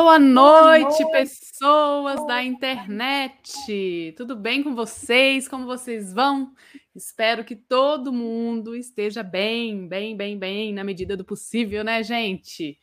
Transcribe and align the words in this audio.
Boa 0.00 0.16
noite, 0.16 1.02
Boa 1.02 1.10
noite, 1.10 1.10
pessoas 1.10 2.24
da 2.24 2.40
internet. 2.40 4.14
Tudo 4.16 4.36
bem 4.36 4.62
com 4.62 4.72
vocês? 4.72 5.48
Como 5.48 5.66
vocês 5.66 6.12
vão? 6.12 6.52
Espero 6.94 7.44
que 7.44 7.56
todo 7.56 8.12
mundo 8.12 8.76
esteja 8.76 9.24
bem, 9.24 9.88
bem, 9.88 10.16
bem, 10.16 10.38
bem, 10.38 10.72
na 10.72 10.84
medida 10.84 11.16
do 11.16 11.24
possível, 11.24 11.82
né, 11.82 12.00
gente? 12.04 12.78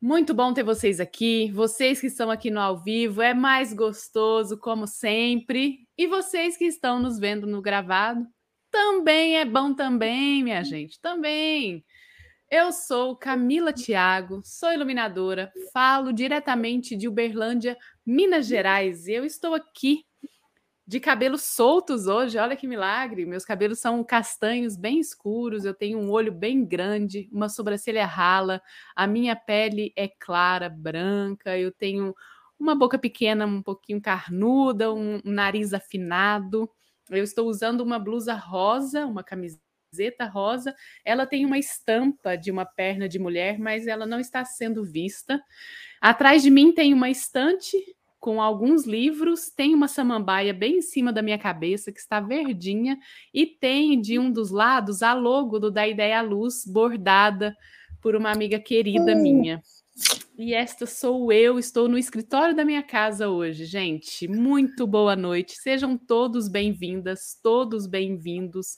Muito 0.00 0.32
bom 0.32 0.54
ter 0.54 0.62
vocês 0.62 0.98
aqui. 0.98 1.52
Vocês 1.52 2.00
que 2.00 2.06
estão 2.06 2.30
aqui 2.30 2.50
no 2.50 2.58
ao 2.58 2.82
vivo, 2.82 3.20
é 3.20 3.34
mais 3.34 3.74
gostoso, 3.74 4.56
como 4.58 4.86
sempre. 4.86 5.86
E 5.96 6.06
vocês 6.06 6.56
que 6.56 6.64
estão 6.64 6.98
nos 6.98 7.18
vendo 7.18 7.46
no 7.46 7.60
gravado, 7.60 8.26
também 8.70 9.36
é 9.36 9.44
bom 9.44 9.74
também, 9.74 10.42
minha 10.42 10.64
gente, 10.64 10.98
também. 11.02 11.84
Eu 12.50 12.72
sou 12.72 13.14
Camila 13.14 13.72
Thiago, 13.72 14.42
sou 14.44 14.72
iluminadora, 14.72 15.52
falo 15.72 16.12
diretamente 16.12 16.96
de 16.96 17.06
Uberlândia, 17.06 17.78
Minas 18.04 18.46
Gerais. 18.46 19.06
E 19.06 19.12
eu 19.12 19.24
estou 19.24 19.54
aqui 19.54 20.04
de 20.84 20.98
cabelos 20.98 21.42
soltos 21.42 22.08
hoje. 22.08 22.38
Olha 22.38 22.56
que 22.56 22.66
milagre! 22.66 23.24
Meus 23.24 23.44
cabelos 23.44 23.78
são 23.78 24.02
castanhos 24.02 24.74
bem 24.76 24.98
escuros, 24.98 25.64
eu 25.64 25.72
tenho 25.72 26.00
um 26.00 26.10
olho 26.10 26.32
bem 26.32 26.64
grande, 26.64 27.28
uma 27.32 27.48
sobrancelha 27.48 28.04
rala, 28.04 28.60
a 28.96 29.06
minha 29.06 29.36
pele 29.36 29.92
é 29.94 30.08
clara, 30.08 30.68
branca, 30.68 31.56
eu 31.56 31.70
tenho 31.70 32.12
uma 32.58 32.74
boca 32.74 32.98
pequena, 32.98 33.46
um 33.46 33.62
pouquinho 33.62 34.02
carnuda, 34.02 34.92
um 34.92 35.20
nariz 35.24 35.72
afinado. 35.72 36.68
Eu 37.08 37.22
estou 37.22 37.48
usando 37.48 37.82
uma 37.82 37.98
blusa 38.00 38.34
rosa, 38.34 39.06
uma 39.06 39.22
camiseta 39.22 39.69
camiseta 39.90 40.24
rosa. 40.24 40.74
Ela 41.04 41.26
tem 41.26 41.44
uma 41.44 41.58
estampa 41.58 42.36
de 42.36 42.50
uma 42.50 42.64
perna 42.64 43.08
de 43.08 43.18
mulher, 43.18 43.58
mas 43.58 43.86
ela 43.86 44.06
não 44.06 44.20
está 44.20 44.44
sendo 44.44 44.84
vista. 44.84 45.42
Atrás 46.00 46.42
de 46.42 46.50
mim 46.50 46.72
tem 46.72 46.94
uma 46.94 47.10
estante 47.10 47.76
com 48.18 48.40
alguns 48.40 48.84
livros, 48.84 49.48
tem 49.48 49.74
uma 49.74 49.88
samambaia 49.88 50.52
bem 50.52 50.76
em 50.76 50.82
cima 50.82 51.12
da 51.12 51.22
minha 51.22 51.38
cabeça, 51.38 51.90
que 51.90 51.98
está 51.98 52.20
verdinha, 52.20 52.98
e 53.32 53.46
tem 53.46 53.98
de 53.98 54.18
um 54.18 54.30
dos 54.30 54.50
lados 54.50 55.02
a 55.02 55.14
logo 55.14 55.58
do 55.58 55.70
Da 55.70 55.88
Ideia 55.88 56.18
à 56.18 56.22
Luz, 56.22 56.64
bordada 56.66 57.56
por 58.00 58.14
uma 58.14 58.30
amiga 58.30 58.60
querida 58.60 59.14
hum. 59.14 59.22
minha. 59.22 59.62
E 60.38 60.54
esta 60.54 60.86
sou 60.86 61.32
eu, 61.32 61.58
estou 61.58 61.88
no 61.88 61.98
escritório 61.98 62.54
da 62.54 62.64
minha 62.64 62.82
casa 62.82 63.28
hoje, 63.28 63.64
gente. 63.64 64.28
Muito 64.28 64.86
boa 64.86 65.16
noite. 65.16 65.56
Sejam 65.56 65.96
todos 65.98 66.46
bem-vindas, 66.48 67.38
todos 67.42 67.86
bem-vindos 67.86 68.76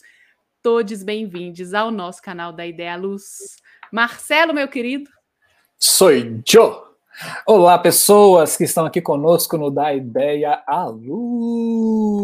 todos 0.62 1.02
bem-vindos 1.02 1.74
ao 1.74 1.90
nosso 1.90 2.22
canal 2.22 2.52
da 2.52 2.64
Ideia 2.64 2.94
Luz. 2.94 3.56
Marcelo, 3.92 4.54
meu 4.54 4.68
querido. 4.68 5.10
Sou 5.76 6.12
eu. 6.12 6.40
Olá, 7.44 7.76
pessoas 7.76 8.56
que 8.56 8.62
estão 8.62 8.86
aqui 8.86 9.02
conosco 9.02 9.58
no 9.58 9.72
Da 9.72 9.92
Ideia 9.92 10.62
à 10.64 10.84
Luz. 10.84 12.22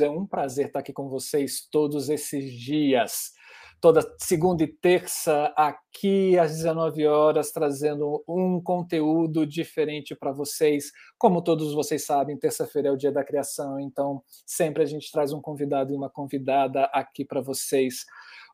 É 0.00 0.08
um 0.08 0.24
prazer 0.24 0.68
estar 0.68 0.78
aqui 0.78 0.92
com 0.92 1.08
vocês 1.08 1.66
todos 1.68 2.08
esses 2.08 2.52
dias 2.52 3.32
toda 3.80 4.02
segunda 4.18 4.62
e 4.62 4.66
terça 4.66 5.52
aqui 5.56 6.38
às 6.38 6.52
19 6.56 7.06
horas, 7.06 7.50
trazendo 7.50 8.22
um 8.28 8.60
conteúdo 8.60 9.46
diferente 9.46 10.14
para 10.14 10.32
vocês. 10.32 10.92
Como 11.18 11.42
todos 11.42 11.74
vocês 11.74 12.04
sabem, 12.04 12.36
terça-feira 12.36 12.88
é 12.88 12.92
o 12.92 12.96
dia 12.96 13.10
da 13.10 13.24
criação, 13.24 13.80
então 13.80 14.22
sempre 14.46 14.82
a 14.82 14.86
gente 14.86 15.10
traz 15.10 15.32
um 15.32 15.40
convidado 15.40 15.92
e 15.92 15.96
uma 15.96 16.10
convidada 16.10 16.84
aqui 16.92 17.24
para 17.24 17.40
vocês. 17.40 18.04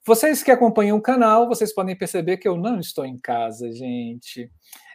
Vocês 0.07 0.43
que 0.43 0.53
acompanham 0.53 0.97
o 0.97 1.03
canal, 1.03 1.49
vocês 1.49 1.75
podem 1.75 1.99
perceber 1.99 2.37
que 2.37 2.47
eu 2.47 2.57
não 2.57 2.79
estou 2.79 3.05
em 3.05 3.19
casa, 3.19 3.71
gente. 3.73 4.51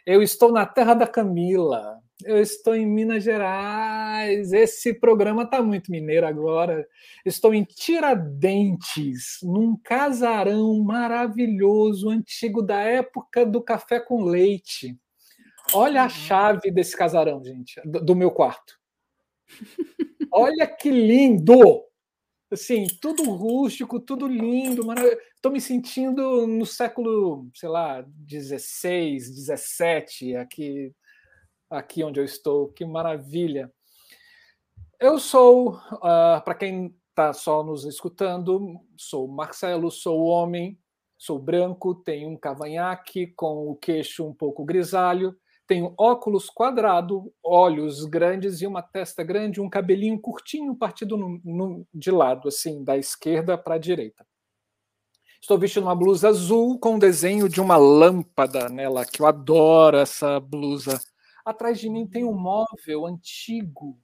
Eu 0.06 0.22
estou 0.22 0.50
na 0.50 0.66
terra 0.66 0.94
da 0.94 1.06
Camila. 1.06 2.01
Eu 2.24 2.40
estou 2.40 2.74
em 2.74 2.86
Minas 2.86 3.24
Gerais. 3.24 4.52
Esse 4.52 4.94
programa 4.94 5.42
está 5.42 5.62
muito 5.62 5.90
mineiro 5.90 6.26
agora. 6.26 6.86
Estou 7.24 7.54
em 7.54 7.64
Tiradentes, 7.64 9.38
num 9.42 9.76
casarão 9.76 10.82
maravilhoso, 10.82 12.10
antigo 12.10 12.62
da 12.62 12.80
época 12.80 13.44
do 13.44 13.62
café 13.62 13.98
com 13.98 14.24
leite. 14.24 14.96
Olha 15.72 16.02
a 16.02 16.04
uhum. 16.04 16.10
chave 16.10 16.70
desse 16.70 16.96
casarão, 16.96 17.42
gente, 17.42 17.80
do, 17.84 18.04
do 18.04 18.16
meu 18.16 18.30
quarto. 18.30 18.78
Olha 20.32 20.66
que 20.66 20.90
lindo! 20.90 21.82
Assim, 22.50 22.86
tudo 23.00 23.22
rústico, 23.30 23.98
tudo 23.98 24.26
lindo, 24.26 24.82
Estou 25.34 25.50
me 25.50 25.60
sentindo 25.60 26.46
no 26.46 26.66
século, 26.66 27.48
sei 27.54 27.68
lá, 27.68 28.04
16, 28.06 29.34
17, 29.34 30.36
aqui 30.36 30.92
aqui 31.72 32.04
onde 32.04 32.20
eu 32.20 32.24
estou. 32.24 32.68
Que 32.68 32.84
maravilha! 32.84 33.72
Eu 35.00 35.18
sou, 35.18 35.74
uh, 35.74 36.44
para 36.44 36.54
quem 36.54 36.94
está 37.08 37.32
só 37.32 37.64
nos 37.64 37.84
escutando, 37.84 38.80
sou 38.96 39.26
Marcelo, 39.26 39.90
sou 39.90 40.22
homem, 40.26 40.78
sou 41.18 41.38
branco, 41.38 41.94
tenho 41.94 42.28
um 42.28 42.36
cavanhaque 42.36 43.26
com 43.34 43.68
o 43.68 43.74
queixo 43.74 44.24
um 44.24 44.32
pouco 44.32 44.64
grisalho, 44.64 45.34
tenho 45.66 45.94
óculos 45.98 46.48
quadrado, 46.48 47.32
olhos 47.42 48.04
grandes 48.04 48.60
e 48.60 48.66
uma 48.66 48.80
testa 48.80 49.24
grande, 49.24 49.60
um 49.60 49.68
cabelinho 49.68 50.20
curtinho 50.20 50.74
partido 50.76 51.16
no, 51.16 51.40
no, 51.44 51.86
de 51.92 52.10
lado, 52.10 52.48
assim, 52.48 52.84
da 52.84 52.96
esquerda 52.96 53.58
para 53.58 53.74
a 53.74 53.78
direita. 53.78 54.24
Estou 55.40 55.58
vestindo 55.58 55.84
uma 55.84 55.96
blusa 55.96 56.28
azul 56.28 56.78
com 56.78 56.94
o 56.94 57.00
desenho 57.00 57.48
de 57.48 57.60
uma 57.60 57.76
lâmpada 57.76 58.68
nela, 58.68 59.04
que 59.04 59.20
eu 59.20 59.26
adoro 59.26 59.96
essa 59.96 60.38
blusa 60.38 61.00
Atrás 61.44 61.78
de 61.80 61.88
mim 61.88 62.06
tem 62.06 62.24
um 62.24 62.34
móvel 62.34 63.06
antigo, 63.06 63.98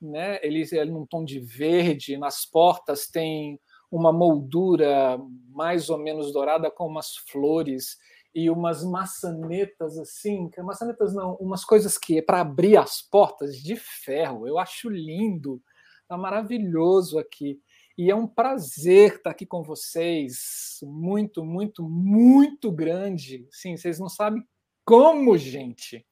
né? 0.00 0.38
Ele 0.42 0.64
é 0.72 0.84
num 0.84 1.06
tom 1.06 1.24
de 1.24 1.40
verde. 1.40 2.16
Nas 2.16 2.46
portas 2.46 3.06
tem 3.08 3.60
uma 3.90 4.12
moldura 4.12 5.18
mais 5.50 5.88
ou 5.90 5.98
menos 5.98 6.32
dourada 6.32 6.70
com 6.70 6.86
umas 6.86 7.16
flores 7.30 7.96
e 8.34 8.50
umas 8.50 8.84
maçanetas 8.84 9.98
assim, 9.98 10.50
maçanetas 10.58 11.14
não, 11.14 11.34
umas 11.36 11.64
coisas 11.64 11.96
que 11.96 12.18
é 12.18 12.22
para 12.22 12.40
abrir 12.40 12.76
as 12.76 13.02
portas 13.02 13.56
de 13.56 13.76
ferro. 13.76 14.46
Eu 14.46 14.58
acho 14.58 14.88
lindo, 14.88 15.60
tá 16.06 16.16
maravilhoso 16.16 17.18
aqui. 17.18 17.58
E 17.96 18.10
é 18.10 18.14
um 18.14 18.28
prazer 18.28 19.16
estar 19.16 19.30
aqui 19.30 19.44
com 19.44 19.62
vocês, 19.62 20.78
muito, 20.84 21.44
muito, 21.44 21.82
muito 21.82 22.70
grande. 22.70 23.48
Sim, 23.50 23.76
vocês 23.76 23.98
não 23.98 24.08
sabem 24.08 24.40
como, 24.84 25.36
gente. 25.36 26.06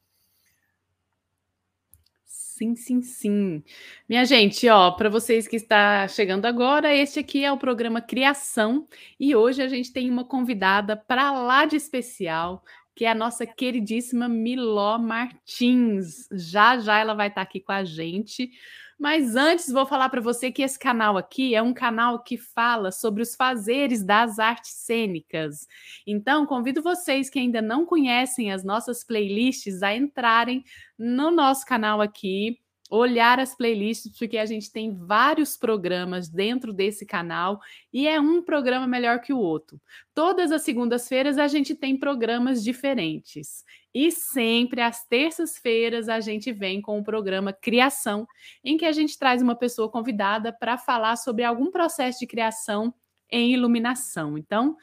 Sim, 2.56 2.74
sim, 2.74 3.02
sim. 3.02 3.62
Minha 4.08 4.24
gente, 4.24 4.66
ó, 4.70 4.90
para 4.90 5.10
vocês 5.10 5.46
que 5.46 5.56
está 5.56 6.08
chegando 6.08 6.46
agora, 6.46 6.94
este 6.94 7.18
aqui 7.18 7.44
é 7.44 7.52
o 7.52 7.58
programa 7.58 8.00
Criação 8.00 8.88
e 9.20 9.36
hoje 9.36 9.60
a 9.60 9.68
gente 9.68 9.92
tem 9.92 10.08
uma 10.08 10.24
convidada 10.24 10.96
para 10.96 11.32
lá 11.32 11.66
de 11.66 11.76
especial, 11.76 12.64
que 12.94 13.04
é 13.04 13.10
a 13.10 13.14
nossa 13.14 13.46
queridíssima 13.46 14.26
Miló 14.26 14.96
Martins. 14.98 16.26
Já 16.32 16.78
já 16.78 16.98
ela 16.98 17.12
vai 17.12 17.28
estar 17.28 17.42
aqui 17.42 17.60
com 17.60 17.72
a 17.72 17.84
gente 17.84 18.50
mas 18.98 19.36
antes, 19.36 19.70
vou 19.70 19.84
falar 19.84 20.08
para 20.08 20.20
você 20.20 20.50
que 20.50 20.62
esse 20.62 20.78
canal 20.78 21.16
aqui 21.18 21.54
é 21.54 21.62
um 21.62 21.74
canal 21.74 22.22
que 22.22 22.36
fala 22.38 22.90
sobre 22.90 23.22
os 23.22 23.34
fazeres 23.34 24.02
das 24.02 24.38
artes 24.38 24.72
cênicas. 24.72 25.66
Então, 26.06 26.46
convido 26.46 26.82
vocês 26.82 27.28
que 27.28 27.38
ainda 27.38 27.60
não 27.60 27.84
conhecem 27.84 28.52
as 28.52 28.64
nossas 28.64 29.04
playlists 29.04 29.82
a 29.82 29.94
entrarem 29.94 30.64
no 30.98 31.30
nosso 31.30 31.66
canal 31.66 32.00
aqui 32.00 32.58
olhar 32.90 33.40
as 33.40 33.54
playlists, 33.54 34.16
porque 34.16 34.38
a 34.38 34.46
gente 34.46 34.72
tem 34.72 34.94
vários 34.94 35.56
programas 35.56 36.28
dentro 36.28 36.72
desse 36.72 37.04
canal 37.04 37.60
e 37.92 38.06
é 38.06 38.20
um 38.20 38.42
programa 38.42 38.86
melhor 38.86 39.20
que 39.20 39.32
o 39.32 39.38
outro. 39.38 39.80
Todas 40.14 40.52
as 40.52 40.62
segundas-feiras 40.62 41.38
a 41.38 41.48
gente 41.48 41.74
tem 41.74 41.98
programas 41.98 42.62
diferentes. 42.62 43.64
E 43.92 44.10
sempre 44.10 44.80
às 44.80 45.04
terças-feiras 45.06 46.08
a 46.08 46.20
gente 46.20 46.52
vem 46.52 46.80
com 46.80 46.98
o 46.98 47.04
programa 47.04 47.52
Criação, 47.52 48.26
em 48.62 48.76
que 48.76 48.84
a 48.84 48.92
gente 48.92 49.18
traz 49.18 49.42
uma 49.42 49.56
pessoa 49.56 49.90
convidada 49.90 50.52
para 50.52 50.76
falar 50.76 51.16
sobre 51.16 51.44
algum 51.44 51.70
processo 51.70 52.20
de 52.20 52.26
criação 52.26 52.94
em 53.30 53.52
iluminação. 53.52 54.36
Então, 54.36 54.76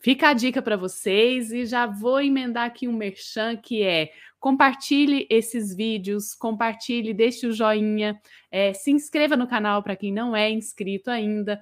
Fica 0.00 0.28
a 0.28 0.32
dica 0.32 0.62
para 0.62 0.76
vocês 0.76 1.50
e 1.50 1.66
já 1.66 1.84
vou 1.84 2.20
emendar 2.20 2.66
aqui 2.66 2.86
um 2.86 2.92
merchan 2.92 3.56
que 3.56 3.82
é 3.82 4.12
compartilhe 4.38 5.26
esses 5.28 5.74
vídeos, 5.74 6.34
compartilhe, 6.34 7.12
deixe 7.12 7.48
o 7.48 7.52
joinha, 7.52 8.20
é, 8.50 8.72
se 8.72 8.92
inscreva 8.92 9.36
no 9.36 9.48
canal 9.48 9.82
para 9.82 9.96
quem 9.96 10.12
não 10.12 10.36
é 10.36 10.48
inscrito 10.48 11.10
ainda, 11.10 11.60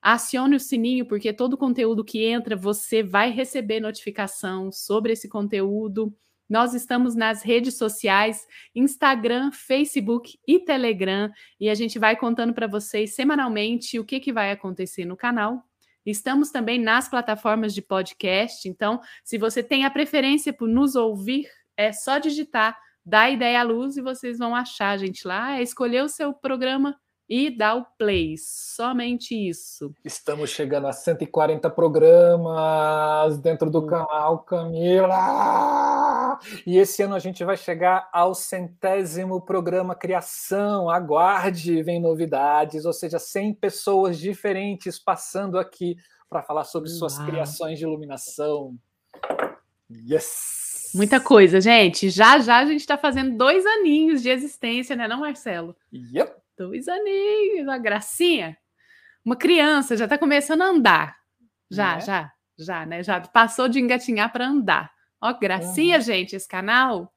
acione 0.00 0.54
o 0.54 0.60
sininho, 0.60 1.06
porque 1.06 1.32
todo 1.32 1.56
conteúdo 1.56 2.04
que 2.04 2.24
entra 2.24 2.54
você 2.54 3.02
vai 3.02 3.30
receber 3.30 3.80
notificação 3.80 4.70
sobre 4.70 5.12
esse 5.12 5.28
conteúdo. 5.28 6.14
Nós 6.48 6.74
estamos 6.74 7.16
nas 7.16 7.42
redes 7.42 7.76
sociais, 7.76 8.46
Instagram, 8.76 9.50
Facebook 9.50 10.38
e 10.46 10.60
Telegram, 10.60 11.32
e 11.58 11.68
a 11.68 11.74
gente 11.74 11.98
vai 11.98 12.14
contando 12.14 12.54
para 12.54 12.68
vocês 12.68 13.14
semanalmente 13.14 13.98
o 13.98 14.04
que, 14.04 14.20
que 14.20 14.32
vai 14.32 14.52
acontecer 14.52 15.04
no 15.04 15.16
canal 15.16 15.64
Estamos 16.04 16.50
também 16.50 16.80
nas 16.80 17.08
plataformas 17.08 17.72
de 17.74 17.82
podcast. 17.82 18.68
Então, 18.68 19.00
se 19.24 19.38
você 19.38 19.62
tem 19.62 19.84
a 19.84 19.90
preferência 19.90 20.52
por 20.52 20.68
nos 20.68 20.94
ouvir 20.94 21.48
É 21.76 21.92
só 21.92 22.18
digitar 22.18 22.76
dá 23.04 23.28
ideia 23.28 23.60
à 23.60 23.62
luz 23.62 23.96
e 23.96 24.02
vocês 24.02 24.38
vão 24.38 24.54
achar 24.54 24.90
a 24.90 24.96
gente 24.96 25.26
lá, 25.26 25.56
é 25.58 25.62
escolher 25.62 26.04
o 26.04 26.08
seu 26.08 26.32
programa 26.32 26.96
e 27.34 27.48
dar 27.48 27.76
o 27.76 27.86
play. 27.96 28.36
Somente 28.36 29.34
isso. 29.34 29.94
Estamos 30.04 30.50
chegando 30.50 30.86
a 30.86 30.92
140 30.92 31.70
programas 31.70 33.38
dentro 33.38 33.70
do 33.70 33.86
canal 33.86 34.40
Camila. 34.40 36.38
E 36.66 36.76
esse 36.76 37.02
ano 37.02 37.14
a 37.14 37.18
gente 37.18 37.42
vai 37.42 37.56
chegar 37.56 38.10
ao 38.12 38.34
centésimo 38.34 39.40
programa 39.40 39.94
Criação. 39.94 40.90
Aguarde, 40.90 41.82
vem 41.82 41.98
novidades, 41.98 42.84
ou 42.84 42.92
seja, 42.92 43.18
100 43.18 43.54
pessoas 43.54 44.18
diferentes 44.18 44.98
passando 44.98 45.58
aqui 45.58 45.96
para 46.28 46.42
falar 46.42 46.64
sobre 46.64 46.90
suas 46.90 47.18
criações 47.18 47.78
de 47.78 47.86
iluminação. 47.86 48.76
Yes! 49.90 50.90
Muita 50.94 51.18
coisa, 51.18 51.62
gente. 51.62 52.10
Já 52.10 52.38
já 52.40 52.58
a 52.58 52.66
gente 52.66 52.80
está 52.80 52.98
fazendo 52.98 53.38
dois 53.38 53.64
aninhos 53.64 54.20
de 54.20 54.28
existência, 54.28 54.94
né, 54.94 55.08
não, 55.08 55.20
Marcelo? 55.20 55.74
Yep. 55.90 56.41
Dois 56.56 56.88
aninhos, 56.88 57.62
uma 57.62 57.78
gracinha. 57.78 58.56
Uma 59.24 59.36
criança 59.36 59.96
já 59.96 60.04
está 60.04 60.18
começando 60.18 60.62
a 60.62 60.66
andar. 60.66 61.16
Já, 61.70 61.96
é? 61.96 62.00
já, 62.00 62.32
já, 62.58 62.86
né? 62.86 63.02
Já 63.02 63.20
passou 63.20 63.68
de 63.68 63.80
engatinhar 63.80 64.32
para 64.32 64.46
andar. 64.46 64.90
Ó, 65.20 65.32
gracinha, 65.38 65.96
uhum. 65.96 66.02
gente, 66.02 66.36
esse 66.36 66.48
canal. 66.48 67.12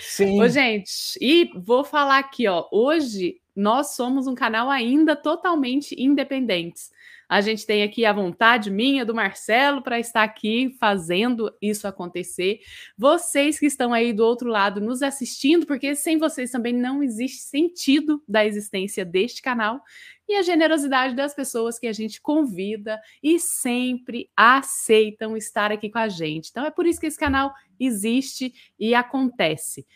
Sim. 0.00 0.40
Ô, 0.40 0.48
gente, 0.48 1.18
e 1.20 1.50
vou 1.56 1.84
falar 1.84 2.18
aqui, 2.18 2.48
ó. 2.48 2.66
Hoje 2.72 3.40
nós 3.54 3.94
somos 3.94 4.26
um 4.26 4.34
canal 4.34 4.70
ainda 4.70 5.14
totalmente 5.14 5.94
independentes. 5.98 6.90
A 7.32 7.40
gente 7.40 7.64
tem 7.64 7.82
aqui 7.82 8.04
a 8.04 8.12
vontade 8.12 8.70
minha, 8.70 9.06
do 9.06 9.14
Marcelo, 9.14 9.80
para 9.80 9.98
estar 9.98 10.22
aqui 10.22 10.76
fazendo 10.78 11.50
isso 11.62 11.88
acontecer. 11.88 12.60
Vocês 12.94 13.58
que 13.58 13.64
estão 13.64 13.94
aí 13.94 14.12
do 14.12 14.22
outro 14.22 14.50
lado 14.50 14.82
nos 14.82 15.00
assistindo, 15.00 15.64
porque 15.64 15.94
sem 15.94 16.18
vocês 16.18 16.50
também 16.50 16.74
não 16.74 17.02
existe 17.02 17.44
sentido 17.44 18.22
da 18.28 18.44
existência 18.44 19.02
deste 19.02 19.40
canal. 19.40 19.80
E 20.28 20.34
a 20.34 20.42
generosidade 20.42 21.14
das 21.14 21.32
pessoas 21.34 21.78
que 21.78 21.86
a 21.86 21.92
gente 21.94 22.20
convida 22.20 23.00
e 23.22 23.38
sempre 23.38 24.28
aceitam 24.36 25.34
estar 25.34 25.72
aqui 25.72 25.88
com 25.88 26.00
a 26.00 26.10
gente. 26.10 26.50
Então 26.50 26.66
é 26.66 26.70
por 26.70 26.84
isso 26.84 27.00
que 27.00 27.06
esse 27.06 27.18
canal 27.18 27.50
existe 27.80 28.52
e 28.78 28.94
acontece. 28.94 29.86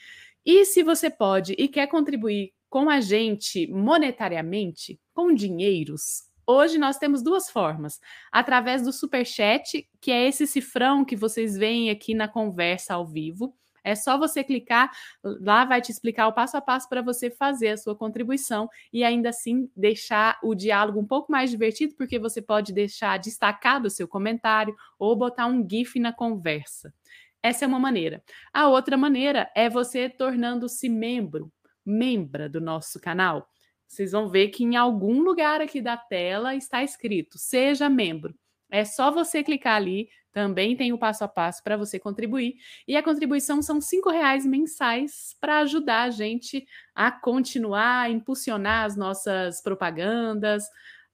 E 0.43 0.65
se 0.65 0.83
você 0.83 1.11
pode 1.11 1.55
e 1.59 1.69
quer 1.69 1.87
contribuir 1.87 2.55
com 2.71 2.89
a 2.89 2.99
gente 2.99 3.67
monetariamente, 3.67 4.99
com 5.13 5.35
dinheiros, 5.35 6.26
Hoje 6.47 6.79
nós 6.79 6.97
temos 6.97 7.23
duas 7.23 7.51
formas. 7.51 8.01
Através 8.31 8.83
do 8.83 8.93
super 8.93 9.27
chat, 9.27 9.89
que 10.01 10.13
é 10.13 10.29
esse 10.29 10.47
cifrão 10.47 11.05
que 11.05 11.17
vocês 11.17 11.57
veem 11.57 11.91
aqui 11.91 12.15
na 12.15 12.29
conversa 12.29 12.95
ao 12.95 13.05
vivo. 13.05 13.53
É 13.83 13.95
só 13.95 14.19
você 14.19 14.43
clicar, 14.43 14.91
lá 15.23 15.65
vai 15.65 15.81
te 15.81 15.93
explicar 15.93 16.27
o 16.27 16.33
passo 16.33 16.57
a 16.57 16.61
passo 16.61 16.89
para 16.89 17.03
você 17.03 17.31
fazer 17.31 17.69
a 17.69 17.77
sua 17.77 17.95
contribuição 17.95 18.69
e 18.93 19.05
ainda 19.05 19.29
assim 19.29 19.71
deixar 19.77 20.41
o 20.43 20.57
diálogo 20.57 20.99
um 20.99 21.07
pouco 21.07 21.31
mais 21.31 21.51
divertido, 21.51 21.95
porque 21.97 22.19
você 22.19 22.43
pode 22.43 22.73
deixar 22.73 23.17
destacado 23.19 23.87
o 23.87 23.91
seu 23.91 24.09
comentário 24.09 24.75
ou 24.99 25.15
botar 25.15 25.47
um 25.47 25.65
GIF 25.69 26.01
na 26.01 26.13
conversa. 26.13 26.93
Essa 27.41 27.65
é 27.65 27.69
uma 27.69 27.79
maneira. 27.79 28.23
A 28.53 28.67
outra 28.67 28.97
maneira 28.97 29.49
é 29.55 29.71
você 29.71 30.09
tornando-se 30.09 30.89
membro, 30.89 31.53
membra 31.85 32.49
do 32.49 32.61
nosso 32.61 33.01
canal 33.01 33.49
vocês 33.87 34.13
vão 34.13 34.29
ver 34.29 34.49
que 34.49 34.65
em 34.65 34.77
algum 34.77 35.23
lugar 35.23 35.61
aqui 35.61 35.81
da 35.81 35.97
tela 35.97 36.55
está 36.55 36.83
escrito 36.83 37.39
Seja 37.39 37.89
membro. 37.89 38.35
É 38.71 38.85
só 38.85 39.13
você 39.13 39.45
clicar 39.45 39.77
ali, 39.77 40.09
também 40.33 40.77
tem 40.77 40.93
o 40.93 40.99
passo 40.99 41.25
a 41.25 41.29
passo 41.29 41.63
para 41.63 41.77
você 41.77 41.99
contribuir. 41.99 42.57
E 42.87 42.97
a 42.97 43.03
contribuição 43.03 43.63
são 43.63 43.81
cinco 43.81 44.11
reais 44.11 44.45
mensais 44.45 45.37
para 45.41 45.61
ajudar 45.61 46.03
a 46.03 46.11
gente 46.11 46.67
a 46.95 47.11
continuar, 47.11 48.03
a 48.03 48.11
impulsionar 48.11 48.85
as 48.85 48.97
nossas 48.97 49.63
propagandas, 49.63 50.65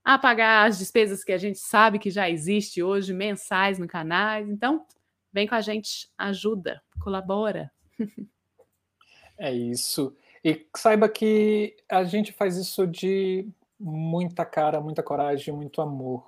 a 0.03 0.17
pagar 0.17 0.67
as 0.67 0.77
despesas 0.77 1.23
que 1.23 1.31
a 1.31 1.37
gente 1.37 1.59
sabe 1.59 1.99
que 1.99 2.11
já 2.11 2.29
existe 2.29 2.83
hoje, 2.83 3.13
mensais 3.13 3.79
no 3.79 3.87
canal. 3.87 4.41
Então, 4.41 4.85
vem 5.31 5.47
com 5.47 5.55
a 5.55 5.61
gente, 5.61 6.09
ajuda, 6.17 6.81
colabora. 7.01 7.71
É 9.35 9.51
isso. 9.51 10.15
E 10.43 10.67
saiba 10.75 11.07
que 11.07 11.75
a 11.89 12.03
gente 12.03 12.33
faz 12.33 12.57
isso 12.57 12.85
de 12.85 13.47
muita 13.79 14.45
cara, 14.45 14.81
muita 14.81 15.01
coragem, 15.01 15.53
muito 15.53 15.81
amor, 15.81 16.23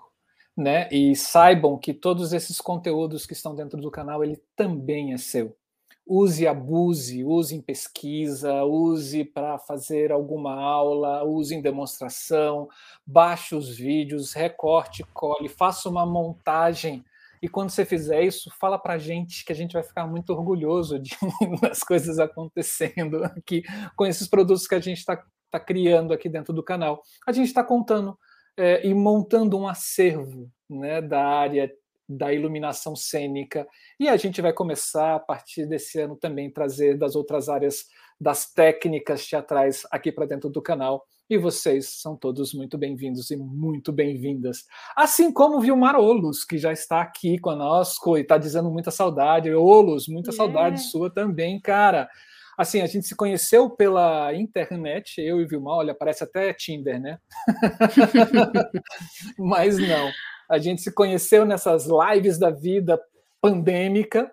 né? 0.56 0.88
E 0.90 1.16
saibam 1.16 1.78
que 1.78 1.94
todos 1.94 2.32
esses 2.32 2.62
conteúdos 2.62 3.26
que 3.26 3.34
estão 3.34 3.54
dentro 3.54 3.80
do 3.80 3.92
canal, 3.92 4.24
ele 4.24 4.42
também 4.56 5.14
é 5.14 5.18
seu. 5.18 5.56
Use, 6.08 6.48
abuse, 6.48 7.26
use 7.26 7.56
em 7.56 7.62
pesquisa, 7.62 8.64
use 8.64 9.26
para 9.26 9.58
fazer 9.58 10.12
alguma 10.12 10.54
aula, 10.54 11.24
use 11.24 11.56
em 11.56 11.62
demonstração, 11.62 12.70
baixe 13.06 13.56
os 13.56 13.76
vídeos, 13.76 14.32
recorte, 14.32 15.04
cole, 15.14 15.50
faça 15.50 15.90
uma 15.90 16.06
montagem 16.06 17.04
e 17.42 17.48
quando 17.48 17.70
você 17.70 17.86
fizer 17.86 18.22
isso, 18.24 18.50
fala 18.60 18.78
para 18.78 18.94
a 18.94 18.98
gente 18.98 19.44
que 19.46 19.52
a 19.52 19.56
gente 19.56 19.74
vai 19.74 19.84
ficar 19.84 20.08
muito 20.08 20.32
orgulhoso 20.32 21.00
de, 21.00 21.16
das 21.62 21.80
coisas 21.80 22.20
acontecendo 22.20 23.24
aqui 23.24 23.64
com 23.96 24.06
esses 24.06 24.28
produtos 24.28 24.68
que 24.68 24.76
a 24.76 24.80
gente 24.80 25.00
está 25.00 25.22
tá 25.52 25.60
criando 25.60 26.14
aqui 26.14 26.30
dentro 26.30 26.54
do 26.54 26.64
canal. 26.64 27.02
A 27.26 27.32
gente 27.32 27.48
está 27.48 27.64
contando 27.64 28.18
é, 28.58 28.86
e 28.86 28.94
montando 28.94 29.58
um 29.58 29.68
acervo 29.68 30.50
né, 30.70 31.02
da 31.02 31.24
área 31.24 31.72
da 32.07 32.34
iluminação 32.34 32.96
cênica 32.96 33.68
e 34.00 34.07
a 34.07 34.16
gente 34.16 34.42
vai 34.42 34.54
começar 34.54 35.16
a 35.16 35.19
partir 35.19 35.66
desse 35.66 36.00
ano 36.00 36.16
também 36.16 36.52
trazer 36.52 36.98
das 36.98 37.16
outras 37.16 37.50
áreas 37.50 37.86
das 38.19 38.52
técnicas 38.52 39.25
teatrais 39.28 39.84
aqui 39.92 40.12
para 40.12 40.25
dentro 40.25 40.50
do 40.50 40.62
canal 40.62 41.06
e 41.28 41.38
vocês 41.38 42.02
são 42.02 42.16
todos 42.16 42.54
muito 42.54 42.78
bem-vindos 42.78 43.31
e 43.31 43.36
muito 43.36 43.92
bem-vindas. 43.92 44.66
Assim 44.96 45.34
como 45.34 45.57
o 45.57 45.60
Vilmar 45.60 45.96
Olos, 45.96 46.46
que 46.46 46.57
já 46.60 46.72
está 46.72 47.02
aqui 47.02 47.40
conosco 47.40 48.16
e 48.16 48.22
está 48.22 48.38
dizendo 48.38 48.69
muita 48.69 48.92
saudade. 48.92 49.51
Olos, 49.51 50.08
muita 50.08 50.30
yeah. 50.30 50.38
saudade 50.38 50.81
sua 50.84 51.10
também, 51.10 51.60
cara. 51.60 52.08
Assim, 52.56 52.80
a 52.81 52.86
gente 52.86 53.08
se 53.08 53.16
conheceu 53.16 53.69
pela 53.72 54.34
internet, 54.36 55.20
eu 55.20 55.41
e 55.41 55.48
Vilmar, 55.48 55.77
olha, 55.77 55.96
parece 55.96 56.24
até 56.24 56.53
Tinder, 56.53 57.01
né? 57.01 57.18
Mas 59.38 59.77
não. 59.77 60.12
A 60.50 60.58
gente 60.58 60.82
se 60.82 60.92
conheceu 60.92 61.46
nessas 61.46 61.88
lives 61.88 62.38
da 62.38 62.50
vida 62.50 63.02
pandêmica 63.42 64.32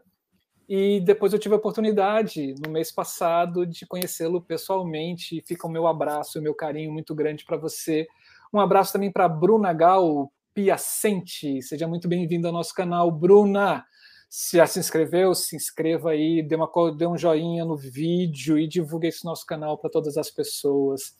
e 0.68 1.00
depois 1.00 1.32
eu 1.32 1.38
tive 1.38 1.54
a 1.54 1.58
oportunidade, 1.58 2.54
no 2.64 2.70
mês 2.70 2.90
passado, 2.90 3.66
de 3.66 3.86
conhecê-lo 3.86 4.40
pessoalmente. 4.40 5.42
Fica 5.46 5.66
o 5.66 5.70
meu 5.70 5.86
abraço 5.86 6.38
o 6.38 6.42
meu 6.42 6.54
carinho 6.54 6.92
muito 6.92 7.14
grande 7.14 7.44
para 7.44 7.56
você. 7.56 8.06
Um 8.52 8.60
abraço 8.60 8.92
também 8.92 9.10
para 9.10 9.28
Bruna 9.28 9.72
Gal 9.72 10.30
Piacente. 10.54 11.60
Seja 11.62 11.88
muito 11.88 12.08
bem-vindo 12.08 12.46
ao 12.46 12.52
nosso 12.52 12.74
canal, 12.74 13.10
Bruna. 13.10 13.84
Se 14.28 14.56
já 14.56 14.66
se 14.66 14.78
inscreveu, 14.78 15.34
se 15.34 15.56
inscreva 15.56 16.10
aí, 16.10 16.42
dê, 16.42 16.56
uma, 16.56 16.70
dê 16.96 17.06
um 17.06 17.18
joinha 17.18 17.64
no 17.64 17.76
vídeo 17.76 18.58
e 18.58 18.66
divulgue 18.66 19.08
esse 19.08 19.24
nosso 19.24 19.44
canal 19.44 19.76
para 19.76 19.90
todas 19.90 20.16
as 20.16 20.30
pessoas. 20.30 21.14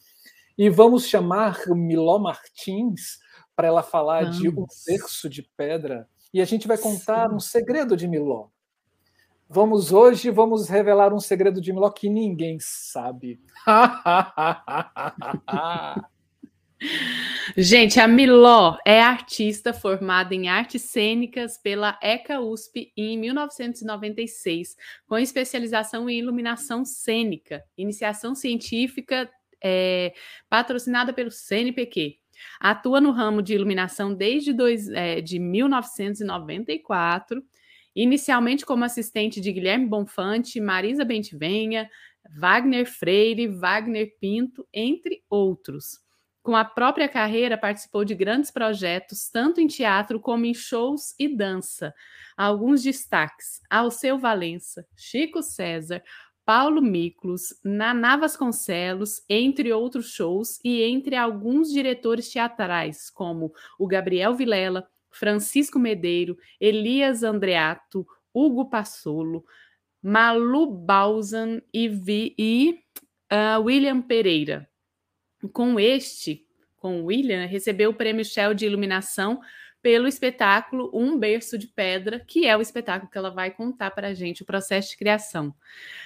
E 0.57 0.71
vamos 0.71 1.07
chamar 1.07 1.59
Miló 1.69 2.19
Martins 2.19 3.19
para 3.63 3.69
ela 3.69 3.83
falar 3.85 4.25
vamos. 4.25 4.39
de 4.39 4.49
um 4.49 4.67
terço 4.85 5.29
de 5.29 5.45
pedra. 5.57 6.09
E 6.35 6.41
a 6.41 6.45
gente 6.45 6.67
vai 6.67 6.77
contar 6.77 7.29
Sim. 7.29 7.37
um 7.37 7.41
segredo 7.41 7.97
de 7.97 8.09
Miló. 8.09 8.49
Vamos 9.49 9.93
hoje, 9.93 10.31
vamos 10.31 10.69
revelar 10.69 11.15
um 11.15 11.21
segredo 11.21 11.61
de 11.61 11.73
Miló 11.73 11.89
que 11.91 12.09
ninguém 12.09 12.59
sabe. 12.61 13.41
Gente, 17.57 18.01
a 18.01 18.09
Miló 18.09 18.77
é 18.85 19.01
artista 19.01 19.73
formada 19.73 20.35
em 20.35 20.49
artes 20.49 20.83
cênicas 20.83 21.57
pela 21.57 21.97
ECA 22.03 22.41
USP 22.41 22.93
em 22.97 23.17
1996, 23.17 24.77
com 25.07 25.17
especialização 25.17 26.11
em 26.11 26.19
iluminação 26.19 26.85
cênica, 26.85 27.63
iniciação 27.79 28.35
científica 28.35 29.31
é, 29.63 30.13
patrocinada 30.51 31.13
pelo 31.13 31.31
CNPq. 31.31 32.21
Atua 32.61 33.01
no 33.01 33.11
ramo 33.11 33.43
de 33.43 33.55
iluminação 33.55 34.15
desde 34.15 34.53
dois, 34.53 34.89
é, 34.89 35.21
de 35.21 35.39
1994 35.39 37.43
inicialmente 37.95 38.65
como 38.65 38.85
assistente 38.85 39.41
de 39.41 39.53
Guilherme 39.53 39.87
Bonfante, 39.87 40.61
Marisa 40.61 41.05
Bentivenha, 41.05 41.91
Wagner 42.39 42.87
Freire, 42.87 43.49
Wagner 43.49 44.17
Pinto, 44.21 44.67
entre 44.73 45.23
outros. 45.29 46.01
Com 46.43 46.57
a 46.57 46.65
própria 46.65 47.09
carreira, 47.09 47.57
participou 47.57 48.05
de 48.05 48.15
grandes 48.15 48.51
projetos, 48.51 49.29
tanto 49.31 49.61
em 49.61 49.69
teatro 49.69 50.19
como 50.19 50.45
em 50.45 50.55
shows 50.55 51.15
e 51.19 51.29
dança. 51.29 51.95
Alguns 52.37 52.83
destaques: 52.83 53.61
Alceu 53.71 54.19
Valença, 54.19 54.85
Chico 54.97 55.41
César, 55.41 56.03
Paulo 56.45 56.83
Miklos, 56.83 57.55
Naná 57.65 58.17
Vasconcelos, 58.17 59.23
entre 59.29 59.73
outros 59.73 60.13
shows, 60.13 60.59
e 60.65 60.83
entre 60.83 61.15
alguns 61.15 61.71
diretores 61.71 62.29
teatrais, 62.29 63.09
como 63.11 63.53
o 63.79 63.87
Gabriel 63.87 64.35
Vilela, 64.35 64.89
Francisco 65.11 65.79
Medeiro, 65.79 66.37
Elias 66.61 67.23
Andreato, 67.23 68.07
Hugo 68.35 68.69
Passolo, 68.69 69.45
Malu 70.03 70.67
Balzan 70.67 71.63
e, 71.73 71.89
Vi, 71.89 72.35
e 72.37 72.81
uh, 73.31 73.63
William 73.63 74.03
Pereira. 74.03 74.69
Com 75.53 75.79
este, 75.79 76.45
com 76.77 77.05
William, 77.05 77.47
recebeu 77.47 77.91
o 77.91 77.95
prêmio 77.95 78.25
Shell 78.25 78.55
de 78.55 78.67
iluminação 78.67 79.41
pelo 79.83 80.07
espetáculo 80.07 80.91
Um 80.95 81.19
Berço 81.19 81.59
de 81.59 81.67
Pedra, 81.67 82.21
que 82.21 82.47
é 82.47 82.57
o 82.57 82.61
espetáculo 82.61 83.11
que 83.11 83.19
ela 83.19 83.31
vai 83.31 83.51
contar 83.51 83.91
para 83.91 84.09
a 84.09 84.15
gente, 84.15 84.43
o 84.43 84.47
processo 84.47 84.91
de 84.91 84.97
criação. 84.97 85.55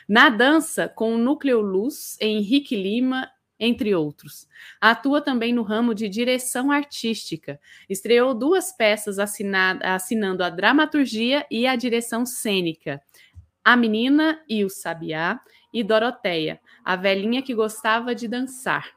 Na 0.09 0.31
dança, 0.31 0.89
com 0.89 1.15
o 1.15 1.19
Núcleo 1.19 1.61
Luz, 1.61 2.17
Henrique 2.21 2.75
Lima, 2.75 3.31
entre 3.59 3.95
outros. 3.95 4.49
Atua 4.81 5.21
também 5.21 5.53
no 5.53 5.63
ramo 5.63 5.95
de 5.95 6.09
direção 6.09 6.71
artística. 6.71 7.61
Estreou 7.89 8.35
duas 8.35 8.73
peças 8.73 9.19
assinada, 9.19 9.95
assinando 9.95 10.43
a 10.43 10.51
dramaturgia 10.51 11.47
e 11.51 11.67
a 11.67 11.77
direção 11.77 12.27
cênica. 12.27 13.01
A 13.65 13.77
Menina 13.77 14.43
e 14.49 14.65
o 14.65 14.71
Sabiá 14.71 15.41
e 15.73 15.83
Doroteia, 15.83 16.61
a 16.85 16.97
velhinha 16.97 17.43
que 17.43 17.55
gostava 17.55 18.15
de 18.15 18.29
dançar. 18.29 18.97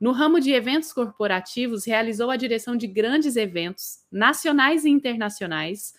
No 0.00 0.12
ramo 0.12 0.40
de 0.40 0.50
eventos 0.50 0.92
corporativos, 0.92 1.84
realizou 1.84 2.30
a 2.30 2.36
direção 2.36 2.74
de 2.74 2.86
grandes 2.86 3.36
eventos 3.36 3.98
nacionais 4.10 4.86
e 4.86 4.88
internacionais, 4.88 5.92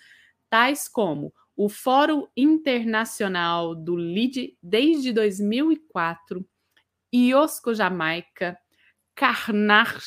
tais 0.50 0.88
como 0.88 1.32
o 1.56 1.70
Fórum 1.70 2.28
Internacional 2.36 3.76
do 3.76 3.96
LID 3.96 4.58
desde 4.64 5.14
2004, 5.14 6.44
Iosco 7.14 7.76
Jamaica, 7.76 8.58
Karnach. 9.14 10.02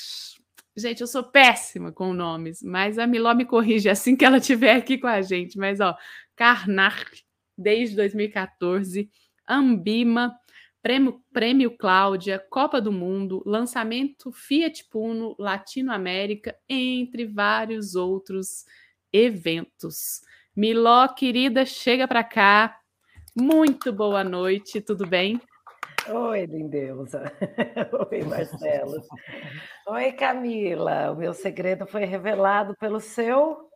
Gente, 0.77 1.03
eu 1.03 1.07
sou 1.07 1.23
péssima 1.23 1.93
com 1.93 2.13
nomes, 2.13 2.61
mas 2.61 2.99
a 2.99 3.07
Miló 3.07 3.33
me 3.33 3.45
corrige 3.45 3.89
assim 3.89 4.17
que 4.17 4.25
ela 4.25 4.39
estiver 4.39 4.75
aqui 4.75 4.99
com 4.99 5.07
a 5.07 5.23
gente. 5.23 5.57
Mas, 5.57 5.79
ó, 5.79 5.97
Karnach, 6.35 7.23
desde 7.57 7.95
2014, 7.95 9.09
Ambima, 9.49 10.35
Prêmio, 10.85 11.19
Prêmio 11.33 11.75
Cláudia, 11.79 12.39
Copa 12.51 12.79
do 12.79 12.93
Mundo, 12.93 13.43
lançamento 13.47 14.31
Fiat 14.31 14.85
Puno, 14.91 15.35
Latinoamérica, 15.39 16.55
entre 16.69 17.25
vários 17.25 17.95
outros 17.95 18.67
eventos. 19.11 20.21
Miló, 20.55 21.09
querida, 21.09 21.65
chega 21.65 22.07
para 22.07 22.23
cá. 22.23 22.79
Muito 23.35 23.95
boa 23.95 24.23
noite, 24.23 24.79
tudo 24.79 25.07
bem? 25.07 25.41
Oi, 26.07 26.45
lindeusa. 26.45 27.33
Oi, 28.13 28.23
Marcelo. 28.25 29.01
Oi, 29.89 30.13
Camila. 30.13 31.13
O 31.13 31.17
meu 31.17 31.33
segredo 31.33 31.87
foi 31.87 32.05
revelado 32.05 32.77
pelo 32.79 33.01
seu 33.01 33.71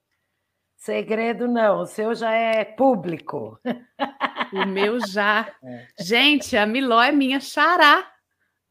segredo, 0.78 1.46
não. 1.46 1.82
O 1.82 1.86
seu 1.86 2.14
já 2.14 2.32
é 2.32 2.64
público. 2.64 3.60
O 4.52 4.66
meu 4.66 4.98
já. 5.06 5.52
É. 5.62 5.86
Gente, 6.00 6.56
a 6.56 6.64
Miló 6.64 7.02
é 7.02 7.12
minha 7.12 7.40
xará. 7.40 8.10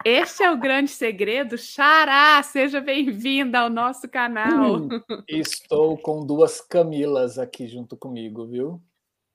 Este 0.03 0.43
é 0.43 0.51
o 0.51 0.57
grande 0.57 0.89
segredo. 0.89 1.57
Xará, 1.57 2.41
seja 2.41 2.79
bem-vinda 2.79 3.59
ao 3.59 3.69
nosso 3.69 4.07
canal. 4.07 4.77
Hum, 4.77 4.89
estou 5.27 5.97
com 5.97 6.25
duas 6.25 6.61
Camilas 6.61 7.37
aqui 7.37 7.67
junto 7.67 7.97
comigo, 7.97 8.47
viu? 8.47 8.81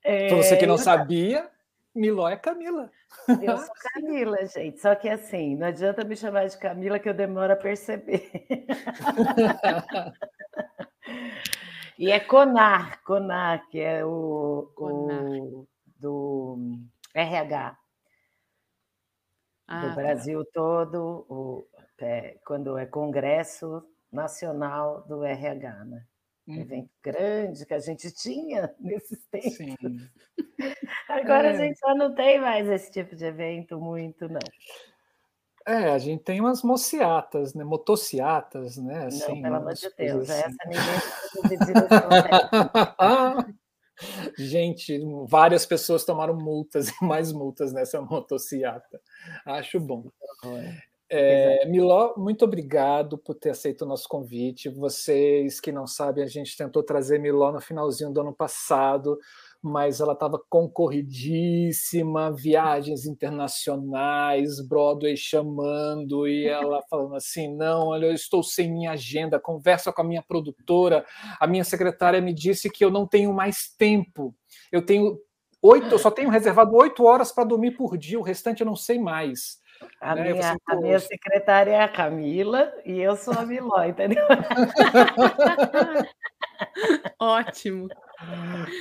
É... 0.02 0.28
Para 0.28 0.36
você 0.38 0.56
que 0.56 0.66
não 0.66 0.78
sabia, 0.78 1.48
Miló 1.94 2.28
é 2.28 2.36
Camila. 2.36 2.90
Eu 3.42 3.58
sou 3.58 3.74
Camila, 3.94 4.46
gente. 4.46 4.80
Só 4.80 4.94
que 4.94 5.08
assim, 5.08 5.56
não 5.56 5.66
adianta 5.66 6.04
me 6.04 6.16
chamar 6.16 6.46
de 6.46 6.58
Camila 6.58 6.98
que 6.98 7.08
eu 7.08 7.14
demoro 7.14 7.52
a 7.52 7.56
perceber. 7.56 8.30
e 11.98 12.10
é 12.10 12.20
Conar, 12.20 13.02
Conar, 13.02 13.68
que 13.68 13.80
é 13.80 14.04
o, 14.04 14.72
o 14.76 15.66
do 15.96 16.58
RH. 17.14 17.78
Ah, 19.66 19.80
do 19.80 19.88
tá. 19.88 19.94
Brasil 19.94 20.44
tá. 20.44 20.50
todo, 20.52 21.26
o, 21.28 21.66
é, 21.98 22.36
quando 22.44 22.76
é 22.76 22.86
Congresso 22.86 23.82
Nacional 24.10 25.02
do 25.02 25.24
RH, 25.24 25.84
né? 25.84 26.04
Um 26.46 26.60
evento 26.60 26.90
grande 27.00 27.64
que 27.64 27.72
a 27.72 27.78
gente 27.78 28.10
tinha 28.10 28.74
nesses 28.80 29.24
tempos. 29.26 29.56
Sim. 29.56 29.76
Agora 31.08 31.48
é. 31.48 31.50
a 31.52 31.56
gente 31.56 31.78
já 31.78 31.94
não 31.94 32.14
tem 32.14 32.40
mais 32.40 32.68
esse 32.68 32.90
tipo 32.90 33.14
de 33.14 33.24
evento 33.24 33.80
muito, 33.80 34.28
não. 34.28 34.40
É, 35.66 35.90
a 35.90 35.98
gente 35.98 36.22
tem 36.22 36.40
umas 36.40 36.62
mociatas, 36.62 37.54
né? 37.54 37.64
Motociatas, 37.64 38.76
né? 38.76 39.06
Assim, 39.06 39.34
não, 39.34 39.42
pelo 39.42 39.56
amor 39.56 39.74
de 39.74 39.90
Deus, 39.96 40.28
assim. 40.28 40.42
essa 40.42 40.56
ninguém 40.66 40.82
Gente, 44.36 44.98
várias 45.28 45.64
pessoas 45.64 46.04
tomaram 46.04 46.34
multas 46.34 46.88
e 46.88 47.04
mais 47.04 47.32
multas 47.32 47.72
nessa 47.72 48.00
motociata. 48.00 49.00
Acho 49.46 49.78
bom. 49.78 50.08
É, 51.08 51.66
Miló, 51.66 52.14
muito 52.16 52.44
obrigado 52.44 53.18
por 53.18 53.34
ter 53.34 53.50
aceito 53.50 53.82
o 53.82 53.86
nosso 53.86 54.08
convite. 54.08 54.70
Vocês 54.70 55.60
que 55.60 55.70
não 55.70 55.86
sabem, 55.86 56.24
a 56.24 56.26
gente 56.26 56.56
tentou 56.56 56.82
trazer 56.82 57.18
Miló 57.18 57.52
no 57.52 57.60
finalzinho 57.60 58.10
do 58.10 58.22
ano 58.22 58.32
passado 58.32 59.18
mas 59.62 60.00
ela 60.00 60.14
estava 60.14 60.42
concorridíssima, 60.50 62.32
viagens 62.32 63.06
internacionais, 63.06 64.60
Broadway 64.60 65.16
chamando, 65.16 66.26
e 66.26 66.48
ela 66.48 66.82
falando 66.90 67.14
assim: 67.14 67.54
não, 67.54 67.88
olha, 67.88 68.06
eu 68.06 68.12
estou 68.12 68.42
sem 68.42 68.72
minha 68.72 68.90
agenda, 68.90 69.38
conversa 69.38 69.92
com 69.92 70.00
a 70.00 70.04
minha 70.04 70.22
produtora, 70.22 71.06
a 71.38 71.46
minha 71.46 71.62
secretária 71.62 72.20
me 72.20 72.34
disse 72.34 72.68
que 72.68 72.84
eu 72.84 72.90
não 72.90 73.06
tenho 73.06 73.32
mais 73.32 73.72
tempo, 73.78 74.34
eu 74.72 74.84
tenho 74.84 75.16
oito, 75.62 75.94
eu 75.94 75.98
só 75.98 76.10
tenho 76.10 76.28
reservado 76.28 76.74
oito 76.74 77.04
horas 77.04 77.30
para 77.30 77.44
dormir 77.44 77.70
por 77.72 77.96
dia, 77.96 78.18
o 78.18 78.22
restante 78.22 78.62
eu 78.62 78.66
não 78.66 78.74
sei 78.74 78.98
mais. 78.98 79.62
A, 80.00 80.14
né? 80.14 80.32
minha, 80.32 80.56
a 80.66 80.76
minha 80.76 80.98
secretária 80.98 81.70
é 81.70 81.80
a 81.80 81.88
Camila 81.88 82.72
e 82.84 83.00
eu 83.00 83.16
sou 83.16 83.34
a 83.34 83.46
Miló, 83.46 83.82
entendeu? 83.84 84.24
Ótimo. 87.18 87.88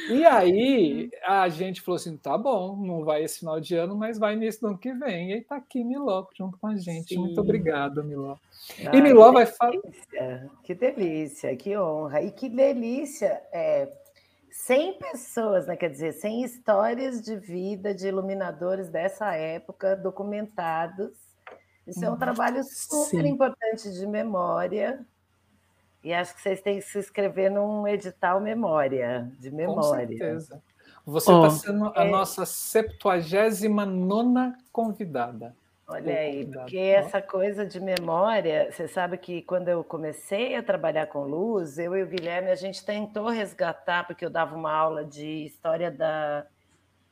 E 0.10 0.26
aí 0.26 1.10
a 1.26 1.48
gente 1.50 1.82
falou 1.82 1.96
assim: 1.96 2.18
tá 2.18 2.38
bom, 2.38 2.76
não 2.76 3.04
vai 3.04 3.24
esse 3.24 3.40
final 3.40 3.60
de 3.60 3.76
ano, 3.76 3.96
mas 3.96 4.18
vai 4.18 4.36
nesse 4.36 4.66
ano 4.66 4.78
que 4.78 4.94
vem. 4.94 5.30
E 5.30 5.34
aí 5.34 5.42
tá 5.42 5.56
aqui 5.56 5.84
Miló 5.84 6.28
junto 6.38 6.58
com 6.58 6.68
a 6.68 6.76
gente. 6.76 7.16
Sim. 7.16 7.20
Muito 7.20 7.40
obrigado, 7.40 8.04
Miló. 8.04 8.38
Ai, 8.86 8.98
e 8.98 9.02
Miló 9.02 9.32
vai 9.32 9.46
falar. 9.46 9.74
Que 10.64 10.74
delícia, 10.76 11.56
que 11.56 11.78
honra. 11.78 12.22
E 12.22 12.32
que 12.32 12.50
delícia 12.50 13.42
é, 13.52 13.92
100 14.52 15.00
pessoas, 15.00 15.68
né? 15.68 15.76
quer 15.76 15.90
dizer, 15.90 16.14
100 16.14 16.44
histórias 16.44 17.22
de 17.22 17.36
vida 17.38 17.94
de 17.94 18.08
iluminadores 18.08 18.90
dessa 18.90 19.34
época 19.34 19.96
documentados. 19.96 21.12
Isso 21.88 22.04
é 22.06 22.10
um 22.10 22.14
uhum. 22.14 22.20
trabalho 22.20 22.64
super 22.64 23.24
Sim. 23.24 23.28
importante 23.28 23.92
de 23.92 24.06
memória 24.06 25.06
e 26.04 26.14
acho 26.14 26.36
que 26.36 26.42
vocês 26.42 26.62
têm 26.62 26.80
que 26.80 26.86
se 26.86 27.00
inscrever 27.00 27.52
num 27.52 27.88
edital 27.88 28.40
memória, 28.40 29.30
de 29.40 29.52
memória. 29.52 30.08
Com 30.08 30.18
certeza. 30.18 30.62
Você 31.06 31.32
está 31.32 31.48
oh. 31.48 31.50
sendo 31.50 31.92
a 31.96 32.06
é... 32.06 32.10
nossa 32.10 32.46
79 32.46 34.54
convidada. 34.72 35.56
Olha 35.88 36.16
aí, 36.16 36.46
porque 36.46 36.78
essa 36.78 37.22
coisa 37.22 37.66
de 37.66 37.78
memória, 37.78 38.72
você 38.72 38.88
sabe 38.88 39.18
que 39.18 39.42
quando 39.42 39.68
eu 39.68 39.84
comecei 39.84 40.56
a 40.56 40.64
trabalhar 40.64 41.08
com 41.08 41.26
luz, 41.26 41.78
eu 41.78 41.98
e 41.98 42.04
o 42.04 42.08
Guilherme, 42.08 42.50
a 42.50 42.56
gente 42.56 42.86
tentou 42.86 43.28
resgatar, 43.28 44.08
porque 44.08 44.24
eu 44.24 44.30
dava 44.30 44.56
uma 44.56 44.72
aula 44.72 45.04
de 45.04 45.44
história 45.44 45.92
da 45.92 46.46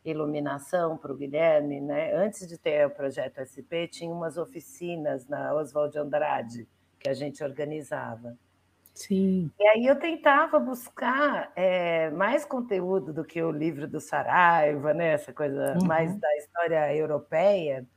iluminação 0.06 0.96
para 0.96 1.12
o 1.12 1.16
Guilherme, 1.16 1.82
né? 1.82 2.16
Antes 2.16 2.48
de 2.48 2.58
ter 2.58 2.88
o 2.88 2.90
projeto 2.90 3.42
SP, 3.44 3.92
tinha 3.92 4.10
umas 4.10 4.38
oficinas 4.38 5.28
na 5.28 5.54
Oswald 5.54 6.00
Andrade 6.00 6.66
que 6.98 7.10
a 7.10 7.14
gente 7.14 7.44
organizava. 7.44 8.38
Sim. 9.00 9.50
E 9.58 9.64
aí 9.66 9.86
eu 9.86 9.98
tentava 9.98 10.60
buscar 10.60 11.54
é, 11.56 12.10
mais 12.10 12.44
conteúdo 12.44 13.14
do 13.14 13.24
que 13.24 13.42
o 13.42 13.50
livro 13.50 13.88
do 13.88 14.02
Saraiva, 14.02 14.94
né? 14.94 15.14
essa 15.14 15.32
coisa 15.32 15.78
uhum. 15.80 15.88
mais 15.88 16.14
da 16.18 16.36
história 16.36 16.94
europeia. 16.94 17.88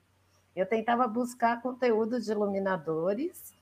Eu 0.54 0.64
tentava 0.64 1.08
buscar 1.08 1.60
conteúdo 1.60 2.20
de 2.20 2.30
iluminadores 2.30 3.52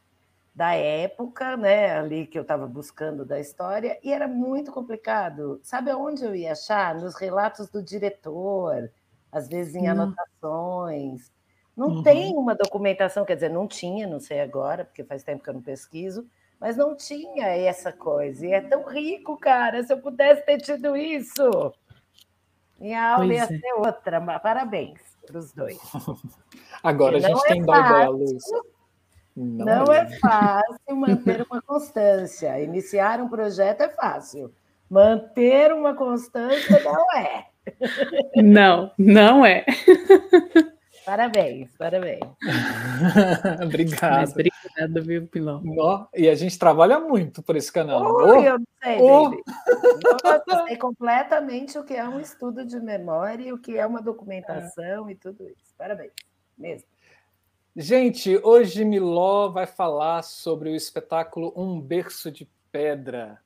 da 0.55 0.75
época, 0.75 1.57
né, 1.57 1.97
ali 1.97 2.27
que 2.27 2.37
eu 2.37 2.43
estava 2.43 2.67
buscando 2.67 3.25
da 3.25 3.41
história, 3.41 3.99
e 4.03 4.13
era 4.13 4.29
muito 4.29 4.73
complicado. 4.73 5.61
Sabe 5.63 5.91
aonde 5.91 6.25
eu 6.25 6.35
ia 6.35 6.53
achar? 6.53 6.95
Nos 6.97 7.15
relatos 7.15 7.71
do 7.71 7.83
diretor, 7.83 8.91
às 9.33 9.49
vezes 9.49 9.77
em 9.77 9.89
anotações. 9.89 11.33
Não 11.75 11.89
uhum. 11.89 12.03
tem 12.03 12.35
uma 12.37 12.55
documentação, 12.55 13.25
quer 13.25 13.37
dizer, 13.37 13.49
não 13.49 13.67
tinha, 13.67 14.07
não 14.07 14.21
sei 14.21 14.41
agora, 14.41 14.85
porque 14.85 15.05
faz 15.05 15.23
tempo 15.23 15.43
que 15.43 15.49
eu 15.49 15.55
não 15.55 15.63
pesquiso, 15.63 16.29
mas 16.61 16.77
não 16.77 16.95
tinha 16.95 17.47
essa 17.47 17.91
coisa. 17.91 18.47
E 18.47 18.53
é 18.53 18.61
tão 18.61 18.87
rico, 18.87 19.37
cara. 19.39 19.83
Se 19.83 19.93
eu 19.93 19.99
pudesse 19.99 20.45
ter 20.45 20.59
tido 20.59 20.95
isso, 20.97 21.73
minha 22.79 23.15
aula 23.15 23.27
pois 23.27 23.37
ia 23.37 23.45
é. 23.45 23.47
ser 23.47 23.73
outra. 23.75 24.39
Parabéns 24.39 25.01
para 25.27 25.39
os 25.39 25.53
dois. 25.53 25.79
Agora 26.83 27.17
a 27.17 27.21
gente 27.21 27.45
é 27.47 27.49
tem 27.49 27.63
dó 27.63 27.73
dela, 27.73 28.09
Luiz. 28.11 28.43
Não, 29.37 29.85
não 29.87 29.93
é. 29.93 30.01
é 30.01 30.19
fácil 30.19 30.97
manter 30.97 31.47
uma 31.51 31.63
constância. 31.63 32.61
Iniciar 32.61 33.21
um 33.21 33.29
projeto 33.29 33.83
é 33.83 33.89
fácil. 33.89 34.53
Manter 34.89 35.73
uma 35.73 35.95
constância 35.95 36.83
não 36.83 37.07
é. 37.17 37.47
Não, 38.37 38.91
não 38.99 39.47
é. 39.47 39.65
Parabéns, 41.11 41.77
parabéns. 41.77 42.21
Obrigado. 43.67 44.21
Mas 44.21 44.31
obrigada, 44.31 45.01
viu, 45.01 45.27
Pilão? 45.27 45.61
E 46.15 46.29
a 46.29 46.37
gente 46.37 46.57
trabalha 46.57 47.01
muito 47.01 47.43
por 47.43 47.57
esse 47.57 47.73
canal. 47.73 48.01
Oh, 48.01 48.27
oh, 48.27 48.35
eu 48.41 48.57
não 48.61 48.67
sei, 48.81 48.99
oh. 49.03 49.33
Eu 49.35 50.67
sei 50.69 50.77
completamente 50.77 51.77
o 51.77 51.83
que 51.83 51.95
é 51.95 52.09
um 52.09 52.21
estudo 52.21 52.65
de 52.65 52.79
memória, 52.79 53.53
o 53.53 53.59
que 53.59 53.77
é 53.77 53.85
uma 53.85 54.01
documentação 54.01 55.09
é. 55.09 55.13
e 55.13 55.15
tudo 55.17 55.49
isso. 55.49 55.75
Parabéns, 55.77 56.13
mesmo. 56.57 56.87
Gente, 57.75 58.39
hoje 58.45 58.85
Miló 58.85 59.49
vai 59.49 59.67
falar 59.67 60.23
sobre 60.23 60.71
o 60.71 60.77
espetáculo 60.77 61.53
Um 61.57 61.81
Berço 61.81 62.31
de 62.31 62.49
Pedra, 62.71 63.41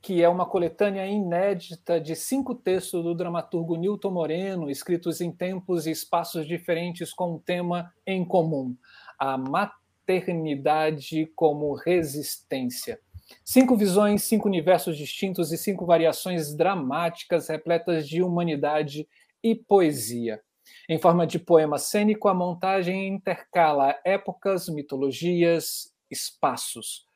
que 0.00 0.22
é 0.22 0.28
uma 0.28 0.46
coletânea 0.46 1.06
inédita 1.06 2.00
de 2.00 2.14
cinco 2.14 2.54
textos 2.54 3.02
do 3.02 3.14
dramaturgo 3.14 3.76
Newton 3.76 4.10
Moreno, 4.10 4.70
escritos 4.70 5.20
em 5.20 5.32
tempos 5.32 5.86
e 5.86 5.90
espaços 5.90 6.46
diferentes 6.46 7.12
com 7.12 7.34
um 7.34 7.38
tema 7.38 7.92
em 8.06 8.24
comum: 8.24 8.76
a 9.18 9.36
maternidade 9.36 11.26
como 11.34 11.74
resistência. 11.74 13.00
Cinco 13.44 13.76
visões, 13.76 14.22
cinco 14.24 14.48
universos 14.48 14.96
distintos 14.96 15.52
e 15.52 15.58
cinco 15.58 15.84
variações 15.84 16.54
dramáticas 16.54 17.48
repletas 17.48 18.08
de 18.08 18.22
humanidade 18.22 19.06
e 19.42 19.54
poesia. 19.54 20.40
Em 20.88 20.98
forma 20.98 21.26
de 21.26 21.38
poema 21.38 21.78
cênico, 21.78 22.28
a 22.28 22.34
montagem 22.34 23.08
intercala 23.08 23.98
épocas, 24.04 24.68
mitologias, 24.68 25.92
espaços. 26.10 27.07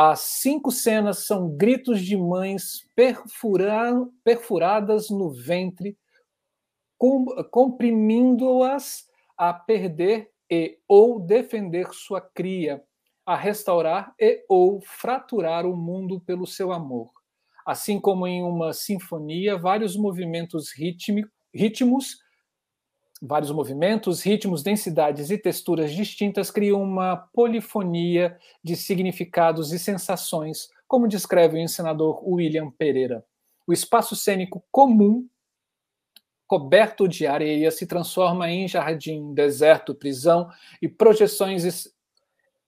As 0.00 0.20
cinco 0.20 0.70
cenas 0.70 1.26
são 1.26 1.50
gritos 1.56 2.00
de 2.00 2.16
mães 2.16 2.86
perfuradas 4.22 5.10
no 5.10 5.28
ventre, 5.28 5.98
comprimindo-as 7.50 9.08
a 9.36 9.52
perder 9.52 10.30
e 10.48 10.78
ou 10.86 11.18
defender 11.18 11.92
sua 11.92 12.20
cria, 12.20 12.80
a 13.26 13.34
restaurar 13.34 14.14
e 14.20 14.44
ou 14.48 14.80
fraturar 14.80 15.66
o 15.66 15.76
mundo 15.76 16.20
pelo 16.20 16.46
seu 16.46 16.70
amor. 16.70 17.10
Assim 17.66 18.00
como 18.00 18.24
em 18.24 18.40
uma 18.40 18.72
sinfonia, 18.72 19.58
vários 19.58 19.96
movimentos 19.96 20.70
ritmos 21.52 22.18
vários 23.20 23.50
movimentos, 23.50 24.22
ritmos, 24.22 24.62
densidades 24.62 25.30
e 25.30 25.38
texturas 25.38 25.92
distintas 25.92 26.50
criam 26.50 26.82
uma 26.82 27.16
polifonia 27.16 28.38
de 28.62 28.76
significados 28.76 29.72
e 29.72 29.78
sensações, 29.78 30.70
como 30.86 31.08
descreve 31.08 31.56
o 31.56 31.60
encenador 31.60 32.26
William 32.26 32.70
Pereira. 32.70 33.24
O 33.66 33.72
espaço 33.72 34.16
cênico 34.16 34.64
comum, 34.70 35.28
coberto 36.46 37.06
de 37.06 37.26
areia, 37.26 37.70
se 37.70 37.86
transforma 37.86 38.50
em 38.50 38.66
jardim, 38.66 39.34
deserto, 39.34 39.94
prisão 39.94 40.48
e 40.80 40.88
projeções 40.88 41.92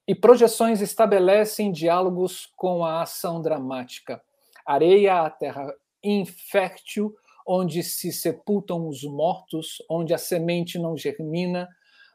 e 0.07 0.14
projeções 0.14 0.80
estabelecem 0.80 1.71
diálogos 1.71 2.52
com 2.57 2.85
a 2.85 3.02
ação 3.02 3.40
dramática. 3.40 4.21
Areia, 4.66 5.21
a 5.21 5.30
terra 5.30 5.73
infértil, 6.02 7.14
onde 7.52 7.83
se 7.83 8.12
sepultam 8.12 8.87
os 8.87 9.02
mortos, 9.02 9.83
onde 9.90 10.14
a 10.14 10.19
semente 10.19 10.78
não 10.78 10.97
germina, 10.97 11.69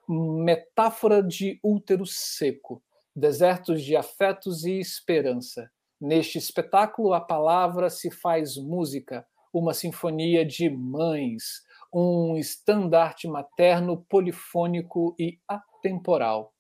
metáfora 0.08 1.22
de 1.22 1.60
útero 1.62 2.06
seco, 2.06 2.82
desertos 3.14 3.84
de 3.84 3.98
afetos 3.98 4.64
e 4.64 4.80
esperança. 4.80 5.70
Neste 6.00 6.38
espetáculo, 6.38 7.14
a 7.14 7.20
palavra 7.20 7.90
se 7.90 8.10
faz 8.10 8.56
música, 8.56 9.28
uma 9.52 9.74
sinfonia 9.74 10.46
de 10.46 10.70
mães, 10.70 11.64
um 11.94 12.38
estandarte 12.38 13.28
materno 13.28 14.06
polifônico 14.08 15.14
e 15.20 15.38
atemporal. 15.50 16.54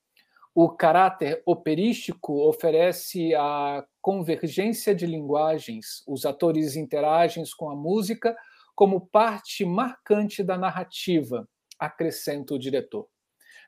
O 0.54 0.69
caráter 0.69 1.41
operístico 1.45 2.45
oferece 2.45 3.34
a 3.36 3.86
convergência 4.02 4.93
de 4.93 5.06
linguagens, 5.06 6.04
os 6.06 6.26
atores 6.26 6.76
interagem 6.76 7.45
com 7.58 7.69
a 7.69 7.76
música 7.76 8.36
como 8.75 9.07
parte 9.07 9.65
marcante 9.65 10.43
da 10.43 10.57
narrativa, 10.57 11.47
acrescenta 11.79 12.53
o 12.53 12.59
diretor. 12.59 13.07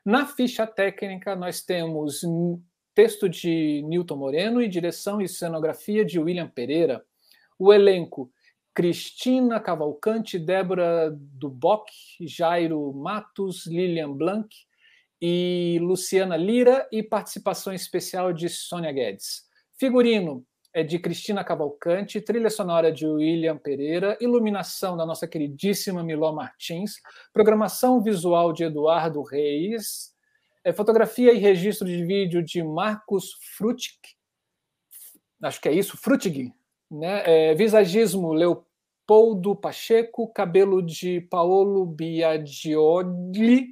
Na 0.04 0.26
ficha 0.26 0.66
técnica, 0.66 1.34
nós 1.34 1.62
temos 1.62 2.22
texto 2.94 3.28
de 3.28 3.82
Newton 3.86 4.16
Moreno 4.16 4.60
e 4.60 4.68
direção 4.68 5.20
e 5.20 5.28
cenografia 5.28 6.04
de 6.04 6.18
William 6.18 6.48
Pereira. 6.48 7.04
O 7.58 7.72
elenco: 7.72 8.30
Cristina 8.74 9.60
Cavalcante, 9.60 10.38
Débora 10.38 11.10
Duboc, 11.12 11.88
Jairo 12.20 12.92
Matos, 12.92 13.66
Lilian 13.66 14.12
Blanc 14.12 14.48
e 15.20 15.78
Luciana 15.80 16.36
Lira 16.36 16.88
e 16.92 17.02
participação 17.02 17.72
especial 17.72 18.32
de 18.32 18.48
Sônia 18.48 18.92
Guedes. 18.92 19.44
Figurino: 19.78 20.44
é 20.72 20.82
de 20.82 20.98
Cristina 20.98 21.42
Cavalcante, 21.42 22.20
trilha 22.20 22.50
sonora 22.50 22.92
de 22.92 23.06
William 23.06 23.56
Pereira, 23.56 24.16
iluminação 24.20 24.96
da 24.96 25.06
nossa 25.06 25.26
queridíssima 25.26 26.02
Miló 26.02 26.32
Martins, 26.32 27.00
programação 27.32 28.02
visual 28.02 28.52
de 28.52 28.64
Eduardo 28.64 29.22
Reis, 29.22 30.14
é, 30.62 30.72
fotografia 30.72 31.32
e 31.32 31.38
registro 31.38 31.86
de 31.86 32.04
vídeo 32.04 32.42
de 32.42 32.62
Marcos 32.62 33.32
Frutig, 33.56 33.98
acho 35.42 35.60
que 35.60 35.68
é 35.68 35.72
isso, 35.72 35.96
Frutig, 35.96 36.52
né? 36.90 37.22
É, 37.24 37.54
visagismo 37.54 38.32
Leopoldo 38.32 39.56
Pacheco, 39.56 40.28
cabelo 40.32 40.82
de 40.82 41.20
Paolo 41.22 41.86
Biagioli, 41.86 43.68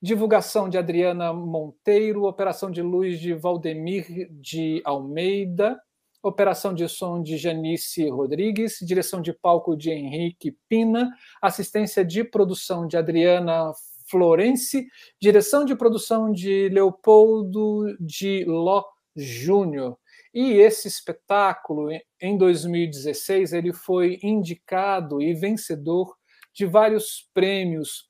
divulgação 0.00 0.68
de 0.68 0.78
Adriana 0.78 1.32
Monteiro, 1.32 2.24
operação 2.24 2.70
de 2.70 2.82
luz 2.82 3.20
de 3.20 3.34
Valdemir 3.34 4.28
de 4.30 4.80
Almeida, 4.84 5.80
operação 6.28 6.74
de 6.74 6.88
som 6.88 7.22
de 7.22 7.36
Janice 7.36 8.08
Rodrigues, 8.08 8.78
direção 8.82 9.20
de 9.20 9.32
palco 9.32 9.76
de 9.76 9.90
Henrique 9.90 10.56
Pina, 10.68 11.10
assistência 11.40 12.04
de 12.04 12.24
produção 12.24 12.86
de 12.86 12.96
Adriana 12.96 13.72
Florence, 14.10 14.86
direção 15.20 15.64
de 15.64 15.74
produção 15.74 16.32
de 16.32 16.68
Leopoldo 16.68 17.96
de 18.00 18.44
Ló 18.44 18.84
Júnior. 19.14 19.98
E 20.32 20.52
esse 20.52 20.86
espetáculo, 20.86 21.88
em 22.20 22.36
2016, 22.36 23.52
ele 23.52 23.72
foi 23.72 24.18
indicado 24.22 25.22
e 25.22 25.32
vencedor 25.34 26.14
de 26.52 26.66
vários 26.66 27.28
prêmios, 27.32 28.08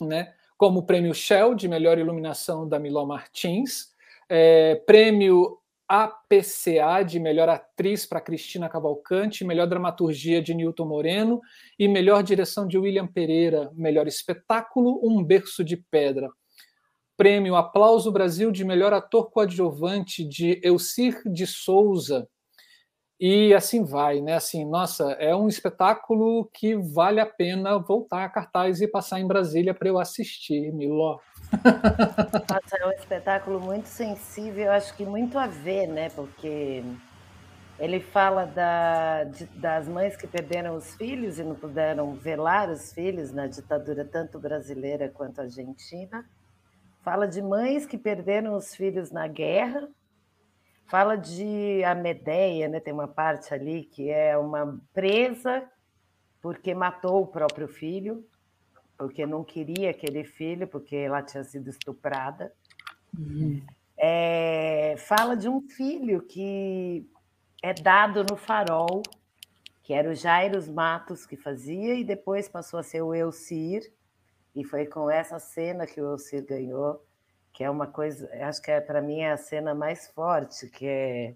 né? 0.00 0.32
como 0.56 0.78
o 0.80 0.86
prêmio 0.86 1.12
Shell 1.12 1.54
de 1.56 1.66
melhor 1.66 1.98
iluminação 1.98 2.68
da 2.68 2.78
Miló 2.78 3.04
Martins, 3.04 3.88
é, 4.28 4.76
prêmio 4.86 5.58
APCA 5.92 7.02
de 7.06 7.20
melhor 7.20 7.50
atriz 7.50 8.06
para 8.06 8.18
Cristina 8.18 8.66
Cavalcante, 8.66 9.44
melhor 9.44 9.66
dramaturgia 9.66 10.40
de 10.40 10.54
Newton 10.54 10.86
Moreno 10.86 11.38
e 11.78 11.86
melhor 11.86 12.22
direção 12.22 12.66
de 12.66 12.78
William 12.78 13.06
Pereira, 13.06 13.70
melhor 13.74 14.06
espetáculo 14.06 14.98
Um 15.02 15.22
Berço 15.22 15.62
de 15.62 15.76
Pedra. 15.76 16.30
Prêmio 17.14 17.56
Aplauso 17.56 18.10
Brasil 18.10 18.50
de 18.50 18.64
melhor 18.64 18.94
ator 18.94 19.30
coadjuvante 19.30 20.24
de 20.24 20.58
Elcir 20.64 21.20
de 21.30 21.46
Souza. 21.46 22.26
E 23.20 23.52
assim 23.52 23.84
vai, 23.84 24.22
né? 24.22 24.36
Assim, 24.36 24.64
nossa, 24.64 25.12
é 25.12 25.36
um 25.36 25.46
espetáculo 25.46 26.48
que 26.54 26.74
vale 26.74 27.20
a 27.20 27.26
pena 27.26 27.76
voltar 27.76 28.24
a 28.24 28.30
cartaz 28.30 28.80
e 28.80 28.88
passar 28.88 29.20
em 29.20 29.26
Brasília 29.26 29.74
para 29.74 29.88
eu 29.90 29.98
assistir, 29.98 30.72
Miló. 30.72 31.18
Nossa, 31.52 32.76
é 32.78 32.86
um 32.86 32.92
espetáculo 32.92 33.60
muito 33.60 33.86
sensível, 33.86 34.72
acho 34.72 34.94
que 34.96 35.04
muito 35.04 35.38
a 35.38 35.46
ver, 35.46 35.86
né? 35.86 36.08
Porque 36.10 36.82
ele 37.78 38.00
fala 38.00 38.46
da, 38.46 39.24
de, 39.24 39.44
das 39.46 39.88
mães 39.88 40.16
que 40.16 40.26
perderam 40.26 40.76
os 40.76 40.94
filhos 40.94 41.38
e 41.38 41.44
não 41.44 41.54
puderam 41.54 42.14
velar 42.14 42.70
os 42.70 42.92
filhos 42.92 43.32
na 43.32 43.46
ditadura 43.46 44.04
tanto 44.04 44.38
brasileira 44.38 45.08
quanto 45.08 45.40
argentina. 45.40 46.24
Fala 47.02 47.26
de 47.26 47.42
mães 47.42 47.84
que 47.84 47.98
perderam 47.98 48.54
os 48.56 48.74
filhos 48.74 49.10
na 49.10 49.26
guerra. 49.26 49.88
Fala 50.86 51.16
de 51.16 51.82
a 51.84 51.94
Medeia, 51.94 52.68
né? 52.68 52.80
Tem 52.80 52.92
uma 52.92 53.08
parte 53.08 53.52
ali 53.52 53.84
que 53.84 54.10
é 54.10 54.36
uma 54.38 54.80
presa 54.92 55.64
porque 56.40 56.74
matou 56.74 57.22
o 57.22 57.26
próprio 57.26 57.68
filho 57.68 58.24
porque 59.02 59.26
não 59.26 59.42
queria 59.42 59.90
aquele 59.90 60.22
filho, 60.22 60.68
porque 60.68 60.94
ela 60.94 61.20
tinha 61.22 61.42
sido 61.42 61.68
estuprada. 61.68 62.52
Uhum. 63.18 63.60
É, 63.98 64.94
fala 64.96 65.36
de 65.36 65.48
um 65.48 65.60
filho 65.60 66.22
que 66.22 67.04
é 67.60 67.74
dado 67.74 68.22
no 68.22 68.36
farol, 68.36 69.02
que 69.82 69.92
era 69.92 70.08
o 70.08 70.14
Jairus 70.14 70.68
Matos 70.68 71.26
que 71.26 71.36
fazia, 71.36 71.96
e 71.96 72.04
depois 72.04 72.48
passou 72.48 72.78
a 72.78 72.84
ser 72.84 73.02
o 73.02 73.12
Elcir, 73.12 73.92
e 74.54 74.62
foi 74.62 74.86
com 74.86 75.10
essa 75.10 75.40
cena 75.40 75.84
que 75.84 76.00
o 76.00 76.12
Elcir 76.12 76.46
ganhou, 76.46 77.04
que 77.52 77.64
é 77.64 77.68
uma 77.68 77.88
coisa, 77.88 78.30
acho 78.46 78.62
que 78.62 78.70
é, 78.70 78.80
para 78.80 79.02
mim 79.02 79.18
é 79.18 79.32
a 79.32 79.36
cena 79.36 79.74
mais 79.74 80.06
forte, 80.10 80.68
que 80.68 80.86
é 80.86 81.34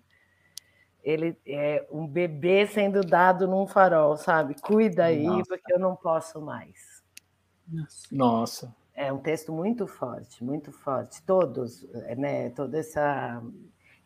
ele 1.03 1.37
é 1.45 1.85
um 1.91 2.07
bebê 2.07 2.65
sendo 2.67 3.01
dado 3.01 3.49
num 3.49 3.67
farol, 3.67 4.17
sabe? 4.17 4.55
Cuida 4.61 5.07
aí, 5.07 5.25
Nossa. 5.25 5.45
porque 5.49 5.73
eu 5.73 5.79
não 5.81 5.95
posso 5.95 6.41
mais. 6.41 6.96
Nossa. 8.11 8.75
É 8.95 9.13
um 9.13 9.19
texto 9.19 9.53
muito 9.53 9.87
forte, 9.87 10.43
muito 10.43 10.73
forte. 10.73 11.23
Todos, 11.23 11.83
né? 12.17 12.51
Toda 12.51 12.79
essa 12.79 13.43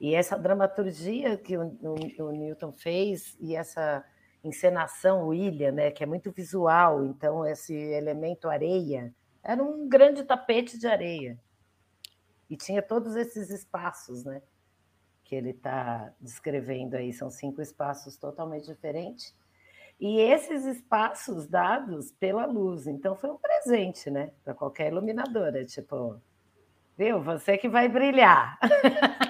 e 0.00 0.14
essa 0.14 0.38
dramaturgia 0.38 1.36
que 1.36 1.56
o, 1.58 1.66
o, 1.82 2.24
o 2.24 2.32
Newton 2.32 2.72
fez 2.72 3.36
e 3.38 3.54
essa 3.54 4.04
encenação 4.42 5.28
William, 5.28 5.72
né? 5.72 5.90
Que 5.90 6.02
é 6.02 6.06
muito 6.06 6.32
visual. 6.32 7.04
Então 7.04 7.46
esse 7.46 7.74
elemento 7.74 8.48
areia 8.48 9.14
era 9.42 9.62
um 9.62 9.88
grande 9.88 10.24
tapete 10.24 10.78
de 10.78 10.86
areia 10.86 11.38
e 12.48 12.56
tinha 12.56 12.82
todos 12.82 13.14
esses 13.14 13.48
espaços, 13.48 14.24
né? 14.24 14.42
Que 15.22 15.36
ele 15.36 15.50
está 15.50 16.12
descrevendo 16.20 16.96
aí, 16.96 17.12
são 17.12 17.30
cinco 17.30 17.62
espaços 17.62 18.16
totalmente 18.16 18.66
diferentes. 18.66 19.34
E 20.00 20.18
esses 20.18 20.64
espaços 20.64 21.46
dados 21.46 22.10
pela 22.12 22.46
luz, 22.46 22.86
então 22.86 23.14
foi 23.14 23.28
um 23.28 23.36
presente, 23.36 24.10
né? 24.10 24.30
Para 24.42 24.54
qualquer 24.54 24.90
iluminadora, 24.90 25.62
tipo, 25.66 26.18
viu? 26.96 27.20
Você 27.22 27.58
que 27.58 27.68
vai 27.68 27.86
brilhar. 27.86 28.58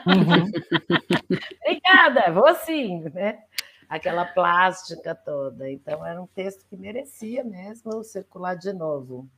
Uhum. 0.06 0.48
Obrigada, 1.66 2.30
vou 2.32 2.54
sim, 2.54 3.00
né? 3.12 3.42
Aquela 3.88 4.24
plástica 4.24 5.12
toda. 5.12 5.68
Então 5.68 6.06
era 6.06 6.22
um 6.22 6.28
texto 6.28 6.64
que 6.70 6.76
merecia 6.76 7.42
mesmo 7.42 8.04
circular 8.04 8.54
de 8.54 8.72
novo. 8.72 9.28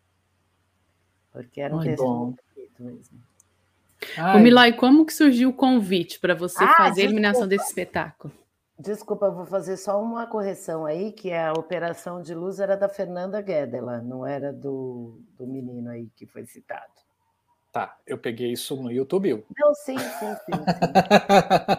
Porque 1.33 1.63
era 1.63 1.75
um 1.75 1.79
Ai, 1.79 1.87
texto 1.87 2.05
bom. 2.05 2.27
muito 2.27 2.43
bonito 2.55 2.83
mesmo. 2.83 3.19
Ai. 4.19 4.37
O 4.37 4.41
Milói, 4.41 4.75
como 4.75 5.07
que 5.07 5.15
surgiu 5.15 5.49
o 5.49 5.55
convite 5.55 6.21
para 6.21 6.35
você 6.35 6.63
ah, 6.63 6.75
fazer 6.75 7.01
a 7.01 7.05
eliminação 7.05 7.49
desse 7.49 7.69
espetáculo? 7.69 8.42
Desculpa, 8.83 9.27
eu 9.27 9.33
vou 9.33 9.47
fazer 9.47 9.77
só 9.77 10.03
uma 10.03 10.27
correção 10.27 10.85
aí, 10.85 11.13
que 11.13 11.33
a 11.33 11.53
operação 11.53 12.21
de 12.21 12.35
luz 12.35 12.59
era 12.59 12.77
da 12.77 12.89
Fernanda 12.89 13.41
Guedela, 13.41 14.03
não 14.03 14.27
era 14.27 14.53
do, 14.53 15.21
do 15.39 15.47
menino 15.47 15.89
aí 15.89 16.11
que 16.17 16.27
foi 16.27 16.45
citado. 16.45 16.93
Tá, 17.71 17.97
eu 18.05 18.19
peguei 18.19 18.51
isso 18.51 18.75
no 18.75 18.91
YouTube. 18.91 19.47
Não, 19.57 19.73
sim, 19.77 19.97
sim, 19.97 20.35
sim. 20.35 20.53
sim. 20.53 20.65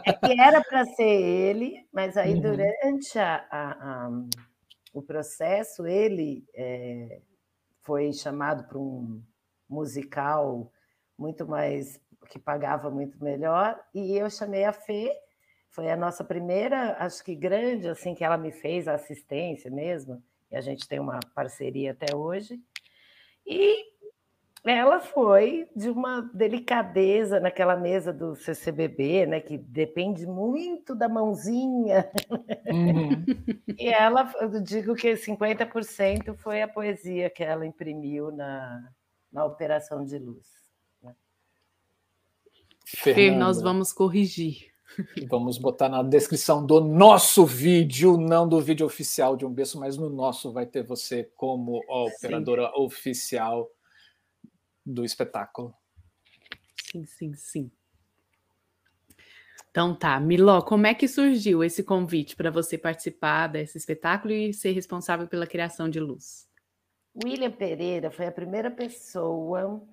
é 0.05 0.13
que 0.13 0.39
era 0.39 0.61
para 0.63 0.85
ser 0.85 1.03
ele, 1.03 1.85
mas 1.91 2.15
aí 2.15 2.35
uhum. 2.35 2.41
durante 2.41 3.19
a, 3.19 3.45
a, 3.51 3.71
a, 4.05 4.11
o 4.93 5.01
processo, 5.01 5.85
ele 5.85 6.45
é, 6.55 7.19
foi 7.81 8.13
chamado 8.13 8.63
para 8.63 8.77
um 8.79 9.21
musical 9.67 10.71
muito 11.17 11.45
mais 11.45 11.99
que 12.29 12.39
pagava 12.39 12.89
muito 12.89 13.21
melhor, 13.21 13.77
e 13.93 14.15
eu 14.17 14.29
chamei 14.29 14.63
a 14.63 14.71
Fê, 14.71 15.11
foi 15.73 15.89
a 15.89 15.97
nossa 15.97 16.23
primeira, 16.23 16.95
acho 16.99 17.23
que 17.23 17.33
grande, 17.33 17.89
assim, 17.89 18.13
que 18.13 18.23
ela 18.23 18.38
me 18.38 18.51
fez 18.51 18.88
a 18.88 18.93
assistência 18.93 19.71
mesmo, 19.71 20.23
e 20.51 20.55
a 20.55 20.62
gente 20.62 20.88
tem 20.88 20.99
uma 20.99 21.19
parceria 21.33 21.91
até 21.91 22.15
hoje, 22.15 22.62
e 23.43 23.91
ela 24.63 24.99
foi 24.99 25.67
de 25.75 25.89
uma 25.89 26.21
delicadeza 26.31 27.39
naquela 27.39 27.75
mesa 27.75 28.13
do 28.13 28.36
CCBB, 28.36 29.25
né, 29.25 29.41
que 29.41 29.57
depende 29.57 30.27
muito 30.27 30.93
da 30.93 31.09
mãozinha. 31.09 32.07
Uhum. 32.67 33.25
e 33.77 33.88
ela, 33.88 34.31
eu 34.39 34.62
digo 34.62 34.93
que 34.93 35.12
50% 35.13 36.38
foi 36.38 36.62
a 36.62 36.67
poesia 36.67 37.31
que 37.31 37.43
ela 37.43 37.65
imprimiu 37.65 38.31
na, 38.31 38.91
na 39.31 39.43
operação 39.43 40.05
de 40.05 40.19
luz. 40.19 40.45
Fer, 42.86 43.31
nós 43.31 43.59
vamos 43.59 43.91
corrigir. 43.91 44.72
Vamos 45.27 45.58
botar 45.58 45.89
na 45.89 46.03
descrição 46.03 46.65
do 46.65 46.79
nosso 46.82 47.45
vídeo, 47.45 48.17
não 48.17 48.47
do 48.47 48.60
vídeo 48.62 48.86
oficial 48.86 49.36
de 49.36 49.45
um 49.45 49.53
berço, 49.53 49.79
mas 49.79 49.97
no 49.97 50.10
nosso 50.10 50.51
vai 50.51 50.65
ter 50.65 50.84
você 50.84 51.32
como 51.36 51.82
operadora 51.88 52.67
sim. 52.67 52.82
oficial 52.82 53.69
do 54.86 55.03
espetáculo. 55.03 55.73
Sim, 56.91 57.06
sim, 57.06 57.34
sim. 57.34 57.71
Então 59.71 59.95
tá, 59.95 60.19
Miló, 60.19 60.62
como 60.62 60.86
é 60.86 60.93
que 60.93 61.08
surgiu 61.08 61.63
esse 61.63 61.84
convite 61.84 62.36
para 62.36 62.51
você 62.51 62.77
participar 62.77 63.47
desse 63.47 63.75
espetáculo 63.75 64.32
e 64.32 64.53
ser 64.53 64.71
responsável 64.71 65.27
pela 65.27 65.47
criação 65.47 65.89
de 65.89 65.99
luz? 65.99 66.47
William 67.23 67.51
Pereira 67.51 68.12
foi 68.12 68.27
a 68.27 68.32
primeira 68.32 68.69
pessoa 68.69 69.84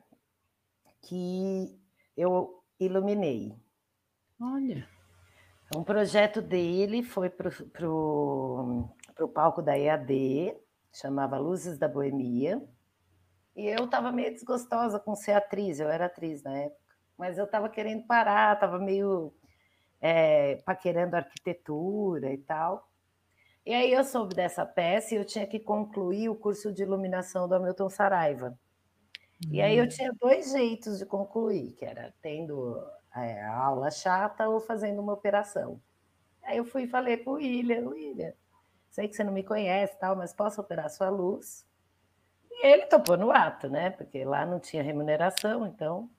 que 1.00 1.78
eu 2.14 2.62
iluminei. 2.78 3.54
Olha. 4.40 4.88
Um 5.76 5.84
projeto 5.84 6.40
dele 6.42 7.02
foi 7.02 7.30
para 7.30 7.48
o 7.88 8.88
palco 9.32 9.62
da 9.62 9.78
EAD, 9.78 10.56
chamava 10.92 11.38
Luzes 11.38 11.78
da 11.78 11.86
Boemia. 11.86 12.60
E 13.54 13.66
eu 13.66 13.84
estava 13.84 14.10
meio 14.10 14.32
desgostosa 14.32 14.98
com 14.98 15.14
ser 15.14 15.32
atriz, 15.32 15.78
eu 15.78 15.88
era 15.88 16.06
atriz 16.06 16.42
na 16.42 16.56
época, 16.56 16.80
mas 17.18 17.36
eu 17.36 17.44
estava 17.44 17.68
querendo 17.68 18.06
parar, 18.06 18.54
estava 18.54 18.78
meio 18.78 19.32
é, 20.00 20.56
paquerando 20.64 21.16
arquitetura 21.16 22.32
e 22.32 22.38
tal. 22.38 22.88
E 23.64 23.74
aí 23.74 23.92
eu 23.92 24.02
soube 24.02 24.34
dessa 24.34 24.64
peça 24.64 25.14
e 25.14 25.18
eu 25.18 25.24
tinha 25.24 25.46
que 25.46 25.60
concluir 25.60 26.28
o 26.28 26.34
curso 26.34 26.72
de 26.72 26.82
iluminação 26.82 27.46
do 27.46 27.54
Hamilton 27.54 27.90
Saraiva. 27.90 28.58
E 29.50 29.60
aí 29.60 29.76
eu 29.76 29.84
hum. 29.84 29.88
tinha 29.88 30.12
dois 30.18 30.50
jeitos 30.50 30.98
de 30.98 31.06
concluir, 31.06 31.72
que 31.72 31.84
era 31.84 32.12
tendo 32.20 32.76
é, 33.14 33.42
a 33.42 33.56
aula 33.56 33.90
chata 33.90 34.48
ou 34.48 34.60
fazendo 34.60 35.00
uma 35.00 35.12
operação. 35.12 35.80
Aí 36.42 36.56
eu 36.56 36.64
fui 36.64 36.84
e 36.84 36.88
falei 36.88 37.16
para 37.16 37.30
o 37.30 37.34
William, 37.34 37.88
William, 37.88 38.32
sei 38.90 39.08
que 39.08 39.14
você 39.14 39.24
não 39.24 39.32
me 39.32 39.42
conhece, 39.42 39.98
tal, 39.98 40.16
mas 40.16 40.32
posso 40.32 40.60
operar 40.60 40.90
sua 40.90 41.08
luz? 41.08 41.66
E 42.50 42.66
ele 42.66 42.86
topou 42.86 43.16
no 43.16 43.30
ato, 43.30 43.68
né? 43.68 43.90
Porque 43.90 44.24
lá 44.24 44.44
não 44.44 44.58
tinha 44.60 44.82
remuneração, 44.82 45.66
então. 45.66 46.10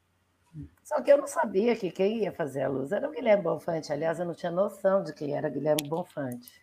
Só 0.84 1.01
que 1.01 1.12
eu 1.12 1.17
não 1.17 1.27
sabia 1.27 1.75
que 1.75 1.91
quem 1.91 2.23
ia 2.23 2.32
fazer 2.32 2.63
a 2.63 2.67
luz 2.67 2.91
era 2.91 3.08
o 3.08 3.12
Guilherme 3.12 3.43
Bonfante. 3.43 3.91
Aliás, 3.93 4.19
eu 4.19 4.25
não 4.25 4.34
tinha 4.34 4.51
noção 4.51 5.04
de 5.04 5.13
quem 5.13 5.36
era 5.36 5.49
Guilherme 5.49 5.88
Bonfante. 5.88 6.62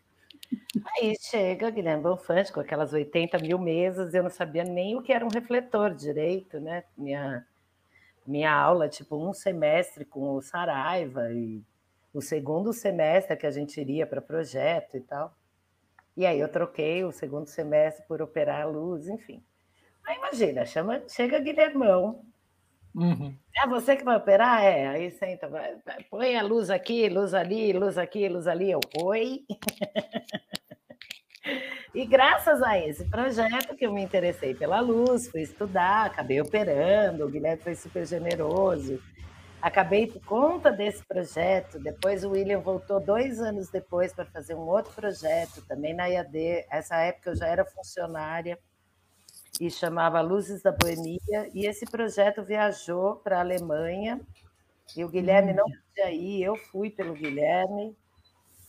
Aí 0.96 1.16
chega 1.20 1.70
Guilherme 1.70 2.02
Bonfante 2.02 2.52
com 2.52 2.60
aquelas 2.60 2.92
80 2.92 3.38
mil 3.38 3.58
mesas, 3.58 4.14
eu 4.14 4.22
não 4.22 4.30
sabia 4.30 4.64
nem 4.64 4.96
o 4.96 5.02
que 5.02 5.12
era 5.12 5.24
um 5.24 5.28
refletor 5.28 5.94
direito, 5.94 6.60
né? 6.60 6.84
Minha, 6.96 7.46
minha 8.28 8.52
aula, 8.52 8.88
tipo, 8.88 9.16
um 9.16 9.32
semestre 9.32 10.04
com 10.04 10.34
o 10.34 10.42
Saraiva, 10.42 11.32
e 11.32 11.62
o 12.12 12.20
segundo 12.20 12.72
semestre 12.72 13.36
que 13.36 13.46
a 13.46 13.50
gente 13.50 13.80
iria 13.80 14.06
para 14.06 14.20
projeto 14.20 14.96
e 14.96 15.00
tal. 15.00 15.34
E 16.16 16.26
aí 16.26 16.38
eu 16.38 16.48
troquei 16.48 17.04
o 17.04 17.12
segundo 17.12 17.46
semestre 17.46 18.04
por 18.06 18.20
operar 18.20 18.62
a 18.62 18.66
luz, 18.66 19.08
enfim. 19.08 19.42
Aí 20.04 20.16
imagina, 20.16 20.64
chama, 20.66 21.02
chega 21.08 21.38
Guilhermão. 21.38 22.24
Uhum. 22.94 23.34
É 23.56 23.66
você 23.66 23.96
que 23.96 24.04
vai 24.04 24.16
operar? 24.16 24.62
É, 24.64 24.88
aí 24.88 25.10
senta, 25.10 25.48
vai, 25.48 25.76
põe 26.10 26.36
a 26.36 26.42
luz 26.42 26.70
aqui, 26.70 27.08
luz 27.08 27.34
ali, 27.34 27.72
luz 27.72 27.96
aqui, 27.96 28.28
luz 28.28 28.46
ali. 28.46 28.70
Eu, 28.70 28.80
oi. 29.02 29.44
E 31.94 32.04
graças 32.04 32.62
a 32.62 32.78
esse 32.78 33.04
projeto 33.06 33.74
que 33.74 33.86
eu 33.86 33.92
me 33.92 34.02
interessei 34.02 34.54
pela 34.54 34.80
luz, 34.80 35.28
fui 35.28 35.40
estudar, 35.40 36.06
acabei 36.06 36.40
operando, 36.40 37.24
o 37.24 37.30
Guilherme 37.30 37.62
foi 37.62 37.74
super 37.74 38.06
generoso, 38.06 39.02
acabei 39.60 40.06
por 40.06 40.22
conta 40.24 40.70
desse 40.70 41.02
projeto. 41.04 41.78
Depois 41.78 42.24
o 42.24 42.30
William 42.30 42.60
voltou 42.60 43.00
dois 43.00 43.40
anos 43.40 43.70
depois 43.70 44.12
para 44.12 44.26
fazer 44.26 44.54
um 44.54 44.68
outro 44.68 44.92
projeto, 44.92 45.62
também 45.66 45.94
na 45.94 46.06
IAD. 46.06 46.66
Essa 46.70 46.96
época 46.96 47.30
eu 47.30 47.36
já 47.36 47.46
era 47.46 47.64
funcionária 47.64 48.58
e 49.58 49.70
chamava 49.70 50.20
Luzes 50.20 50.62
da 50.62 50.70
Boemia. 50.70 51.50
E 51.54 51.66
esse 51.66 51.86
projeto 51.86 52.44
viajou 52.44 53.16
para 53.16 53.38
a 53.38 53.40
Alemanha 53.40 54.20
e 54.94 55.04
o 55.04 55.08
Guilherme 55.08 55.54
não 55.54 55.64
podia 55.64 56.10
ir, 56.12 56.42
eu 56.42 56.54
fui 56.54 56.90
pelo 56.90 57.14
Guilherme. 57.14 57.96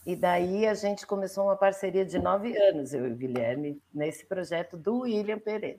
E 0.06 0.16
daí 0.16 0.66
a 0.66 0.74
gente 0.74 1.06
começou 1.06 1.44
uma 1.44 1.56
parceria 1.56 2.04
de 2.04 2.18
nove 2.18 2.56
anos, 2.56 2.94
eu 2.94 3.06
e 3.06 3.12
o 3.12 3.16
Guilherme, 3.16 3.82
nesse 3.92 4.24
projeto 4.24 4.76
do 4.76 5.00
William 5.00 5.38
Pereira. 5.38 5.78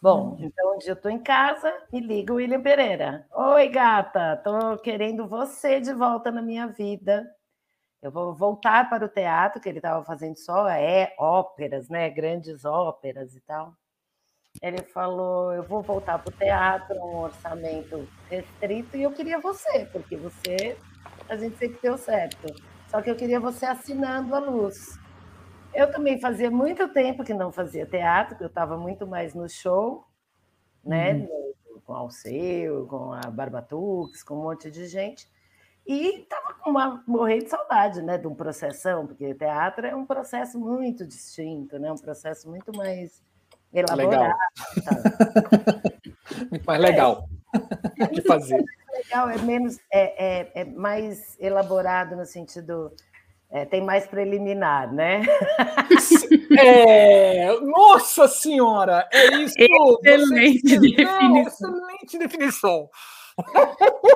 Bom, 0.00 0.30
uhum. 0.30 0.44
então 0.44 0.76
um 0.76 0.78
dia 0.78 0.90
eu 0.90 0.94
estou 0.94 1.10
em 1.10 1.18
casa, 1.18 1.72
me 1.92 1.98
liga 1.98 2.32
o 2.32 2.36
William 2.36 2.62
Pereira. 2.62 3.26
Oi, 3.34 3.68
gata, 3.68 4.34
estou 4.34 4.78
querendo 4.78 5.26
você 5.26 5.80
de 5.80 5.92
volta 5.92 6.30
na 6.30 6.40
minha 6.40 6.68
vida. 6.68 7.28
Eu 8.00 8.12
vou 8.12 8.32
voltar 8.32 8.88
para 8.88 9.04
o 9.04 9.08
teatro, 9.08 9.60
que 9.60 9.68
ele 9.68 9.78
estava 9.78 10.04
fazendo 10.04 10.36
só 10.36 10.68
é, 10.68 11.12
óperas, 11.18 11.88
né? 11.88 12.08
Grandes 12.08 12.64
óperas 12.64 13.34
e 13.34 13.40
tal. 13.40 13.74
Ele 14.62 14.82
falou: 14.84 15.52
Eu 15.52 15.64
vou 15.64 15.82
voltar 15.82 16.20
para 16.20 16.32
o 16.32 16.36
teatro, 16.36 16.94
um 16.94 17.16
orçamento 17.16 18.08
restrito, 18.30 18.96
e 18.96 19.02
eu 19.02 19.10
queria 19.10 19.40
você, 19.40 19.84
porque 19.86 20.16
você 20.16 20.76
a 21.28 21.36
gente 21.36 21.58
sempre 21.58 21.78
deu 21.82 21.98
certo. 21.98 22.54
Só 22.88 23.02
que 23.02 23.10
eu 23.10 23.16
queria 23.16 23.38
você 23.38 23.66
assinando 23.66 24.34
a 24.34 24.38
luz. 24.38 24.98
Eu 25.74 25.90
também 25.92 26.18
fazia 26.18 26.50
muito 26.50 26.88
tempo 26.88 27.22
que 27.22 27.34
não 27.34 27.52
fazia 27.52 27.86
teatro, 27.86 28.36
que 28.36 28.42
eu 28.42 28.48
estava 28.48 28.76
muito 28.76 29.06
mais 29.06 29.34
no 29.34 29.48
show, 29.48 30.06
né? 30.84 31.14
Uhum. 31.14 31.52
Com 31.84 31.92
o 31.92 31.96
Alceu, 31.96 32.86
com 32.86 33.12
a 33.12 33.20
Barbatux, 33.30 34.22
com 34.22 34.34
um 34.34 34.42
monte 34.42 34.70
de 34.70 34.86
gente. 34.86 35.28
E 35.86 36.20
estava 36.20 36.54
com 36.54 36.70
uma, 36.70 37.02
morrer 37.06 37.38
de 37.38 37.48
saudade 37.48 38.02
né, 38.02 38.18
de 38.18 38.26
um 38.26 38.34
processão, 38.34 39.06
porque 39.06 39.34
teatro 39.34 39.86
é 39.86 39.94
um 39.94 40.04
processo 40.04 40.58
muito 40.58 41.06
distinto, 41.06 41.78
né, 41.78 41.90
um 41.90 41.96
processo 41.96 42.48
muito 42.48 42.76
mais 42.76 43.22
elaborado. 43.72 44.34
muito 46.50 46.64
mais 46.66 46.80
legal 46.80 47.26
é. 48.00 48.06
de 48.12 48.22
fazer. 48.22 48.64
É 48.92 48.96
legal, 48.98 49.28
é 49.28 49.38
menos, 49.38 49.78
é, 49.92 50.40
é, 50.40 50.50
é 50.54 50.64
mais 50.64 51.36
elaborado 51.38 52.16
no 52.16 52.24
sentido 52.24 52.92
é, 53.50 53.64
tem 53.64 53.82
mais 53.82 54.06
preliminar, 54.06 54.92
né? 54.92 55.22
É, 56.60 57.52
nossa 57.60 58.26
senhora, 58.26 59.06
é 59.12 59.36
isso. 59.36 59.54
Excelente 59.56 60.60
Você, 60.60 60.78
definição. 60.80 61.30
Não, 61.30 61.40
excelente 61.42 62.18
definição. 62.18 62.90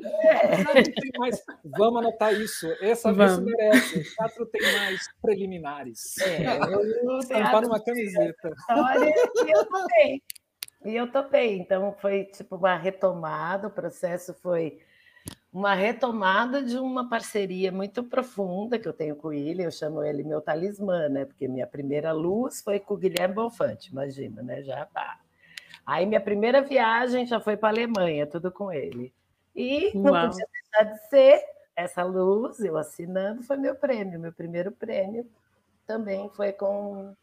É. 0.00 1.18
Mais, 1.18 1.42
vamos 1.64 2.00
anotar 2.00 2.32
isso. 2.34 2.66
Essa 2.80 3.12
vez 3.12 3.38
merece. 3.38 3.98
O 3.98 4.02
teatro 4.02 4.46
tem 4.46 4.60
mais 4.74 5.00
preliminares. 5.20 6.18
É, 6.18 6.44
Estampar 7.20 7.64
uma 7.64 7.82
camiseta. 7.82 8.54
Olha, 8.70 9.14
eu 9.46 9.64
topei. 9.66 10.22
E 10.84 10.94
eu 10.94 11.10
topei. 11.10 11.58
Então, 11.58 11.92
foi 12.00 12.24
tipo 12.24 12.56
uma 12.56 12.76
retomada. 12.76 13.68
O 13.68 13.70
processo 13.70 14.34
foi 14.34 14.80
uma 15.52 15.74
retomada 15.74 16.62
de 16.62 16.78
uma 16.78 17.08
parceria 17.08 17.72
muito 17.72 18.04
profunda 18.04 18.78
que 18.78 18.86
eu 18.86 18.92
tenho 18.92 19.16
com 19.16 19.32
ele, 19.32 19.64
eu 19.64 19.70
chamo 19.70 20.04
ele 20.04 20.22
meu 20.22 20.40
talismã, 20.40 21.08
né? 21.08 21.24
Porque 21.24 21.48
minha 21.48 21.66
primeira 21.66 22.12
luz 22.12 22.60
foi 22.62 22.78
com 22.78 22.94
o 22.94 22.96
Guilherme 22.96 23.34
Bonfante, 23.34 23.90
imagina, 23.90 24.42
né? 24.42 24.62
Já 24.62 24.84
tá. 24.86 25.18
Aí 25.86 26.04
minha 26.04 26.20
primeira 26.20 26.60
viagem 26.62 27.26
já 27.26 27.40
foi 27.40 27.56
para 27.56 27.68
a 27.68 27.72
Alemanha, 27.72 28.26
tudo 28.26 28.52
com 28.52 28.70
ele. 28.70 29.12
E 29.56 29.90
não 29.94 30.12
Uau. 30.12 30.28
podia 30.28 30.46
deixar 30.52 30.92
de 30.92 31.08
ser 31.08 31.42
essa 31.74 32.02
luz, 32.02 32.60
eu 32.60 32.76
assinando, 32.76 33.42
foi 33.42 33.56
meu 33.56 33.74
prêmio, 33.74 34.20
meu 34.20 34.32
primeiro 34.32 34.70
prêmio 34.70 35.26
também 35.86 36.28
foi 36.34 36.52
com 36.52 37.16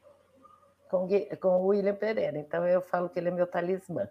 com, 0.89 1.07
com 1.39 1.47
o 1.61 1.67
William 1.67 1.95
Pereira. 1.95 2.37
Então 2.37 2.67
eu 2.67 2.81
falo 2.81 3.09
que 3.09 3.19
ele 3.19 3.29
é 3.29 3.31
meu 3.31 3.47
talismã. 3.47 4.07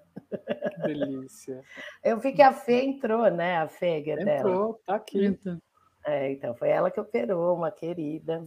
Delícia. 0.84 1.62
Eu 2.02 2.18
vi 2.18 2.32
que 2.32 2.42
a 2.42 2.52
Fê 2.52 2.82
entrou, 2.82 3.30
né? 3.30 3.58
A 3.58 3.68
Fê 3.68 3.98
Entrou, 3.98 4.24
dela. 4.24 4.78
tá 4.84 4.94
aqui. 4.96 5.24
Então. 5.24 5.60
É, 6.06 6.30
então, 6.30 6.54
foi 6.54 6.68
ela 6.68 6.90
que 6.90 7.00
operou, 7.00 7.56
uma 7.56 7.70
querida. 7.70 8.46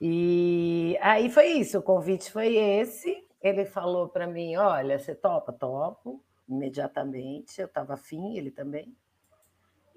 E 0.00 0.98
aí 1.00 1.30
foi 1.30 1.46
isso, 1.52 1.78
o 1.78 1.82
convite 1.82 2.30
foi 2.30 2.56
esse. 2.56 3.24
Ele 3.40 3.64
falou 3.64 4.08
para 4.08 4.26
mim: 4.26 4.56
olha, 4.56 4.98
você 4.98 5.14
topa? 5.14 5.52
Topo, 5.52 6.22
imediatamente. 6.48 7.60
Eu 7.60 7.66
estava 7.66 7.94
afim, 7.94 8.36
ele 8.36 8.50
também. 8.50 8.94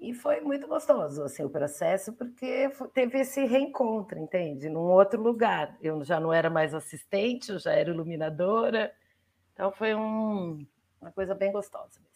E 0.00 0.14
foi 0.14 0.40
muito 0.40 0.66
gostoso 0.66 1.22
assim, 1.22 1.44
o 1.44 1.50
processo, 1.50 2.14
porque 2.14 2.70
teve 2.94 3.20
esse 3.20 3.44
reencontro, 3.44 4.18
entende? 4.18 4.70
Num 4.70 4.80
outro 4.80 5.20
lugar. 5.20 5.76
Eu 5.82 6.02
já 6.02 6.18
não 6.18 6.32
era 6.32 6.48
mais 6.48 6.72
assistente, 6.72 7.52
eu 7.52 7.58
já 7.58 7.72
era 7.72 7.90
iluminadora. 7.90 8.90
Então 9.52 9.70
foi 9.70 9.94
um, 9.94 10.66
uma 10.98 11.12
coisa 11.12 11.34
bem 11.34 11.52
gostosa 11.52 12.00
mesmo. 12.00 12.10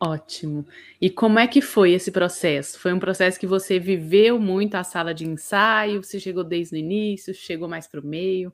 Ótimo. 0.00 0.66
E 0.98 1.10
como 1.10 1.38
é 1.38 1.46
que 1.46 1.60
foi 1.60 1.92
esse 1.92 2.10
processo? 2.10 2.78
Foi 2.80 2.94
um 2.94 2.98
processo 2.98 3.38
que 3.38 3.46
você 3.46 3.78
viveu 3.78 4.40
muito 4.40 4.74
a 4.74 4.84
sala 4.84 5.12
de 5.12 5.26
ensaio? 5.26 6.02
Você 6.02 6.18
chegou 6.18 6.42
desde 6.42 6.76
o 6.76 6.78
início? 6.78 7.34
Chegou 7.34 7.68
mais 7.68 7.86
para 7.86 8.00
o 8.00 8.06
meio? 8.06 8.50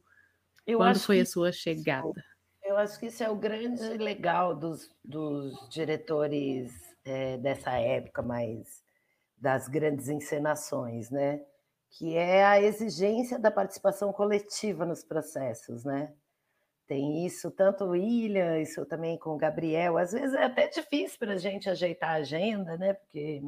Eu 0.66 0.78
Quando 0.78 0.98
foi 0.98 1.20
a 1.20 1.26
sua 1.26 1.52
chegada? 1.52 2.24
Eu 2.64 2.76
acho 2.76 2.98
que 2.98 3.06
isso 3.06 3.22
é 3.22 3.30
o 3.30 3.36
grande 3.36 3.82
legal 3.98 4.54
dos, 4.54 4.90
dos 5.04 5.68
diretores 5.68 6.91
é, 7.04 7.36
dessa 7.38 7.72
época 7.72 8.22
mais 8.22 8.82
das 9.36 9.68
grandes 9.68 10.08
encenações, 10.08 11.10
né? 11.10 11.44
Que 11.90 12.16
é 12.16 12.44
a 12.44 12.60
exigência 12.60 13.38
da 13.38 13.50
participação 13.50 14.12
coletiva 14.12 14.86
nos 14.86 15.04
processos, 15.04 15.84
né? 15.84 16.14
Tem 16.86 17.24
isso 17.26 17.50
tanto 17.50 17.84
o 17.84 17.90
William, 17.90 18.58
isso 18.58 18.84
também 18.86 19.18
com 19.18 19.30
o 19.30 19.36
Gabriel. 19.36 19.98
Às 19.98 20.12
vezes 20.12 20.34
é 20.34 20.44
até 20.44 20.68
difícil 20.68 21.18
para 21.18 21.32
a 21.32 21.38
gente 21.38 21.68
ajeitar 21.68 22.10
a 22.10 22.14
agenda, 22.14 22.76
né? 22.76 22.94
Porque 22.94 23.42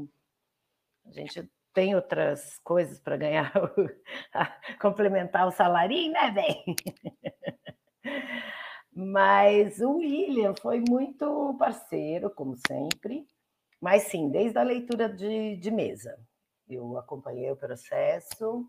a 1.07 1.11
gente 1.13 1.51
tem 1.73 1.95
outras 1.95 2.59
coisas 2.65 3.01
para 3.01 3.17
ganhar, 3.17 3.53
complementar 4.81 5.47
o 5.47 5.51
salarinho, 5.51 6.13
né, 6.13 6.31
bem? 6.31 6.65
Mas 8.95 9.81
o 9.81 9.97
William 9.97 10.55
foi 10.55 10.83
muito 10.89 11.57
parceiro, 11.59 12.31
como 12.31 12.57
sempre. 12.67 13.29
Mas 13.85 14.05
sim, 14.05 14.31
desde 14.31 14.59
a 14.59 14.63
leitura 14.63 15.11
de, 15.11 15.57
de 15.57 15.71
mesa. 15.71 16.19
Eu 16.67 16.97
acompanhei 16.97 17.51
o 17.51 17.57
processo. 17.57 18.67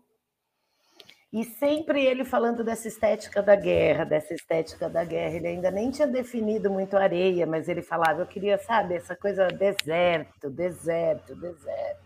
E 1.32 1.42
sempre 1.42 2.04
ele 2.04 2.22
falando 2.22 2.62
dessa 2.62 2.86
estética 2.86 3.42
da 3.42 3.56
guerra, 3.56 4.04
dessa 4.04 4.34
estética 4.34 4.90
da 4.90 5.02
guerra. 5.04 5.36
Ele 5.36 5.46
ainda 5.46 5.70
nem 5.70 5.90
tinha 5.90 6.06
definido 6.06 6.70
muito 6.70 6.98
areia, 6.98 7.46
mas 7.46 7.66
ele 7.66 7.80
falava: 7.80 8.20
eu 8.20 8.26
queria, 8.26 8.58
sabe, 8.58 8.96
essa 8.96 9.16
coisa 9.16 9.48
deserto, 9.48 10.50
deserto, 10.50 11.34
deserto. 11.34 12.04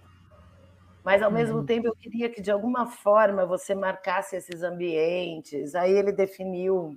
Mas 1.02 1.20
ao 1.20 1.32
mesmo 1.32 1.58
uhum. 1.58 1.66
tempo 1.66 1.88
eu 1.88 1.96
queria 1.96 2.30
que 2.30 2.40
de 2.40 2.52
alguma 2.52 2.86
forma 2.86 3.44
você 3.44 3.74
marcasse 3.74 4.36
esses 4.36 4.62
ambientes. 4.62 5.74
Aí 5.74 5.90
ele 5.90 6.12
definiu 6.12 6.96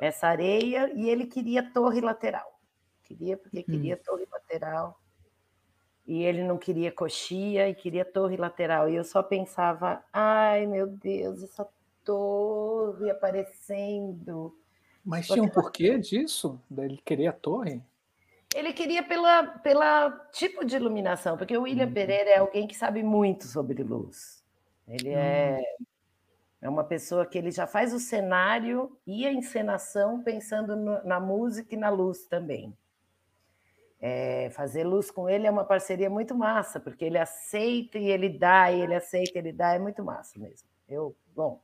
essa 0.00 0.26
areia 0.26 0.90
e 0.96 1.08
ele 1.08 1.26
queria 1.26 1.72
torre 1.72 2.00
lateral. 2.00 2.58
Queria 3.04 3.36
porque 3.36 3.62
queria 3.62 3.94
uhum. 3.94 4.02
torre 4.02 4.26
lateral 4.32 4.98
e 6.06 6.22
ele 6.22 6.42
não 6.42 6.58
queria 6.58 6.92
coxia 6.92 7.68
e 7.68 7.74
queria 7.74 8.04
torre 8.04 8.36
lateral. 8.36 8.88
E 8.88 8.96
eu 8.96 9.04
só 9.04 9.22
pensava, 9.22 10.04
ai 10.12 10.66
meu 10.66 10.86
Deus, 10.86 11.42
essa 11.42 11.66
torre 12.04 13.10
aparecendo. 13.10 14.56
Mas 15.04 15.26
tinha 15.26 15.42
um 15.42 15.48
porquê 15.48 15.98
disso? 15.98 16.60
Ele 16.76 17.00
queria 17.04 17.30
a 17.30 17.32
torre? 17.32 17.82
Ele 18.54 18.72
queria 18.72 19.02
pela, 19.02 19.42
pela 19.58 20.10
tipo 20.32 20.64
de 20.64 20.76
iluminação, 20.76 21.36
porque 21.36 21.56
o 21.56 21.62
William 21.62 21.86
uhum. 21.86 21.92
Pereira 21.92 22.30
é 22.30 22.38
alguém 22.38 22.66
que 22.68 22.76
sabe 22.76 23.02
muito 23.02 23.46
sobre 23.46 23.82
luz. 23.82 24.44
Ele 24.86 25.08
uhum. 25.08 25.18
é, 25.18 25.62
é 26.62 26.68
uma 26.68 26.84
pessoa 26.84 27.26
que 27.26 27.36
ele 27.36 27.50
já 27.50 27.66
faz 27.66 27.92
o 27.92 27.98
cenário 27.98 28.96
e 29.06 29.26
a 29.26 29.32
encenação 29.32 30.22
pensando 30.22 30.76
no, 30.76 31.02
na 31.04 31.18
música 31.18 31.74
e 31.74 31.78
na 31.78 31.90
luz 31.90 32.26
também. 32.26 32.76
É, 34.06 34.50
fazer 34.50 34.84
luz 34.84 35.10
com 35.10 35.30
ele 35.30 35.46
é 35.46 35.50
uma 35.50 35.64
parceria 35.64 36.10
muito 36.10 36.34
massa, 36.34 36.78
porque 36.78 37.06
ele 37.06 37.16
aceita 37.16 37.96
e 37.96 38.10
ele 38.10 38.28
dá, 38.28 38.70
e 38.70 38.82
ele 38.82 38.94
aceita 38.94 39.38
e 39.38 39.40
ele 39.40 39.50
dá, 39.50 39.72
é 39.72 39.78
muito 39.78 40.04
massa 40.04 40.38
mesmo. 40.38 40.68
Eu, 40.86 41.16
bom, 41.34 41.62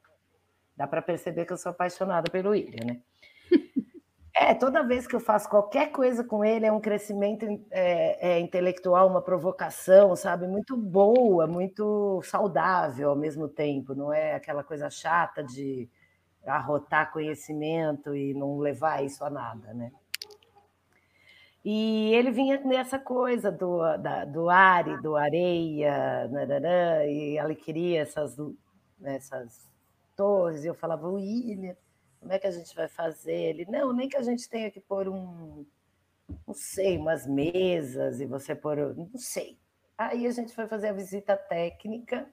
dá 0.75 0.87
para 0.87 1.03
perceber 1.03 1.45
que 1.45 1.53
eu 1.53 1.59
sou 1.59 1.69
apaixonada 1.69 2.31
pelo 2.31 2.53
William, 2.53 2.87
né? 2.87 3.03
É, 4.33 4.55
toda 4.55 4.83
vez 4.83 5.07
que 5.07 5.15
eu 5.15 5.21
faço 5.21 5.51
qualquer 5.51 5.91
coisa 5.93 6.25
com 6.25 6.43
ele 6.43 6.65
é 6.65 6.73
um 6.73 6.81
crescimento 6.81 7.45
é, 7.71 8.37
é, 8.37 8.41
intelectual, 8.41 9.07
uma 9.07 9.21
provocação, 9.21 10.17
sabe? 10.17 10.47
Muito 10.47 10.79
boa, 10.79 11.47
muito 11.47 12.23
saudável 12.23 13.11
ao 13.11 13.17
mesmo 13.17 13.49
tempo, 13.49 13.95
não 13.95 14.11
é 14.11 14.35
aquela 14.37 14.65
coisa 14.65 14.89
chata 14.89 15.45
de 15.45 15.91
arrotar 16.47 17.13
conhecimento 17.13 18.15
e 18.17 18.33
não 18.33 18.57
levar 18.57 19.05
isso 19.05 19.23
a 19.23 19.29
nada, 19.29 19.75
né? 19.75 19.93
E 21.65 22.15
ele 22.15 22.31
vinha 22.31 22.59
nessa 22.65 22.99
coisa 22.99 23.53
do, 23.53 23.79
da, 23.99 24.25
do 24.25 24.49
ar 24.49 25.01
do 25.03 25.15
areia, 25.17 26.27
narará, 26.29 27.07
e 27.07 27.37
ela 27.37 27.55
queria 27.55 28.01
essas, 28.01 28.37
essas 29.03 29.71
torres, 30.17 30.65
e 30.65 30.69
eu 30.69 30.75
falava, 30.75 31.09
William, 31.09 31.77
como 32.19 32.33
é 32.33 32.39
que 32.39 32.47
a 32.47 32.51
gente 32.51 32.75
vai 32.75 32.89
fazer? 32.89 33.33
Ele, 33.33 33.67
não, 33.67 33.93
nem 33.93 34.09
que 34.09 34.17
a 34.17 34.23
gente 34.23 34.49
tenha 34.49 34.71
que 34.71 34.81
pôr 34.81 35.09
um, 35.09 35.67
não 36.47 36.55
sei, 36.55 36.97
umas 36.97 37.27
mesas, 37.27 38.21
e 38.21 38.27
você 38.27 38.55
pôr, 38.55 38.95
não 38.97 39.11
sei. 39.17 39.59
Aí 39.99 40.27
a 40.27 40.31
gente 40.31 40.55
foi 40.55 40.67
fazer 40.67 40.89
a 40.89 40.93
visita 40.95 41.37
técnica 41.37 42.27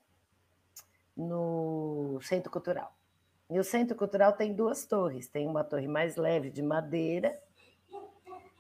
no 1.16 2.20
Centro 2.22 2.50
Cultural. 2.50 2.96
E 3.50 3.60
o 3.60 3.64
Centro 3.64 3.96
Cultural 3.96 4.34
tem 4.34 4.54
duas 4.54 4.86
torres, 4.86 5.28
tem 5.28 5.48
uma 5.48 5.64
torre 5.64 5.88
mais 5.88 6.16
leve 6.16 6.50
de 6.50 6.62
madeira, 6.62 7.38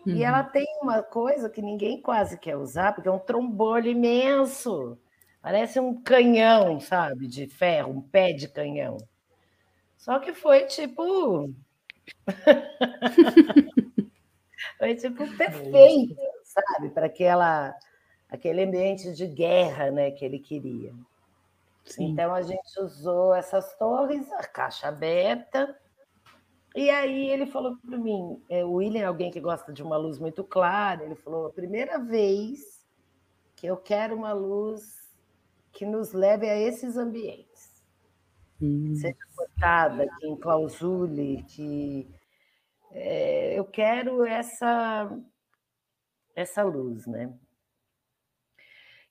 Uhum. 0.07 0.15
E 0.15 0.23
ela 0.23 0.41
tem 0.41 0.65
uma 0.81 1.03
coisa 1.03 1.49
que 1.49 1.61
ninguém 1.61 2.01
quase 2.01 2.37
quer 2.37 2.55
usar, 2.55 2.93
porque 2.93 3.09
é 3.09 3.11
um 3.11 3.19
trombolho 3.19 3.91
imenso. 3.91 4.97
Parece 5.41 5.81
um 5.81 6.01
canhão, 6.01 6.79
sabe, 6.79 7.27
de 7.27 7.45
ferro, 7.45 7.91
um 7.91 8.01
pé 8.01 8.31
de 8.31 8.47
canhão. 8.47 8.97
Só 9.97 10.17
que 10.19 10.33
foi 10.33 10.65
tipo. 10.65 11.53
foi 14.79 14.95
tipo 14.95 15.27
perfeito, 15.35 16.15
sabe, 16.45 16.89
para 16.89 17.07
aquela 17.07 17.75
aquele 18.29 18.63
ambiente 18.63 19.13
de 19.13 19.27
guerra, 19.27 19.91
né, 19.91 20.11
que 20.11 20.23
ele 20.23 20.39
queria. 20.39 20.93
Sim. 21.83 22.11
Então 22.11 22.33
a 22.33 22.41
gente 22.41 22.79
usou 22.79 23.33
essas 23.35 23.73
torres, 23.77 24.31
a 24.33 24.45
caixa 24.45 24.87
aberta, 24.87 25.77
e 26.77 26.91
aí 26.91 27.29
ele 27.31 27.47
falou 27.47 27.75
para 27.77 27.97
mim, 27.97 28.39
é, 28.47 28.63
o 28.63 28.73
William 28.73 29.01
é 29.01 29.05
alguém 29.05 29.31
que 29.31 29.39
gosta 29.39 29.73
de 29.73 29.81
uma 29.81 29.97
luz 29.97 30.19
muito 30.19 30.43
clara, 30.43 31.03
ele 31.03 31.15
falou, 31.15 31.47
a 31.47 31.51
primeira 31.51 31.97
vez 31.97 32.85
que 33.55 33.65
eu 33.65 33.75
quero 33.75 34.15
uma 34.15 34.31
luz 34.31 35.11
que 35.71 35.87
nos 35.87 36.13
leve 36.13 36.47
a 36.47 36.55
esses 36.55 36.95
ambientes. 36.95 37.83
Hum. 38.61 38.93
Seja 38.95 39.17
cortada, 39.35 40.07
que 40.19 40.27
enclausule, 40.27 41.43
que 41.47 42.07
é, 42.91 43.57
eu 43.57 43.65
quero 43.65 44.23
essa 44.23 45.11
essa 46.35 46.61
luz, 46.61 47.07
né? 47.07 47.33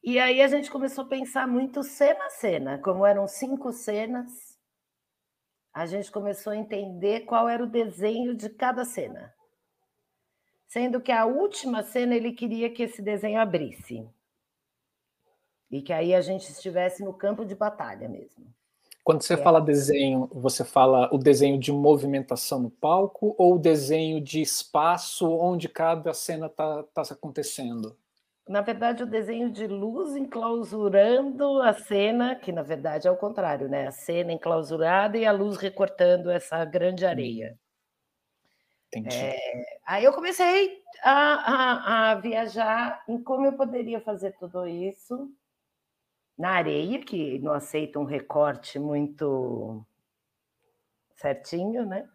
E 0.04 0.20
aí 0.20 0.40
a 0.40 0.46
gente 0.46 0.70
começou 0.70 1.02
a 1.02 1.08
pensar 1.08 1.48
muito 1.48 1.82
cena 1.82 2.26
a 2.26 2.30
cena, 2.30 2.78
como 2.78 3.04
eram 3.04 3.26
cinco 3.26 3.72
cenas, 3.72 4.55
a 5.76 5.84
gente 5.84 6.10
começou 6.10 6.54
a 6.54 6.56
entender 6.56 7.26
qual 7.26 7.46
era 7.46 7.62
o 7.62 7.66
desenho 7.66 8.34
de 8.34 8.48
cada 8.48 8.82
cena. 8.82 9.34
Sendo 10.66 11.02
que 11.02 11.12
a 11.12 11.26
última 11.26 11.82
cena 11.82 12.14
ele 12.16 12.32
queria 12.32 12.70
que 12.70 12.82
esse 12.82 13.02
desenho 13.02 13.38
abrisse. 13.38 14.08
E 15.70 15.82
que 15.82 15.92
aí 15.92 16.14
a 16.14 16.22
gente 16.22 16.50
estivesse 16.50 17.04
no 17.04 17.12
campo 17.12 17.44
de 17.44 17.54
batalha 17.54 18.08
mesmo. 18.08 18.46
Quando 19.04 19.20
você 19.20 19.34
é. 19.34 19.36
fala 19.36 19.60
desenho, 19.60 20.30
você 20.32 20.64
fala 20.64 21.10
o 21.12 21.18
desenho 21.18 21.58
de 21.58 21.70
movimentação 21.70 22.58
no 22.58 22.70
palco 22.70 23.34
ou 23.36 23.56
o 23.56 23.58
desenho 23.58 24.18
de 24.18 24.40
espaço 24.40 25.30
onde 25.30 25.68
cada 25.68 26.14
cena 26.14 26.46
está 26.46 26.84
tá 26.84 27.02
acontecendo? 27.02 27.94
Na 28.48 28.60
verdade, 28.60 29.02
o 29.02 29.06
desenho 29.06 29.50
de 29.50 29.66
luz 29.66 30.14
enclausurando 30.14 31.60
a 31.62 31.72
cena, 31.72 32.36
que 32.36 32.52
na 32.52 32.62
verdade 32.62 33.08
é 33.08 33.10
o 33.10 33.16
contrário, 33.16 33.68
né? 33.68 33.88
A 33.88 33.90
cena 33.90 34.32
enclausurada 34.32 35.18
e 35.18 35.26
a 35.26 35.32
luz 35.32 35.56
recortando 35.56 36.30
essa 36.30 36.64
grande 36.64 37.04
hum. 37.04 37.08
areia. 37.08 37.58
Entendi. 38.94 39.16
É, 39.16 39.80
aí 39.84 40.04
eu 40.04 40.12
comecei 40.12 40.80
a, 41.02 41.10
a, 41.10 42.10
a, 42.12 42.14
viajar 42.14 43.02
em 43.08 43.20
como 43.20 43.46
eu 43.46 43.52
poderia 43.54 44.00
fazer 44.00 44.32
tudo 44.38 44.66
isso 44.66 45.28
na 46.38 46.50
areia, 46.50 47.00
que 47.00 47.38
não 47.40 47.52
aceita 47.52 47.98
um 47.98 48.04
recorte 48.04 48.78
muito 48.78 49.84
certinho, 51.16 51.84
né? 51.84 52.08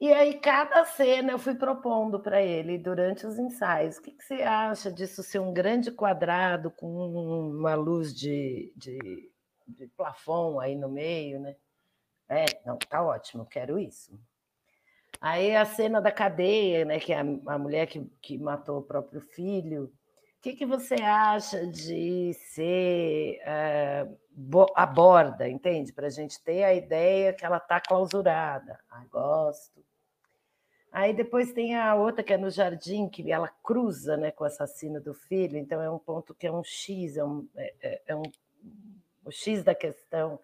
E 0.00 0.12
aí, 0.12 0.38
cada 0.38 0.84
cena 0.84 1.32
eu 1.32 1.38
fui 1.40 1.56
propondo 1.56 2.20
para 2.20 2.40
ele 2.40 2.78
durante 2.78 3.26
os 3.26 3.36
ensaios. 3.36 3.96
O 3.96 4.02
que, 4.02 4.12
que, 4.12 4.24
você 4.24 4.42
acha 4.42 4.92
disso 4.92 5.24
ser 5.24 5.40
um 5.40 5.52
grande 5.52 5.90
quadrado 5.90 6.70
com 6.70 6.86
uma 6.86 7.74
luz 7.74 8.14
de, 8.14 8.72
de, 8.76 9.28
de 9.66 9.90
aí 10.62 10.76
no 10.76 10.88
meio, 10.88 11.40
né? 11.40 11.56
É, 12.28 12.44
não, 12.64 12.78
tá 12.78 13.02
ótimo, 13.02 13.44
quero 13.44 13.76
isso. 13.76 14.16
Aí 15.20 15.56
a 15.56 15.64
cena 15.64 16.00
da 16.00 16.12
cadeia, 16.12 16.84
né? 16.84 17.00
Que 17.00 17.12
é 17.12 17.20
a, 17.20 17.54
a 17.54 17.58
mulher 17.58 17.88
que, 17.88 18.04
que 18.22 18.38
matou 18.38 18.78
o 18.78 18.82
próprio 18.82 19.20
filho. 19.20 19.84
O 20.38 20.40
que, 20.40 20.54
que 20.54 20.64
você 20.64 20.94
acha 20.94 21.66
de 21.66 22.32
ser 22.34 23.40
uh, 23.42 24.68
a 24.76 24.86
borda, 24.86 25.48
entende? 25.48 25.92
Para 25.92 26.06
a 26.06 26.10
gente 26.10 26.40
ter 26.44 26.62
a 26.62 26.72
ideia 26.72 27.32
que 27.32 27.44
ela 27.44 27.56
está 27.56 27.80
clausurada. 27.80 28.78
Ah, 28.88 29.04
gosto. 29.10 29.87
Aí 30.90 31.12
depois 31.12 31.52
tem 31.52 31.76
a 31.76 31.94
outra 31.94 32.22
que 32.22 32.32
é 32.32 32.36
no 32.36 32.50
jardim, 32.50 33.08
que 33.08 33.30
ela 33.30 33.48
cruza 33.62 34.16
né, 34.16 34.30
com 34.30 34.44
o 34.44 34.46
assassino 34.46 35.00
do 35.00 35.12
filho, 35.12 35.58
então 35.58 35.82
é 35.82 35.90
um 35.90 35.98
ponto 35.98 36.34
que 36.34 36.46
é 36.46 36.52
um 36.52 36.64
X, 36.64 37.16
é 37.16 37.24
um, 37.24 37.46
é, 37.56 37.74
é, 37.82 38.02
é 38.08 38.16
um 38.16 38.22
o 39.24 39.30
X 39.30 39.62
da 39.62 39.74
questão. 39.74 40.40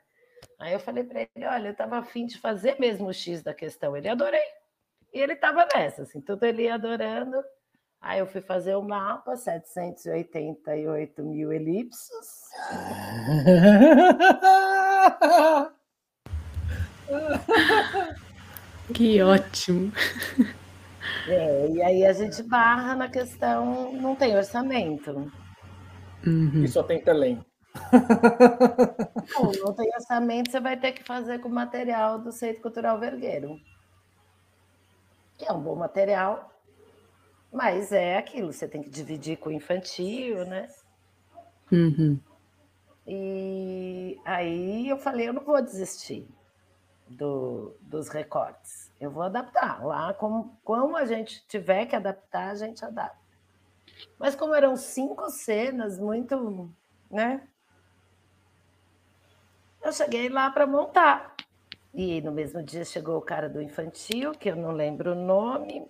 Aí 0.59 0.75
eu 0.75 0.81
falei 0.81 1.05
para 1.05 1.23
ele: 1.23 1.47
olha, 1.47 1.69
eu 1.69 1.73
estava 1.73 1.99
afim 1.99 2.27
de 2.27 2.39
fazer 2.39 2.79
mesmo 2.79 3.09
o 3.09 3.13
X 3.13 3.43
da 3.43 3.55
questão. 3.55 3.97
Ele 3.97 4.09
adorei. 4.09 4.45
E 5.13 5.21
ele 5.21 5.33
estava 5.33 5.67
nessa, 5.75 6.03
assim, 6.03 6.21
tudo 6.21 6.45
ele 6.45 6.65
ia 6.65 6.75
adorando. 6.75 7.43
Aí 8.01 8.19
eu 8.19 8.27
fui 8.27 8.43
fazer 8.43 8.75
o 8.75 8.83
mapa, 8.83 9.37
788 9.37 11.23
mil 11.23 11.53
elipsos. 11.53 12.51
Que 18.93 19.23
ótimo. 19.23 19.93
É, 21.29 21.69
e 21.69 21.83
aí 21.83 22.07
a 22.07 22.13
gente 22.13 22.43
barra 22.43 22.95
na 22.95 23.09
questão, 23.09 23.93
não 23.93 24.17
tem 24.17 24.37
orçamento. 24.37 25.31
Uhum. 26.27 26.65
E 26.65 26.69
só 26.69 26.83
tem 26.83 27.03
telém. 27.03 27.45
Não, 29.33 29.53
não 29.53 29.73
tem 29.75 29.91
orçamento, 29.95 30.51
você 30.51 30.61
vai 30.61 30.79
ter 30.79 30.93
que 30.93 31.05
fazer 31.05 31.41
com 31.41 31.49
o 31.49 31.53
material 31.53 32.19
do 32.19 32.33
Centro 32.33 32.63
Cultural 32.63 32.99
Vergueiro. 32.99 33.61
Que 35.37 35.47
é 35.47 35.53
um 35.53 35.61
bom 35.61 35.77
material, 35.77 36.51
mas 37.53 37.93
é 37.93 38.17
aquilo, 38.17 38.53
você 38.53 38.67
tem 38.69 38.83
que 38.83 38.91
dividir 38.91 39.37
com 39.37 39.51
o 39.51 39.53
infantil, 39.53 40.47
né? 40.47 40.69
Uhum. 41.71 42.19
E 43.07 44.19
aí 44.25 44.89
eu 44.89 44.97
falei, 44.97 45.29
eu 45.29 45.33
não 45.33 45.45
vou 45.45 45.61
desistir 45.63 46.27
do, 47.15 47.77
dos 47.81 48.09
recortes. 48.09 48.91
Eu 49.01 49.11
vou 49.11 49.23
adaptar. 49.23 49.85
Lá, 49.85 50.13
como, 50.15 50.59
como 50.65 50.97
a 50.97 51.05
gente 51.05 51.45
tiver 51.47 51.87
que 51.87 51.97
adaptar, 51.97 52.51
a 52.51 52.55
gente 52.55 52.85
adapta. 52.85 53.19
Mas 54.19 54.35
como 54.35 54.55
eram 54.55 54.77
cinco 54.77 55.31
cenas 55.31 55.99
muito, 55.99 56.71
né? 57.11 57.47
Eu 59.83 59.93
cheguei 59.93 60.29
lá 60.29 60.51
para 60.51 60.67
montar. 60.67 61.35
E 61.93 62.21
no 62.21 62.33
mesmo 62.33 62.63
dia 62.63 62.85
chegou 62.85 63.19
o 63.19 63.23
cara 63.23 63.49
do 63.49 63.63
infantil, 63.63 64.33
que 64.33 64.51
eu 64.51 64.57
não 64.57 64.73
lembro 64.73 65.13
o 65.13 65.15
nome, 65.15 65.87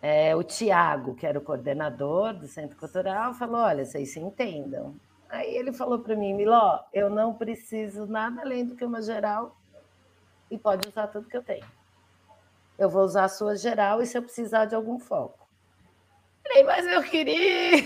é, 0.00 0.34
o 0.34 0.42
Tiago, 0.42 1.14
que 1.14 1.26
era 1.26 1.38
o 1.38 1.42
coordenador 1.42 2.32
do 2.32 2.46
Centro 2.46 2.78
Cultural, 2.78 3.34
falou: 3.34 3.60
Olha, 3.60 3.84
vocês 3.84 4.12
se 4.12 4.20
entendam. 4.20 4.94
Aí 5.28 5.54
ele 5.54 5.72
falou 5.72 5.98
para 5.98 6.16
mim, 6.16 6.32
Miló, 6.32 6.80
eu 6.92 7.10
não 7.10 7.34
preciso 7.34 8.06
nada 8.06 8.40
além 8.40 8.64
do 8.64 8.74
que 8.74 8.84
uma 8.84 9.02
geral 9.02 9.57
e 10.50 10.58
pode 10.58 10.88
usar 10.88 11.08
tudo 11.08 11.28
que 11.28 11.36
eu 11.36 11.42
tenho. 11.42 11.66
Eu 12.78 12.88
vou 12.88 13.02
usar 13.02 13.24
a 13.24 13.28
sua 13.28 13.56
geral 13.56 14.00
e 14.02 14.06
se 14.06 14.16
eu 14.16 14.22
precisar 14.22 14.64
de 14.66 14.74
algum 14.74 14.98
foco. 14.98 15.46
Falei, 16.46 16.64
mas 16.64 16.86
eu 16.86 17.02
queria. 17.02 17.78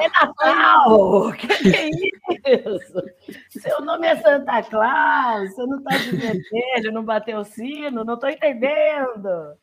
é 0.00 0.08
Natal! 0.08 1.32
Que, 1.32 1.48
que 1.48 1.76
é 1.76 1.90
isso? 1.90 3.02
Seu 3.50 3.80
nome 3.82 4.06
é 4.06 4.16
Santa 4.16 4.62
Claus, 4.62 5.54
você 5.54 5.66
não 5.66 5.78
está 5.78 5.96
de 5.98 6.16
vermelho, 6.16 6.92
não 6.92 7.04
bateu 7.04 7.40
o 7.40 7.44
sino, 7.44 8.04
não 8.04 8.14
estou 8.14 8.30
entendendo. 8.30 9.58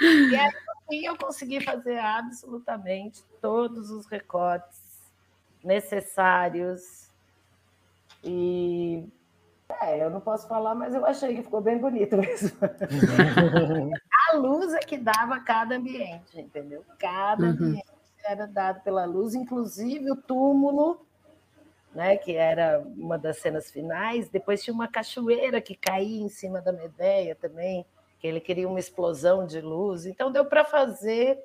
E 0.00 0.34
aí 0.34 0.50
e 0.90 1.04
eu 1.04 1.16
consegui 1.18 1.60
fazer 1.60 1.98
absolutamente 1.98 3.22
todos 3.42 3.90
os 3.90 4.06
recortes 4.06 4.80
necessários. 5.62 7.07
E 8.22 9.08
é, 9.82 10.02
eu 10.02 10.10
não 10.10 10.20
posso 10.20 10.48
falar, 10.48 10.74
mas 10.74 10.94
eu 10.94 11.04
achei 11.04 11.34
que 11.36 11.42
ficou 11.42 11.60
bem 11.60 11.78
bonito 11.78 12.16
mesmo. 12.16 12.56
a 14.30 14.36
luz 14.36 14.74
é 14.74 14.80
que 14.80 14.96
dava 14.96 15.40
cada 15.40 15.76
ambiente, 15.76 16.40
entendeu? 16.40 16.84
Cada 16.98 17.44
uhum. 17.44 17.50
ambiente 17.50 17.84
era 18.24 18.46
dado 18.46 18.82
pela 18.82 19.04
luz, 19.04 19.34
inclusive 19.34 20.10
o 20.10 20.16
túmulo, 20.16 21.06
né, 21.94 22.16
que 22.16 22.34
era 22.34 22.84
uma 22.96 23.16
das 23.16 23.38
cenas 23.38 23.70
finais. 23.70 24.28
Depois 24.28 24.62
tinha 24.62 24.74
uma 24.74 24.88
cachoeira 24.88 25.60
que 25.60 25.74
caía 25.74 26.22
em 26.22 26.28
cima 26.28 26.60
da 26.60 26.72
Medeia 26.72 27.34
também 27.34 27.86
que 28.18 28.26
ele 28.26 28.40
queria 28.40 28.68
uma 28.68 28.80
explosão 28.80 29.46
de 29.46 29.60
luz. 29.60 30.04
Então 30.04 30.30
deu 30.30 30.44
para 30.44 30.64
fazer 30.64 31.38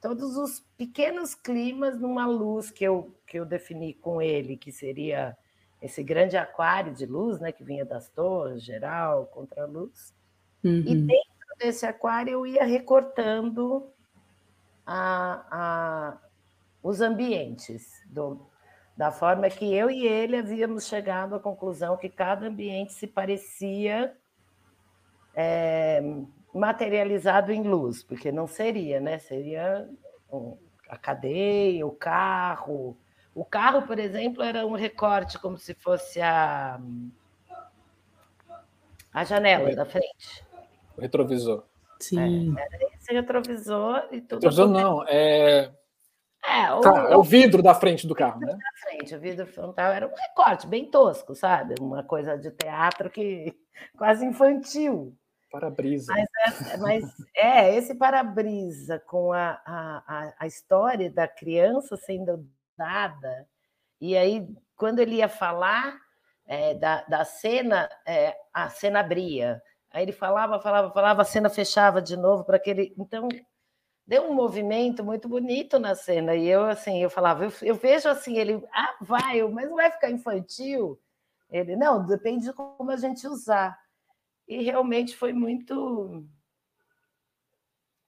todos 0.00 0.36
os 0.36 0.60
pequenos 0.76 1.34
climas 1.34 1.98
numa 1.98 2.26
luz 2.26 2.70
que 2.70 2.84
eu, 2.84 3.14
que 3.26 3.38
eu 3.38 3.46
defini 3.46 3.94
com 3.94 4.20
ele, 4.20 4.56
que 4.56 4.70
seria 4.70 5.36
esse 5.82 6.02
grande 6.02 6.36
aquário 6.36 6.94
de 6.94 7.04
luz, 7.04 7.40
né, 7.40 7.50
que 7.50 7.64
vinha 7.64 7.84
das 7.84 8.08
torres, 8.08 8.62
geral, 8.62 9.26
contra 9.26 9.64
a 9.64 9.66
luz. 9.66 10.14
Uhum. 10.64 10.84
E 10.86 10.94
dentro 10.94 11.58
desse 11.58 11.84
aquário 11.84 12.32
eu 12.32 12.46
ia 12.46 12.64
recortando 12.64 13.90
a, 14.86 15.44
a, 15.50 16.18
os 16.82 17.00
ambientes, 17.00 18.00
do, 18.06 18.46
da 18.96 19.10
forma 19.10 19.50
que 19.50 19.74
eu 19.74 19.90
e 19.90 20.06
ele 20.06 20.36
havíamos 20.36 20.86
chegado 20.86 21.34
à 21.34 21.40
conclusão 21.40 21.96
que 21.96 22.08
cada 22.08 22.46
ambiente 22.46 22.92
se 22.92 23.08
parecia 23.08 24.16
é, 25.34 26.00
materializado 26.54 27.50
em 27.50 27.62
luz, 27.62 28.04
porque 28.04 28.30
não 28.30 28.46
seria, 28.46 29.00
né? 29.00 29.18
Seria 29.18 29.88
a 30.88 30.96
cadeia, 30.96 31.86
o 31.86 31.90
carro. 31.90 32.96
O 33.34 33.44
carro, 33.44 33.82
por 33.82 33.98
exemplo, 33.98 34.42
era 34.42 34.66
um 34.66 34.74
recorte 34.74 35.38
como 35.38 35.56
se 35.56 35.74
fosse 35.74 36.20
a, 36.20 36.78
a 39.12 39.24
janela 39.24 39.74
da 39.74 39.86
frente. 39.86 40.44
O 40.96 41.00
retrovisor. 41.00 41.64
Sim. 41.98 42.54
É, 42.58 42.62
era 42.62 42.94
esse 42.94 43.12
retrovisor 43.12 44.08
e 44.12 44.20
tudo. 44.20 44.42
Retrovisor 44.42 44.68
não, 44.68 45.04
é. 45.08 45.72
É 46.44 46.72
o, 46.72 46.80
tá, 46.80 47.08
é 47.10 47.16
o 47.16 47.22
vidro 47.22 47.62
da 47.62 47.72
frente 47.72 48.04
do 48.04 48.16
carro, 48.16 48.40
né? 48.40 48.52
Da 48.52 48.90
frente, 48.90 49.14
o 49.14 49.20
vidro 49.20 49.46
frontal 49.46 49.92
era 49.92 50.08
um 50.08 50.14
recorte 50.14 50.66
bem 50.66 50.90
tosco, 50.90 51.36
sabe? 51.36 51.76
Uma 51.80 52.02
coisa 52.02 52.36
de 52.36 52.50
teatro 52.50 53.08
que 53.08 53.54
quase 53.96 54.26
infantil. 54.26 55.16
Para-brisa. 55.52 56.12
Mas, 56.12 56.72
é, 56.72 56.76
mas 56.78 57.04
é, 57.36 57.76
esse 57.76 57.94
para-brisa 57.94 58.98
com 59.06 59.32
a, 59.32 59.60
a, 59.64 60.34
a 60.40 60.46
história 60.46 61.10
da 61.10 61.28
criança 61.28 61.96
sendo 61.96 62.44
dada, 62.76 63.48
e 64.00 64.16
aí, 64.16 64.48
quando 64.76 64.98
ele 64.98 65.16
ia 65.16 65.28
falar 65.28 65.96
é, 66.44 66.74
da, 66.74 67.02
da 67.04 67.24
cena, 67.24 67.88
é, 68.04 68.36
a 68.52 68.68
cena 68.68 68.98
abria. 68.98 69.62
Aí 69.92 70.02
ele 70.02 70.12
falava, 70.12 70.60
falava, 70.60 70.92
falava, 70.92 71.22
a 71.22 71.24
cena 71.24 71.48
fechava 71.48 72.02
de 72.02 72.16
novo 72.16 72.44
para 72.44 72.56
aquele. 72.56 72.92
Então, 72.98 73.28
deu 74.04 74.28
um 74.28 74.34
movimento 74.34 75.04
muito 75.04 75.28
bonito 75.28 75.78
na 75.78 75.94
cena. 75.94 76.34
E 76.34 76.48
eu, 76.48 76.64
assim, 76.64 77.02
eu 77.02 77.08
falava, 77.08 77.44
eu, 77.44 77.52
eu 77.62 77.74
vejo 77.76 78.08
assim, 78.08 78.36
ele, 78.36 78.60
ah, 78.72 78.96
vai, 79.00 79.40
mas 79.44 79.68
não 79.68 79.76
vai 79.76 79.90
ficar 79.90 80.10
infantil? 80.10 81.00
Ele, 81.48 81.76
não, 81.76 82.04
depende 82.04 82.46
de 82.46 82.52
como 82.52 82.90
a 82.90 82.96
gente 82.96 83.26
usar. 83.28 83.78
E 84.48 84.62
realmente 84.62 85.16
foi 85.16 85.32
muito. 85.32 86.26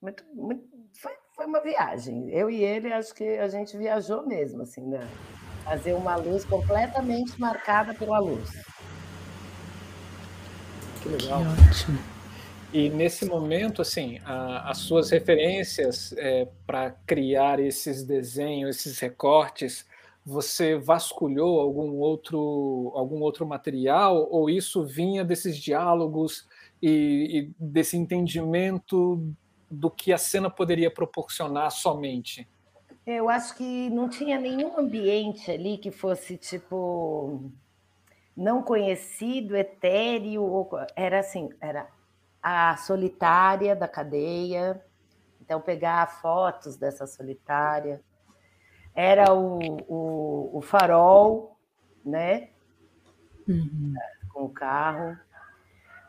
muito, 0.02 0.24
muito 0.34 0.68
foi, 0.94 1.16
foi 1.34 1.46
uma 1.46 1.60
viagem. 1.60 2.30
Eu 2.30 2.48
e 2.48 2.62
ele, 2.62 2.92
acho 2.92 3.14
que 3.14 3.24
a 3.38 3.48
gente 3.48 3.76
viajou 3.76 4.26
mesmo, 4.26 4.62
assim, 4.62 4.82
né? 4.82 5.06
Fazer 5.64 5.94
uma 5.94 6.16
luz 6.16 6.44
completamente 6.44 7.38
marcada 7.40 7.94
pela 7.94 8.18
luz. 8.18 8.50
Que 11.02 11.08
legal. 11.08 11.40
Que 11.40 11.68
ótimo. 11.68 11.98
E 12.72 12.88
nesse 12.88 13.24
momento, 13.24 13.82
assim, 13.82 14.18
a, 14.24 14.70
as 14.70 14.78
suas 14.78 15.10
referências 15.10 16.12
é, 16.16 16.48
para 16.66 16.90
criar 17.06 17.60
esses 17.60 18.02
desenhos, 18.04 18.76
esses 18.76 18.98
recortes, 18.98 19.86
você 20.26 20.76
vasculhou 20.76 21.60
algum 21.60 21.98
outro, 21.98 22.90
algum 22.94 23.20
outro 23.20 23.46
material 23.46 24.26
ou 24.30 24.48
isso 24.48 24.82
vinha 24.84 25.24
desses 25.24 25.56
diálogos 25.56 26.48
e, 26.82 27.38
e 27.38 27.64
desse 27.64 27.96
entendimento 27.96 29.22
do 29.70 29.90
que 29.90 30.12
a 30.12 30.18
cena 30.18 30.50
poderia 30.50 30.90
proporcionar 30.90 31.70
somente? 31.70 32.48
Eu 33.06 33.28
acho 33.28 33.56
que 33.56 33.90
não 33.90 34.08
tinha 34.08 34.38
nenhum 34.38 34.78
ambiente 34.78 35.50
ali 35.50 35.76
que 35.76 35.90
fosse 35.90 36.36
tipo 36.36 37.50
não 38.36 38.62
conhecido, 38.62 39.56
etéreo, 39.56 40.68
era 40.96 41.20
assim, 41.20 41.50
era 41.60 41.86
a 42.42 42.76
solitária 42.76 43.76
da 43.76 43.86
cadeia, 43.86 44.84
então 45.40 45.60
pegar 45.60 46.20
fotos 46.20 46.76
dessa 46.76 47.06
solitária, 47.06 48.02
era 48.94 49.32
o, 49.32 49.58
o, 49.88 50.58
o 50.58 50.60
farol, 50.62 51.58
né? 52.04 52.48
Uhum. 53.48 53.94
Com 54.32 54.44
o 54.44 54.48
carro. 54.48 55.18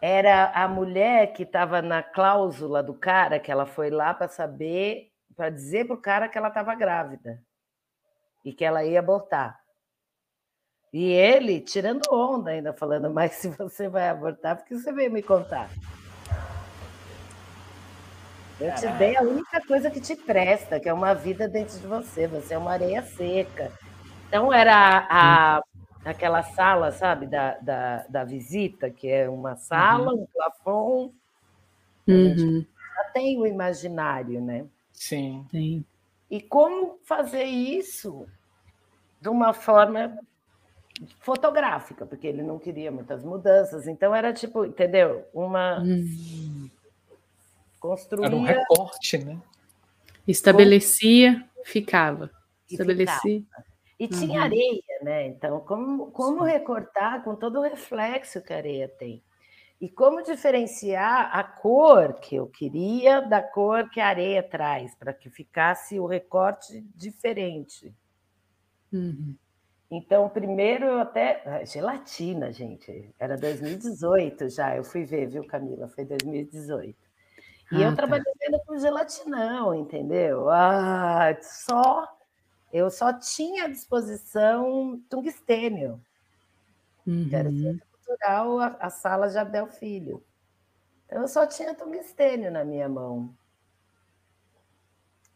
Era 0.02 0.52
a 0.52 0.68
mulher 0.68 1.34
que 1.34 1.44
estava 1.44 1.82
na 1.82 2.04
cláusula 2.04 2.84
do 2.84 2.94
cara, 2.94 3.40
que 3.40 3.52
ela 3.52 3.66
foi 3.66 3.90
lá 3.90 4.14
para 4.14 4.28
saber, 4.28 5.12
para 5.36 5.50
dizer 5.50 5.86
para 5.86 5.96
o 5.96 6.02
cara 6.02 6.30
que 6.30 6.38
ela 6.38 6.50
estava 6.50 6.76
grávida 6.76 7.42
e 8.44 8.54
que 8.54 8.64
ela 8.64 8.84
ia 8.84 9.00
abortar. 9.00 9.60
E 10.94 11.12
ele 11.12 11.60
tirando 11.60 12.04
onda 12.12 12.52
ainda, 12.52 12.72
falando, 12.72 13.10
mas 13.10 13.34
se 13.34 13.50
você 13.50 13.90
vai 13.90 14.08
abortar, 14.08 14.56
porque 14.56 14.76
você 14.76 14.94
veio 14.94 15.12
me 15.12 15.22
contar? 15.22 15.70
Eu 18.60 18.74
te 18.76 18.88
dei 18.94 19.18
a 19.18 19.22
única 19.22 19.60
coisa 19.68 19.92
que 19.92 20.00
te 20.00 20.16
presta, 20.16 20.80
que 20.80 20.88
é 20.88 20.94
uma 20.94 21.14
vida 21.14 21.48
dentro 21.48 21.78
de 21.78 21.86
você. 21.86 22.26
Você 22.28 22.54
é 22.54 22.58
uma 22.58 22.72
areia 22.72 23.02
seca. 23.02 23.70
Então, 24.28 24.54
era 24.54 25.06
a, 25.10 25.62
aquela 26.06 26.44
sala, 26.44 26.92
sabe, 26.92 27.26
da, 27.26 27.58
da, 27.58 28.06
da 28.08 28.24
visita, 28.24 28.90
que 28.90 29.08
é 29.08 29.30
uma 29.30 29.56
sala, 29.56 30.14
uhum. 30.14 30.22
um 30.22 30.28
plafond. 30.28 31.14
Uhum. 32.08 32.64
já 32.96 33.04
tem 33.12 33.40
o 33.40 33.48
imaginário, 33.48 34.40
né? 34.40 34.66
Sim. 34.94 35.46
Sim. 35.50 35.84
E 36.30 36.40
como 36.40 37.00
fazer 37.04 37.46
isso 37.46 38.28
de 39.20 39.28
uma 39.28 39.54
forma 39.54 40.18
fotográfica, 41.20 42.06
porque 42.06 42.28
ele 42.28 42.44
não 42.44 42.60
queria 42.60 42.92
muitas 42.92 43.24
mudanças. 43.24 43.88
Então, 43.88 44.14
era 44.16 44.32
tipo, 44.32 44.64
entendeu? 44.64 45.28
Uma. 45.34 45.80
Uhum 45.80 46.70
Construía... 47.86 48.26
Era 48.26 48.36
um 48.36 48.44
recorte, 48.44 49.18
né? 49.20 49.40
Estabelecia, 50.28 51.48
ficava. 51.64 52.32
Estabelecia. 52.70 53.42
Ficava. 53.42 53.75
E 53.98 54.08
tinha 54.08 54.40
uhum. 54.40 54.46
areia, 54.46 55.00
né? 55.02 55.28
Então, 55.28 55.60
como, 55.62 56.12
como 56.12 56.44
recortar 56.44 57.24
com 57.24 57.36
todo 57.36 57.60
o 57.60 57.62
reflexo 57.62 58.42
que 58.42 58.52
a 58.52 58.58
areia 58.58 58.90
tem? 58.90 59.24
E 59.80 59.90
como 59.90 60.22
diferenciar 60.22 61.30
a 61.34 61.44
cor 61.44 62.14
que 62.16 62.36
eu 62.36 62.48
queria 62.48 63.22
da 63.22 63.42
cor 63.42 63.90
que 63.90 64.00
a 64.00 64.08
areia 64.08 64.44
traz, 64.44 64.96
para 64.96 65.14
que 65.14 65.30
ficasse 65.30 66.00
o 66.00 66.06
recorte 66.06 66.82
diferente. 66.96 67.94
Uhum. 68.92 69.36
Então, 69.90 70.28
primeiro 70.30 70.86
eu 70.86 71.00
até. 71.00 71.42
Ah, 71.46 71.64
gelatina, 71.64 72.52
gente. 72.52 73.14
Era 73.20 73.38
2018 73.38 74.50
já. 74.50 74.76
Eu 74.76 74.84
fui 74.84 75.06
ver, 75.06 75.28
viu, 75.28 75.46
Camila? 75.46 75.88
Foi 75.88 76.04
2018. 76.04 76.98
E 77.72 77.76
ah, 77.76 77.82
eu 77.82 77.90
tá. 77.92 77.96
trabalhei 77.96 78.26
com 78.66 78.78
gelatinão, 78.78 79.74
entendeu? 79.74 80.50
Ah, 80.50 81.38
só 81.42 82.08
eu 82.76 82.92
só 82.92 83.14
tinha 83.14 83.64
à 83.64 83.68
disposição 83.70 85.02
tungstênio, 85.10 86.02
uhum. 87.08 87.30
que 87.30 87.34
era 87.34 87.48
uhum. 87.48 87.62
centro 87.62 87.88
cultural, 87.88 88.60
a, 88.60 88.68
a 88.82 88.90
sala 88.90 89.30
de 89.30 89.38
Abel 89.38 89.68
Filho. 89.68 90.22
Então 91.06 91.22
eu 91.22 91.28
só 91.30 91.48
tinha 91.48 91.74
tungstênio 91.74 92.52
na 92.52 92.66
minha 92.66 92.90
mão. 92.90 93.34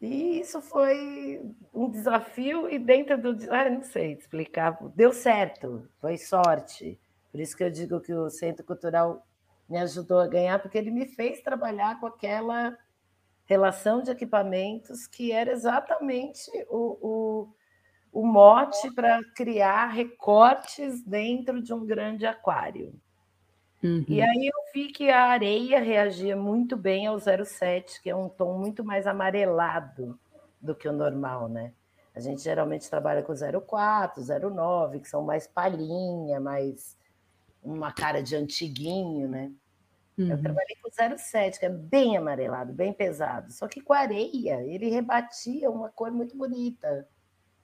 E 0.02 0.40
isso 0.40 0.60
foi 0.60 1.42
um 1.72 1.88
desafio, 1.88 2.68
e 2.68 2.78
dentro 2.78 3.16
do. 3.16 3.50
Ah, 3.50 3.70
não 3.70 3.82
sei 3.82 4.12
explicar. 4.12 4.78
Deu 4.94 5.10
certo, 5.10 5.88
foi 5.98 6.18
sorte. 6.18 7.00
Por 7.32 7.40
isso 7.40 7.56
que 7.56 7.64
eu 7.64 7.70
digo 7.70 8.00
que 8.00 8.12
o 8.12 8.28
Centro 8.28 8.64
Cultural 8.66 9.26
me 9.66 9.78
ajudou 9.78 10.18
a 10.20 10.26
ganhar, 10.26 10.58
porque 10.58 10.76
ele 10.76 10.90
me 10.90 11.06
fez 11.06 11.40
trabalhar 11.40 11.98
com 12.00 12.06
aquela 12.06 12.76
relação 13.50 14.00
de 14.00 14.12
equipamentos 14.12 15.08
que 15.08 15.32
era 15.32 15.50
exatamente 15.50 16.48
o, 16.68 17.48
o, 18.12 18.20
o 18.20 18.24
mote 18.24 18.94
para 18.94 19.20
criar 19.34 19.88
recortes 19.88 21.02
dentro 21.02 21.60
de 21.60 21.74
um 21.74 21.84
grande 21.84 22.24
aquário. 22.24 22.94
Uhum. 23.82 24.04
E 24.06 24.22
aí 24.22 24.46
eu 24.46 24.72
vi 24.72 24.92
que 24.92 25.10
a 25.10 25.24
areia 25.24 25.80
reagia 25.80 26.36
muito 26.36 26.76
bem 26.76 27.08
ao 27.08 27.18
07, 27.18 28.00
que 28.00 28.08
é 28.08 28.14
um 28.14 28.28
tom 28.28 28.56
muito 28.56 28.84
mais 28.84 29.04
amarelado 29.04 30.16
do 30.60 30.72
que 30.72 30.86
o 30.86 30.92
normal, 30.92 31.48
né? 31.48 31.72
A 32.14 32.20
gente 32.20 32.42
geralmente 32.42 32.88
trabalha 32.88 33.20
com 33.20 33.34
04, 33.34 34.22
09, 34.48 35.00
que 35.00 35.08
são 35.08 35.22
mais 35.22 35.48
palhinha, 35.48 36.38
mais 36.38 36.96
uma 37.64 37.90
cara 37.90 38.22
de 38.22 38.36
antiguinho, 38.36 39.28
né? 39.28 39.50
Uhum. 40.20 40.30
Eu 40.30 40.42
trabalhei 40.42 40.76
com 40.82 40.90
07, 41.16 41.58
que 41.58 41.64
é 41.64 41.70
bem 41.70 42.16
amarelado, 42.16 42.72
bem 42.72 42.92
pesado. 42.92 43.50
Só 43.52 43.66
que 43.66 43.80
com 43.80 43.94
areia, 43.94 44.62
ele 44.64 44.90
rebatia 44.90 45.70
uma 45.70 45.88
cor 45.88 46.10
muito 46.10 46.36
bonita. 46.36 47.08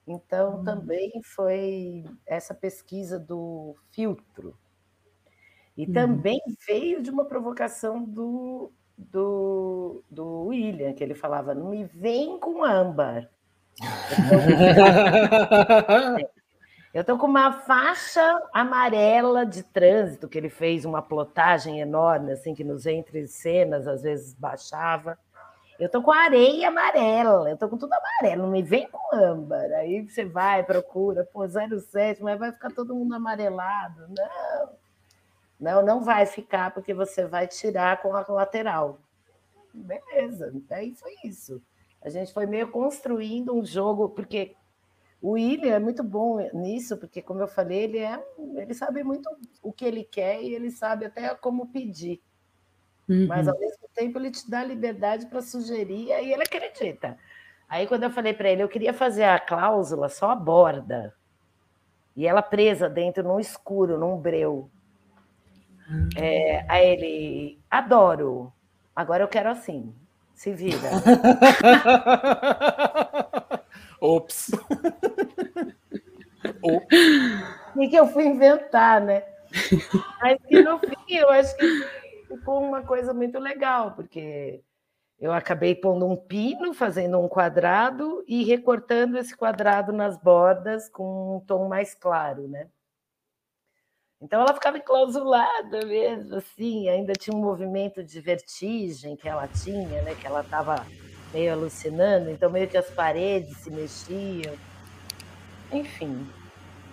Então, 0.06 0.56
uhum. 0.56 0.64
também 0.64 1.20
foi 1.22 2.04
essa 2.24 2.54
pesquisa 2.54 3.18
do 3.18 3.76
filtro. 3.90 4.56
E 5.76 5.84
uhum. 5.84 5.92
também 5.92 6.40
veio 6.66 7.02
de 7.02 7.10
uma 7.10 7.26
provocação 7.26 8.02
do, 8.02 8.72
do, 8.96 10.02
do 10.10 10.46
William, 10.46 10.94
que 10.94 11.04
ele 11.04 11.14
falava: 11.14 11.54
não 11.54 11.70
me 11.70 11.84
vem 11.84 12.40
com 12.40 12.64
âmbar. 12.64 13.28
Eu 16.96 17.02
estou 17.02 17.18
com 17.18 17.26
uma 17.26 17.52
faixa 17.52 18.22
amarela 18.54 19.44
de 19.44 19.62
trânsito 19.62 20.26
que 20.26 20.38
ele 20.38 20.48
fez 20.48 20.86
uma 20.86 21.02
plotagem 21.02 21.78
enorme, 21.78 22.32
assim, 22.32 22.54
que 22.54 22.64
nos 22.64 22.86
entre 22.86 23.26
cenas 23.26 23.86
às 23.86 24.00
vezes 24.00 24.32
baixava. 24.32 25.18
Eu 25.78 25.88
estou 25.88 26.02
com 26.02 26.10
areia 26.10 26.68
amarela, 26.68 27.50
eu 27.50 27.52
estou 27.52 27.68
com 27.68 27.76
tudo 27.76 27.92
amarelo, 27.92 28.44
não 28.44 28.50
me 28.50 28.62
vem 28.62 28.88
com 28.88 29.14
âmbar. 29.14 29.70
Aí 29.72 30.08
você 30.08 30.24
vai, 30.24 30.62
procura, 30.62 31.22
pô, 31.30 31.46
07, 31.46 32.22
mas 32.22 32.38
vai 32.38 32.50
ficar 32.50 32.70
todo 32.70 32.94
mundo 32.94 33.14
amarelado. 33.14 34.06
Não, 34.08 34.70
não, 35.60 35.84
não 35.84 36.00
vai 36.00 36.24
ficar, 36.24 36.72
porque 36.72 36.94
você 36.94 37.26
vai 37.26 37.46
tirar 37.46 38.00
com 38.00 38.16
a 38.16 38.24
lateral. 38.26 38.98
Beleza, 39.74 40.50
aí 40.70 40.94
foi 40.94 41.12
isso. 41.22 41.60
A 42.00 42.08
gente 42.08 42.32
foi 42.32 42.46
meio 42.46 42.70
construindo 42.70 43.54
um 43.54 43.62
jogo, 43.62 44.08
porque 44.08 44.56
o 45.20 45.32
William 45.32 45.74
é 45.74 45.78
muito 45.78 46.02
bom 46.02 46.38
nisso, 46.52 46.96
porque, 46.96 47.22
como 47.22 47.40
eu 47.40 47.48
falei, 47.48 47.84
ele, 47.84 47.98
é, 47.98 48.22
ele 48.56 48.74
sabe 48.74 49.02
muito 49.02 49.28
o 49.62 49.72
que 49.72 49.84
ele 49.84 50.04
quer 50.04 50.42
e 50.42 50.54
ele 50.54 50.70
sabe 50.70 51.06
até 51.06 51.34
como 51.34 51.68
pedir. 51.68 52.20
Uhum. 53.08 53.26
Mas, 53.26 53.48
ao 53.48 53.58
mesmo 53.58 53.88
tempo, 53.94 54.18
ele 54.18 54.30
te 54.30 54.48
dá 54.50 54.62
liberdade 54.62 55.26
para 55.26 55.40
sugerir 55.40 56.08
e 56.08 56.32
ele 56.32 56.42
acredita. 56.42 57.16
Aí, 57.68 57.86
quando 57.86 58.04
eu 58.04 58.10
falei 58.10 58.34
para 58.34 58.50
ele, 58.50 58.62
eu 58.62 58.68
queria 58.68 58.92
fazer 58.92 59.24
a 59.24 59.40
cláusula 59.40 60.08
só 60.08 60.30
a 60.30 60.36
borda, 60.36 61.14
e 62.16 62.26
ela 62.26 62.40
presa 62.40 62.88
dentro, 62.88 63.22
num 63.22 63.38
escuro, 63.38 63.98
num 63.98 64.16
breu. 64.16 64.70
É, 66.16 66.64
aí 66.68 66.86
ele, 66.86 67.60
adoro, 67.70 68.52
agora 68.94 69.22
eu 69.22 69.28
quero 69.28 69.50
assim, 69.50 69.94
se 70.34 70.52
vira. 70.52 70.78
Ops. 74.00 74.50
Ops. 76.62 76.96
E 77.76 77.88
que 77.88 77.96
eu 77.96 78.06
fui 78.08 78.24
inventar, 78.24 79.00
né? 79.00 79.22
Mas 80.20 80.38
que 80.46 80.62
no 80.62 80.78
fim 80.78 81.14
eu 81.14 81.30
acho 81.30 81.56
que 81.56 81.66
ficou 82.28 82.62
uma 82.62 82.82
coisa 82.82 83.14
muito 83.14 83.38
legal, 83.38 83.92
porque 83.92 84.62
eu 85.18 85.32
acabei 85.32 85.74
pondo 85.74 86.06
um 86.06 86.16
pino, 86.16 86.74
fazendo 86.74 87.18
um 87.18 87.28
quadrado 87.28 88.24
e 88.28 88.44
recortando 88.44 89.16
esse 89.16 89.36
quadrado 89.36 89.92
nas 89.92 90.18
bordas 90.18 90.88
com 90.88 91.36
um 91.36 91.40
tom 91.40 91.68
mais 91.68 91.94
claro, 91.94 92.48
né? 92.48 92.68
Então 94.20 94.40
ela 94.40 94.54
ficava 94.54 94.78
enclausulada 94.78 95.84
mesmo, 95.84 96.36
assim, 96.36 96.88
ainda 96.88 97.12
tinha 97.12 97.36
um 97.36 97.40
movimento 97.40 98.02
de 98.02 98.20
vertigem 98.20 99.16
que 99.16 99.28
ela 99.28 99.46
tinha, 99.46 100.02
né? 100.02 100.14
Que 100.14 100.26
ela 100.26 100.40
estava 100.40 100.86
meio 101.32 101.52
alucinando, 101.52 102.30
então 102.30 102.50
meio 102.50 102.68
que 102.68 102.76
as 102.76 102.90
paredes 102.90 103.56
se 103.58 103.70
mexiam. 103.70 104.54
Enfim. 105.72 106.26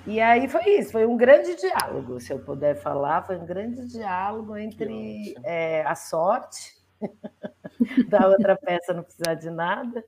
E 0.05 0.19
aí 0.19 0.49
foi 0.49 0.63
isso, 0.69 0.91
foi 0.91 1.05
um 1.05 1.15
grande 1.15 1.55
diálogo, 1.55 2.19
se 2.19 2.33
eu 2.33 2.39
puder 2.39 2.75
falar, 2.75 3.25
foi 3.25 3.37
um 3.37 3.45
grande 3.45 3.87
diálogo 3.87 4.57
entre 4.57 5.33
é, 5.45 5.81
a 5.83 5.95
sorte 5.95 6.75
da 8.09 8.27
outra 8.27 8.57
peça 8.57 8.93
não 8.93 9.01
precisar 9.01 9.35
de 9.35 9.49
nada, 9.49 10.03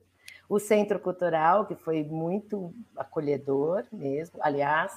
o 0.48 0.58
Centro 0.58 1.00
Cultural, 1.00 1.64
que 1.64 1.74
foi 1.74 2.04
muito 2.04 2.74
acolhedor 2.94 3.84
mesmo, 3.90 4.38
aliás, 4.42 4.92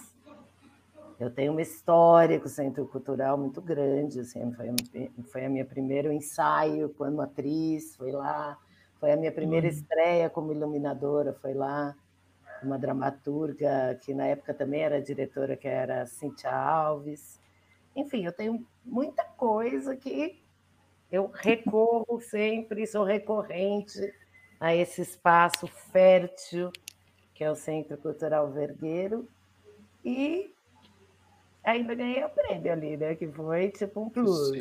eu 1.18 1.30
tenho 1.30 1.54
uma 1.54 1.62
história 1.62 2.38
com 2.38 2.46
o 2.46 2.50
Centro 2.50 2.86
Cultural 2.86 3.38
muito 3.38 3.62
grande, 3.62 4.20
assim, 4.20 4.52
foi, 4.52 4.76
foi 5.32 5.46
a 5.46 5.50
minha 5.50 5.66
primeiro 5.66 6.12
ensaio 6.12 6.90
como 6.98 7.22
atriz, 7.22 7.96
foi 7.96 8.12
lá, 8.12 8.58
foi 9.00 9.12
a 9.12 9.18
minha 9.18 9.32
primeira 9.32 9.68
uhum. 9.68 9.74
estreia 9.74 10.30
como 10.30 10.52
iluminadora, 10.52 11.34
foi 11.42 11.54
lá, 11.54 11.96
uma 12.62 12.78
dramaturga 12.78 13.98
que 14.04 14.14
na 14.14 14.26
época 14.26 14.54
também 14.54 14.82
era 14.82 15.02
diretora, 15.02 15.56
que 15.56 15.68
era 15.68 16.06
Cintia 16.06 16.52
Alves. 16.52 17.40
Enfim, 17.96 18.26
eu 18.26 18.32
tenho 18.32 18.66
muita 18.86 19.24
coisa 19.24 19.96
que 19.96 20.42
eu 21.12 21.32
recorro 21.34 22.20
sempre, 22.22 22.86
sou 22.86 23.04
recorrente 23.04 24.14
a 24.60 24.76
esse 24.76 25.02
espaço 25.02 25.66
fértil 25.68 26.72
que 27.40 27.44
é 27.46 27.50
o 27.50 27.56
Centro 27.56 27.98
Cultural 27.98 28.52
Vergueiro 28.52 29.26
e 30.04 30.54
ainda 31.64 31.96
ganhei 31.96 32.22
o 32.22 32.30
prêmio 32.30 32.70
ali, 32.70 32.98
né? 32.98 33.16
Que 33.16 33.30
foi 33.30 33.70
tipo 33.70 34.02
um 34.02 34.10
plus. 34.10 34.52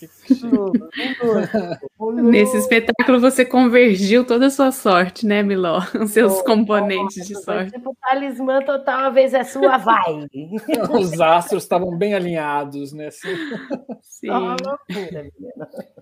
Nesse 2.22 2.56
espetáculo 2.56 3.20
você 3.20 3.44
convergiu 3.44 4.24
toda 4.24 4.46
a 4.46 4.50
sua 4.50 4.70
sorte, 4.70 5.26
né, 5.26 5.42
Miló? 5.42 5.80
Os 6.00 6.12
seus 6.12 6.40
componentes 6.42 7.26
de 7.26 7.34
sorte. 7.42 7.72
Tipo, 7.72 7.96
talismã 8.00 8.62
total, 8.62 9.06
a 9.06 9.10
vez 9.10 9.34
é 9.34 9.44
sua, 9.44 9.78
vai. 9.78 10.28
Os 10.98 11.20
astros 11.20 11.62
estavam 11.62 11.96
bem 11.96 12.14
alinhados, 12.14 12.92
né? 12.92 13.10
Sim. 13.10 14.30
uma 14.30 14.56
loucura. 14.62 15.30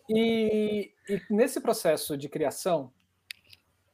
E, 0.08 0.92
e 1.08 1.22
nesse 1.30 1.60
processo 1.60 2.16
de 2.16 2.28
criação, 2.28 2.90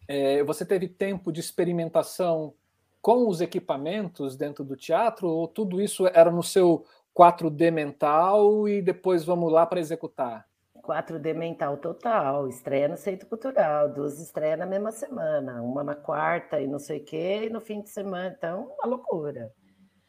é, 0.09 0.43
você 0.43 0.65
teve 0.65 0.89
tempo 0.89 1.33
de 1.33 1.41
experimentação 1.41 2.55
com 3.01 3.29
os 3.29 3.41
equipamentos 3.41 4.37
dentro 4.37 4.65
do 4.65 4.77
teatro, 4.77 5.29
ou 5.29 5.49
tudo 5.49 5.81
isso 5.81 6.07
era 6.07 6.31
no 6.31 6.43
seu 6.43 6.85
4D 7.17 7.71
mental 7.71 8.69
e 8.69 8.81
depois 8.81 9.25
vamos 9.25 9.53
lá 9.53 9.67
para 9.67 9.81
executar? 9.81 10.47
4D 10.83 11.33
mental 11.33 11.77
total, 11.77 12.49
estreia 12.49 12.89
no 12.89 12.97
Centro 12.97 13.29
Cultural, 13.29 13.89
duas 13.89 14.19
estreias 14.21 14.59
na 14.59 14.67
mesma 14.67 14.91
semana, 14.91 15.63
uma 15.63 15.85
na 15.85 15.95
quarta 15.95 16.61
e 16.61 16.67
não 16.67 16.79
sei 16.79 16.99
o 16.99 17.05
quê, 17.05 17.45
e 17.45 17.51
no 17.51 17.61
fim 17.61 17.81
de 17.81 17.89
semana, 17.89 18.35
então, 18.37 18.73
uma 18.75 18.87
loucura. 18.87 19.53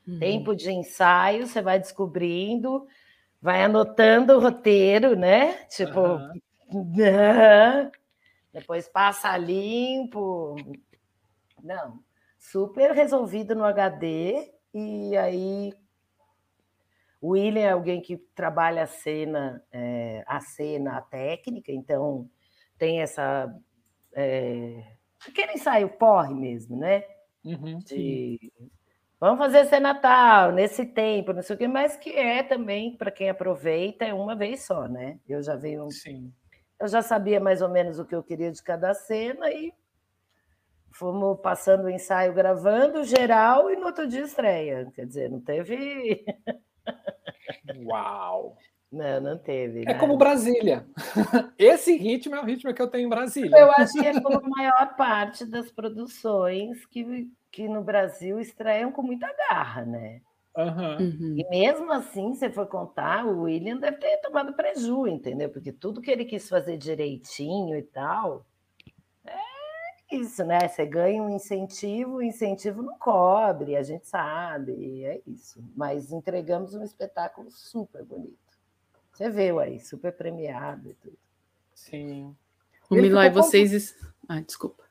Uhum. 0.08 0.20
Tempo 0.20 0.56
de 0.56 0.72
ensaio, 0.72 1.46
você 1.46 1.62
vai 1.62 1.80
descobrindo, 1.80 2.88
vai 3.40 3.64
anotando 3.64 4.34
o 4.34 4.40
roteiro, 4.40 5.16
né? 5.16 5.54
Tipo, 5.68 6.00
uhum. 6.00 7.92
depois 8.52 8.88
passa 8.88 9.38
limpo. 9.38 10.56
Não, 11.62 12.00
super 12.40 12.92
resolvido 12.92 13.54
no 13.54 13.64
HD, 13.64 14.52
e 14.74 15.16
aí 15.16 15.74
o 17.24 17.30
William 17.30 17.62
é 17.62 17.70
alguém 17.72 18.02
que 18.02 18.18
trabalha 18.36 18.84
a 18.84 18.86
cena, 18.86 19.64
é, 19.72 20.26
a 20.28 20.42
cena, 20.42 20.98
a 20.98 21.02
técnica, 21.02 21.72
então 21.72 22.30
tem 22.78 23.00
essa. 23.00 23.50
É, 24.12 24.84
aquele 25.26 25.54
ensaio 25.54 25.88
porre 25.88 26.34
mesmo, 26.34 26.76
né? 26.76 27.06
Uhum, 27.46 27.80
de, 27.80 28.52
vamos 29.22 29.40
fazer 29.40 29.64
cena 29.68 29.96
tal, 29.96 30.52
nesse 30.52 30.86
tempo, 30.86 31.32
não 31.32 31.42
sei 31.42 31.56
o 31.56 31.60
quê, 31.60 31.66
mas 31.66 31.96
que 31.96 32.10
é 32.10 32.44
também, 32.44 32.98
para 32.98 33.10
quem 33.10 33.30
aproveita, 33.30 34.04
é 34.04 34.14
uma 34.14 34.36
vez 34.36 34.66
só, 34.66 34.86
né? 34.90 35.18
Eu 35.26 35.42
já 35.42 35.56
venho. 35.56 35.90
Sim. 35.92 36.30
Eu 36.78 36.90
já 36.90 37.02
sabia 37.02 37.40
mais 37.40 37.62
ou 37.62 37.70
menos 37.70 38.00
o 38.00 38.06
que 38.06 38.14
eu 38.14 38.22
queria 38.22 38.52
de 38.52 38.62
cada 38.62 38.94
cena 38.94 39.50
e 39.50 39.74
fomos 40.92 41.40
passando 41.40 41.86
o 41.86 41.90
ensaio 41.90 42.34
gravando 42.34 43.02
geral 43.06 43.72
e 43.72 43.78
no 43.78 43.86
outro 43.86 44.10
dia 44.10 44.24
estreia. 44.24 44.92
Quer 44.94 45.06
dizer, 45.06 45.32
não 45.32 45.40
teve. 45.40 46.26
Uau! 47.86 48.58
Não, 48.92 49.20
não 49.20 49.38
teve. 49.40 49.82
É 49.82 49.86
né? 49.86 49.94
como 49.96 50.18
Brasília. 50.18 50.86
Esse 51.58 51.98
ritmo 51.98 52.36
é 52.36 52.42
o 52.42 52.46
ritmo 52.46 52.72
que 52.74 52.82
eu 52.82 52.88
tenho 52.88 53.08
em 53.08 53.10
Brasília. 53.10 53.58
Eu 53.58 53.72
acho 53.72 53.94
que 53.94 54.06
é 54.06 54.22
como 54.22 54.38
a 54.38 54.50
maior 54.50 54.96
parte 54.96 55.46
das 55.46 55.72
produções 55.72 56.86
que, 56.86 57.28
que 57.52 57.68
no 57.68 57.84
Brasil 57.84 58.40
estreiam 58.40 58.92
com 58.92 59.02
muita 59.02 59.28
garra, 59.50 59.84
né? 59.84 60.22
Uhum. 60.56 61.36
E 61.36 61.50
mesmo 61.50 61.92
assim, 61.92 62.36
se 62.36 62.48
for 62.52 62.68
contar, 62.68 63.26
o 63.26 63.42
William 63.42 63.78
deve 63.78 63.98
ter 63.98 64.18
tomado 64.18 64.54
prejuízo, 64.54 65.08
entendeu? 65.08 65.50
Porque 65.50 65.72
tudo 65.72 66.00
que 66.00 66.12
ele 66.12 66.26
quis 66.26 66.48
fazer 66.48 66.78
direitinho 66.78 67.76
e 67.76 67.82
tal, 67.82 68.46
isso, 70.16 70.44
né? 70.44 70.68
Você 70.68 70.86
ganha 70.86 71.22
um 71.22 71.30
incentivo, 71.30 72.16
o 72.16 72.22
incentivo 72.22 72.82
não 72.82 72.98
cobre, 72.98 73.76
a 73.76 73.84
gente 73.84 74.08
sabe, 74.08 75.04
é 75.04 75.22
isso. 75.28 75.64
Mas 75.76 76.12
entregamos 76.12 76.74
um 76.74 76.84
espetáculo 76.84 77.50
super 77.52 78.04
bonito. 78.04 78.38
Você 79.12 79.30
viu 79.30 79.60
aí, 79.60 79.80
super 79.80 80.12
premiado 80.12 80.90
e 80.90 80.94
tudo. 80.96 81.18
Sim. 81.74 82.36
O 82.90 82.96
Milói, 82.96 83.30
vocês. 83.30 83.96
Ah, 84.28 84.42
desculpa. 84.42 84.84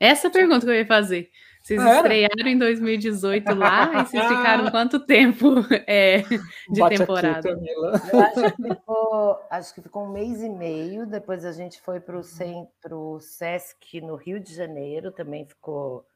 Essa 0.00 0.30
pergunta 0.30 0.64
que 0.64 0.70
eu 0.70 0.74
ia 0.74 0.86
fazer. 0.86 1.30
Vocês 1.68 1.80
ah, 1.82 1.96
estrearam 1.96 2.48
em 2.48 2.56
2018 2.56 3.54
lá 3.54 3.92
e 4.00 4.06
vocês 4.06 4.26
ficaram 4.26 4.70
quanto 4.70 4.98
tempo 5.00 5.56
é, 5.86 6.22
de 6.66 6.80
Bate 6.80 6.96
temporada? 6.96 7.52
Aqui, 7.52 7.68
eu 7.68 7.84
acho 8.22 8.56
que, 8.56 8.62
ficou, 8.62 9.46
acho 9.50 9.74
que 9.74 9.82
ficou 9.82 10.04
um 10.04 10.10
mês 10.10 10.42
e 10.42 10.48
meio. 10.48 11.04
Depois 11.04 11.44
a 11.44 11.52
gente 11.52 11.78
foi 11.82 12.00
para 12.00 12.16
o 12.16 12.22
centro 12.22 13.20
Sesc 13.20 14.00
no 14.00 14.16
Rio 14.16 14.40
de 14.40 14.54
Janeiro, 14.54 15.12
também 15.12 15.44
ficou 15.44 16.06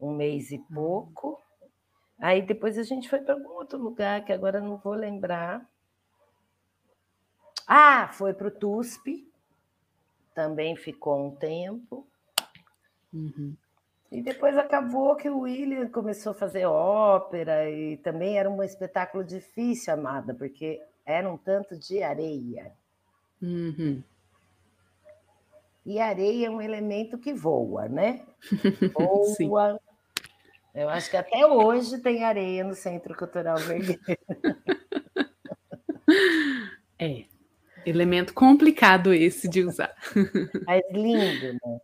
um 0.00 0.12
mês 0.12 0.50
e 0.50 0.58
pouco. 0.58 1.40
Aí 2.18 2.42
depois 2.42 2.76
a 2.76 2.82
gente 2.82 3.08
foi 3.08 3.20
para 3.20 3.34
algum 3.34 3.50
outro 3.50 3.78
lugar 3.78 4.24
que 4.24 4.32
agora 4.32 4.60
não 4.60 4.76
vou 4.76 4.94
lembrar. 4.94 5.64
Ah, 7.64 8.08
foi 8.08 8.34
para 8.34 8.48
o 8.48 8.50
TUSP, 8.50 9.24
também 10.34 10.74
ficou 10.74 11.28
um 11.28 11.30
tempo. 11.30 12.04
Uhum. 13.12 13.54
E 14.10 14.22
depois 14.22 14.56
acabou 14.56 15.16
que 15.16 15.28
o 15.28 15.40
William 15.40 15.88
começou 15.88 16.32
a 16.32 16.36
fazer 16.36 16.66
ópera 16.66 17.68
e 17.68 17.96
também 17.96 18.38
era 18.38 18.48
um 18.48 18.62
espetáculo 18.62 19.24
difícil, 19.24 19.92
amada, 19.92 20.32
porque 20.34 20.80
era 21.04 21.30
um 21.30 21.36
tanto 21.36 21.76
de 21.76 22.02
areia. 22.02 22.72
Uhum. 23.42 24.02
E 25.84 26.00
areia 26.00 26.46
é 26.46 26.50
um 26.50 26.62
elemento 26.62 27.18
que 27.18 27.34
voa, 27.34 27.88
né? 27.88 28.22
Voa. 28.94 29.78
Eu 30.74 30.88
acho 30.88 31.10
que 31.10 31.16
até 31.16 31.46
hoje 31.46 31.98
tem 31.98 32.24
areia 32.24 32.64
no 32.64 32.74
Centro 32.74 33.14
Cultural 33.16 33.58
Vergueiro. 33.58 34.00
É. 36.98 37.24
Elemento 37.84 38.32
complicado 38.32 39.12
esse 39.12 39.48
de 39.48 39.64
usar. 39.64 39.94
Mas 40.64 40.82
lindo, 40.90 41.52
né? 41.52 41.78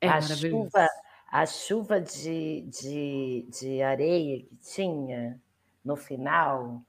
É 0.00 0.08
a 0.08 0.20
chuva, 0.20 0.88
a 1.28 1.44
chuva 1.44 2.00
de, 2.00 2.62
de, 2.62 3.46
de 3.50 3.82
areia 3.82 4.40
que 4.40 4.56
tinha 4.56 5.40
no 5.84 5.94
final 5.94 6.82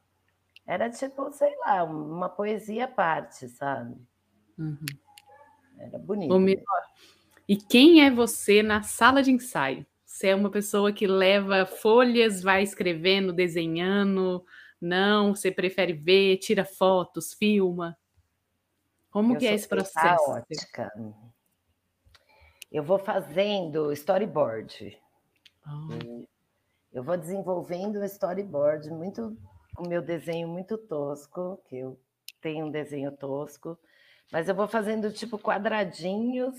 era 0.65 0.89
tipo, 0.89 1.31
sei 1.31 1.53
lá, 1.57 1.83
uma 1.83 2.29
poesia 2.29 2.85
à 2.85 2.87
parte, 2.87 3.49
sabe? 3.49 3.95
Uhum. 4.57 4.85
Era 5.77 5.97
bonito. 5.97 6.33
E 7.47 7.57
quem 7.57 8.05
é 8.05 8.11
você 8.11 8.61
na 8.61 8.83
sala 8.83 9.23
de 9.23 9.31
ensaio? 9.31 9.85
Você 10.05 10.27
é 10.27 10.35
uma 10.35 10.49
pessoa 10.49 10.93
que 10.93 11.07
leva 11.07 11.65
folhas, 11.65 12.41
vai 12.41 12.63
escrevendo, 12.63 13.33
desenhando, 13.33 14.45
Não, 14.79 15.35
você 15.35 15.51
prefere 15.51 15.93
ver, 15.93 16.37
tira 16.37 16.63
fotos, 16.63 17.33
filma? 17.33 17.97
Como 19.09 19.33
eu 19.33 19.39
que 19.39 19.47
é 19.47 19.53
esse 19.53 19.67
processo? 19.67 20.25
Caótica. 20.25 20.91
Eu 22.71 22.83
vou 22.83 22.99
fazendo 22.99 23.91
storyboard. 23.93 24.97
Oh. 25.65 26.25
Eu 26.91 27.03
vou 27.03 27.17
desenvolvendo 27.17 27.99
um 27.99 28.03
storyboard 28.03 28.89
muito 28.91 29.37
o 29.77 29.87
meu 29.87 30.01
desenho 30.01 30.47
muito 30.47 30.77
tosco, 30.77 31.61
que 31.65 31.77
eu 31.77 31.97
tenho 32.41 32.65
um 32.65 32.71
desenho 32.71 33.11
tosco, 33.11 33.77
mas 34.31 34.49
eu 34.49 34.55
vou 34.55 34.67
fazendo 34.67 35.11
tipo 35.11 35.39
quadradinhos 35.39 36.57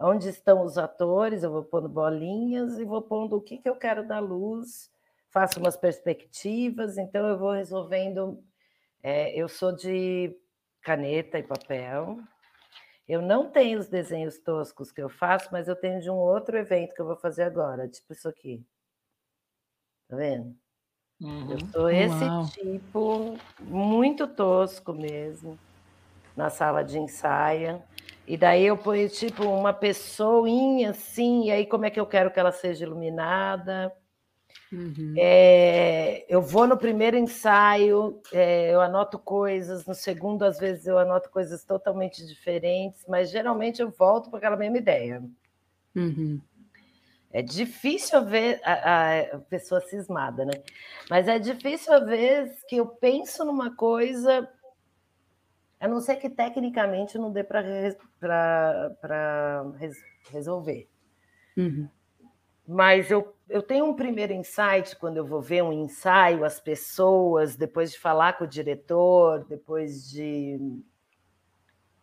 onde 0.00 0.28
estão 0.28 0.64
os 0.64 0.78
atores, 0.78 1.42
eu 1.42 1.50
vou 1.50 1.62
pondo 1.62 1.88
bolinhas 1.88 2.78
e 2.78 2.84
vou 2.84 3.02
pondo 3.02 3.36
o 3.36 3.40
que, 3.40 3.58
que 3.58 3.68
eu 3.68 3.76
quero 3.76 4.06
da 4.06 4.18
luz, 4.18 4.90
faço 5.28 5.60
umas 5.60 5.76
perspectivas, 5.76 6.96
então 6.96 7.26
eu 7.26 7.38
vou 7.38 7.52
resolvendo. 7.52 8.42
É, 9.02 9.34
eu 9.38 9.48
sou 9.48 9.72
de 9.72 10.34
caneta 10.82 11.38
e 11.38 11.42
papel. 11.42 12.18
Eu 13.10 13.20
não 13.20 13.50
tenho 13.50 13.80
os 13.80 13.88
desenhos 13.88 14.38
toscos 14.38 14.92
que 14.92 15.02
eu 15.02 15.08
faço, 15.08 15.48
mas 15.50 15.66
eu 15.66 15.74
tenho 15.74 16.00
de 16.00 16.08
um 16.08 16.14
outro 16.14 16.56
evento 16.56 16.94
que 16.94 17.02
eu 17.02 17.06
vou 17.06 17.16
fazer 17.16 17.42
agora, 17.42 17.88
tipo 17.88 18.12
isso 18.12 18.28
aqui. 18.28 18.64
Tá 20.06 20.14
vendo? 20.14 20.56
Uhum. 21.20 21.50
Eu 21.50 21.58
sou 21.72 21.90
esse 21.90 22.24
Uau. 22.24 22.46
tipo, 22.50 23.36
muito 23.58 24.28
tosco 24.28 24.92
mesmo, 24.92 25.58
na 26.36 26.50
sala 26.50 26.84
de 26.84 27.00
ensaio. 27.00 27.82
E 28.28 28.36
daí 28.36 28.64
eu 28.64 28.78
ponho 28.78 29.08
tipo 29.08 29.42
uma 29.42 29.72
pessoinha 29.72 30.90
assim, 30.90 31.46
e 31.46 31.50
aí 31.50 31.66
como 31.66 31.86
é 31.86 31.90
que 31.90 31.98
eu 31.98 32.06
quero 32.06 32.30
que 32.30 32.38
ela 32.38 32.52
seja 32.52 32.84
iluminada. 32.84 33.92
Uhum. 34.72 35.14
É, 35.16 36.24
eu 36.28 36.40
vou 36.40 36.66
no 36.66 36.76
primeiro 36.76 37.16
ensaio, 37.16 38.20
é, 38.32 38.72
eu 38.72 38.80
anoto 38.80 39.18
coisas, 39.18 39.84
no 39.84 39.94
segundo, 39.94 40.44
às 40.44 40.58
vezes, 40.58 40.86
eu 40.86 40.98
anoto 40.98 41.28
coisas 41.30 41.64
totalmente 41.64 42.24
diferentes, 42.24 43.04
mas 43.08 43.30
geralmente 43.30 43.82
eu 43.82 43.90
volto 43.90 44.30
para 44.30 44.38
aquela 44.38 44.56
mesma 44.56 44.78
ideia. 44.78 45.22
Uhum. 45.94 46.40
É 47.32 47.42
difícil 47.42 48.24
ver 48.24 48.60
a, 48.64 49.20
a, 49.20 49.38
pessoa 49.38 49.80
cismada, 49.80 50.44
né? 50.44 50.52
Mas 51.08 51.28
é 51.28 51.38
difícil 51.38 51.92
a 51.92 52.00
vez 52.00 52.62
que 52.64 52.76
eu 52.76 52.86
penso 52.86 53.44
numa 53.44 53.74
coisa 53.74 54.48
a 55.78 55.88
não 55.88 56.00
ser 56.00 56.16
que 56.16 56.28
tecnicamente 56.28 57.16
não 57.16 57.32
dê 57.32 57.42
para 57.42 57.60
res, 57.60 57.96
resolver. 60.30 60.88
Uhum. 61.56 61.88
Mas 62.72 63.10
eu, 63.10 63.34
eu 63.48 63.60
tenho 63.60 63.84
um 63.84 63.94
primeiro 63.94 64.32
insight 64.32 64.94
quando 64.94 65.16
eu 65.16 65.26
vou 65.26 65.42
ver 65.42 65.60
um 65.60 65.72
ensaio, 65.72 66.44
as 66.44 66.60
pessoas, 66.60 67.56
depois 67.56 67.90
de 67.90 67.98
falar 67.98 68.34
com 68.34 68.44
o 68.44 68.46
diretor, 68.46 69.44
depois 69.48 70.08
de. 70.08 70.56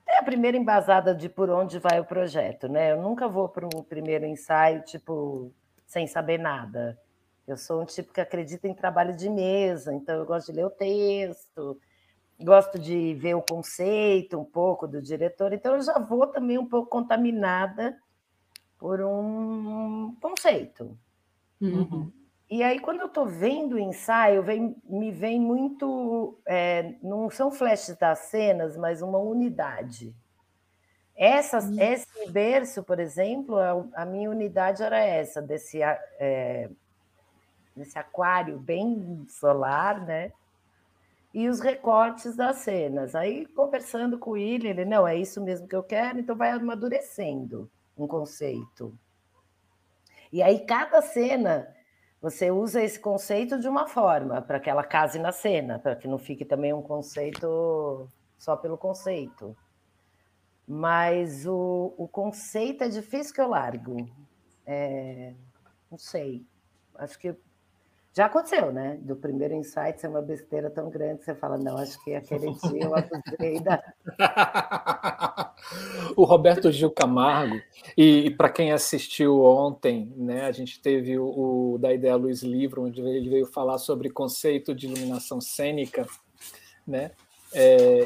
É 0.05 0.19
a 0.19 0.23
primeira 0.23 0.57
embasada 0.57 1.15
de 1.15 1.29
por 1.29 1.49
onde 1.49 1.79
vai 1.79 2.01
o 2.01 2.05
projeto, 2.05 2.67
né? 2.67 2.91
Eu 2.91 3.01
nunca 3.01 3.29
vou 3.29 3.47
para 3.47 3.65
um 3.65 3.81
primeiro 3.81 4.25
ensaio, 4.25 4.81
tipo, 4.81 5.53
sem 5.85 6.05
saber 6.05 6.37
nada. 6.37 6.99
Eu 7.47 7.55
sou 7.55 7.81
um 7.81 7.85
tipo 7.85 8.11
que 8.11 8.19
acredita 8.19 8.67
em 8.67 8.73
trabalho 8.73 9.15
de 9.15 9.29
mesa, 9.29 9.93
então 9.93 10.15
eu 10.17 10.25
gosto 10.25 10.51
de 10.51 10.57
ler 10.57 10.65
o 10.65 10.69
texto, 10.69 11.79
gosto 12.37 12.77
de 12.77 13.13
ver 13.13 13.35
o 13.35 13.41
conceito 13.41 14.37
um 14.37 14.43
pouco 14.43 14.85
do 14.85 15.01
diretor, 15.01 15.53
então 15.53 15.75
eu 15.75 15.81
já 15.81 15.97
vou 15.97 16.27
também 16.27 16.57
um 16.57 16.67
pouco 16.67 16.89
contaminada 16.89 17.97
por 18.77 19.01
um 19.01 20.15
conceito. 20.21 20.97
Uhum. 21.59 22.11
E 22.49 22.63
aí, 22.63 22.79
quando 22.79 23.01
eu 23.01 23.07
estou 23.07 23.25
vendo 23.25 23.73
o 23.73 23.79
ensaio, 23.79 24.41
vem, 24.41 24.75
me 24.85 25.11
vem 25.11 25.39
muito. 25.39 26.37
É, 26.45 26.93
não 27.01 27.29
são 27.29 27.51
flashes 27.51 27.97
das 27.97 28.19
cenas, 28.19 28.77
mas 28.77 29.01
uma 29.01 29.17
unidade. 29.17 30.15
Essa, 31.15 31.59
uhum. 31.59 31.81
Esse 31.81 32.29
berço, 32.29 32.83
por 32.83 32.99
exemplo, 32.99 33.57
a, 33.57 34.03
a, 34.03 34.05
minha 34.05 34.29
unidade 34.29 34.83
era 34.83 34.99
essa, 34.99 35.41
desse, 35.41 35.81
é, 35.81 36.69
desse 37.75 37.97
aquário 37.97 38.59
bem 38.59 39.25
solar, 39.27 40.05
né? 40.05 40.31
e 41.33 41.49
os 41.49 41.59
recortes 41.59 42.35
das 42.35 42.57
cenas. 42.57 43.13
Aí, 43.13 43.45
conversando 43.45 44.17
com 44.17 44.35
ele, 44.35 44.69
ele, 44.69 44.85
não, 44.85 45.07
é 45.07 45.15
isso 45.15 45.39
mesmo 45.39 45.67
que 45.67 45.75
eu 45.75 45.83
quero, 45.83 46.19
então 46.19 46.35
vai 46.35 46.49
amadurecendo 46.49 47.69
um 47.97 48.07
conceito. 48.07 48.97
E 50.31 50.43
aí, 50.43 50.65
cada 50.65 51.01
cena, 51.01 51.73
você 52.21 52.51
usa 52.51 52.81
esse 52.83 52.99
conceito 52.99 53.59
de 53.59 53.67
uma 53.67 53.87
forma, 53.87 54.41
para 54.41 54.59
que 54.59 54.69
ela 54.69 54.83
case 54.83 55.19
na 55.19 55.31
cena, 55.31 55.79
para 55.79 55.95
que 55.95 56.07
não 56.07 56.17
fique 56.17 56.43
também 56.43 56.73
um 56.73 56.81
conceito 56.81 58.09
só 58.37 58.55
pelo 58.55 58.77
conceito. 58.77 59.55
Mas 60.67 61.45
o, 61.45 61.93
o 61.97 62.07
conceito 62.07 62.83
é 62.83 62.89
difícil 62.89 63.33
que 63.33 63.41
eu 63.41 63.47
largo. 63.47 64.09
É, 64.65 65.33
não 65.89 65.97
sei. 65.97 66.45
Acho 66.95 67.17
que 67.17 67.33
já 68.17 68.25
aconteceu, 68.25 68.71
né? 68.71 68.97
Do 68.99 69.15
primeiro 69.15 69.53
insight 69.53 70.01
ser 70.01 70.07
uma 70.07 70.23
besteira 70.23 70.71
tão 70.71 70.89
grande, 70.89 71.23
você 71.23 71.35
fala, 71.35 71.55
não, 71.55 71.77
acho 71.77 72.03
que 72.03 72.15
aquele 72.15 72.51
dia 72.51 72.85
eu 72.85 72.95
abusei 72.95 73.59
da. 73.59 73.79
o 76.17 76.23
Roberto 76.23 76.71
Gil 76.71 76.89
Camargo, 76.89 77.61
e, 77.95 78.25
e 78.25 78.31
para 78.31 78.49
quem 78.49 78.71
assistiu 78.71 79.43
ontem, 79.43 80.11
né, 80.17 80.47
a 80.47 80.51
gente 80.51 80.81
teve 80.81 81.19
o, 81.19 81.73
o 81.73 81.77
da 81.77 81.93
Ideia 81.93 82.15
Luiz 82.15 82.41
Livro, 82.41 82.85
onde 82.85 83.01
ele 83.01 83.29
veio 83.29 83.45
falar 83.45 83.77
sobre 83.77 84.09
conceito 84.09 84.73
de 84.73 84.87
iluminação 84.87 85.39
cênica, 85.39 86.07
né? 86.87 87.11
É, 87.53 87.99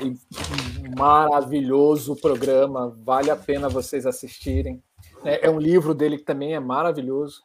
maravilhoso 0.93 2.18
programa, 2.18 2.93
vale 3.01 3.32
a 3.32 3.36
pena 3.38 3.70
vocês 3.70 4.05
assistirem. 4.05 4.84
É, 5.24 5.47
é 5.47 5.49
um 5.49 5.57
livro 5.57 5.93
dele 5.93 6.18
que 6.18 6.26
também 6.26 6.53
é 6.53 6.59
maravilhoso 6.59 7.41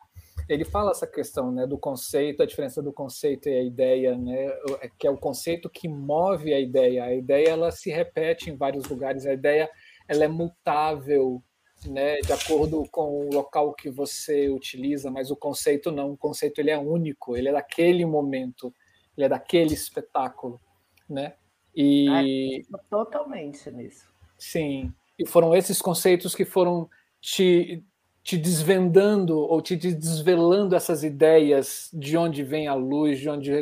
ele 0.48 0.64
fala 0.64 0.92
essa 0.92 1.06
questão 1.06 1.50
né, 1.50 1.66
do 1.66 1.78
conceito, 1.78 2.42
a 2.42 2.46
diferença 2.46 2.82
do 2.82 2.92
conceito 2.92 3.48
e 3.48 3.58
a 3.58 3.62
ideia, 3.62 4.16
né, 4.16 4.46
é 4.80 4.88
que 4.96 5.06
é 5.06 5.10
o 5.10 5.18
conceito 5.18 5.68
que 5.68 5.88
move 5.88 6.54
a 6.54 6.60
ideia. 6.60 7.04
A 7.04 7.14
ideia 7.14 7.48
ela 7.50 7.72
se 7.72 7.90
repete 7.90 8.50
em 8.50 8.56
vários 8.56 8.86
lugares, 8.88 9.26
a 9.26 9.32
ideia 9.32 9.68
ela 10.08 10.24
é 10.24 10.28
mutável, 10.28 11.42
né, 11.84 12.16
de 12.18 12.32
acordo 12.32 12.84
com 12.90 13.26
o 13.26 13.34
local 13.34 13.74
que 13.74 13.90
você 13.90 14.48
utiliza, 14.48 15.10
mas 15.10 15.30
o 15.30 15.36
conceito 15.36 15.90
não. 15.90 16.12
O 16.12 16.16
conceito 16.16 16.60
ele 16.60 16.70
é 16.70 16.78
único, 16.78 17.36
ele 17.36 17.48
é 17.48 17.52
daquele 17.52 18.06
momento, 18.06 18.72
ele 19.16 19.26
é 19.26 19.28
daquele 19.28 19.74
espetáculo, 19.74 20.60
né? 21.08 21.34
E 21.74 22.62
é, 22.64 22.78
totalmente 22.88 23.70
nisso. 23.70 24.08
Sim. 24.38 24.92
E 25.18 25.26
foram 25.26 25.54
esses 25.54 25.82
conceitos 25.82 26.34
que 26.34 26.44
foram 26.44 26.88
te 27.20 27.84
te 28.26 28.36
desvendando 28.36 29.38
ou 29.38 29.62
te 29.62 29.76
desvelando 29.76 30.74
essas 30.74 31.04
ideias 31.04 31.88
de 31.92 32.16
onde 32.16 32.42
vem 32.42 32.66
a 32.66 32.74
luz, 32.74 33.20
de 33.20 33.30
onde 33.30 33.52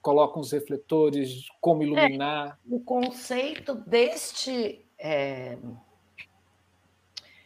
colocam 0.00 0.40
os 0.40 0.50
refletores, 0.50 1.46
como 1.60 1.82
é, 1.82 1.84
iluminar? 1.84 2.48
É, 2.48 2.74
o 2.74 2.80
conceito 2.80 3.74
deste 3.74 4.82
é, 4.98 5.58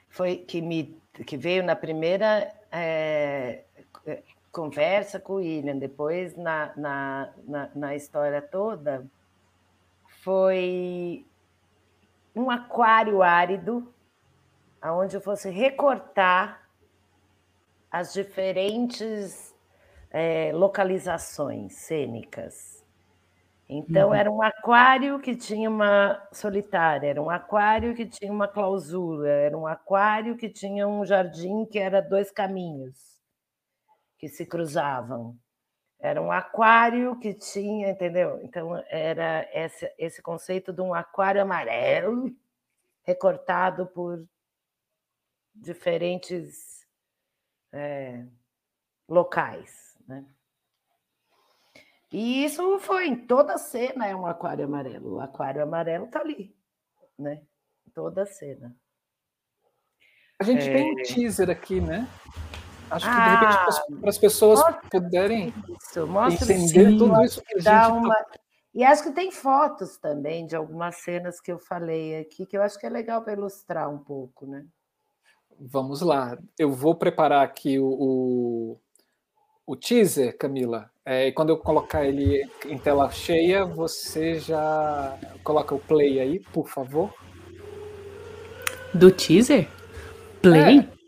foi 0.09 0.37
que 0.37 0.62
me 0.62 0.97
que 1.26 1.37
veio 1.37 1.64
na 1.64 1.74
primeira 1.74 2.49
é, 2.70 3.64
conversa 4.53 5.18
com 5.18 5.33
o 5.33 5.37
William, 5.39 5.76
depois 5.76 6.37
na, 6.37 6.72
na, 6.76 7.33
na, 7.45 7.70
na 7.74 7.97
história 7.97 8.41
toda, 8.41 9.05
foi 10.22 11.26
um 12.37 12.49
aquário 12.49 13.20
árido, 13.20 13.93
aonde 14.81 15.16
eu 15.16 15.20
fosse 15.20 15.51
recortar 15.51 16.67
as 17.91 18.12
diferentes 18.12 19.55
é, 20.11 20.53
localizações 20.53 21.74
cênicas. 21.74 22.84
Então, 23.68 24.09
uhum. 24.09 24.14
era 24.14 24.30
um 24.30 24.43
aquário 24.43 25.20
que 25.20 25.36
tinha 25.36 25.68
uma 25.68 26.26
solitária, 26.32 27.09
era 27.09 27.22
um 27.22 27.28
aquário 27.28 27.95
que 27.95 28.07
tinha 28.07 28.32
uma 28.32 28.49
clausura, 28.49 29.28
era 29.28 29.57
um 29.57 29.66
aquário 29.66 30.36
que 30.36 30.49
tinha 30.49 30.89
um 30.89 31.05
jardim 31.05 31.66
que 31.66 31.78
era 31.78 32.01
dois 32.01 32.30
caminhos 32.30 33.18
que 34.18 34.26
se 34.28 34.47
cruzavam. 34.47 35.36
Era 36.01 36.22
um 36.22 36.32
aquário 36.32 37.18
que 37.18 37.34
tinha, 37.34 37.91
entendeu? 37.91 38.41
Então, 38.43 38.82
era 38.89 39.47
esse, 39.53 39.93
esse 39.99 40.22
conceito 40.22 40.72
de 40.72 40.80
um 40.80 40.95
aquário 40.95 41.43
amarelo 41.43 42.30
recortado 43.03 43.86
por 43.86 44.24
diferentes 45.55 46.78
é, 47.72 48.24
locais. 49.08 49.96
Né? 50.06 50.24
E 52.12 52.44
isso 52.44 52.78
foi 52.80 53.06
em 53.06 53.26
toda 53.26 53.58
cena 53.58 54.06
é 54.06 54.16
um 54.16 54.26
aquário 54.26 54.64
amarelo. 54.64 55.16
O 55.16 55.20
aquário 55.20 55.62
amarelo 55.62 56.06
está 56.06 56.20
ali, 56.20 56.54
né? 57.18 57.42
Toda 57.94 58.24
cena. 58.24 58.74
A 60.40 60.44
gente 60.44 60.68
é... 60.68 60.72
tem 60.72 60.92
um 60.92 61.02
teaser 61.02 61.50
aqui, 61.50 61.80
né? 61.80 62.08
Acho 62.90 63.06
que, 63.06 63.14
de 63.14 63.20
repente, 63.20 64.00
para 64.00 64.06
ah, 64.06 64.08
as 64.08 64.18
pessoas 64.18 64.60
puderem 64.90 65.52
isso, 65.68 66.08
entender 66.42 66.90
sim, 66.90 66.98
tudo 66.98 67.22
isso 67.22 67.42
que 67.42 67.56
a 67.56 67.60
gente 67.60 67.92
uma... 67.92 68.14
Tá... 68.14 68.38
E 68.74 68.84
acho 68.84 69.02
que 69.02 69.12
tem 69.12 69.30
fotos 69.30 69.98
também 69.98 70.46
de 70.46 70.56
algumas 70.56 70.96
cenas 70.96 71.40
que 71.40 71.52
eu 71.52 71.58
falei 71.58 72.20
aqui, 72.20 72.46
que 72.46 72.56
eu 72.56 72.62
acho 72.62 72.78
que 72.78 72.86
é 72.86 72.88
legal 72.88 73.22
para 73.22 73.34
ilustrar 73.34 73.90
um 73.90 73.98
pouco, 73.98 74.46
né? 74.46 74.64
Vamos 75.61 76.00
lá. 76.00 76.38
Eu 76.59 76.70
vou 76.70 76.94
preparar 76.94 77.42
aqui 77.42 77.78
o, 77.78 77.86
o, 77.86 78.80
o 79.66 79.76
teaser, 79.76 80.36
Camila. 80.36 80.90
É, 81.04 81.28
e 81.28 81.32
quando 81.32 81.50
eu 81.50 81.56
colocar 81.56 82.04
ele 82.04 82.48
em 82.66 82.78
tela 82.78 83.11
cheia, 83.11 83.64
você 83.64 84.38
já 84.38 85.18
coloca 85.42 85.74
o 85.74 85.78
play 85.78 86.20
aí, 86.20 86.38
por 86.38 86.68
favor. 86.68 87.12
Do 88.94 89.11
teaser? 89.11 89.68
Play? 90.40 90.80
É. 90.80 90.98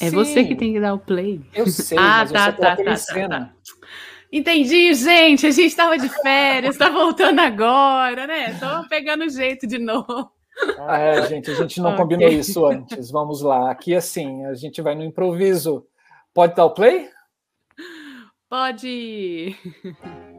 É 0.00 0.10
você 0.10 0.44
que 0.44 0.54
tem 0.54 0.72
que 0.72 0.80
dar 0.80 0.94
o 0.94 0.98
play. 0.98 1.40
Eu 1.54 1.66
sei, 1.66 1.96
ah, 1.98 2.26
tá, 2.26 2.52
tá, 2.52 2.76
tá, 2.76 2.84
tá, 2.84 3.28
tá, 3.28 3.54
Entendi, 4.30 4.94
gente. 4.94 5.46
A 5.46 5.50
gente 5.50 5.66
estava 5.66 5.98
de 5.98 6.08
férias, 6.08 6.74
está 6.74 6.88
voltando 6.88 7.40
agora, 7.40 8.26
né? 8.26 8.50
Estou 8.50 8.88
pegando 8.88 9.28
jeito 9.28 9.66
de 9.66 9.78
novo. 9.78 10.30
É, 10.88 11.26
gente, 11.28 11.50
a 11.50 11.54
gente 11.54 11.80
não 11.80 11.90
okay. 11.90 12.02
combinou 12.02 12.28
isso 12.28 12.66
antes. 12.66 13.10
Vamos 13.10 13.42
lá. 13.42 13.70
Aqui, 13.70 13.94
assim, 13.94 14.44
a 14.46 14.54
gente 14.54 14.82
vai 14.82 14.94
no 14.94 15.04
improviso. 15.04 15.86
Pode 16.34 16.54
dar 16.54 16.64
o 16.64 16.74
play? 16.74 17.08
Pode. 18.48 19.56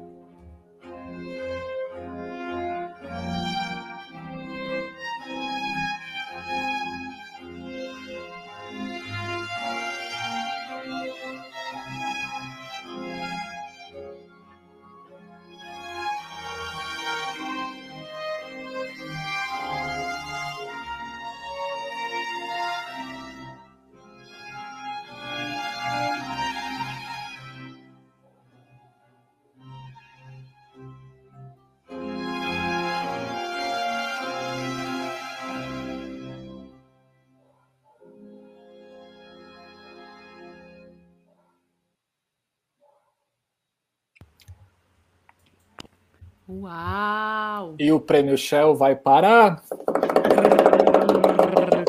Uau! 46.62 47.76
E 47.80 47.92
o 47.92 48.00
prêmio 48.00 48.38
Shell 48.38 48.76
vai 48.76 48.96
para. 48.96 49.62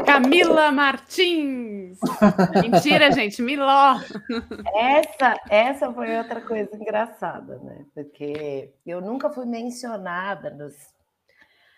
Camila 0.06 0.72
Martins! 0.72 1.98
Mentira, 2.62 3.12
gente, 3.12 3.42
Miló! 3.42 4.00
Essa, 4.74 5.34
essa 5.50 5.92
foi 5.92 6.16
outra 6.16 6.40
coisa 6.40 6.74
engraçada, 6.74 7.58
né? 7.58 7.84
Porque 7.94 8.72
eu 8.86 9.00
nunca 9.00 9.28
fui 9.30 9.44
mencionada 9.44 10.50
nos. 10.50 10.74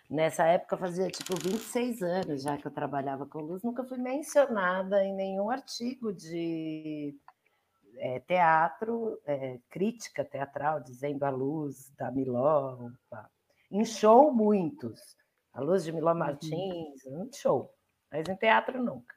Nessa 0.08 0.44
época 0.44 0.76
fazia 0.76 1.08
tipo 1.08 1.34
26 1.34 2.00
anos 2.02 2.42
já 2.42 2.56
que 2.56 2.66
eu 2.66 2.70
trabalhava 2.70 3.26
com 3.26 3.40
luz, 3.40 3.64
nunca 3.64 3.82
fui 3.82 3.98
mencionada 3.98 5.02
em 5.02 5.12
nenhum 5.12 5.50
artigo 5.50 6.12
de 6.12 7.16
é, 7.98 8.20
teatro, 8.20 9.20
é, 9.26 9.58
crítica 9.70 10.24
teatral, 10.24 10.80
dizendo 10.80 11.24
a 11.24 11.30
luz 11.30 11.92
da 11.96 12.10
Miló, 12.10 12.90
em 13.70 13.84
show 13.84 14.32
muitos, 14.32 15.00
a 15.52 15.60
luz 15.60 15.84
de 15.84 15.92
Miló 15.92 16.12
uhum. 16.12 16.18
Martins, 16.18 17.06
em 17.06 17.30
show, 17.32 17.72
mas 18.10 18.28
em 18.28 18.36
teatro 18.36 18.82
nunca. 18.82 19.14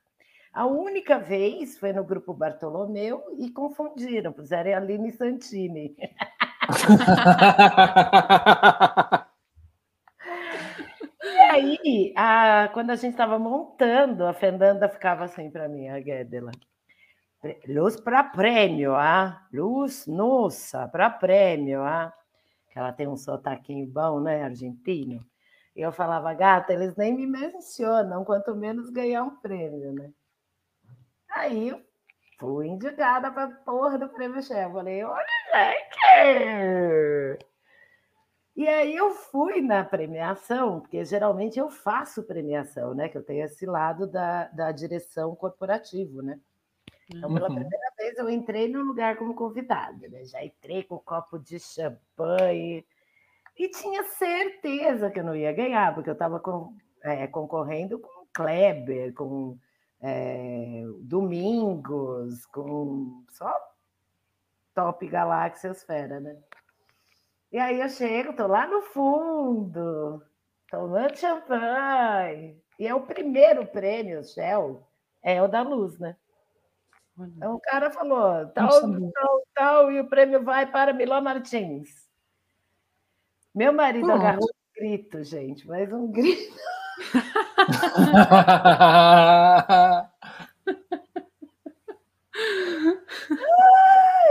A 0.52 0.66
única 0.66 1.20
vez 1.20 1.78
foi 1.78 1.94
no 1.94 2.04
grupo 2.04 2.34
Bartolomeu 2.34 3.24
e 3.38 3.52
confundiram, 3.52 4.34
puseram 4.34 4.74
a 4.74 4.78
Aline 4.78 5.12
Santini. 5.12 5.96
e 11.24 11.38
aí, 11.52 12.12
a, 12.18 12.68
quando 12.74 12.90
a 12.90 12.96
gente 12.96 13.12
estava 13.12 13.38
montando, 13.38 14.26
a 14.26 14.34
Fernanda 14.34 14.90
ficava 14.90 15.26
assim 15.26 15.52
para 15.52 15.70
mim, 15.70 15.88
a 15.88 16.00
Guédela. 16.00 16.50
Luz 17.68 17.96
para 17.96 18.22
prêmio, 18.24 18.94
ah? 18.96 19.48
Luz, 19.54 20.06
nossa, 20.08 20.88
para 20.88 21.10
prêmio, 21.10 21.82
ah? 21.84 22.14
Que 22.70 22.78
ela 22.78 22.92
tem 22.92 23.08
um 23.08 23.16
sotaquinho 23.16 23.88
bom, 23.88 24.20
né, 24.20 24.44
argentino. 24.44 25.26
E 25.76 25.82
eu 25.82 25.92
falava, 25.92 26.34
gata, 26.34 26.74
eles 26.74 26.96
nem 26.98 27.16
me 27.16 27.26
mencionam, 27.26 28.26
quanto 28.26 28.54
menos 28.56 28.90
ganhar 28.90 29.24
um 29.24 29.38
prêmio, 29.38 29.94
né? 29.94 30.12
Aí 31.30 31.70
eu 31.70 31.82
fui 32.38 32.68
indicada 32.68 33.32
para 33.32 33.48
porra 33.48 33.98
do 33.98 34.10
prêmio 34.10 34.42
chefe. 34.44 34.74
Falei, 34.74 35.04
olha, 35.04 35.26
gente! 35.54 37.46
E 38.56 38.68
aí 38.68 38.94
eu 38.94 39.12
fui 39.12 39.62
na 39.62 39.86
premiação, 39.86 40.82
porque 40.82 41.06
geralmente 41.06 41.58
eu 41.58 41.70
faço 41.70 42.24
premiação, 42.24 42.94
né? 42.94 43.08
Que 43.08 43.18
eu 43.18 43.24
tenho 43.24 43.46
esse 43.46 43.66
lado 43.66 44.06
da, 44.06 44.50
da 44.50 44.74
direção 44.74 45.34
corporativo, 45.34 46.22
né? 46.22 46.38
Então, 47.14 47.34
pela 47.34 47.50
uhum. 47.50 47.56
primeira 47.56 47.92
vez, 47.98 48.18
eu 48.18 48.30
entrei 48.30 48.68
no 48.68 48.82
lugar 48.84 49.18
como 49.18 49.34
convidada, 49.34 50.08
né? 50.10 50.24
Já 50.26 50.44
entrei 50.44 50.84
com 50.84 50.96
um 50.96 51.00
copo 51.00 51.40
de 51.40 51.60
champanhe 51.60 52.86
e 53.58 53.70
tinha 53.70 54.04
certeza 54.04 55.10
que 55.10 55.20
eu 55.20 55.24
não 55.24 55.36
ia 55.36 55.52
ganhar, 55.52 55.94
porque 55.94 56.10
eu 56.10 56.14
estava 56.14 56.40
com, 56.40 56.76
é, 57.04 57.26
concorrendo 57.28 58.00
com 58.00 58.28
Kleber, 58.32 59.14
com 59.14 59.58
é, 60.02 60.84
Domingos, 61.02 62.46
com 62.46 63.24
só 63.30 63.54
top 64.74 65.08
galáxias 65.08 65.84
fera, 65.84 66.20
né? 66.20 66.38
E 67.52 67.58
aí 67.58 67.82
eu 67.82 67.90
chego, 67.90 68.34
tô 68.34 68.46
lá 68.46 68.68
no 68.68 68.84
fundo, 68.84 70.24
tomando 70.70 71.18
champanhe. 71.18 72.62
E 72.78 72.88
é 72.88 72.94
o 72.94 73.02
primeiro 73.02 73.66
prêmio 73.66 74.24
Shell, 74.24 74.88
é 75.22 75.42
o 75.42 75.48
da 75.48 75.64
luz, 75.64 75.98
né? 75.98 76.16
Então 77.28 77.56
o 77.56 77.60
cara 77.60 77.92
falou, 77.92 78.48
tal, 78.48 78.70
tal, 78.70 79.44
tal, 79.54 79.92
e 79.92 80.00
o 80.00 80.08
prêmio 80.08 80.44
vai 80.44 80.66
para 80.66 80.94
Miló 80.94 81.22
Martins. 81.22 82.08
Meu 83.54 83.74
marido 83.74 84.06
Pronto. 84.06 84.22
agarrou 84.22 84.46
um 84.46 84.80
grito, 84.80 85.24
gente, 85.24 85.68
mas 85.68 85.92
um 85.92 86.10
grito. 86.12 86.56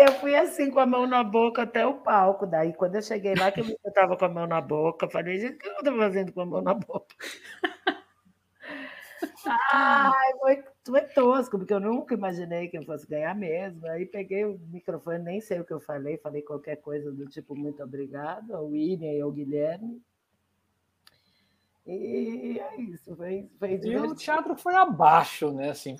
eu 0.00 0.12
fui 0.20 0.36
assim 0.36 0.70
com 0.70 0.80
a 0.80 0.86
mão 0.86 1.06
na 1.06 1.24
boca 1.24 1.62
até 1.62 1.86
o 1.86 1.94
palco. 1.94 2.46
Daí, 2.46 2.72
quando 2.72 2.96
eu 2.96 3.02
cheguei 3.02 3.34
lá, 3.34 3.50
que 3.50 3.60
eu 3.60 3.66
estava 3.86 4.16
com 4.16 4.24
a 4.24 4.28
mão 4.28 4.46
na 4.46 4.60
boca, 4.60 5.08
falei, 5.08 5.38
gente, 5.38 5.54
o 5.54 5.58
que 5.58 5.68
eu 5.68 5.78
estou 5.78 5.96
fazendo 5.96 6.32
com 6.32 6.42
a 6.42 6.46
mão 6.46 6.62
na 6.62 6.74
boca? 6.74 7.14
Ai, 9.46 10.32
foi, 10.40 10.64
foi 10.84 11.02
tosco, 11.02 11.58
porque 11.58 11.72
eu 11.72 11.80
nunca 11.80 12.14
imaginei 12.14 12.68
que 12.68 12.78
eu 12.78 12.84
fosse 12.84 13.06
ganhar 13.06 13.34
mesmo. 13.34 13.86
Aí 13.88 14.06
peguei 14.06 14.44
o 14.44 14.58
microfone, 14.70 15.18
nem 15.18 15.40
sei 15.40 15.60
o 15.60 15.64
que 15.64 15.72
eu 15.72 15.80
falei, 15.80 16.16
falei 16.18 16.42
qualquer 16.42 16.76
coisa 16.76 17.12
do 17.12 17.26
tipo 17.26 17.54
muito 17.54 17.82
obrigado 17.82 18.54
ao 18.54 18.66
William 18.66 19.12
e 19.12 19.20
ao 19.20 19.30
Guilherme. 19.30 20.02
E 21.86 22.60
é 22.60 22.80
isso, 22.82 23.16
foi, 23.16 23.48
foi 23.58 23.80
E 23.82 23.96
o 23.96 24.14
teatro 24.14 24.54
foi 24.56 24.74
abaixo, 24.74 25.50
né? 25.52 25.70
Assim. 25.70 25.96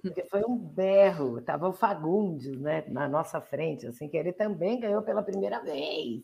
Porque 0.00 0.24
foi 0.30 0.44
um 0.44 0.56
berro, 0.56 1.38
estava 1.38 1.68
o 1.68 1.72
Fagundes 1.72 2.56
né, 2.58 2.84
na 2.86 3.08
nossa 3.08 3.40
frente, 3.40 3.86
assim, 3.86 4.08
que 4.08 4.16
ele 4.16 4.32
também 4.32 4.78
ganhou 4.78 5.02
pela 5.02 5.24
primeira 5.24 5.60
vez. 5.60 6.22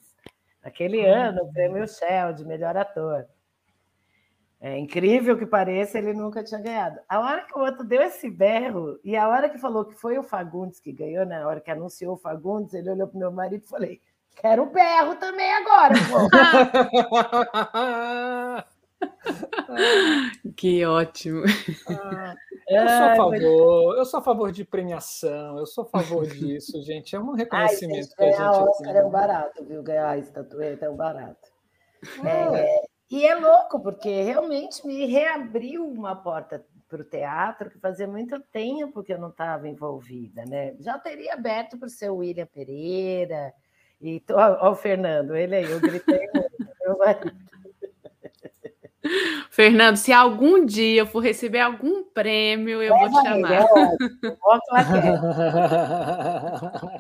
Naquele 0.63 1.05
ano, 1.05 1.43
o 1.43 1.53
prêmio 1.53 1.89
Shell 1.89 2.33
de 2.35 2.45
melhor 2.45 2.77
ator. 2.77 3.27
É 4.61 4.77
incrível 4.77 5.39
que 5.39 5.47
pareça, 5.47 5.99
ele 5.99 6.13
nunca 6.13 6.43
tinha 6.43 6.61
ganhado. 6.61 6.99
A 7.09 7.21
hora 7.21 7.47
que 7.47 7.57
o 7.57 7.63
outro 7.63 7.85
deu 7.85 8.03
esse 8.03 8.29
berro, 8.29 8.99
e 9.05 9.17
a 9.17 9.29
hora 9.29 9.49
que 9.49 9.57
falou 9.57 9.85
que 9.85 9.95
foi 9.95 10.19
o 10.19 10.25
Fagundes 10.25 10.81
que 10.81 10.91
ganhou, 10.91 11.25
na 11.25 11.39
né? 11.39 11.47
hora 11.47 11.61
que 11.61 11.71
anunciou 11.71 12.15
o 12.15 12.19
Fagundes, 12.19 12.75
ele 12.75 12.91
olhou 12.91 13.07
para 13.07 13.17
o 13.17 13.21
meu 13.21 13.31
marido 13.31 13.63
e 13.65 13.69
falei: 13.69 14.01
Quero 14.41 14.65
o 14.65 14.71
berro 14.71 15.15
também 15.15 15.49
agora, 15.55 15.95
que 20.57 20.85
ótimo. 20.85 21.45
Ah, 21.89 22.35
eu 22.69 22.89
sou 22.89 23.05
a 23.05 23.15
favor, 23.15 23.97
eu 23.97 24.05
sou 24.05 24.19
a 24.19 24.23
favor 24.23 24.51
de 24.51 24.65
premiação, 24.65 25.59
eu 25.59 25.67
sou 25.67 25.85
a 25.85 25.87
favor 25.87 26.27
disso, 26.35 26.83
gente. 26.83 27.15
É 27.15 27.21
um 27.21 27.31
reconhecimento 27.33 27.95
Ai, 27.95 28.03
gente, 28.03 28.17
que 28.17 28.25
a 28.25 28.33
gente. 28.33 28.69
Oscar 28.69 28.97
é 28.97 29.05
um 29.05 29.11
barato, 29.11 29.65
viu? 29.65 29.85
Ganhar 29.85 30.09
a 30.09 30.19
estatueta 30.19 30.87
é 30.87 30.91
um 30.91 30.97
barato. 30.97 31.49
É, 32.25 32.61
é 32.61 32.88
e 33.11 33.27
é 33.27 33.35
louco, 33.35 33.81
porque 33.81 34.23
realmente 34.23 34.87
me 34.87 35.07
reabriu 35.07 35.87
uma 35.87 36.15
porta 36.15 36.65
para 36.89 37.03
o 37.03 37.05
teatro 37.05 37.71
que 37.71 37.79
fazia 37.79 38.07
muito 38.07 38.41
tempo 38.53 39.03
que 39.03 39.13
eu 39.13 39.19
não 39.19 39.29
estava 39.29 39.69
envolvida, 39.69 40.45
né? 40.47 40.75
Já 40.81 40.99
teria 40.99 41.35
aberto 41.35 41.79
para 41.79 41.87
o 41.87 41.91
seu 41.91 42.17
William 42.17 42.47
Pereira 42.47 43.53
e 44.01 44.21
tô, 44.21 44.37
ó, 44.37 44.71
o 44.71 44.75
Fernando, 44.75 45.37
ele 45.37 45.57
aí, 45.57 45.71
eu 45.71 45.81
gritei 45.81 46.29
muito. 46.35 46.69
Fernando, 49.51 49.97
se 49.97 50.13
algum 50.13 50.65
dia 50.65 51.03
eu 51.03 51.07
for 51.07 51.21
receber 51.21 51.61
algum 51.61 52.05
prêmio, 52.05 52.83
eu 52.83 52.97
vou 52.97 53.09
te 53.09 53.23
chamar. 53.23 53.53
É 53.53 53.67
lá 54.71 54.79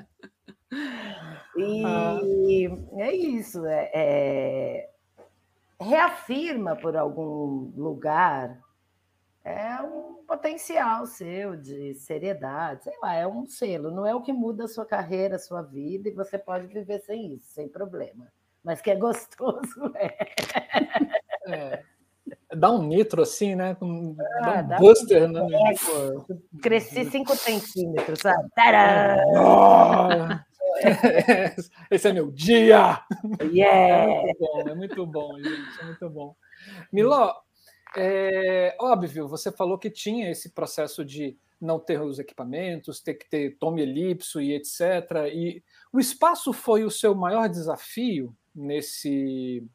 E 1.56 1.84
ah. 1.84 2.20
é 2.98 3.12
isso, 3.16 3.66
é, 3.66 3.90
é, 3.92 4.88
reafirma 5.80 6.76
por 6.76 6.96
algum 6.96 7.72
lugar 7.76 8.58
é 9.44 9.80
um 9.80 10.24
potencial 10.26 11.06
seu 11.06 11.56
de 11.56 11.94
seriedade, 11.94 12.84
sei 12.84 12.92
lá, 13.02 13.14
é 13.14 13.26
um 13.26 13.46
selo, 13.46 13.90
não 13.90 14.06
é 14.06 14.14
o 14.14 14.20
que 14.20 14.32
muda 14.32 14.64
a 14.64 14.68
sua 14.68 14.84
carreira, 14.84 15.36
a 15.36 15.38
sua 15.38 15.62
vida, 15.62 16.08
e 16.08 16.14
você 16.14 16.36
pode 16.36 16.66
viver 16.66 17.00
sem 17.00 17.34
isso, 17.34 17.46
sem 17.48 17.68
problema. 17.68 18.26
Mas 18.62 18.82
que 18.82 18.90
é 18.90 18.96
gostoso, 18.96 19.92
é. 19.96 20.18
é. 21.48 21.82
Dá 22.54 22.70
um 22.70 22.82
nitro 22.82 23.22
assim, 23.22 23.54
né? 23.54 23.74
Um, 23.80 24.14
ah, 24.42 24.60
dá 24.60 24.76
um 24.76 24.80
buster, 24.80 25.24
um... 25.24 25.32
né? 25.32 25.40
É, 25.70 26.60
cresci 26.60 27.06
5 27.06 27.36
centímetros, 27.36 28.20
sabe? 28.20 28.48
Tadã! 28.54 30.44
Esse 31.90 32.08
é 32.08 32.12
meu 32.12 32.30
dia! 32.30 33.02
Yeah! 33.42 34.12
É 34.12 34.24
muito 34.24 34.38
bom, 34.38 34.60
é 34.60 34.74
muito 34.74 35.06
bom, 35.06 35.36
gente, 35.38 35.80
é 35.80 35.84
muito 35.84 36.10
bom. 36.10 36.36
Miló, 36.92 37.34
é, 37.96 38.76
óbvio, 38.80 39.28
você 39.28 39.50
falou 39.50 39.78
que 39.78 39.90
tinha 39.90 40.30
esse 40.30 40.50
processo 40.50 41.04
de 41.04 41.36
não 41.60 41.78
ter 41.78 42.00
os 42.00 42.18
equipamentos, 42.18 43.00
ter 43.00 43.14
que 43.14 43.28
ter 43.28 43.56
tome 43.58 43.82
elipso 43.82 44.40
e 44.40 44.54
etc. 44.54 44.80
E 45.32 45.62
o 45.92 45.98
espaço 45.98 46.52
foi 46.52 46.84
o 46.84 46.90
seu 46.90 47.14
maior 47.14 47.48
desafio 47.48 48.34
nesse, 48.54 49.66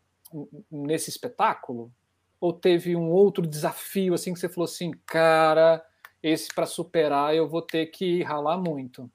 nesse 0.72 1.10
espetáculo? 1.10 1.92
Ou 2.40 2.54
teve 2.54 2.96
um 2.96 3.10
outro 3.10 3.46
desafio 3.46 4.14
assim 4.14 4.34
que 4.34 4.40
você 4.40 4.50
falou 4.50 4.66
assim, 4.66 4.92
cara, 5.06 5.84
esse 6.22 6.54
para 6.54 6.66
superar 6.66 7.36
eu 7.36 7.48
vou 7.48 7.62
ter 7.62 7.88
que 7.88 8.24
ralar 8.24 8.58
muito? 8.58 9.10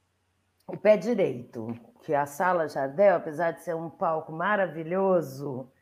O 0.68 0.76
pé 0.76 0.98
direito, 0.98 1.74
que 2.02 2.14
a 2.14 2.26
sala 2.26 2.68
Jardel, 2.68 3.16
apesar 3.16 3.52
de 3.52 3.62
ser 3.62 3.74
um 3.74 3.88
palco 3.88 4.30
maravilhoso, 4.30 5.72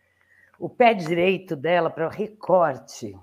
o 0.61 0.69
pé 0.69 0.95
direito 0.95 1.57
dela 1.57 1.91
para 1.91 2.07
o 2.07 2.11
recorte. 2.11 3.19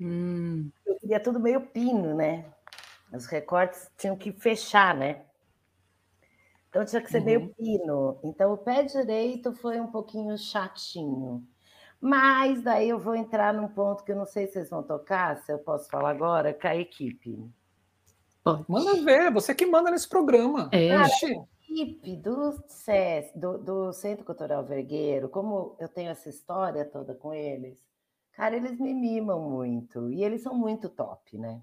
Hum. 0.00 0.68
Eu 0.84 0.96
queria 0.96 1.20
tudo 1.20 1.38
meio 1.38 1.60
pino, 1.60 2.16
né? 2.16 2.44
Os 3.12 3.26
recortes 3.26 3.88
tinham 3.96 4.16
que 4.16 4.32
fechar, 4.32 4.96
né? 4.96 5.22
Então 6.68 6.84
tinha 6.84 7.00
que 7.00 7.10
ser 7.10 7.18
uhum. 7.18 7.24
meio 7.24 7.54
pino. 7.54 8.18
Então 8.24 8.52
o 8.52 8.58
pé 8.58 8.82
direito 8.82 9.52
foi 9.52 9.78
um 9.78 9.92
pouquinho 9.92 10.36
chatinho. 10.36 11.46
Mas 12.00 12.62
daí 12.62 12.88
eu 12.88 12.98
vou 12.98 13.14
entrar 13.14 13.54
num 13.54 13.68
ponto 13.68 14.02
que 14.02 14.10
eu 14.10 14.16
não 14.16 14.26
sei 14.26 14.48
se 14.48 14.54
vocês 14.54 14.70
vão 14.70 14.82
tocar, 14.82 15.36
se 15.36 15.52
eu 15.52 15.58
posso 15.60 15.88
falar 15.88 16.10
agora, 16.10 16.52
com 16.52 16.66
a 16.66 16.74
equipe. 16.74 17.48
Pode. 18.42 18.64
Manda 18.68 19.02
ver, 19.04 19.32
você 19.32 19.54
que 19.54 19.66
manda 19.66 19.90
nesse 19.90 20.08
programa. 20.08 20.68
É. 20.72 20.88
Cara, 20.88 21.08
equipe 21.72 22.16
do 22.16 22.52
CES, 22.68 23.32
do, 23.34 23.58
do 23.58 23.92
Centro 23.92 24.24
Cultural 24.24 24.64
Vergueiro, 24.64 25.28
como 25.28 25.76
eu 25.80 25.88
tenho 25.88 26.10
essa 26.10 26.28
história 26.28 26.84
toda 26.84 27.14
com 27.14 27.32
eles, 27.32 27.78
cara, 28.32 28.56
eles 28.56 28.78
me 28.78 28.92
mimam 28.92 29.40
muito 29.40 30.10
e 30.12 30.22
eles 30.22 30.42
são 30.42 30.54
muito 30.54 30.88
top, 30.88 31.38
né? 31.38 31.60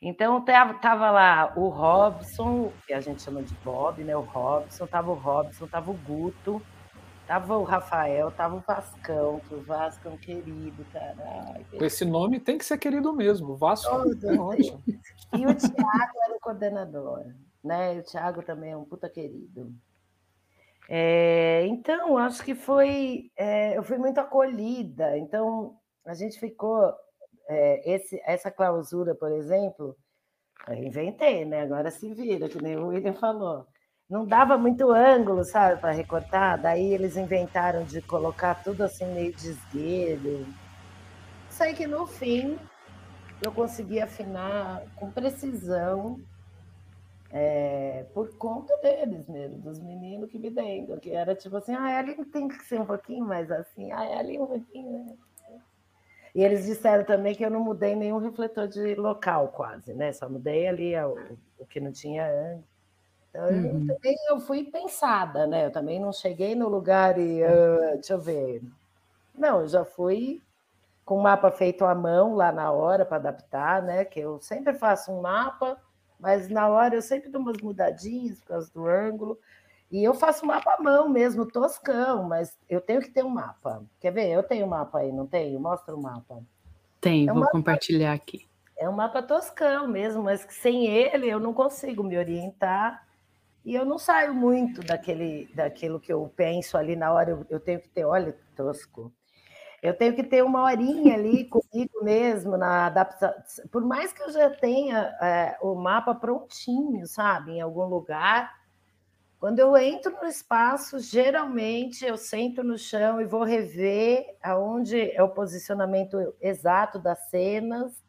Então 0.00 0.44
tava 0.44 1.10
lá 1.10 1.52
o 1.56 1.68
Robson, 1.68 2.72
que 2.86 2.92
a 2.92 3.00
gente 3.00 3.22
chama 3.22 3.42
de 3.42 3.54
Bob, 3.64 4.02
né? 4.02 4.16
O 4.16 4.20
Robson, 4.20 4.86
tava 4.86 5.12
o 5.12 5.14
Robson, 5.14 5.66
tava 5.68 5.92
o 5.92 5.94
Guto, 5.94 6.60
tava 7.26 7.56
o 7.56 7.62
Rafael, 7.62 8.30
tava 8.32 8.56
o 8.56 8.60
Vascão, 8.66 9.40
que 9.48 9.54
o 9.54 9.62
Vasco 9.62 10.08
é 10.08 10.10
um 10.10 10.16
querido, 10.16 10.84
caralho. 10.92 11.64
Com 11.78 11.84
esse 11.84 12.04
nome 12.04 12.40
tem 12.40 12.58
que 12.58 12.64
ser 12.64 12.78
querido 12.78 13.12
mesmo, 13.12 13.52
o 13.52 13.56
Vasco 13.56 13.88
é 13.94 14.38
ótimo. 14.38 14.82
E 15.34 15.46
o 15.46 15.54
Tiago 15.54 16.18
era 16.24 16.36
o 16.36 16.40
coordenador 16.40 17.24
né? 17.62 17.94
E 17.94 18.00
o 18.00 18.02
Thiago 18.02 18.42
também 18.42 18.72
é 18.72 18.76
um 18.76 18.84
puta 18.84 19.08
querido. 19.08 19.72
É, 20.88 21.64
então, 21.66 22.18
acho 22.18 22.42
que 22.44 22.54
foi. 22.54 23.30
É, 23.36 23.76
eu 23.76 23.82
fui 23.82 23.98
muito 23.98 24.18
acolhida. 24.18 25.16
Então, 25.16 25.76
a 26.04 26.14
gente 26.14 26.38
ficou. 26.38 26.92
É, 27.48 27.94
esse, 27.94 28.20
essa 28.24 28.50
clausura, 28.50 29.14
por 29.14 29.30
exemplo, 29.32 29.96
eu 30.68 30.74
inventei, 30.74 31.44
né? 31.44 31.62
Agora 31.62 31.90
se 31.90 32.12
vira, 32.14 32.48
que 32.48 32.62
nem 32.62 32.76
o 32.76 32.88
William 32.88 33.14
falou. 33.14 33.66
Não 34.08 34.26
dava 34.26 34.58
muito 34.58 34.90
ângulo, 34.90 35.44
sabe, 35.44 35.80
para 35.80 35.92
recortar. 35.92 36.60
Daí 36.60 36.92
eles 36.92 37.16
inventaram 37.16 37.84
de 37.84 38.02
colocar 38.02 38.62
tudo 38.62 38.82
assim 38.82 39.06
meio 39.06 39.32
de 39.34 39.50
esguelho. 39.50 40.46
Sei 41.48 41.74
que 41.74 41.86
no 41.86 42.06
fim 42.06 42.58
eu 43.42 43.52
consegui 43.52 44.00
afinar 44.00 44.84
com 44.96 45.10
precisão 45.10 46.20
é, 47.30 48.04
por 48.12 48.36
conta 48.36 48.76
deles 48.78 49.26
mesmo, 49.26 49.58
dos 49.58 49.80
meninos 49.80 50.30
que 50.30 50.38
me 50.38 50.50
dentro, 50.50 51.00
que 51.00 51.10
era 51.10 51.34
tipo 51.34 51.56
assim, 51.56 51.74
ah, 51.74 51.98
ali 51.98 52.24
tem 52.26 52.46
que 52.46 52.62
ser 52.64 52.80
um 52.80 52.86
pouquinho 52.86 53.24
mais 53.24 53.50
assim, 53.50 53.90
ah, 53.90 54.18
ali 54.18 54.38
um 54.38 54.46
pouquinho, 54.46 55.06
né? 55.06 55.16
E 56.34 56.42
eles 56.42 56.64
disseram 56.64 57.04
também 57.04 57.34
que 57.34 57.44
eu 57.44 57.50
não 57.50 57.60
mudei 57.60 57.94
nenhum 57.94 58.16
refletor 58.16 58.66
de 58.66 58.94
local, 58.94 59.48
quase, 59.48 59.92
né? 59.92 60.12
Só 60.12 60.28
mudei 60.28 60.66
ali 60.66 60.96
o, 60.96 61.36
o 61.58 61.66
que 61.66 61.78
não 61.78 61.92
tinha 61.92 62.26
antes. 62.26 62.64
Então, 63.28 63.48
uhum. 63.48 63.86
eu, 63.88 63.94
também 63.94 64.16
eu 64.30 64.40
fui 64.40 64.64
pensada, 64.64 65.46
né? 65.46 65.66
Eu 65.66 65.70
também 65.70 66.00
não 66.00 66.12
cheguei 66.12 66.54
no 66.54 66.68
lugar 66.68 67.18
e, 67.18 67.42
uh, 67.42 67.94
deixa 67.94 68.14
eu 68.14 68.20
ver. 68.20 68.62
Não, 69.34 69.60
eu 69.60 69.68
já 69.68 69.84
fui 69.84 70.42
com 71.12 71.18
o 71.18 71.22
mapa 71.22 71.50
feito 71.50 71.84
à 71.84 71.94
mão 71.94 72.34
lá 72.34 72.50
na 72.50 72.70
hora 72.72 73.04
para 73.04 73.18
adaptar, 73.18 73.82
né? 73.82 74.02
Que 74.02 74.20
eu 74.20 74.40
sempre 74.40 74.72
faço 74.72 75.12
um 75.12 75.20
mapa, 75.20 75.76
mas 76.18 76.48
na 76.48 76.66
hora 76.68 76.94
eu 76.94 77.02
sempre 77.02 77.28
dou 77.28 77.42
umas 77.42 77.58
mudadinhas 77.58 78.40
por 78.40 78.46
causa 78.46 78.72
do 78.72 78.86
ângulo. 78.86 79.38
E 79.90 80.02
eu 80.02 80.14
faço 80.14 80.46
mapa 80.46 80.76
à 80.78 80.82
mão 80.82 81.10
mesmo, 81.10 81.44
toscão, 81.44 82.22
mas 82.22 82.56
eu 82.66 82.80
tenho 82.80 83.02
que 83.02 83.10
ter 83.10 83.22
um 83.22 83.28
mapa. 83.28 83.84
Quer 84.00 84.10
ver? 84.10 84.30
Eu 84.30 84.42
tenho 84.42 84.64
um 84.64 84.70
mapa 84.70 85.00
aí, 85.00 85.12
não 85.12 85.26
tenho? 85.26 85.60
Mostra 85.60 85.94
o 85.94 86.00
mapa. 86.00 86.42
Tem, 86.98 87.28
é 87.28 87.30
um 87.30 87.34
vou 87.34 87.40
mapa, 87.42 87.52
compartilhar 87.52 88.14
aqui. 88.14 88.48
É 88.74 88.88
um 88.88 88.92
mapa 88.92 89.22
toscão 89.22 89.86
mesmo, 89.86 90.22
mas 90.22 90.46
sem 90.48 90.86
ele 90.86 91.28
eu 91.28 91.38
não 91.38 91.52
consigo 91.52 92.02
me 92.02 92.16
orientar. 92.16 93.06
E 93.66 93.74
eu 93.74 93.84
não 93.84 93.98
saio 93.98 94.32
muito 94.32 94.80
daquele, 94.80 95.46
daquilo 95.54 96.00
que 96.00 96.10
eu 96.10 96.32
penso 96.34 96.78
ali 96.78 96.96
na 96.96 97.12
hora. 97.12 97.32
Eu, 97.32 97.46
eu 97.50 97.60
tenho 97.60 97.80
que 97.80 97.88
ter, 97.90 98.06
olha, 98.06 98.34
tosco. 98.56 99.12
Eu 99.82 99.92
tenho 99.94 100.14
que 100.14 100.22
ter 100.22 100.44
uma 100.44 100.62
horinha 100.62 101.14
ali 101.14 101.44
comigo 101.44 102.04
mesmo 102.04 102.56
na 102.56 102.86
adaptação. 102.86 103.66
Por 103.68 103.84
mais 103.84 104.12
que 104.12 104.22
eu 104.22 104.30
já 104.30 104.48
tenha 104.48 105.16
é, 105.20 105.58
o 105.60 105.74
mapa 105.74 106.14
prontinho, 106.14 107.04
sabe, 107.04 107.54
em 107.54 107.60
algum 107.60 107.86
lugar, 107.86 108.62
quando 109.40 109.58
eu 109.58 109.76
entro 109.76 110.12
no 110.22 110.28
espaço, 110.28 111.00
geralmente 111.00 112.04
eu 112.04 112.16
sento 112.16 112.62
no 112.62 112.78
chão 112.78 113.20
e 113.20 113.24
vou 113.24 113.42
rever 113.42 114.36
aonde 114.40 115.10
é 115.10 115.20
o 115.20 115.30
posicionamento 115.30 116.32
exato 116.40 117.00
das 117.00 117.18
cenas. 117.28 118.00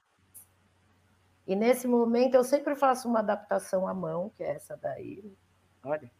E 1.48 1.56
nesse 1.56 1.88
momento 1.88 2.36
eu 2.36 2.44
sempre 2.44 2.76
faço 2.76 3.10
uma 3.10 3.18
adaptação 3.18 3.88
à 3.88 3.96
mão, 3.96 4.30
que 4.38 4.44
é 4.44 4.52
essa 4.52 4.78
daí. 4.78 5.36
Olha. 5.84 6.12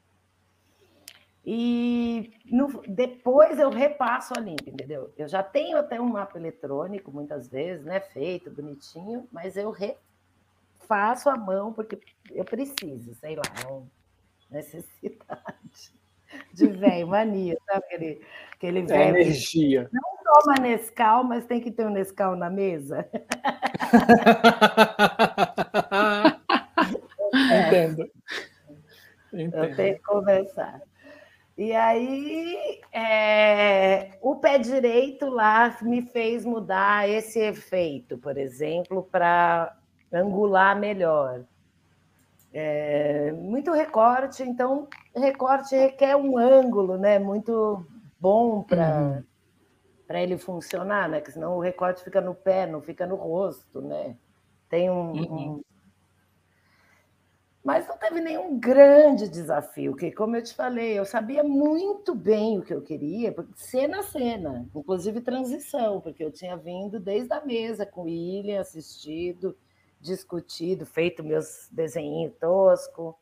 E 1.46 2.32
no, 2.46 2.82
depois 2.88 3.60
eu 3.60 3.70
repasso 3.70 4.34
a 4.36 4.40
limpa, 4.40 4.70
entendeu? 4.70 5.14
Eu 5.18 5.28
já 5.28 5.44
tenho 5.44 5.78
até 5.78 6.00
um 6.00 6.08
mapa 6.08 6.38
eletrônico, 6.38 7.12
muitas 7.12 7.50
vezes, 7.50 7.84
né? 7.84 8.00
Feito, 8.00 8.50
bonitinho, 8.50 9.28
mas 9.30 9.58
eu 9.58 9.70
refaço 9.70 11.30
a 11.30 11.36
mão 11.36 11.74
porque 11.74 12.00
eu 12.32 12.46
preciso, 12.46 13.14
sei 13.16 13.36
lá, 13.36 13.44
é 13.62 13.68
uma 13.68 13.86
necessidade 14.50 15.94
de 16.54 16.68
velho, 16.68 17.08
mania, 17.08 17.58
sabe? 17.66 17.84
Aquele, 17.86 18.22
aquele 18.54 18.80
é 18.80 18.84
velho. 18.84 19.18
energia. 19.18 19.90
Não 19.92 20.02
toma 20.24 20.56
Nescau, 20.62 21.26
mas 21.26 21.46
tem 21.46 21.60
que 21.60 21.72
ter 21.72 21.86
um 21.86 21.92
Nescau 21.92 22.38
na 22.38 22.50
mesa. 22.50 23.06
Entendo. 27.34 28.10
Entendo. 29.34 29.56
Eu 29.56 29.76
tenho 29.76 29.96
que 29.96 30.04
conversar. 30.04 30.82
E 31.56 31.72
aí, 31.74 32.82
é, 32.92 34.18
o 34.22 34.36
pé 34.36 34.58
direito 34.58 35.30
lá 35.30 35.78
me 35.84 36.02
fez 36.02 36.44
mudar 36.44 37.08
esse 37.08 37.40
efeito, 37.40 38.18
por 38.18 38.38
exemplo, 38.38 39.04
para 39.04 39.78
angular 40.12 40.80
melhor. 40.80 41.44
É, 42.52 43.32
muito 43.34 43.72
recorte, 43.72 44.44
então 44.44 44.88
recorte 45.16 45.76
requer 45.76 46.16
um 46.16 46.38
ângulo, 46.38 46.98
né? 46.98 47.20
Muito 47.20 47.86
bom 48.20 48.64
para. 48.64 49.00
Uhum. 49.00 49.24
para 50.08 50.22
ele 50.22 50.38
funcionar, 50.38 51.08
né? 51.08 51.22
Que 51.22 51.32
senão 51.32 51.58
o 51.58 51.60
recorte 51.60 52.04
fica 52.04 52.20
no 52.20 52.34
pé, 52.34 52.66
não 52.66 52.82
fica 52.82 53.06
no 53.06 53.16
rosto, 53.16 53.82
né? 53.82 54.16
Tem 54.70 54.90
um, 54.90 55.12
uhum. 55.12 55.52
um... 55.52 55.62
Mas 57.64 57.88
não 57.88 57.98
teve 57.98 58.20
nenhum 58.20 58.60
grande 58.60 59.30
desafio, 59.30 59.96
que, 59.96 60.12
como 60.12 60.36
eu 60.36 60.44
te 60.44 60.54
falei, 60.54 61.00
eu 61.00 61.06
sabia 61.06 61.44
muito 61.44 62.14
bem 62.14 62.60
o 62.60 62.62
que 62.62 62.74
eu 62.74 62.82
queria, 62.82 63.34
cena 63.56 64.00
a 64.00 64.04
cena, 64.04 64.70
inclusive 64.76 65.22
transição, 65.22 66.02
porque 66.02 66.26
eu 66.26 66.32
tinha 66.32 66.58
vindo 66.58 67.00
desde 67.00 67.32
a 67.32 67.46
mesa 67.46 67.86
com 67.86 68.02
o 68.02 68.04
William, 68.06 68.60
assistido, 68.60 69.58
discutido, 70.02 70.86
feito 70.86 71.24
meus 71.24 71.70
desenhos 71.72 72.34
tosco. 72.38 73.18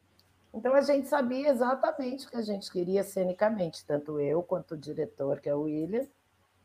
Então 0.51 0.73
a 0.73 0.81
gente 0.81 1.07
sabia 1.07 1.49
exatamente 1.49 2.25
o 2.25 2.29
que 2.31 2.37
a 2.37 2.41
gente 2.41 2.71
queria 2.71 3.03
cenicamente, 3.03 3.85
tanto 3.85 4.19
eu 4.19 4.41
quanto 4.41 4.73
o 4.73 4.77
diretor, 4.77 5.39
que 5.39 5.49
é 5.49 5.55
o 5.55 5.61
William, 5.61 6.07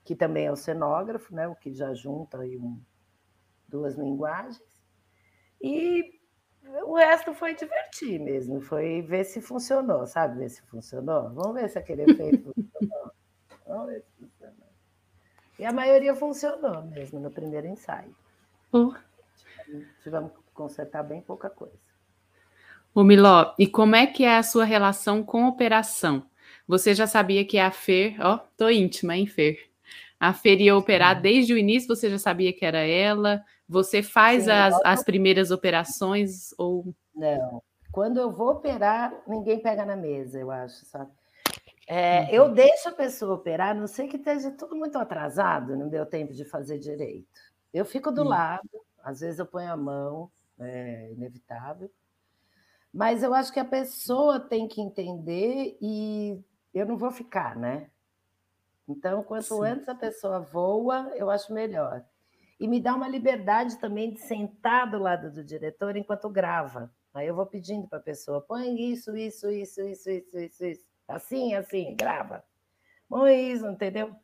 que 0.02 0.16
também 0.16 0.46
é 0.46 0.52
o 0.52 0.56
cenógrafo, 0.56 1.34
né, 1.34 1.46
o 1.46 1.54
que 1.54 1.74
já 1.74 1.92
junta 1.92 2.38
aí 2.40 2.56
um, 2.56 2.80
duas 3.68 3.94
linguagens. 3.96 4.62
E 5.60 6.15
o 6.84 6.94
resto 6.94 7.34
foi 7.34 7.54
divertir 7.54 8.18
mesmo, 8.18 8.60
foi 8.60 9.02
ver 9.02 9.24
se 9.24 9.40
funcionou, 9.40 10.06
sabe? 10.06 10.38
Ver 10.38 10.48
se 10.48 10.62
funcionou. 10.62 11.30
Vamos 11.30 11.54
ver 11.54 11.68
se 11.68 11.78
aquele 11.78 12.02
efeito 12.02 12.52
funcionou. 12.54 13.12
Vamos 13.66 13.86
ver 13.86 14.00
se 14.02 14.10
funcionou. 14.18 14.68
E 15.58 15.64
a 15.64 15.72
maioria 15.72 16.14
funcionou 16.14 16.82
mesmo 16.82 17.18
no 17.18 17.30
primeiro 17.30 17.66
ensaio. 17.66 18.14
Uh. 18.72 18.94
Tivemos 20.02 20.32
que 20.32 20.38
consertar 20.52 21.02
bem 21.02 21.20
pouca 21.20 21.50
coisa. 21.50 21.78
Ô 22.94 23.02
Miló, 23.02 23.54
e 23.58 23.66
como 23.66 23.94
é 23.94 24.06
que 24.06 24.24
é 24.24 24.36
a 24.36 24.42
sua 24.42 24.64
relação 24.64 25.22
com 25.22 25.46
operação? 25.46 26.28
Você 26.66 26.94
já 26.94 27.06
sabia 27.06 27.44
que 27.44 27.58
a 27.58 27.70
Fer, 27.70 28.16
ó, 28.20 28.38
tô 28.56 28.68
íntima, 28.68 29.16
hein, 29.16 29.26
Fer? 29.26 29.70
A 30.18 30.32
Fer 30.32 30.60
ia 30.60 30.76
operar 30.76 31.20
desde 31.20 31.52
o 31.52 31.58
início, 31.58 31.94
você 31.94 32.08
já 32.08 32.18
sabia 32.18 32.52
que 32.52 32.64
era 32.64 32.78
ela? 32.78 33.44
Você 33.68 34.02
faz 34.02 34.44
Sim, 34.44 34.50
as, 34.50 34.74
as 34.84 35.04
primeiras 35.04 35.50
operações 35.50 36.54
ou. 36.58 36.94
Não. 37.14 37.62
Quando 37.92 38.18
eu 38.18 38.30
vou 38.30 38.50
operar, 38.50 39.12
ninguém 39.26 39.60
pega 39.60 39.84
na 39.84 39.96
mesa, 39.96 40.38
eu 40.38 40.50
acho, 40.50 40.84
sabe? 40.86 41.10
É, 41.86 42.22
uhum. 42.22 42.28
Eu 42.30 42.52
deixo 42.52 42.88
a 42.88 42.92
pessoa 42.92 43.34
operar, 43.34 43.74
não 43.74 43.86
sei 43.86 44.08
que 44.08 44.16
esteja 44.16 44.50
tudo 44.50 44.74
muito 44.74 44.98
atrasado, 44.98 45.76
não 45.76 45.88
deu 45.88 46.04
tempo 46.04 46.32
de 46.32 46.44
fazer 46.44 46.78
direito. 46.78 47.40
Eu 47.72 47.84
fico 47.84 48.10
do 48.10 48.22
uhum. 48.22 48.28
lado, 48.28 48.68
às 49.02 49.20
vezes 49.20 49.38
eu 49.38 49.46
ponho 49.46 49.72
a 49.72 49.76
mão, 49.76 50.30
é 50.58 51.12
inevitável. 51.12 51.90
Mas 52.92 53.22
eu 53.22 53.32
acho 53.34 53.52
que 53.52 53.60
a 53.60 53.64
pessoa 53.64 54.40
tem 54.40 54.66
que 54.66 54.80
entender 54.80 55.76
e 55.80 56.38
eu 56.74 56.86
não 56.86 56.96
vou 56.96 57.10
ficar, 57.10 57.56
né? 57.56 57.88
Então, 58.88 59.22
quanto 59.22 59.56
Sim. 59.56 59.64
antes 59.64 59.88
a 59.88 59.94
pessoa 59.94 60.40
voa, 60.40 61.12
eu 61.16 61.28
acho 61.30 61.52
melhor 61.52 62.04
e 62.58 62.66
me 62.66 62.80
dá 62.80 62.94
uma 62.94 63.08
liberdade 63.08 63.76
também 63.78 64.12
de 64.12 64.20
sentar 64.20 64.90
do 64.90 64.98
lado 64.98 65.30
do 65.30 65.44
diretor 65.44 65.96
enquanto 65.96 66.28
grava. 66.28 66.90
Aí 67.12 67.26
eu 67.26 67.34
vou 67.34 67.46
pedindo 67.46 67.86
para 67.86 67.98
a 67.98 68.02
pessoa, 68.02 68.40
põe 68.40 68.90
isso, 68.90 69.16
isso, 69.16 69.50
isso, 69.50 69.80
isso, 69.80 70.10
isso, 70.10 70.38
isso, 70.38 70.64
isso. 70.64 70.86
Assim, 71.06 71.54
assim, 71.54 71.94
grava. 71.94 72.44
Põe 73.08 73.52
isso, 73.52 73.66
entendeu? 73.66 74.14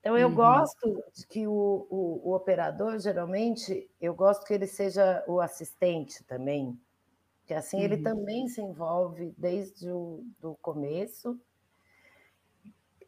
Então 0.00 0.16
eu 0.16 0.28
uhum. 0.28 0.34
gosto 0.34 1.04
de 1.14 1.26
que 1.26 1.46
o, 1.46 1.86
o, 1.90 2.30
o, 2.30 2.34
operador, 2.34 2.98
geralmente, 2.98 3.90
eu 4.00 4.14
gosto 4.14 4.44
que 4.46 4.54
ele 4.54 4.66
seja 4.66 5.24
o 5.26 5.40
assistente 5.40 6.24
também, 6.24 6.78
que 7.46 7.52
assim 7.52 7.78
uhum. 7.78 7.82
ele 7.82 7.98
também 7.98 8.48
se 8.48 8.60
envolve 8.60 9.34
desde 9.36 9.90
o 9.90 10.24
do 10.40 10.56
começo 10.56 11.38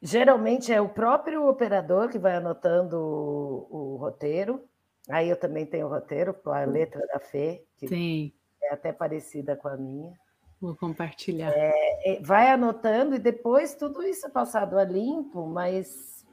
Geralmente 0.02 0.72
é 0.72 0.80
o 0.80 0.88
próprio 0.88 1.48
operador 1.48 2.08
que 2.08 2.18
vai 2.18 2.34
anotando 2.34 2.98
o, 2.98 3.68
o 3.70 3.96
roteiro. 3.96 4.68
Aí 5.08 5.28
eu 5.28 5.36
também 5.36 5.64
tenho 5.64 5.86
o 5.86 5.90
roteiro 5.90 6.34
com 6.34 6.50
a 6.50 6.64
letra 6.64 7.06
da 7.06 7.20
Fê, 7.20 7.64
que 7.76 7.86
Sim. 7.86 8.32
é 8.60 8.74
até 8.74 8.92
parecida 8.92 9.54
com 9.54 9.68
a 9.68 9.76
minha. 9.76 10.12
Vou 10.60 10.74
compartilhar. 10.74 11.52
É, 11.54 12.20
vai 12.20 12.50
anotando 12.50 13.14
e 13.14 13.18
depois 13.18 13.76
tudo 13.76 14.02
isso 14.02 14.26
é 14.26 14.30
passado 14.30 14.76
a 14.76 14.84
limpo, 14.84 15.46
mas 15.46 16.26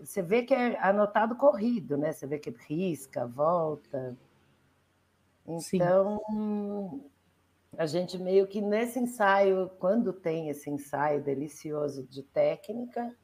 você 0.00 0.20
vê 0.20 0.42
que 0.42 0.54
é 0.54 0.78
anotado 0.78 1.34
corrido, 1.34 1.96
né? 1.96 2.12
Você 2.12 2.26
vê 2.26 2.38
que 2.38 2.54
risca, 2.68 3.26
volta. 3.26 4.16
Então, 5.46 5.60
Sim 5.60 7.10
a 7.76 7.86
gente 7.86 8.18
meio 8.18 8.46
que 8.46 8.60
nesse 8.60 8.98
ensaio, 8.98 9.70
quando 9.78 10.12
tem 10.12 10.48
esse 10.48 10.70
ensaio 10.70 11.22
delicioso 11.22 12.02
de 12.04 12.22
técnica, 12.22 13.14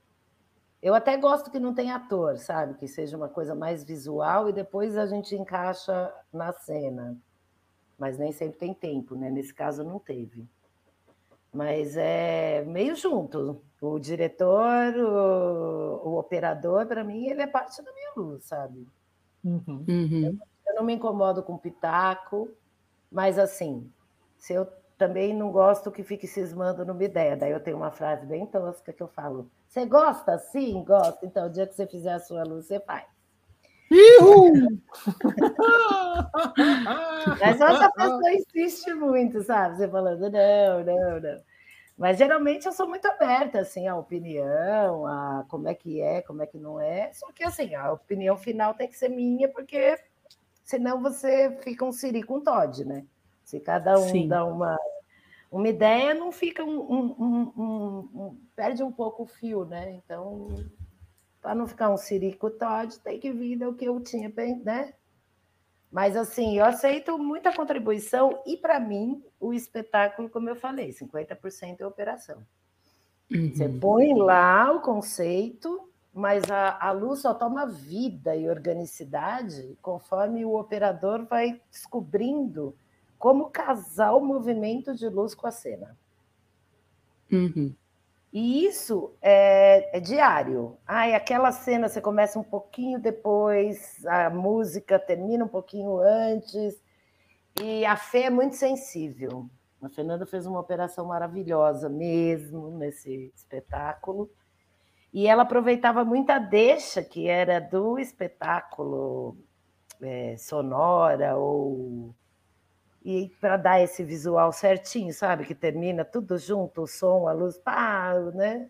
eu 0.83 0.95
até 0.95 1.17
gosto 1.17 1.51
que 1.51 1.59
não 1.59 1.73
tenha 1.73 1.97
ator, 1.97 2.37
sabe? 2.39 2.75
Que 2.75 2.87
seja 2.87 3.17
uma 3.17 3.29
coisa 3.29 3.55
mais 3.55 3.83
visual 3.83 4.49
e 4.49 4.53
depois 4.53 4.97
a 4.99 5.07
gente 5.07 5.35
encaixa 5.35 6.13
na 6.33 6.53
cena. 6.53 7.17
Mas 7.99 8.19
nem 8.19 8.33
sempre 8.33 8.59
tem 8.59 8.75
tempo, 8.75 9.15
né? 9.15 9.31
Nesse 9.31 9.55
caso 9.55 9.83
não 9.83 9.99
teve. 9.99 10.47
Mas 11.53 11.97
é 11.97 12.63
meio 12.65 12.95
junto. 12.97 13.63
O 13.81 13.99
diretor, 13.99 14.95
o, 14.95 16.09
o 16.09 16.19
operador, 16.19 16.87
para 16.87 17.03
mim, 17.03 17.29
ele 17.29 17.41
é 17.41 17.47
parte 17.47 17.83
da 17.83 17.93
minha 17.93 18.13
luz, 18.17 18.45
sabe? 18.45 18.87
Uhum. 19.43 19.85
Eu, 19.89 20.39
eu 20.67 20.75
não 20.75 20.85
me 20.85 20.95
incomodo 20.95 21.43
com 21.43 21.57
pitaco, 21.57 22.51
mas 23.11 23.39
assim, 23.39 23.91
se 24.45 24.53
eu 24.53 24.69
também 24.99 25.35
não 25.35 25.51
gosto 25.51 25.91
que 25.91 26.05
fique 26.05 26.27
cismando 26.27 26.85
numa 26.85 27.03
ideia. 27.03 27.35
Daí 27.35 27.51
eu 27.51 27.61
tenho 27.61 27.79
uma 27.79 27.91
frase 27.91 28.27
bem 28.27 28.45
tosca 28.45 28.93
que 28.93 29.03
eu 29.03 29.09
falo: 29.09 29.51
Você 29.67 29.87
gosta? 29.87 30.37
Sim, 30.37 30.85
gosta. 30.85 31.25
Então, 31.25 31.47
o 31.47 31.51
dia 31.51 31.67
que 31.67 31.75
você 31.75 31.87
fizer 31.87 32.13
a 32.13 32.19
sua 32.19 32.45
luz, 32.45 32.67
você 32.67 32.79
faz. 32.79 33.07
Mas 37.41 37.59
outra 37.59 37.91
pessoa 37.91 38.33
insiste 38.35 38.93
muito, 38.93 39.43
sabe? 39.43 39.79
Você 39.79 39.89
falando, 39.89 40.31
não, 40.31 40.85
não, 40.85 41.21
não. 41.21 41.41
Mas 41.97 42.19
geralmente 42.19 42.67
eu 42.67 42.73
sou 42.73 42.87
muito 42.87 43.07
aberta 43.07 43.61
assim 43.61 43.87
à 43.87 43.97
opinião, 43.97 45.07
a 45.07 45.47
como 45.49 45.69
é 45.69 45.75
que 45.75 46.03
é, 46.03 46.21
como 46.21 46.43
é 46.43 46.47
que 46.47 46.59
não 46.59 46.79
é. 46.79 47.11
Só 47.15 47.33
que 47.33 47.45
assim, 47.45 47.75
a 47.75 47.93
opinião 47.93 48.37
final 48.37 48.75
tem 48.75 48.89
que 48.89 48.99
ser 48.99 49.09
minha, 49.09 49.49
porque 49.49 49.99
senão 50.63 51.01
você 51.01 51.57
fica 51.63 51.83
um 51.85 51.93
siri 51.93 52.23
com 52.23 52.41
Todd, 52.41 52.85
né? 52.85 53.07
Se 53.55 53.61
cada 53.61 53.97
um 54.01 54.09
Sim. 54.09 54.27
dá 54.27 54.45
uma, 54.45 54.77
uma 55.49 55.69
ideia, 55.69 56.13
não 56.13 56.33
fica 56.33 56.65
um, 56.65 56.81
um, 56.81 57.53
um, 57.57 58.41
perde 58.57 58.83
um 58.83 58.91
pouco 58.91 59.23
o 59.23 59.27
fio, 59.27 59.65
né? 59.65 59.93
Então, 59.93 60.49
para 61.41 61.55
não 61.55 61.69
ficar 61.69 61.89
um 61.91 61.97
sirico 61.97 62.51
Todd, 62.51 62.99
tem 62.99 63.21
que 63.21 63.31
vir 63.31 63.65
o 63.65 63.73
que 63.73 63.85
eu 63.85 64.01
tinha, 64.01 64.33
né? 64.65 64.93
Mas 65.89 66.17
assim, 66.17 66.59
eu 66.59 66.65
aceito 66.65 67.17
muita 67.17 67.53
contribuição 67.53 68.43
e 68.45 68.57
para 68.57 68.81
mim 68.81 69.23
o 69.39 69.55
espetáculo, 69.55 70.29
como 70.29 70.49
eu 70.49 70.57
falei, 70.57 70.93
50% 70.93 71.81
é 71.81 71.87
operação. 71.87 72.45
Uhum. 73.31 73.55
Você 73.55 73.69
põe 73.69 74.13
lá 74.15 74.73
o 74.73 74.81
conceito, 74.81 75.89
mas 76.13 76.51
a, 76.51 76.77
a 76.85 76.91
luz 76.91 77.21
só 77.21 77.33
toma 77.33 77.65
vida 77.65 78.35
e 78.35 78.49
organicidade 78.49 79.79
conforme 79.81 80.45
o 80.45 80.59
operador 80.59 81.27
vai 81.27 81.61
descobrindo 81.71 82.77
como 83.25 83.49
casar 83.49 84.13
o 84.13 84.21
movimento 84.21 84.95
de 84.95 85.09
luz 85.09 85.35
com 85.35 85.47
a 85.47 85.51
cena. 85.51 85.97
Uhum. 87.33 87.75
E 88.31 88.67
isso 88.67 89.15
é, 89.23 89.97
é, 89.97 89.99
diário. 89.99 90.77
Ai, 90.87 91.15
aquela 91.15 91.51
cena 91.51 91.89
você 91.89 92.03
começa 92.03 92.39
um 92.39 92.43
pouquinho 92.43 93.01
depois, 93.01 94.05
a 94.05 94.29
música 94.29 94.99
termina 94.99 95.43
um 95.43 95.49
pouquinho 95.49 96.01
antes, 96.01 96.79
e 97.63 97.83
a 97.87 97.97
fé 97.97 98.25
é 98.25 98.31
muito 98.31 98.57
sensível. 98.57 99.49
A 99.81 99.89
Fernanda 99.89 100.27
fez 100.27 100.45
uma 100.45 100.61
operação 100.61 101.07
maravilhosa 101.07 101.89
mesmo 101.89 102.77
nesse 102.77 103.33
espetáculo. 103.35 104.31
E 105.15 105.27
ela 105.27 105.45
aproveitava 105.45 106.05
muito 106.05 106.29
a 106.29 106.39
deixa 106.39 107.03
que 107.03 107.27
era 107.27 107.59
do 107.59 107.99
espetáculo 107.99 109.35
é, 110.03 110.37
sonora 110.37 111.39
ou 111.39 112.15
e 113.05 113.29
para 113.41 113.57
dar 113.59 113.81
esse 113.81 114.03
visual 114.03 114.51
certinho, 114.51 115.13
sabe? 115.13 115.45
Que 115.45 115.55
termina 115.55 116.05
tudo 116.05 116.39
junto, 116.39 116.83
o 116.83 116.87
som, 116.87 117.29
a 117.29 117.33
luz, 117.33 117.59
pá, 117.59 118.15
né? 118.35 118.69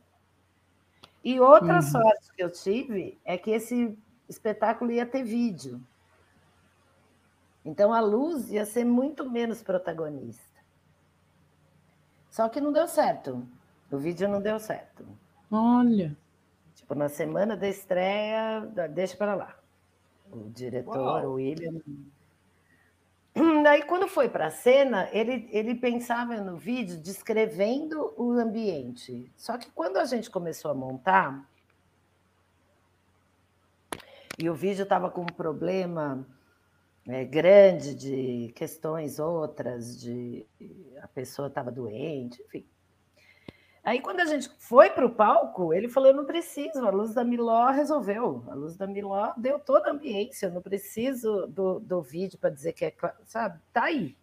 E 1.22 1.38
outra 1.38 1.76
uhum. 1.76 1.82
sorte 1.82 2.32
que 2.34 2.42
eu 2.42 2.50
tive 2.50 3.18
é 3.24 3.38
que 3.38 3.50
esse 3.50 3.96
espetáculo 4.28 4.90
ia 4.90 5.06
ter 5.06 5.22
vídeo. 5.22 5.80
Então 7.64 7.94
a 7.94 8.00
luz 8.00 8.50
ia 8.50 8.66
ser 8.66 8.84
muito 8.84 9.30
menos 9.30 9.62
protagonista. 9.62 10.42
Só 12.28 12.48
que 12.48 12.60
não 12.60 12.72
deu 12.72 12.88
certo. 12.88 13.46
O 13.90 13.96
vídeo 13.96 14.28
não 14.28 14.42
deu 14.42 14.58
certo. 14.58 15.06
Olha. 15.50 16.14
Tipo, 16.74 16.94
na 16.96 17.08
semana 17.08 17.56
da 17.56 17.68
estreia, 17.68 18.60
deixa 18.90 19.16
para 19.16 19.34
lá. 19.34 19.56
O 20.30 20.50
diretor, 20.50 20.98
Uau. 20.98 21.26
o 21.26 21.32
William, 21.34 21.80
Daí, 23.64 23.82
quando 23.82 24.06
foi 24.06 24.28
para 24.28 24.48
a 24.48 24.50
cena, 24.50 25.08
ele, 25.10 25.48
ele 25.50 25.74
pensava 25.74 26.36
no 26.36 26.54
vídeo 26.54 26.98
descrevendo 26.98 28.12
o 28.14 28.32
ambiente. 28.32 29.32
Só 29.38 29.56
que 29.56 29.70
quando 29.70 29.96
a 29.96 30.04
gente 30.04 30.30
começou 30.30 30.70
a 30.70 30.74
montar, 30.74 31.48
e 34.38 34.50
o 34.50 34.54
vídeo 34.54 34.82
estava 34.82 35.10
com 35.10 35.22
um 35.22 35.34
problema 35.34 36.26
é, 37.08 37.24
grande 37.24 37.94
de 37.94 38.52
questões 38.54 39.18
outras, 39.18 39.98
de 39.98 40.44
a 41.00 41.08
pessoa 41.08 41.48
estava 41.48 41.72
doente, 41.72 42.42
enfim. 42.42 42.66
Aí, 43.84 44.00
quando 44.00 44.20
a 44.20 44.24
gente 44.24 44.48
foi 44.58 44.88
para 44.88 45.04
o 45.04 45.10
palco, 45.10 45.74
ele 45.74 45.90
falou: 45.90 46.08
Eu 46.08 46.16
não 46.16 46.24
preciso, 46.24 46.86
a 46.86 46.90
luz 46.90 47.12
da 47.12 47.22
Miló 47.22 47.70
resolveu. 47.70 48.42
A 48.48 48.54
luz 48.54 48.76
da 48.76 48.86
Miló 48.86 49.34
deu 49.36 49.58
toda 49.58 49.88
a 49.88 49.92
ambiência, 49.92 50.46
eu 50.46 50.52
não 50.52 50.62
preciso 50.62 51.46
do, 51.48 51.78
do 51.80 52.00
vídeo 52.00 52.38
para 52.38 52.48
dizer 52.48 52.72
que 52.72 52.86
é. 52.86 52.94
Sabe? 53.26 53.60
Tá 53.72 53.84
aí. 53.84 54.16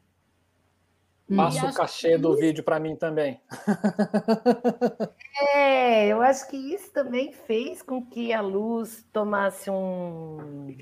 Passa 1.35 1.67
o 1.67 1.73
cachê 1.73 2.17
do 2.17 2.31
isso... 2.31 2.41
vídeo 2.41 2.63
para 2.63 2.79
mim 2.79 2.95
também. 2.95 3.39
É, 5.43 6.07
eu 6.07 6.21
acho 6.21 6.47
que 6.49 6.57
isso 6.57 6.91
também 6.91 7.31
fez 7.31 7.81
com 7.81 8.05
que 8.05 8.31
a 8.31 8.41
luz 8.41 9.03
tomasse 9.11 9.71
um, 9.71 10.75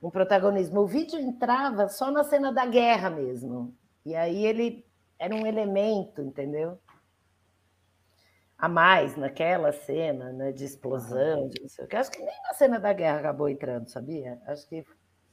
um 0.00 0.10
protagonismo. 0.10 0.80
O 0.80 0.86
vídeo 0.86 1.18
entrava 1.18 1.88
só 1.88 2.10
na 2.10 2.22
cena 2.22 2.52
da 2.52 2.64
guerra 2.64 3.10
mesmo. 3.10 3.74
E 4.04 4.14
aí 4.14 4.44
ele 4.44 4.86
era 5.18 5.34
um 5.34 5.46
elemento, 5.46 6.22
entendeu? 6.22 6.78
A 8.64 8.68
mais 8.68 9.14
naquela 9.14 9.72
cena 9.72 10.32
né, 10.32 10.50
de 10.50 10.64
explosão, 10.64 11.48
de 11.48 11.60
não 11.60 11.68
sei 11.68 11.84
o 11.84 11.88
que. 11.88 11.96
Acho 11.96 12.10
que 12.10 12.22
nem 12.22 12.42
na 12.44 12.54
cena 12.54 12.80
da 12.80 12.94
guerra 12.94 13.18
acabou 13.18 13.46
entrando, 13.46 13.90
sabia? 13.90 14.40
Acho 14.46 14.66
que 14.66 14.82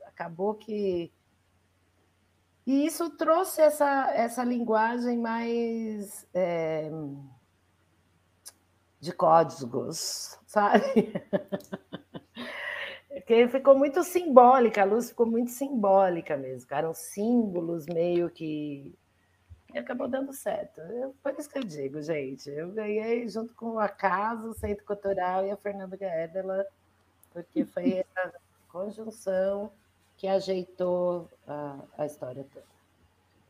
acabou 0.05 0.55
que. 0.55 1.13
E 2.67 2.85
isso 2.85 3.09
trouxe 3.11 3.61
essa, 3.61 4.11
essa 4.13 4.43
linguagem 4.43 5.17
mais 5.17 6.27
é... 6.33 6.91
de 8.99 9.13
códigos, 9.13 10.37
sabe? 10.45 11.13
que 13.25 13.47
ficou 13.47 13.77
muito 13.77 14.03
simbólica, 14.03 14.81
a 14.81 14.85
luz 14.85 15.09
ficou 15.09 15.25
muito 15.25 15.51
simbólica 15.51 16.35
mesmo, 16.35 16.67
eram 16.69 16.93
símbolos 16.93 17.85
meio 17.85 18.29
que 18.29 18.93
e 19.73 19.79
acabou 19.79 20.07
dando 20.07 20.33
certo. 20.33 20.81
Por 21.21 21.33
isso 21.37 21.49
que 21.49 21.59
eu 21.59 21.63
digo, 21.63 22.01
gente, 22.01 22.49
eu 22.49 22.71
ganhei 22.71 23.27
junto 23.27 23.53
com 23.53 23.73
o 23.73 23.79
Acaso, 23.79 24.49
o 24.49 24.53
Centro 24.53 24.85
Cultural 24.85 25.45
e 25.45 25.51
a 25.51 25.57
Fernanda 25.57 25.97
Gaedela, 25.97 26.65
porque 27.33 27.65
foi 27.65 28.05
essa 28.15 28.33
conjunção 28.69 29.71
que 30.17 30.27
ajeitou 30.27 31.27
a, 31.47 31.79
a 31.97 32.05
história 32.05 32.45
toda. 32.53 32.71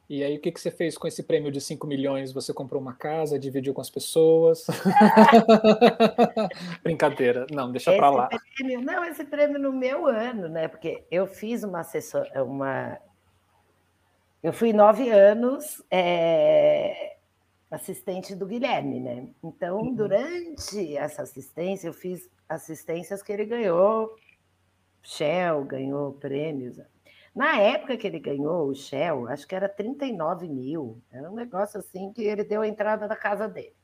E 0.10 0.26
aí, 0.26 0.36
o 0.36 0.42
que, 0.42 0.52
que 0.52 0.60
você 0.60 0.70
fez 0.70 0.98
com 0.98 1.08
esse 1.08 1.24
prêmio 1.24 1.50
de 1.50 1.62
5 1.62 1.88
milhões? 1.88 2.34
Você 2.34 2.54
comprou 2.54 2.82
uma 2.82 2.92
casa, 2.92 3.40
dividiu 3.40 3.74
com 3.74 3.80
as 3.80 3.90
pessoas? 3.90 4.68
Brincadeira. 6.84 7.48
Não, 7.50 7.72
deixa 7.72 7.96
para 7.96 8.10
lá. 8.10 8.30
Prêmio, 8.58 8.82
não, 8.82 9.06
esse 9.06 9.24
prêmio 9.24 9.58
no 9.58 9.72
meu 9.72 10.08
ano, 10.08 10.50
né? 10.50 10.68
Porque 10.68 11.06
eu 11.10 11.26
fiz 11.26 11.64
uma, 11.64 11.80
assessor, 11.80 12.28
uma 12.36 13.00
eu 14.44 14.52
fui 14.52 14.74
nove 14.74 15.10
anos 15.10 15.84
é, 15.89 17.18
assistente 17.70 18.36
do 18.36 18.48
Guilherme, 18.48 19.00
né? 19.00 19.28
Então, 19.44 19.78
uhum. 19.82 19.94
durante 19.94 20.98
essa 20.98 21.22
assistência, 21.22 21.88
eu 21.88 21.94
fiz 21.94 22.30
assistências 22.50 23.22
que 23.22 23.32
ele 23.32 23.46
ganhou, 23.46 24.16
Shell 25.04 25.64
ganhou 25.66 26.14
prêmios. 26.14 26.80
Na 27.36 27.56
época 27.58 27.96
que 27.96 28.06
ele 28.08 28.20
ganhou 28.20 28.68
o 28.68 28.76
Shell, 28.76 29.28
acho 29.28 29.48
que 29.48 29.56
era 29.56 29.70
39 29.70 30.50
mil. 30.50 31.02
Era 31.12 31.32
um 31.32 31.36
negócio 31.36 31.80
assim 31.80 32.12
que 32.12 32.24
ele 32.24 32.44
deu 32.44 32.62
a 32.62 32.68
entrada 32.68 33.08
da 33.08 33.16
casa 33.16 33.48
dele. 33.48 33.76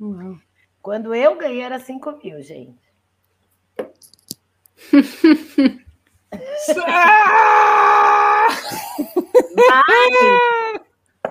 Uhum. 0.00 0.40
Quando 0.80 1.14
eu 1.14 1.36
ganhei, 1.36 1.60
era 1.60 1.78
5 1.78 2.20
mil, 2.22 2.40
gente. 2.42 2.78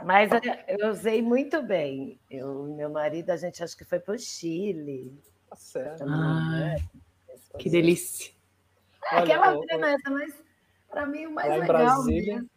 Mas, 0.04 0.30
mas, 0.30 0.42
eu 0.68 0.90
usei 0.90 1.22
muito 1.22 1.62
bem. 1.62 2.20
Eu, 2.30 2.64
meu 2.64 2.90
marido, 2.90 3.30
a 3.30 3.38
gente 3.38 3.64
acho 3.64 3.78
que 3.78 3.84
foi 3.86 4.00
para 4.00 4.16
o 4.16 4.20
Chile. 4.20 5.14
Tá 5.50 5.56
certo. 5.56 6.04
Ah, 6.08 6.76
que 7.58 7.70
delícia. 7.70 8.32
É, 9.12 9.20
aquela 9.20 9.58
promessa, 9.58 10.10
mas 10.10 10.34
para 10.90 11.06
mim 11.06 11.26
o 11.26 11.32
mais 11.32 11.50
legal 11.50 11.68
Brasília, 11.68 12.36
mesmo. 12.36 12.50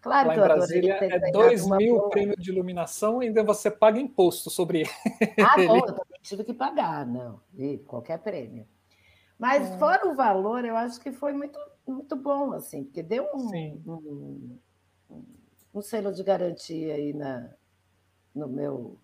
Claro 0.00 0.28
lá 0.28 0.34
que 0.34 0.40
em 0.40 0.42
Brasília 0.42 0.94
é 1.02 1.30
2 1.30 1.70
mil 1.70 1.96
boa. 1.96 2.10
prêmio 2.10 2.36
de 2.36 2.50
iluminação 2.50 3.22
e 3.22 3.26
ainda 3.26 3.42
você 3.42 3.70
paga 3.70 4.00
imposto 4.00 4.48
sobre 4.48 4.80
ele. 4.80 4.90
Ah, 5.40 5.56
bom, 5.56 5.76
eu 5.86 5.86
também 5.86 6.20
tive 6.22 6.44
que 6.44 6.54
pagar, 6.54 7.04
não. 7.06 7.40
E 7.56 7.78
qualquer 7.78 8.18
prêmio. 8.18 8.66
Mas 9.38 9.68
hum. 9.68 9.78
fora 9.78 10.08
o 10.08 10.14
valor, 10.14 10.64
eu 10.64 10.76
acho 10.76 11.00
que 11.00 11.12
foi 11.12 11.32
muito, 11.32 11.58
muito 11.86 12.16
bom, 12.16 12.52
assim, 12.52 12.84
porque 12.84 13.02
deu 13.02 13.24
um, 13.34 13.50
um, 13.86 14.58
um 15.10 15.24
selo 15.82 16.12
de 16.12 16.22
garantia 16.22 16.94
aí 16.94 17.12
na, 17.12 17.50
no 18.34 18.48
meu. 18.48 18.96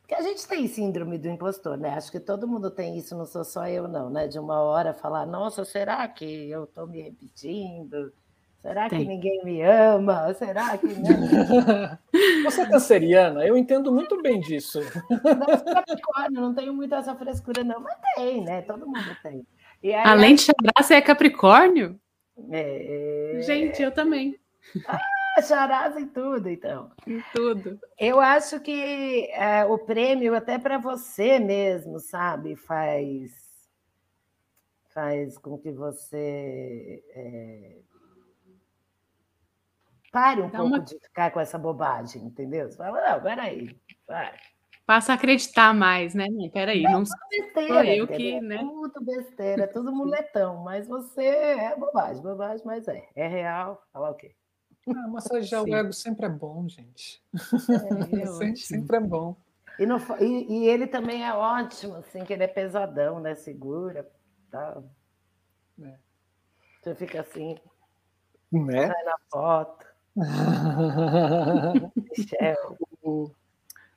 Porque 0.00 0.14
a 0.14 0.22
gente 0.22 0.46
tem 0.48 0.66
síndrome 0.66 1.18
do 1.18 1.28
impostor, 1.28 1.76
né? 1.76 1.90
Acho 1.90 2.10
que 2.10 2.18
todo 2.18 2.48
mundo 2.48 2.70
tem 2.70 2.96
isso, 2.98 3.16
não 3.16 3.26
sou 3.26 3.44
só 3.44 3.66
eu, 3.68 3.86
não, 3.86 4.10
né? 4.10 4.26
De 4.26 4.38
uma 4.38 4.60
hora 4.60 4.92
falar, 4.92 5.24
nossa, 5.24 5.64
será 5.64 6.06
que 6.08 6.50
eu 6.50 6.64
estou 6.64 6.86
me 6.86 7.00
repetindo? 7.02 8.12
Será 8.60 8.90
tem. 8.90 9.00
que 9.00 9.04
ninguém 9.06 9.42
me 9.42 9.62
ama? 9.62 10.34
Será 10.34 10.76
que. 10.76 10.86
Você 12.44 12.60
é 12.60 12.68
canceriana? 12.68 13.46
Eu 13.46 13.56
entendo 13.56 13.90
muito 13.90 14.20
bem 14.20 14.38
disso. 14.40 14.80
Não, 15.08 15.74
Capricórnio, 15.74 16.40
não 16.40 16.54
tenho 16.54 16.74
muito 16.74 16.94
essa 16.94 17.14
frescura, 17.14 17.64
não, 17.64 17.80
mas 17.80 17.96
tem, 18.14 18.44
né? 18.44 18.62
Todo 18.62 18.86
mundo 18.86 19.16
tem. 19.22 19.46
Aí, 19.82 19.94
Além 19.94 20.34
de 20.34 20.42
chorar, 20.42 20.82
você 20.82 20.94
é 20.94 21.00
Capricórnio? 21.00 21.98
É... 22.50 23.38
Gente, 23.42 23.80
eu 23.80 23.90
também. 23.90 24.38
Ah, 24.86 25.00
charás 25.46 25.96
em 25.96 26.06
tudo, 26.06 26.48
então. 26.48 26.90
Em 27.06 27.22
tudo. 27.32 27.78
Eu 27.98 28.20
acho 28.20 28.60
que 28.60 29.28
é, 29.32 29.64
o 29.64 29.78
prêmio, 29.78 30.34
até 30.34 30.58
para 30.58 30.78
você 30.78 31.38
mesmo, 31.38 31.98
sabe, 31.98 32.56
faz 32.56 33.50
faz 34.92 35.38
com 35.38 35.56
que 35.56 35.70
você 35.70 37.02
é, 37.14 37.78
pare 40.10 40.42
um 40.42 40.50
Dá 40.50 40.58
pouco 40.58 40.74
uma... 40.74 40.80
de 40.80 40.98
ficar 40.98 41.30
com 41.30 41.40
essa 41.40 41.58
bobagem, 41.58 42.22
entendeu? 42.24 42.70
Você 42.70 42.76
fala, 42.76 43.00
não, 43.00 43.22
peraí, 43.22 43.76
vai. 44.06 44.34
Passa 44.84 45.12
a 45.12 45.14
acreditar 45.14 45.72
mais, 45.72 46.14
né? 46.14 46.26
Não, 46.28 46.50
peraí, 46.50 46.82
não, 46.82 46.92
não 46.92 47.06
sou 47.06 47.16
besteira, 47.30 47.94
eu 47.94 48.08
que, 48.08 48.40
né? 48.40 48.58
Tudo 48.58 49.04
besteira, 49.04 49.68
tudo 49.68 49.92
muletão, 49.92 50.64
mas 50.64 50.88
você 50.88 51.24
é 51.24 51.76
bobagem, 51.76 52.22
bobagem, 52.22 52.66
mas 52.66 52.88
é. 52.88 53.08
É 53.14 53.28
real, 53.28 53.80
falar 53.92 54.10
o 54.10 54.14
quê? 54.14 54.34
Ah, 54.96 55.08
massagear 55.08 55.64
Sim. 55.64 55.70
o 55.70 55.76
ego 55.76 55.92
sempre 55.92 56.26
é 56.26 56.28
bom, 56.28 56.68
gente. 56.68 57.22
É, 57.34 58.22
é 58.22 58.24
sempre, 58.26 58.60
sempre, 58.60 58.96
é 58.96 59.00
bom. 59.00 59.36
E, 59.78 59.86
no, 59.86 59.96
e, 60.20 60.52
e, 60.52 60.68
ele 60.68 60.86
também 60.86 61.24
é 61.24 61.32
ótimo, 61.32 61.96
assim, 61.96 62.24
que 62.24 62.32
ele 62.32 62.44
é 62.44 62.48
pesadão, 62.48 63.20
né? 63.20 63.34
Segura, 63.34 64.08
tal. 64.50 64.84
É. 65.82 65.94
Você 66.82 66.94
fica 66.94 67.20
assim, 67.20 67.56
né? 68.52 68.88
sai 68.88 69.04
na 69.04 69.16
foto. 69.30 69.86
o, 73.02 73.30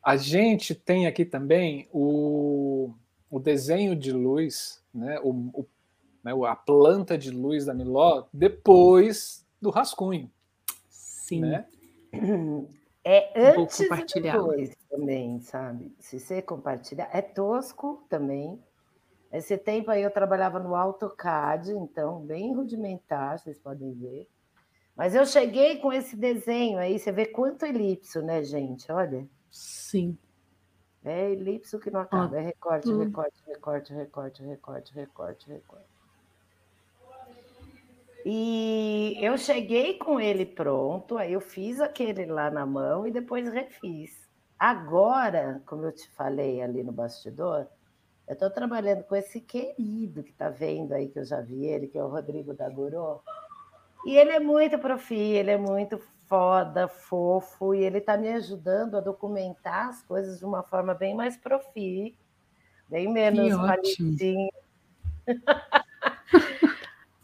a 0.04 0.16
gente 0.16 0.76
tem 0.76 1.08
aqui 1.08 1.26
também 1.26 1.88
o, 1.92 2.94
o 3.30 3.40
desenho 3.40 3.96
de 3.96 4.12
luz, 4.12 4.82
né? 4.94 5.20
O, 5.22 5.30
o, 5.30 5.66
né? 6.24 6.32
a 6.48 6.56
planta 6.56 7.18
de 7.18 7.32
luz 7.32 7.66
da 7.66 7.74
Miló 7.74 8.26
depois 8.32 9.46
do 9.62 9.70
rascunho. 9.70 10.32
Sim. 11.36 11.42
Né? 11.42 11.66
É 13.06 13.34
antes 13.36 13.82
e 13.82 14.22
depois 14.22 14.74
também, 14.90 15.38
sabe? 15.42 15.94
Se 16.00 16.18
você 16.20 16.42
compartilhar, 16.42 17.10
é 17.12 17.22
tosco 17.22 18.02
também. 18.08 18.64
Esse 19.30 19.58
tempo 19.58 19.92
aí 19.92 20.04
eu 20.04 20.12
trabalhava 20.12 20.58
no 20.58 20.74
AutoCAD, 20.74 21.72
então 21.72 22.22
bem 22.22 22.56
rudimentar, 22.56 23.40
vocês 23.40 23.60
podem 23.60 23.92
ver. 23.92 24.30
Mas 24.96 25.16
eu 25.16 25.26
cheguei 25.26 25.80
com 25.80 25.92
esse 25.92 26.16
desenho 26.16 26.78
aí, 26.78 26.98
você 26.98 27.12
vê 27.12 27.26
quanto 27.26 27.66
elipso, 27.66 28.22
né, 28.22 28.42
gente? 28.44 28.90
Olha. 28.90 29.28
Sim. 29.52 30.18
É 31.04 31.32
elipso 31.32 31.80
que 31.80 31.92
não 31.92 32.00
acaba, 32.00 32.38
é 32.38 32.42
recorte, 32.42 32.90
recorte, 32.94 33.44
recorte, 33.46 33.94
recorte, 33.94 34.44
recorte, 34.44 34.94
recorte, 34.94 35.50
recorte. 35.50 35.93
E 38.26 39.18
eu 39.20 39.38
cheguei 39.38 39.98
com 39.98 40.20
ele 40.20 40.46
pronto, 40.46 41.18
aí 41.18 41.34
eu 41.34 41.42
fiz 41.42 41.82
aquele 41.82 42.26
lá 42.26 42.50
na 42.50 42.66
mão 42.66 43.06
e 43.06 43.12
depois 43.12 43.52
refiz. 43.52 44.30
Agora, 44.58 45.62
como 45.66 45.84
eu 45.84 45.92
te 45.92 46.10
falei 46.12 46.62
ali 46.62 46.84
no 46.84 46.94
bastidor, 46.94 47.68
eu 48.26 48.34
estou 48.34 48.50
trabalhando 48.50 49.04
com 49.04 49.16
esse 49.16 49.42
querido 49.42 50.24
que 50.24 50.32
está 50.32 50.50
vendo 50.50 50.94
aí, 50.94 51.10
que 51.10 51.20
eu 51.20 51.26
já 51.26 51.42
vi 51.42 51.66
ele, 51.66 51.88
que 51.88 51.98
é 51.98 52.04
o 52.04 52.08
Rodrigo 52.08 52.54
da 52.54 52.70
Guru. 52.70 53.22
E 54.06 54.16
ele 54.16 54.32
é 54.32 54.40
muito 54.40 54.80
profi, 54.80 55.16
ele 55.16 55.52
é 55.52 55.58
muito 55.58 56.00
foda, 56.28 56.88
fofo, 56.88 57.76
e 57.76 57.84
ele 57.84 57.98
está 57.98 58.16
me 58.16 58.30
ajudando 58.30 58.96
a 58.96 59.02
documentar 59.02 59.90
as 59.90 60.02
coisas 60.04 60.40
de 60.40 60.46
uma 60.46 60.64
forma 60.64 60.94
bem 60.94 61.14
mais 61.14 61.36
profi, 61.36 62.18
bem 62.88 63.12
menos 63.12 63.54
palitinho. 63.56 64.50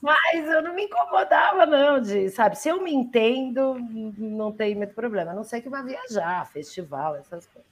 Mas 0.01 0.47
eu 0.47 0.61
não 0.61 0.73
me 0.73 0.85
incomodava, 0.85 1.65
não, 1.65 2.01
de, 2.01 2.29
sabe, 2.29 2.57
se 2.57 2.69
eu 2.69 2.81
me 2.81 2.93
entendo, 2.93 3.75
não 4.17 4.51
tem 4.51 4.73
muito 4.73 4.93
problema. 4.93 5.31
A 5.31 5.35
não 5.35 5.43
ser 5.43 5.61
que 5.61 5.69
vá 5.69 5.81
viajar, 5.81 6.49
festival, 6.51 7.15
essas 7.17 7.45
coisas. 7.47 7.69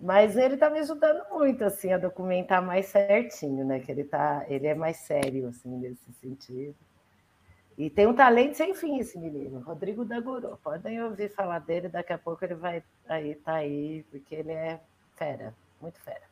Mas 0.00 0.36
ele 0.36 0.54
está 0.54 0.68
me 0.70 0.78
ajudando 0.78 1.28
muito, 1.30 1.64
assim, 1.64 1.92
a 1.92 1.98
documentar 1.98 2.62
mais 2.62 2.86
certinho, 2.86 3.64
né? 3.64 3.80
Que 3.80 3.90
ele 3.90 4.04
tá, 4.04 4.44
ele 4.48 4.66
é 4.66 4.74
mais 4.74 4.98
sério, 4.98 5.48
assim, 5.48 5.70
nesse 5.76 6.12
sentido. 6.14 6.74
E 7.78 7.90
tem 7.90 8.06
um 8.06 8.14
talento 8.14 8.54
sem 8.54 8.74
fim 8.74 8.98
esse 8.98 9.18
menino, 9.18 9.60
Rodrigo 9.60 10.04
Dagorô. 10.04 10.56
Podem 10.58 11.02
ouvir 11.02 11.28
falar 11.30 11.58
dele, 11.60 11.88
daqui 11.88 12.12
a 12.12 12.18
pouco 12.18 12.44
ele 12.44 12.54
vai 12.54 12.82
aí, 13.06 13.34
tá 13.36 13.54
aí, 13.56 14.02
porque 14.10 14.34
ele 14.34 14.52
é 14.52 14.80
fera, 15.14 15.54
muito 15.80 16.00
fera. 16.00 16.25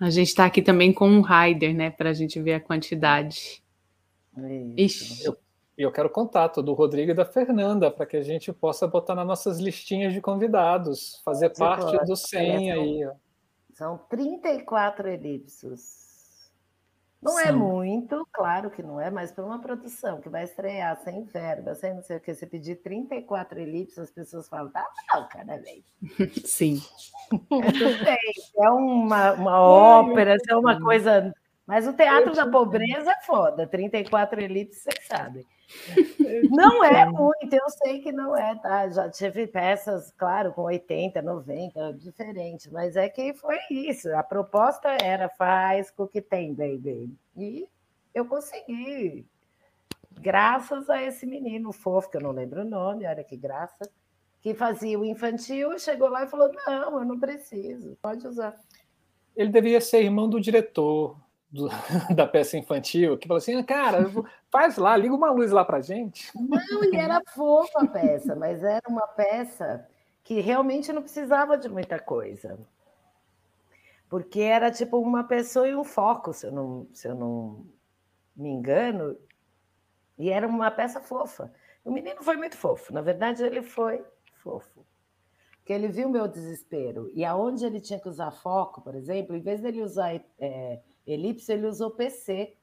A 0.00 0.08
gente 0.08 0.28
está 0.28 0.46
aqui 0.46 0.62
também 0.62 0.92
com 0.94 1.06
um 1.06 1.20
rider, 1.20 1.74
né, 1.74 1.90
para 1.90 2.08
a 2.08 2.12
gente 2.14 2.40
ver 2.40 2.54
a 2.54 2.60
quantidade. 2.60 3.62
Isso. 4.74 5.22
Eu, 5.26 5.36
eu 5.76 5.92
quero 5.92 6.08
contato 6.08 6.62
do 6.62 6.72
Rodrigo 6.72 7.10
e 7.10 7.14
da 7.14 7.26
Fernanda 7.26 7.90
para 7.90 8.06
que 8.06 8.16
a 8.16 8.22
gente 8.22 8.50
possa 8.50 8.86
botar 8.86 9.14
nas 9.14 9.26
nossas 9.26 9.58
listinhas 9.58 10.14
de 10.14 10.20
convidados, 10.20 11.20
fazer 11.22 11.50
Você 11.50 11.58
parte 11.58 11.96
pode. 11.96 12.06
do 12.06 12.16
100 12.16 12.72
aí. 12.72 13.06
Ó. 13.06 13.12
São 13.74 13.98
34 14.08 15.08
elipsos. 15.08 16.09
Não 17.22 17.38
é 17.38 17.42
Sim. 17.42 17.48
é 17.48 17.52
muito, 17.52 18.26
claro 18.32 18.70
que 18.70 18.82
não 18.82 18.98
é, 18.98 19.10
mas 19.10 19.30
para 19.30 19.44
uma 19.44 19.60
produção 19.60 20.20
que 20.22 20.28
vai 20.30 20.44
estrear 20.44 20.98
sem 21.04 21.22
verba, 21.24 21.74
sem 21.74 21.92
não 21.92 22.02
sei 22.02 22.16
o 22.16 22.20
que, 22.20 22.34
você 22.34 22.46
pedir 22.46 22.76
34 22.76 23.60
elipses, 23.60 23.98
as 23.98 24.10
pessoas 24.10 24.48
falam, 24.48 24.70
tá 24.70 24.86
não, 25.12 25.28
cada 25.28 25.58
vez. 25.58 25.84
Sim. 26.44 26.80
É, 28.08 28.64
é 28.64 28.70
uma, 28.70 29.32
uma 29.34 29.60
ópera, 29.60 30.36
é 30.48 30.56
uma 30.56 30.80
coisa. 30.80 31.32
Mas 31.70 31.86
o 31.86 31.92
teatro 31.92 32.34
da 32.34 32.48
pobreza 32.48 33.12
é 33.12 33.20
foda, 33.24 33.64
34 33.64 34.40
elipses, 34.40 34.82
vocês 34.82 35.06
sabem. 35.06 35.46
Não 36.50 36.82
é 36.82 37.06
muito, 37.06 37.54
eu 37.54 37.70
sei 37.70 38.00
que 38.00 38.10
não 38.10 38.36
é, 38.36 38.56
tá? 38.56 38.88
Já 38.88 39.08
tive 39.08 39.46
peças, 39.46 40.12
claro, 40.18 40.52
com 40.52 40.62
80, 40.62 41.22
90, 41.22 41.92
diferente, 41.92 42.68
mas 42.72 42.96
é 42.96 43.08
que 43.08 43.32
foi 43.34 43.56
isso. 43.70 44.12
A 44.16 44.22
proposta 44.24 44.88
era 45.00 45.28
faz 45.28 45.92
com 45.92 46.02
o 46.02 46.08
que 46.08 46.20
tem, 46.20 46.52
baby. 46.52 47.16
E 47.36 47.68
eu 48.12 48.24
consegui. 48.24 49.24
Graças 50.20 50.90
a 50.90 51.00
esse 51.00 51.24
menino 51.24 51.70
fofo, 51.70 52.10
que 52.10 52.16
eu 52.16 52.20
não 52.20 52.32
lembro 52.32 52.62
o 52.62 52.68
nome, 52.68 53.06
olha 53.06 53.22
que 53.22 53.36
graça, 53.36 53.88
que 54.40 54.54
fazia 54.54 54.98
o 54.98 55.04
infantil, 55.04 55.78
chegou 55.78 56.08
lá 56.08 56.24
e 56.24 56.28
falou: 56.28 56.50
Não, 56.66 56.98
eu 56.98 57.04
não 57.04 57.20
preciso, 57.20 57.96
pode 58.02 58.26
usar. 58.26 58.58
Ele 59.36 59.50
devia 59.50 59.80
ser 59.80 60.02
irmão 60.02 60.28
do 60.28 60.40
diretor 60.40 61.16
do, 61.50 61.68
da 62.14 62.26
peça 62.26 62.56
infantil, 62.56 63.18
que 63.18 63.26
falou 63.26 63.38
assim: 63.38 63.62
cara, 63.62 63.98
faz 64.50 64.76
lá, 64.76 64.96
liga 64.96 65.14
uma 65.14 65.30
luz 65.30 65.50
lá 65.50 65.64
pra 65.64 65.80
gente. 65.80 66.30
Não, 66.34 66.84
e 66.84 66.96
era 66.96 67.20
fofa 67.34 67.80
a 67.82 67.86
peça, 67.86 68.36
mas 68.36 68.62
era 68.62 68.88
uma 68.88 69.06
peça 69.06 69.86
que 70.22 70.40
realmente 70.40 70.92
não 70.92 71.02
precisava 71.02 71.58
de 71.58 71.68
muita 71.68 71.98
coisa. 71.98 72.58
Porque 74.08 74.40
era 74.40 74.70
tipo 74.70 74.98
uma 74.98 75.24
pessoa 75.24 75.68
e 75.68 75.74
um 75.74 75.84
foco, 75.84 76.32
se 76.32 76.46
eu 76.46 76.52
não, 76.52 76.86
se 76.92 77.06
eu 77.06 77.14
não 77.14 77.64
me 78.36 78.48
engano, 78.48 79.16
e 80.18 80.30
era 80.30 80.46
uma 80.46 80.70
peça 80.70 81.00
fofa. 81.00 81.52
O 81.84 81.90
menino 81.90 82.22
foi 82.22 82.36
muito 82.36 82.56
fofo, 82.56 82.92
na 82.92 83.00
verdade, 83.00 83.42
ele 83.42 83.62
foi 83.62 84.04
fofo. 84.34 84.84
Porque 85.58 85.72
ele 85.72 85.88
viu 85.88 86.08
o 86.08 86.10
meu 86.10 86.26
desespero. 86.26 87.08
E 87.14 87.24
aonde 87.24 87.64
ele 87.64 87.80
tinha 87.80 88.00
que 88.00 88.08
usar 88.08 88.30
foco, 88.32 88.80
por 88.80 88.94
exemplo, 88.94 89.36
em 89.36 89.40
vez 89.40 89.60
dele 89.60 89.82
usar 89.82 90.14
é, 90.38 90.80
Elipse, 91.12 91.52
ele 91.52 91.66
usou 91.66 91.90
PC. 91.90 92.56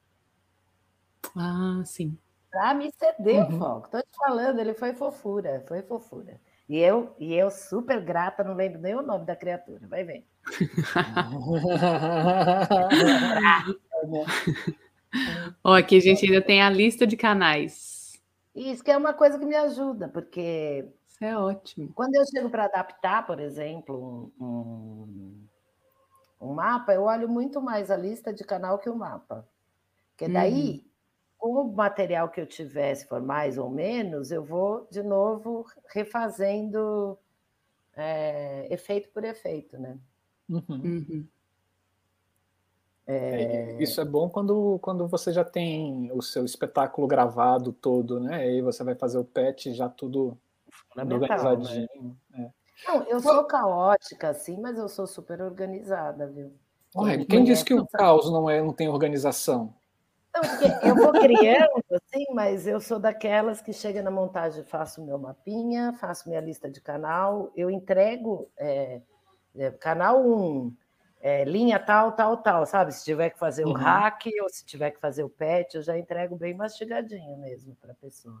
Ah, 1.36 1.82
sim. 1.84 2.18
Para 2.50 2.74
me 2.74 2.90
ceder 2.92 3.48
uhum. 3.48 3.56
o 3.56 3.58
foco. 3.58 3.86
Estou 3.86 4.00
te 4.00 4.16
falando, 4.16 4.58
ele 4.58 4.74
foi 4.74 4.94
fofura, 4.94 5.64
foi 5.66 5.82
fofura. 5.82 6.40
E 6.68 6.78
eu, 6.78 7.14
e 7.18 7.34
eu 7.34 7.50
super 7.50 8.00
grata, 8.00 8.44
não 8.44 8.54
lembro 8.54 8.80
nem 8.80 8.94
o 8.94 9.02
nome 9.02 9.24
da 9.24 9.34
criatura, 9.34 9.88
vai 9.88 10.04
ver. 10.04 10.24
Ó, 15.64 15.74
aqui 15.74 15.96
a 15.96 16.00
gente 16.00 16.26
ainda 16.26 16.42
tem 16.42 16.62
a 16.62 16.68
lista 16.68 17.06
de 17.06 17.16
canais. 17.16 18.20
Isso 18.54 18.84
que 18.84 18.90
é 18.90 18.96
uma 18.96 19.14
coisa 19.14 19.38
que 19.38 19.46
me 19.46 19.56
ajuda, 19.56 20.08
porque. 20.08 20.86
Isso 21.06 21.24
é 21.24 21.36
ótimo. 21.36 21.92
Quando 21.94 22.14
eu 22.14 22.24
chego 22.26 22.50
para 22.50 22.64
adaptar, 22.64 23.26
por 23.26 23.40
exemplo, 23.40 24.32
um, 24.38 24.44
um 24.44 25.46
mapa, 26.46 26.94
eu 26.94 27.02
olho 27.02 27.28
muito 27.28 27.60
mais 27.60 27.90
a 27.90 27.96
lista 27.96 28.32
de 28.32 28.44
canal 28.44 28.78
que 28.78 28.88
o 28.88 28.96
mapa. 28.96 29.46
Porque 30.10 30.32
daí, 30.32 30.70
uhum. 30.70 30.84
com 31.38 31.60
o 31.62 31.72
material 31.72 32.28
que 32.28 32.40
eu 32.40 32.46
tiver, 32.46 32.94
se 32.94 33.06
for 33.06 33.20
mais 33.20 33.58
ou 33.58 33.68
menos, 33.70 34.30
eu 34.30 34.44
vou 34.44 34.86
de 34.90 35.02
novo 35.02 35.66
refazendo 35.88 37.18
é, 37.94 38.72
efeito 38.72 39.08
por 39.10 39.24
efeito, 39.24 39.78
né? 39.78 39.98
Uhum. 40.48 40.62
Uhum. 40.68 41.28
É... 43.06 43.82
Isso 43.82 44.00
é 44.00 44.04
bom 44.04 44.28
quando, 44.28 44.78
quando 44.80 45.08
você 45.08 45.32
já 45.32 45.42
tem 45.42 46.12
o 46.12 46.20
seu 46.20 46.44
espetáculo 46.44 47.06
gravado 47.06 47.72
todo, 47.72 48.20
né? 48.20 48.36
Aí 48.36 48.60
você 48.60 48.84
vai 48.84 48.94
fazer 48.94 49.18
o 49.18 49.24
patch 49.24 49.68
já 49.68 49.88
tudo 49.88 50.36
organizadinho. 50.94 52.16
Né? 52.30 52.52
Não, 52.86 53.02
eu 53.04 53.20
sou 53.20 53.44
caótica, 53.44 54.28
assim, 54.28 54.60
mas 54.60 54.78
eu 54.78 54.88
sou 54.88 55.06
super 55.06 55.42
organizada, 55.42 56.26
viu? 56.26 56.52
Ué, 56.96 57.24
quem 57.24 57.44
disse 57.44 57.64
que 57.64 57.74
o 57.74 57.86
caos 57.86 58.30
não, 58.30 58.48
é, 58.48 58.62
não 58.62 58.72
tem 58.72 58.88
organização? 58.88 59.74
Não, 60.34 60.42
eu 60.82 60.94
vou 60.94 61.12
criando, 61.12 61.84
assim, 61.90 62.24
mas 62.32 62.66
eu 62.66 62.80
sou 62.80 62.98
daquelas 62.98 63.60
que 63.60 63.72
chega 63.72 64.02
na 64.02 64.10
montagem, 64.10 64.62
faço 64.64 65.04
meu 65.04 65.18
mapinha, 65.18 65.92
faço 65.94 66.28
minha 66.28 66.40
lista 66.40 66.70
de 66.70 66.80
canal, 66.80 67.52
eu 67.56 67.70
entrego 67.70 68.48
é, 68.56 69.02
é, 69.56 69.70
canal 69.72 70.24
1, 70.24 70.74
é, 71.20 71.44
linha 71.44 71.78
tal, 71.78 72.12
tal, 72.12 72.36
tal, 72.36 72.64
sabe? 72.64 72.92
Se 72.92 73.04
tiver 73.04 73.30
que 73.30 73.38
fazer 73.38 73.64
uhum. 73.64 73.72
o 73.72 73.74
hack 73.74 74.26
ou 74.42 74.48
se 74.48 74.64
tiver 74.64 74.92
que 74.92 75.00
fazer 75.00 75.24
o 75.24 75.30
patch, 75.30 75.74
eu 75.74 75.82
já 75.82 75.98
entrego 75.98 76.36
bem 76.36 76.54
mastigadinho 76.54 77.36
mesmo 77.38 77.74
para 77.80 77.92
a 77.92 77.96
pessoa. 77.96 78.40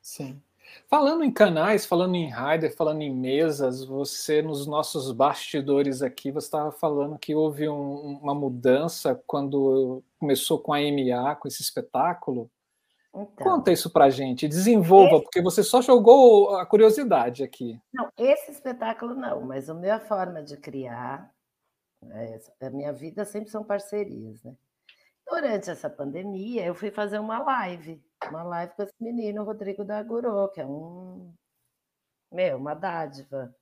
Sim. 0.00 0.40
Falando 0.88 1.24
em 1.24 1.32
canais, 1.32 1.86
falando 1.86 2.14
em 2.14 2.30
rider, 2.30 2.74
falando 2.74 3.02
em 3.02 3.14
mesas, 3.14 3.84
você 3.84 4.42
nos 4.42 4.66
nossos 4.66 5.10
bastidores 5.12 6.02
aqui, 6.02 6.30
você 6.30 6.46
estava 6.46 6.70
falando 6.70 7.18
que 7.18 7.34
houve 7.34 7.68
um, 7.68 8.18
uma 8.18 8.34
mudança 8.34 9.20
quando 9.26 10.02
começou 10.18 10.58
com 10.58 10.72
a 10.72 10.80
MA, 10.80 11.34
com 11.36 11.48
esse 11.48 11.62
espetáculo. 11.62 12.50
Então, 13.14 13.56
Conta 13.56 13.70
isso 13.70 13.90
para 13.90 14.08
gente, 14.08 14.48
desenvolva, 14.48 15.16
esse... 15.16 15.22
porque 15.24 15.42
você 15.42 15.62
só 15.62 15.82
jogou 15.82 16.56
a 16.56 16.64
curiosidade 16.64 17.42
aqui. 17.44 17.78
Não, 17.92 18.10
esse 18.16 18.50
espetáculo 18.50 19.14
não, 19.14 19.42
mas 19.42 19.68
a 19.68 19.74
minha 19.74 20.00
forma 20.00 20.42
de 20.42 20.56
criar, 20.56 21.30
é, 22.10 22.40
a 22.60 22.70
minha 22.70 22.92
vida 22.92 23.24
sempre 23.24 23.50
são 23.50 23.62
parcerias, 23.62 24.42
né? 24.42 24.54
Durante 25.32 25.70
essa 25.70 25.88
pandemia, 25.88 26.62
eu 26.62 26.74
fui 26.74 26.90
fazer 26.90 27.18
uma 27.18 27.38
live, 27.38 28.04
uma 28.28 28.42
live 28.42 28.74
com 28.74 28.82
esse 28.82 28.92
menino, 29.00 29.44
Rodrigo 29.44 29.82
da 29.82 29.96
Agurô, 29.98 30.46
que 30.48 30.60
é 30.60 30.66
um, 30.66 31.32
meu, 32.30 32.58
uma 32.58 32.74
dádiva. 32.74 33.54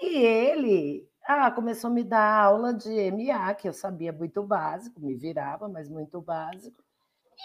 E 0.00 0.16
ele 0.16 1.06
ah, 1.26 1.50
começou 1.50 1.90
a 1.90 1.92
me 1.92 2.02
dar 2.02 2.44
aula 2.44 2.72
de 2.72 2.88
MA, 3.10 3.54
que 3.54 3.68
eu 3.68 3.74
sabia 3.74 4.14
muito 4.14 4.42
básico, 4.42 4.98
me 4.98 5.14
virava, 5.14 5.68
mas 5.68 5.90
muito 5.90 6.22
básico. 6.22 6.82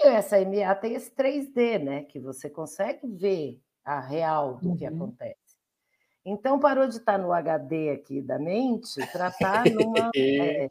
E 0.02 0.08
essa 0.08 0.38
MA 0.40 0.74
tem 0.76 0.94
esse 0.94 1.12
3D, 1.12 1.84
né? 1.84 2.04
Que 2.04 2.18
você 2.18 2.50
consegue 2.50 3.06
ver 3.08 3.62
a 3.84 4.00
real 4.00 4.56
do 4.56 4.70
uhum. 4.70 4.78
que 4.78 4.86
acontece. 4.86 5.58
Então 6.24 6.60
parou 6.60 6.88
de 6.88 6.96
estar 6.96 7.18
no 7.18 7.34
HD 7.34 7.90
aqui 7.90 8.22
da 8.22 8.40
mente 8.40 9.06
para 9.12 9.28
estar 9.28 9.66
numa. 9.70 10.12
é, 10.16 10.70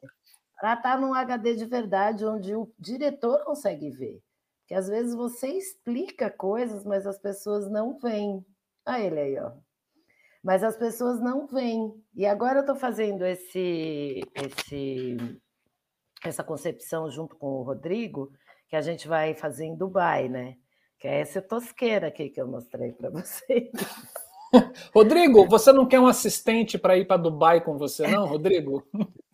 para 0.59 0.75
estar 0.75 0.95
tá 0.95 1.01
num 1.01 1.15
HD 1.15 1.55
de 1.55 1.65
verdade, 1.67 2.27
onde 2.27 2.55
o 2.55 2.71
diretor 2.79 3.45
consegue 3.45 3.91
ver. 3.91 4.21
Que 4.67 4.75
às 4.75 4.89
vezes 4.89 5.15
você 5.15 5.49
explica 5.49 6.31
coisas, 6.31 6.85
mas 6.85 7.07
as 7.07 7.19
pessoas 7.19 7.71
não 7.71 7.99
veem. 7.99 8.45
Olha 8.87 9.01
ele 9.01 9.21
aí, 9.21 9.39
ó. 9.39 9.53
Mas 10.43 10.63
as 10.63 10.77
pessoas 10.77 11.21
não 11.21 11.47
veem. 11.47 11.93
E 12.15 12.27
agora 12.27 12.59
eu 12.59 12.61
estou 12.61 12.77
fazendo 12.77 13.25
esse, 13.25 14.21
esse, 14.35 15.17
essa 16.25 16.45
concepção 16.45 17.11
junto 17.11 17.37
com 17.37 17.47
o 17.47 17.63
Rodrigo, 17.63 18.31
que 18.69 18.77
a 18.77 18.81
gente 18.83 19.09
vai 19.09 19.35
fazer 19.35 19.65
em 19.65 19.77
Dubai, 19.77 20.29
né? 20.29 20.57
Que 20.99 21.09
é 21.09 21.21
essa 21.21 21.41
tosqueira 21.41 22.09
aqui 22.09 22.29
que 22.29 22.41
eu 22.41 22.49
mostrei 22.49 22.93
para 22.93 23.09
vocês. 23.11 23.71
Rodrigo, 24.95 25.47
você 25.47 25.73
não 25.73 25.87
quer 25.87 26.01
um 26.01 26.07
assistente 26.07 26.79
para 26.79 26.97
ir 26.97 27.07
para 27.07 27.17
Dubai 27.17 27.63
com 27.63 27.79
você, 27.79 28.07
não, 28.07 28.27
Rodrigo? 28.27 28.87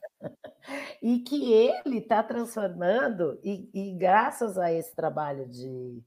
e 1.02 1.20
que 1.20 1.52
ele 1.52 1.98
está 1.98 2.22
transformando, 2.22 3.38
e, 3.42 3.68
e, 3.72 3.92
graças 3.92 4.56
a 4.58 4.72
esse 4.72 4.94
trabalho 4.94 5.46
de, 5.48 6.02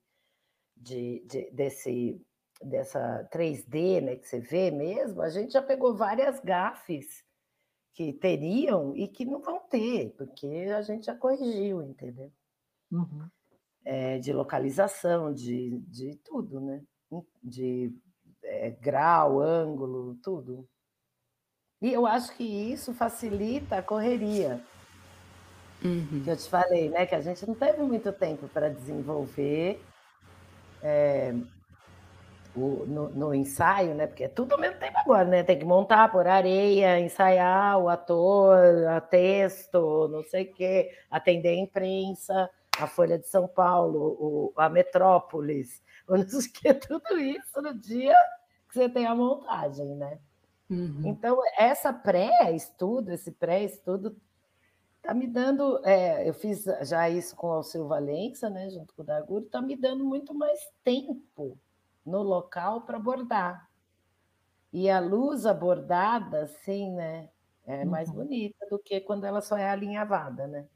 de, 0.76 1.24
de, 1.26 1.52
desse, 1.52 2.22
dessa 2.62 3.28
3D 3.32 4.02
né, 4.02 4.16
que 4.16 4.28
você 4.28 4.40
vê 4.40 4.72
mesmo, 4.72 5.22
a 5.22 5.30
gente 5.30 5.54
já 5.54 5.62
pegou 5.62 5.96
várias 5.96 6.40
gafes 6.40 7.24
que 7.94 8.14
teriam 8.14 8.96
e 8.96 9.08
que 9.08 9.26
não 9.26 9.42
vão 9.42 9.60
ter, 9.60 10.14
porque 10.18 10.48
a 10.76 10.82
gente 10.82 11.08
já 11.08 11.16
corrigiu, 11.16 11.82
entendeu? 11.82 12.32
Uhum. 12.92 13.28
É, 13.84 14.20
de 14.20 14.34
localização, 14.34 15.34
de, 15.34 15.80
de 15.80 16.16
tudo, 16.18 16.60
né? 16.60 16.84
De 17.42 17.92
é, 18.44 18.70
grau, 18.72 19.40
ângulo, 19.40 20.16
tudo. 20.22 20.68
E 21.82 21.94
eu 21.94 22.08
acho 22.08 22.36
que 22.36 22.44
isso 22.44 22.94
facilita 22.94 23.78
a 23.78 23.84
correria. 23.84 24.62
Uhum. 25.84 26.22
Que 26.24 26.30
eu 26.30 26.38
te 26.38 26.50
falei, 26.50 26.90
né? 26.90 27.06
Que 27.06 27.16
a 27.16 27.22
gente 27.22 27.46
não 27.48 27.54
teve 27.54 27.82
muito 27.84 28.12
tempo 28.12 28.48
para 28.48 28.70
desenvolver 28.70 29.80
é, 30.82 31.36
o, 32.56 32.86
no, 32.88 33.10
no, 33.10 33.34
ensaio, 33.34 33.94
né? 33.94 34.08
Porque 34.08 34.24
é 34.24 34.28
tudo 34.28 34.54
ao 34.54 34.60
mesmo 34.60 34.80
tempo 34.80 34.98
agora, 34.98 35.26
né? 35.26 35.44
Tem 35.44 35.60
que 35.60 35.66
montar, 35.66 36.12
por 36.12 36.28
areia, 36.28 37.00
ensaiar 37.00 37.78
o 37.78 37.90
ator, 37.90 38.88
a 38.88 39.00
texto, 39.00 40.08
não 40.08 40.24
sei 40.24 40.46
o 40.46 40.54
quê, 40.54 40.92
atender 41.12 41.50
a 41.50 41.62
imprensa, 41.62 42.50
a 42.80 42.88
Folha 42.88 43.20
de 43.20 43.28
São 43.28 43.48
Paulo, 43.48 44.18
o, 44.20 44.54
a 44.58 44.68
Metrópolis, 44.70 45.82
não 46.10 46.28
sei 46.28 46.40
o 46.50 46.54
quê, 46.54 46.74
tudo 46.74 47.20
isso 47.20 47.62
no 47.62 47.74
dia 47.74 48.16
que 48.68 48.74
você 48.74 48.90
tem 48.90 49.06
a 49.06 49.14
montagem, 49.14 49.96
né? 49.96 50.18
Uhum. 50.70 51.02
Então, 51.06 51.40
essa 51.58 51.94
pré-estudo, 51.94 53.12
esse 53.12 53.32
pré-estudo, 53.32 54.16
está 54.98 55.14
me 55.14 55.28
dando. 55.28 55.80
É, 55.86 56.28
eu 56.28 56.34
fiz 56.34 56.66
já 56.84 57.10
isso 57.10 57.36
com 57.36 57.48
o 57.48 57.52
Alceu 57.52 57.88
Valença, 57.88 58.50
né, 58.50 58.70
junto 58.70 58.94
com 58.94 59.02
o 59.02 59.06
Daguro, 59.06 59.46
está 59.46 59.62
me 59.62 59.76
dando 59.76 60.04
muito 60.04 60.34
mais 60.34 60.60
tempo 60.84 61.58
no 62.06 62.22
local 62.22 62.82
para 62.82 63.00
bordar. 63.00 63.70
E 64.74 64.90
a 64.90 65.00
luz 65.00 65.46
abordada, 65.46 66.44
assim, 66.44 66.92
né, 66.92 67.30
é 67.66 67.86
mais 67.86 68.10
uhum. 68.10 68.16
bonita 68.16 68.66
do 68.70 68.78
que 68.78 69.00
quando 69.00 69.26
ela 69.26 69.42
só 69.42 69.58
é 69.58 69.70
alinhavada, 69.70 70.48
né? 70.48 70.68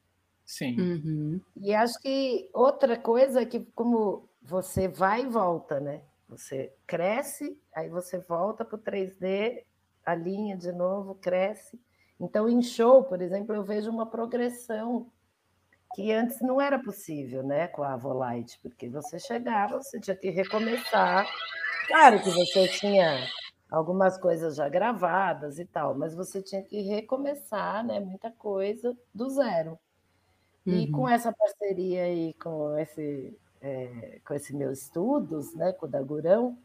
Sim. 0.46 0.80
Uhum. 0.80 1.42
E 1.62 1.74
acho 1.74 2.00
que 2.00 2.50
outra 2.54 2.98
coisa 2.98 3.42
é 3.42 3.46
que, 3.46 3.60
como 3.76 4.30
você 4.42 4.88
vai 4.88 5.22
e 5.24 5.30
volta, 5.30 5.80
né? 5.80 6.02
Você 6.28 6.74
cresce, 6.88 7.58
aí 7.74 7.90
você 7.90 8.18
volta 8.20 8.66
para 8.66 8.76
o 8.76 8.82
3D 8.82 9.64
alinha 10.06 10.58
de 10.58 10.72
novo, 10.72 11.16
cresce. 11.16 11.80
Então, 12.20 12.48
em 12.48 12.62
show, 12.62 13.04
por 13.04 13.22
exemplo, 13.22 13.56
eu 13.56 13.64
vejo 13.64 13.90
uma 13.90 14.06
progressão 14.06 15.08
que 15.94 16.12
antes 16.12 16.40
não 16.42 16.62
era 16.62 16.80
possível, 16.80 17.44
né, 17.44 17.68
com 17.68 17.84
a 17.84 17.98
Volite, 17.98 18.60
porque 18.62 18.88
você 18.88 19.20
chegava, 19.20 19.82
você 19.82 20.00
tinha 20.00 20.16
que 20.16 20.30
recomeçar. 20.30 21.28
Claro 21.88 22.22
que 22.22 22.30
você 22.30 22.68
tinha 22.68 23.28
algumas 23.70 24.18
coisas 24.18 24.56
já 24.56 24.70
gravadas 24.70 25.60
e 25.60 25.66
tal, 25.66 25.96
mas 25.96 26.14
você 26.14 26.42
tinha 26.42 26.62
que 26.62 26.82
recomeçar, 26.82 27.86
né, 27.86 28.00
muita 28.00 28.32
coisa 28.32 28.96
do 29.14 29.30
zero. 29.30 29.78
Uhum. 30.66 30.74
E 30.74 30.92
com 30.92 31.10
essa 31.10 31.34
parceria 31.34 32.04
aí, 32.04 32.34
com 32.36 32.78
esse, 32.78 33.38
é, 33.62 34.20
com 34.26 34.34
esse 34.34 34.56
meus 34.56 34.84
estudos, 34.84 35.54
né, 35.56 35.74
com 35.74 35.86
o 35.86 35.90
Dagurão, 35.90 36.58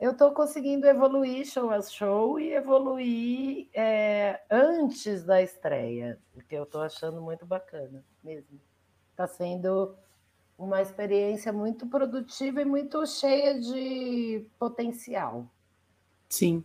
eu 0.00 0.12
estou 0.12 0.32
conseguindo 0.32 0.86
evoluir 0.86 1.44
show 1.44 1.70
a 1.70 1.82
show 1.82 2.40
e 2.40 2.54
evoluir 2.54 3.68
é, 3.74 4.40
antes 4.50 5.24
da 5.24 5.42
estreia, 5.42 6.18
o 6.34 6.40
que 6.40 6.54
eu 6.54 6.62
estou 6.62 6.80
achando 6.80 7.20
muito 7.20 7.44
bacana 7.44 8.02
mesmo. 8.24 8.58
Está 9.10 9.26
sendo 9.26 9.94
uma 10.56 10.80
experiência 10.80 11.52
muito 11.52 11.86
produtiva 11.86 12.62
e 12.62 12.64
muito 12.64 13.06
cheia 13.06 13.60
de 13.60 14.46
potencial. 14.58 15.46
Sim. 16.30 16.64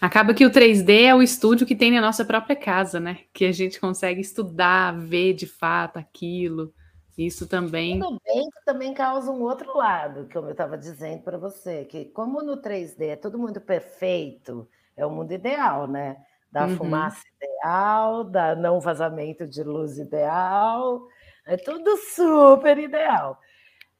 Acaba 0.00 0.32
que 0.32 0.46
o 0.46 0.50
3D 0.50 1.06
é 1.06 1.14
o 1.14 1.22
estúdio 1.22 1.66
que 1.66 1.74
tem 1.74 1.90
na 1.90 2.00
nossa 2.00 2.24
própria 2.24 2.54
casa, 2.54 3.00
né? 3.00 3.20
Que 3.32 3.46
a 3.46 3.52
gente 3.52 3.80
consegue 3.80 4.20
estudar, 4.20 4.92
ver 4.96 5.32
de 5.32 5.46
fato 5.46 5.98
aquilo. 5.98 6.72
Isso 7.16 7.48
também. 7.48 7.98
Tudo 7.98 8.20
bem 8.24 8.50
que 8.50 8.64
também 8.64 8.92
causa 8.92 9.30
um 9.30 9.42
outro 9.42 9.76
lado, 9.76 10.28
como 10.32 10.48
eu 10.48 10.52
estava 10.52 10.76
dizendo 10.76 11.22
para 11.22 11.38
você, 11.38 11.84
que 11.84 12.04
como 12.06 12.42
no 12.42 12.60
3D 12.60 13.08
é 13.08 13.16
todo 13.16 13.38
mundo 13.38 13.60
perfeito, 13.60 14.68
é 14.94 15.06
o 15.06 15.10
mundo 15.10 15.32
ideal, 15.32 15.86
né? 15.86 16.18
Da 16.52 16.66
uhum. 16.66 16.76
fumaça 16.76 17.22
ideal, 17.40 18.22
da 18.22 18.54
não 18.54 18.80
vazamento 18.80 19.46
de 19.46 19.62
luz 19.62 19.98
ideal, 19.98 21.06
é 21.46 21.56
tudo 21.56 21.96
super 21.96 22.76
ideal. 22.78 23.40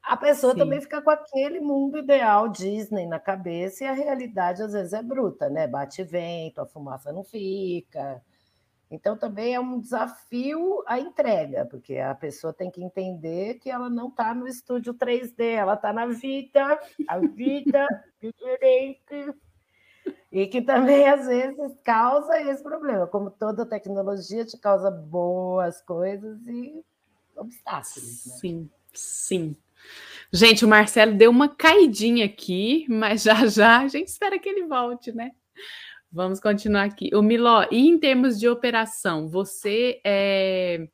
A 0.03 0.17
pessoa 0.17 0.53
Sim. 0.53 0.61
também 0.61 0.81
fica 0.81 1.03
com 1.03 1.11
aquele 1.11 1.59
mundo 1.59 1.99
ideal 1.99 2.49
Disney 2.49 3.07
na 3.07 3.19
cabeça 3.19 3.83
e 3.83 3.87
a 3.89 3.93
realidade 3.93 4.63
às 4.63 4.73
vezes 4.73 4.93
é 4.93 5.03
bruta, 5.03 5.49
né? 5.49 5.67
Bate 5.67 6.05
vento, 6.05 6.61
a 6.61 6.67
fumaça 6.67 7.13
não 7.13 7.25
fica, 7.25 8.23
então, 8.91 9.17
também 9.17 9.55
é 9.55 9.61
um 9.61 9.81
desafio 9.81 10.83
a 10.87 11.01
entrega, 11.01 11.67
porque 11.67 11.97
a 11.99 12.15
pessoa 12.15 12.53
tem 12.53 12.71
que 12.71 12.83
entender 12.83 13.55
que 13.55 13.69
ela 13.69 13.91
não 13.91 14.09
está 14.09 14.33
no 14.33 14.47
estúdio 14.47 14.95
3D, 14.95 15.41
ela 15.41 15.75
está 15.75 15.93
na 15.93 16.07
vida, 16.07 16.79
a 17.09 17.19
vida 17.19 17.87
diferente. 18.23 19.35
E 20.31 20.47
que 20.47 20.63
também, 20.63 21.09
às 21.09 21.27
vezes, 21.27 21.77
causa 21.83 22.41
esse 22.41 22.63
problema. 22.63 23.07
Como 23.09 23.31
toda 23.31 23.67
tecnologia 23.67 24.45
te 24.45 24.57
causa 24.57 24.91
boas 24.91 25.83
coisas 25.83 26.47
e 26.47 26.85
obstáculos. 27.35 28.27
Né? 28.27 28.33
Sim, 28.41 28.71
sim. 28.93 29.57
Gente, 30.33 30.65
o 30.65 30.69
Marcelo 30.69 31.17
deu 31.17 31.31
uma 31.31 31.49
caidinha 31.49 32.27
aqui, 32.27 32.87
mas 32.89 33.23
já 33.23 33.47
já 33.47 33.81
a 33.81 33.89
gente 33.89 34.09
espera 34.09 34.39
que 34.39 34.49
ele 34.49 34.67
volte, 34.67 35.13
né? 35.13 35.33
Vamos 36.17 36.41
continuar 36.41 36.85
aqui. 36.85 37.15
O 37.15 37.21
Miló, 37.21 37.67
e 37.71 37.87
em 37.87 37.99
termos 38.01 38.41
de 38.41 38.49
operação, 38.49 39.29
você 39.29 40.01
é, 40.03 40.89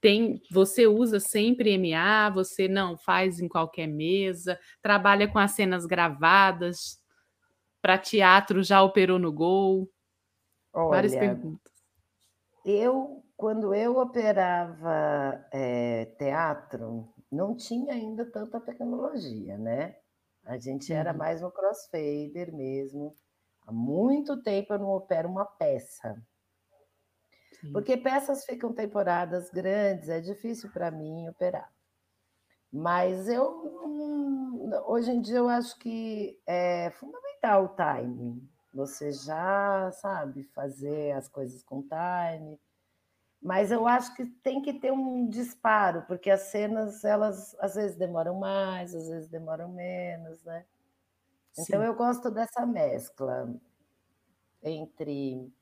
tem, 0.00 0.40
você 0.52 0.86
usa 0.86 1.18
sempre 1.18 1.76
MA, 1.76 2.30
você 2.30 2.68
não 2.68 2.96
faz 2.96 3.40
em 3.40 3.48
qualquer 3.48 3.88
mesa, 3.88 4.56
trabalha 4.80 5.26
com 5.26 5.36
as 5.36 5.50
cenas 5.50 5.84
gravadas, 5.84 6.96
para 7.82 7.98
teatro 7.98 8.62
já 8.62 8.80
operou 8.80 9.18
no 9.18 9.32
Gol? 9.32 9.90
Olha, 10.72 10.90
Várias 10.90 11.16
perguntas. 11.16 11.72
Eu, 12.64 13.24
quando 13.36 13.74
eu 13.74 13.98
operava 13.98 15.44
é, 15.52 16.04
teatro, 16.16 17.12
não 17.32 17.56
tinha 17.56 17.94
ainda 17.94 18.24
tanta 18.24 18.60
tecnologia, 18.60 19.58
né? 19.58 19.96
A 20.44 20.56
gente 20.56 20.92
era 20.92 21.10
uhum. 21.10 21.18
mais 21.18 21.42
no 21.42 21.50
crossfader 21.50 22.54
mesmo 22.54 23.12
Há 23.68 23.72
muito 23.72 24.42
tempo 24.42 24.72
eu 24.72 24.78
não 24.78 24.88
opero 24.92 25.28
uma 25.28 25.44
peça. 25.44 26.16
Sim. 27.60 27.70
Porque 27.70 27.98
peças 27.98 28.46
ficam 28.46 28.72
temporadas 28.72 29.50
grandes, 29.50 30.08
é 30.08 30.22
difícil 30.22 30.70
para 30.72 30.90
mim 30.90 31.28
operar. 31.28 31.70
Mas 32.72 33.28
eu 33.28 33.44
hoje 34.86 35.10
em 35.10 35.20
dia 35.20 35.36
eu 35.36 35.50
acho 35.50 35.78
que 35.78 36.40
é 36.46 36.90
fundamental 36.92 37.64
o 37.64 37.76
time. 37.76 38.48
Você 38.72 39.12
já 39.12 39.90
sabe 39.92 40.44
fazer 40.44 41.12
as 41.12 41.28
coisas 41.28 41.62
com 41.62 41.82
time. 41.82 42.58
Mas 43.40 43.70
eu 43.70 43.86
acho 43.86 44.14
que 44.14 44.24
tem 44.24 44.62
que 44.62 44.72
ter 44.72 44.92
um 44.92 45.28
disparo, 45.28 46.06
porque 46.06 46.30
as 46.30 46.40
cenas 46.50 47.04
elas 47.04 47.54
às 47.60 47.74
vezes 47.74 47.98
demoram 47.98 48.34
mais, 48.38 48.94
às 48.94 49.08
vezes 49.08 49.28
demoram 49.28 49.68
menos, 49.68 50.42
né? 50.42 50.64
Então, 51.58 51.80
Sim. 51.80 51.86
eu 51.86 51.94
gosto 51.94 52.30
dessa 52.30 52.64
mescla 52.64 53.52
entre 54.62 55.52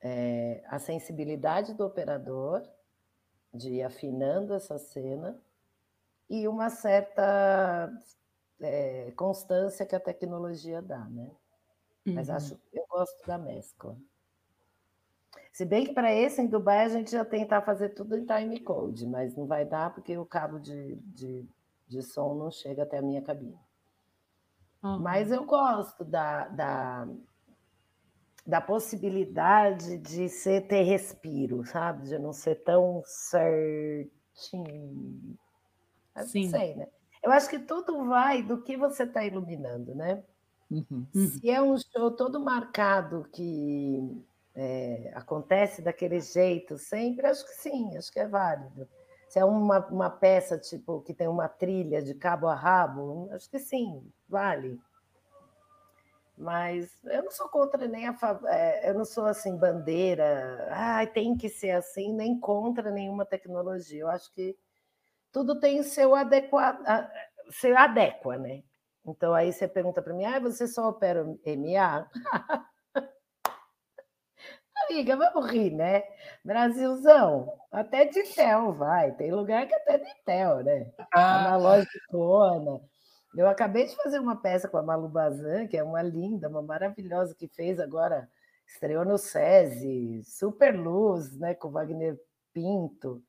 é, 0.00 0.62
a 0.66 0.78
sensibilidade 0.78 1.72
do 1.72 1.86
operador, 1.86 2.62
de 3.52 3.74
ir 3.74 3.82
afinando 3.82 4.52
essa 4.52 4.78
cena, 4.78 5.40
e 6.28 6.46
uma 6.46 6.68
certa 6.68 7.90
é, 8.60 9.10
constância 9.12 9.86
que 9.86 9.94
a 9.94 10.00
tecnologia 10.00 10.82
dá, 10.82 11.04
né? 11.08 11.30
Uhum. 12.06 12.14
Mas 12.14 12.28
acho, 12.28 12.60
eu 12.72 12.84
gosto 12.88 13.26
da 13.26 13.38
mescla. 13.38 13.96
Se 15.50 15.64
bem 15.64 15.86
que 15.86 15.94
para 15.94 16.12
esse 16.12 16.42
em 16.42 16.46
Dubai 16.46 16.84
a 16.84 16.88
gente 16.88 17.12
já 17.12 17.24
tentar 17.24 17.62
fazer 17.62 17.90
tudo 17.90 18.16
em 18.16 18.26
time 18.26 18.60
code, 18.60 19.06
mas 19.06 19.34
não 19.36 19.46
vai 19.46 19.64
dar 19.64 19.94
porque 19.94 20.18
o 20.18 20.26
cabo 20.26 20.58
de, 20.58 20.96
de, 20.96 21.48
de 21.86 22.02
som 22.02 22.34
não 22.34 22.50
chega 22.50 22.82
até 22.82 22.98
a 22.98 23.02
minha 23.02 23.22
cabine. 23.22 23.63
Uhum. 24.84 24.98
Mas 24.98 25.32
eu 25.32 25.44
gosto 25.46 26.04
da, 26.04 26.46
da, 26.48 27.08
da 28.46 28.60
possibilidade 28.60 29.96
de 29.96 30.28
ser 30.28 30.68
ter 30.68 30.82
respiro, 30.82 31.64
sabe? 31.64 32.06
De 32.06 32.18
não 32.18 32.34
ser 32.34 32.56
tão 32.56 33.02
certinho. 33.06 34.10
Sim. 36.26 36.44
Não 36.44 36.50
sei, 36.50 36.74
né? 36.76 36.86
Eu 37.22 37.32
acho 37.32 37.48
que 37.48 37.58
tudo 37.58 38.04
vai 38.04 38.42
do 38.42 38.60
que 38.60 38.76
você 38.76 39.04
está 39.04 39.24
iluminando, 39.24 39.94
né? 39.94 40.22
Uhum. 40.70 41.06
Se 41.14 41.48
é 41.48 41.62
um 41.62 41.76
show 41.78 42.10
todo 42.10 42.38
marcado 42.38 43.26
que 43.32 44.22
é, 44.54 45.10
acontece 45.14 45.80
daquele 45.80 46.20
jeito 46.20 46.76
sempre, 46.76 47.26
acho 47.26 47.42
que 47.46 47.54
sim, 47.54 47.96
acho 47.96 48.12
que 48.12 48.20
é 48.20 48.28
válido. 48.28 48.86
Se 49.28 49.38
é 49.38 49.44
uma, 49.44 49.86
uma 49.86 50.10
peça 50.10 50.58
tipo 50.58 51.00
que 51.02 51.14
tem 51.14 51.28
uma 51.28 51.48
trilha 51.48 52.02
de 52.02 52.14
cabo 52.14 52.46
a 52.46 52.54
rabo, 52.54 53.28
acho 53.32 53.50
que 53.50 53.58
sim, 53.58 54.10
vale. 54.28 54.80
Mas 56.36 56.90
eu 57.04 57.22
não 57.22 57.30
sou 57.30 57.48
contra 57.48 57.86
nem 57.86 58.08
a 58.08 58.16
é, 58.46 58.90
eu 58.90 58.94
não 58.94 59.04
sou 59.04 59.24
assim 59.24 59.56
bandeira, 59.56 60.68
ah, 60.70 61.06
tem 61.06 61.36
que 61.36 61.48
ser 61.48 61.70
assim, 61.70 62.12
nem 62.12 62.38
contra 62.38 62.90
nenhuma 62.90 63.24
tecnologia. 63.24 64.02
Eu 64.02 64.08
acho 64.08 64.32
que 64.32 64.56
tudo 65.32 65.58
tem 65.60 65.82
seu 65.82 66.14
adequado, 66.14 66.80
seu 67.50 67.76
adequa, 67.76 68.36
né? 68.36 68.62
Então 69.06 69.34
aí 69.34 69.52
você 69.52 69.68
pergunta 69.68 70.02
para 70.02 70.14
mim, 70.14 70.24
ah, 70.24 70.40
você 70.40 70.66
só 70.66 70.88
opera 70.88 71.24
MA? 71.44 72.08
Amiga, 74.88 75.16
vamos 75.16 75.50
rir, 75.50 75.70
né? 75.70 76.02
Brasilzão, 76.44 77.52
até 77.72 78.04
de 78.04 78.22
tel 78.34 78.72
vai. 78.72 79.12
Tem 79.12 79.32
lugar 79.32 79.66
que 79.66 79.74
até 79.74 79.98
de 79.98 80.14
tel, 80.24 80.62
né? 80.62 80.90
Ah. 81.12 81.46
Analógica. 81.46 81.98
Eu 83.36 83.48
acabei 83.48 83.86
de 83.86 83.96
fazer 83.96 84.18
uma 84.20 84.36
peça 84.36 84.68
com 84.68 84.76
a 84.76 84.82
Malu 84.82 85.08
Bazan, 85.08 85.66
que 85.66 85.76
é 85.76 85.82
uma 85.82 86.02
linda, 86.02 86.48
uma 86.48 86.62
maravilhosa, 86.62 87.34
que 87.34 87.48
fez 87.48 87.80
agora, 87.80 88.28
estreou 88.66 89.04
no 89.04 89.18
SESI, 89.18 90.22
Super 90.24 90.78
Luz, 90.78 91.36
né, 91.38 91.54
com 91.54 91.70
Wagner 91.70 92.16
Pinto. 92.52 93.22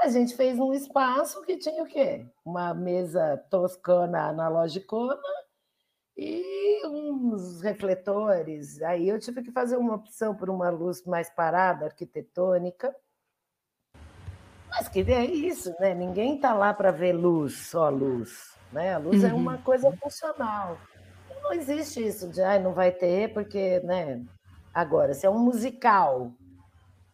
A 0.00 0.08
gente 0.08 0.36
fez 0.36 0.58
um 0.58 0.72
espaço 0.72 1.40
que 1.42 1.56
tinha 1.56 1.82
o 1.82 1.86
quê? 1.86 2.26
Uma 2.44 2.74
mesa 2.74 3.36
toscana 3.48 4.28
analógicona 4.28 5.16
e 6.16 6.86
uns 6.86 7.60
refletores. 7.60 8.80
Aí 8.82 9.08
eu 9.08 9.18
tive 9.18 9.42
que 9.42 9.50
fazer 9.50 9.76
uma 9.76 9.94
opção 9.94 10.34
por 10.34 10.48
uma 10.48 10.70
luz 10.70 11.04
mais 11.04 11.28
parada, 11.30 11.86
arquitetônica. 11.86 12.94
Mas 14.68 14.88
que 14.88 15.00
é 15.00 15.24
isso, 15.24 15.74
né? 15.78 15.94
Ninguém 15.94 16.36
está 16.36 16.52
lá 16.52 16.74
para 16.74 16.90
ver 16.90 17.12
luz, 17.12 17.68
só 17.68 17.88
luz. 17.88 18.54
Né? 18.72 18.94
A 18.94 18.98
luz 18.98 19.22
uhum. 19.22 19.30
é 19.30 19.32
uma 19.32 19.58
coisa 19.58 19.90
funcional. 19.92 20.78
Não 21.42 21.52
existe 21.52 22.04
isso 22.04 22.28
de 22.28 22.42
ah, 22.42 22.58
não 22.58 22.72
vai 22.72 22.90
ter, 22.90 23.32
porque, 23.32 23.80
né? 23.80 24.24
Agora, 24.72 25.14
se 25.14 25.26
é 25.26 25.30
um 25.30 25.38
musical 25.38 26.32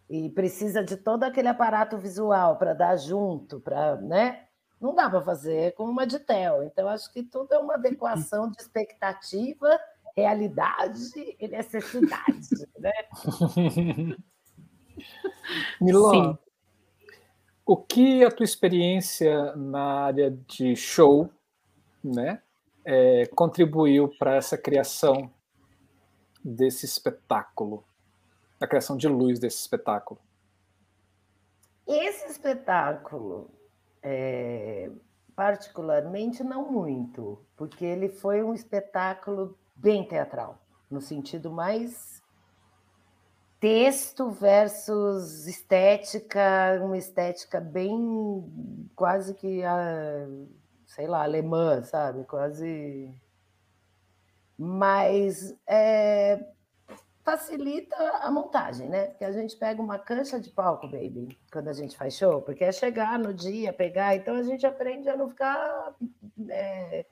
e 0.08 0.30
precisa 0.30 0.82
de 0.82 0.96
todo 0.96 1.24
aquele 1.24 1.48
aparato 1.48 1.98
visual 1.98 2.56
para 2.56 2.72
dar 2.72 2.96
junto, 2.96 3.60
para, 3.60 3.96
né? 3.96 4.46
Não 4.80 4.94
dá 4.94 5.10
para 5.10 5.20
fazer 5.20 5.74
com 5.74 5.84
uma 5.84 6.06
de 6.06 6.18
tel. 6.18 6.62
Então, 6.62 6.88
acho 6.88 7.12
que 7.12 7.22
tudo 7.22 7.52
é 7.52 7.58
uma 7.58 7.74
adequação 7.74 8.50
de 8.50 8.60
expectativa, 8.60 9.78
realidade 10.16 11.36
e 11.38 11.48
necessidade, 11.48 12.48
né? 12.78 12.92
Miló, 15.80 16.36
o 17.64 17.76
que 17.76 18.24
a 18.24 18.30
tua 18.30 18.44
experiência 18.44 19.54
na 19.54 20.04
área 20.04 20.30
de 20.30 20.74
show 20.74 21.30
né, 22.02 22.42
é, 22.84 23.26
contribuiu 23.26 24.08
para 24.18 24.34
essa 24.36 24.58
criação 24.58 25.32
desse 26.44 26.86
espetáculo, 26.86 27.84
a 28.60 28.66
criação 28.66 28.96
de 28.96 29.08
luz 29.08 29.38
desse 29.38 29.58
espetáculo? 29.58 30.20
Esse 31.86 32.26
espetáculo, 32.26 33.50
é, 34.02 34.90
particularmente, 35.34 36.42
não 36.42 36.70
muito, 36.70 37.44
porque 37.56 37.84
ele 37.84 38.08
foi 38.08 38.42
um 38.42 38.54
espetáculo 38.54 39.58
bem 39.74 40.06
teatral, 40.06 40.58
no 40.90 41.00
sentido 41.00 41.50
mais 41.50 42.20
texto 43.58 44.30
versus 44.30 45.46
estética, 45.46 46.80
uma 46.82 46.96
estética 46.96 47.60
bem 47.60 48.90
quase 48.96 49.34
que 49.34 49.62
a 49.62 50.26
sei 50.90 51.06
lá, 51.06 51.22
alemã, 51.22 51.82
sabe? 51.82 52.24
Quase. 52.24 53.14
Mas 54.58 55.56
é, 55.66 56.44
facilita 57.22 57.96
a 58.22 58.30
montagem, 58.30 58.88
né? 58.88 59.06
Porque 59.06 59.24
a 59.24 59.32
gente 59.32 59.56
pega 59.56 59.80
uma 59.80 59.98
cancha 59.98 60.40
de 60.40 60.50
palco, 60.50 60.88
baby, 60.88 61.38
quando 61.52 61.68
a 61.68 61.72
gente 61.72 61.96
faz 61.96 62.16
show, 62.16 62.42
porque 62.42 62.64
é 62.64 62.72
chegar 62.72 63.18
no 63.18 63.32
dia, 63.34 63.72
pegar, 63.72 64.16
então 64.16 64.34
a 64.34 64.42
gente 64.42 64.66
aprende 64.66 65.08
a 65.08 65.16
não 65.16 65.28
ficar 65.28 65.94
é, 66.48 67.04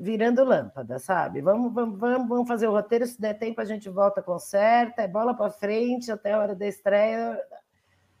virando 0.00 0.44
lâmpada, 0.44 0.98
sabe? 0.98 1.40
Vamos, 1.40 1.72
vamos, 1.72 1.98
vamos, 1.98 2.28
vamos 2.28 2.48
fazer 2.48 2.68
o 2.68 2.72
roteiro, 2.72 3.06
se 3.06 3.20
der 3.20 3.34
tempo 3.34 3.60
a 3.60 3.64
gente 3.64 3.88
volta, 3.88 4.22
conserta, 4.22 5.02
é 5.02 5.08
bola 5.08 5.34
para 5.34 5.50
frente 5.50 6.12
até 6.12 6.32
a 6.32 6.38
hora 6.38 6.54
da 6.54 6.66
estreia, 6.66 7.40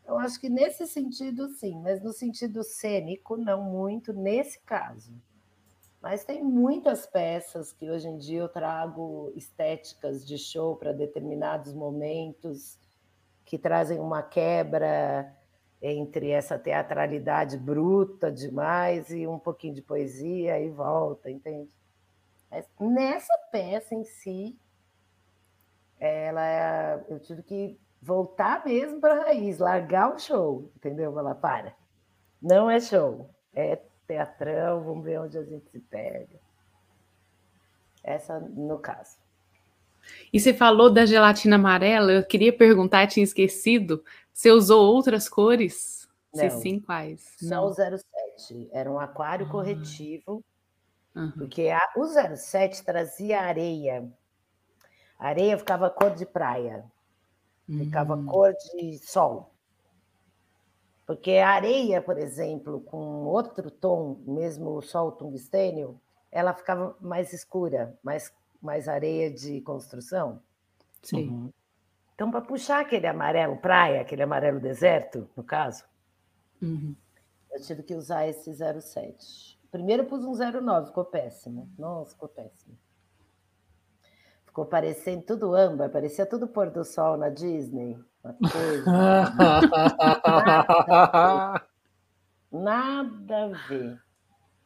eu 0.06 0.18
acho 0.18 0.40
que 0.40 0.48
nesse 0.48 0.86
sentido, 0.86 1.48
sim, 1.48 1.80
mas 1.82 2.00
no 2.00 2.12
sentido 2.12 2.62
cênico, 2.62 3.36
não 3.36 3.62
muito 3.62 4.12
nesse 4.12 4.60
caso. 4.60 5.12
Mas 6.08 6.24
tem 6.24 6.40
muitas 6.40 7.04
peças 7.04 7.72
que 7.72 7.90
hoje 7.90 8.06
em 8.06 8.16
dia 8.16 8.38
eu 8.38 8.48
trago 8.48 9.32
estéticas 9.34 10.24
de 10.24 10.38
show 10.38 10.76
para 10.76 10.92
determinados 10.92 11.74
momentos 11.74 12.78
que 13.44 13.58
trazem 13.58 13.98
uma 13.98 14.22
quebra 14.22 15.36
entre 15.82 16.30
essa 16.30 16.56
teatralidade 16.56 17.58
bruta 17.58 18.30
demais 18.30 19.10
e 19.10 19.26
um 19.26 19.36
pouquinho 19.36 19.74
de 19.74 19.82
poesia 19.82 20.60
e 20.60 20.70
volta, 20.70 21.28
entende? 21.28 21.74
Mas 22.48 22.68
nessa 22.78 23.36
peça 23.50 23.92
em 23.92 24.04
si, 24.04 24.56
ela, 25.98 26.46
é, 26.46 27.04
eu 27.08 27.18
tive 27.18 27.42
que 27.42 27.80
voltar 28.00 28.64
mesmo 28.64 29.00
para 29.00 29.12
a 29.12 29.24
raiz, 29.24 29.58
largar 29.58 30.14
o 30.14 30.20
show, 30.20 30.70
entendeu? 30.76 31.12
Falar, 31.12 31.34
para, 31.34 31.74
não 32.40 32.70
é 32.70 32.78
show, 32.78 33.28
é 33.52 33.80
teatrão, 34.06 34.82
vamos 34.82 35.04
ver 35.04 35.20
onde 35.20 35.36
a 35.38 35.44
gente 35.44 35.68
se 35.70 35.80
pega. 35.80 36.38
Essa 38.02 38.38
no 38.38 38.78
caso. 38.78 39.16
E 40.32 40.38
você 40.38 40.54
falou 40.54 40.90
da 40.90 41.04
gelatina 41.04 41.56
amarela, 41.56 42.12
eu 42.12 42.24
queria 42.24 42.56
perguntar, 42.56 43.08
tinha 43.08 43.24
esquecido, 43.24 44.04
você 44.32 44.50
usou 44.50 44.94
outras 44.94 45.28
cores? 45.28 46.08
Não, 46.32 46.50
se 46.50 46.60
sim, 46.60 46.80
quais? 46.80 47.34
Só 47.38 47.46
Não. 47.46 47.66
o 47.66 47.74
07, 47.74 48.68
era 48.72 48.90
um 48.90 49.00
aquário 49.00 49.46
ah. 49.46 49.50
corretivo, 49.50 50.44
uhum. 51.14 51.32
porque 51.32 51.68
a, 51.68 51.80
o 51.96 52.04
07 52.36 52.84
trazia 52.84 53.40
areia. 53.40 54.08
A 55.18 55.28
areia 55.28 55.56
ficava 55.56 55.88
cor 55.90 56.14
de 56.14 56.26
praia. 56.26 56.84
Ficava 57.66 58.14
hum. 58.14 58.26
cor 58.26 58.52
de 58.52 58.98
sol. 58.98 59.50
Porque 61.06 61.32
a 61.32 61.50
areia, 61.50 62.02
por 62.02 62.18
exemplo, 62.18 62.80
com 62.80 63.24
outro 63.26 63.70
tom, 63.70 64.20
mesmo 64.26 64.70
o 64.70 64.82
sol 64.82 65.12
tungstênio, 65.12 66.00
ela 66.32 66.52
ficava 66.52 66.96
mais 67.00 67.32
escura, 67.32 67.96
mais, 68.02 68.34
mais 68.60 68.88
areia 68.88 69.30
de 69.30 69.60
construção. 69.60 70.42
Sim. 71.02 71.28
Uhum. 71.28 71.52
Então, 72.14 72.30
para 72.30 72.40
puxar 72.40 72.80
aquele 72.80 73.06
amarelo 73.06 73.56
praia, 73.58 74.00
aquele 74.00 74.22
amarelo 74.22 74.58
deserto, 74.58 75.28
no 75.36 75.44
caso, 75.44 75.84
uhum. 76.60 76.96
eu 77.52 77.62
tive 77.62 77.84
que 77.84 77.94
usar 77.94 78.26
esse 78.26 78.52
07. 78.52 79.60
Primeiro 79.70 80.06
pus 80.06 80.24
um 80.24 80.32
09, 80.32 80.88
ficou 80.88 81.04
péssimo. 81.04 81.70
Nossa, 81.78 82.12
ficou 82.12 82.28
péssimo. 82.28 82.76
Ficou 84.46 84.66
parecendo 84.66 85.22
tudo 85.22 85.54
âmbar, 85.54 85.90
parecia 85.90 86.26
tudo 86.26 86.48
pôr 86.48 86.70
do 86.70 86.82
sol 86.84 87.16
na 87.16 87.28
Disney. 87.28 87.96
Nada, 88.86 89.66
nada 92.52 93.44
a 93.44 93.68
ver. 93.68 94.02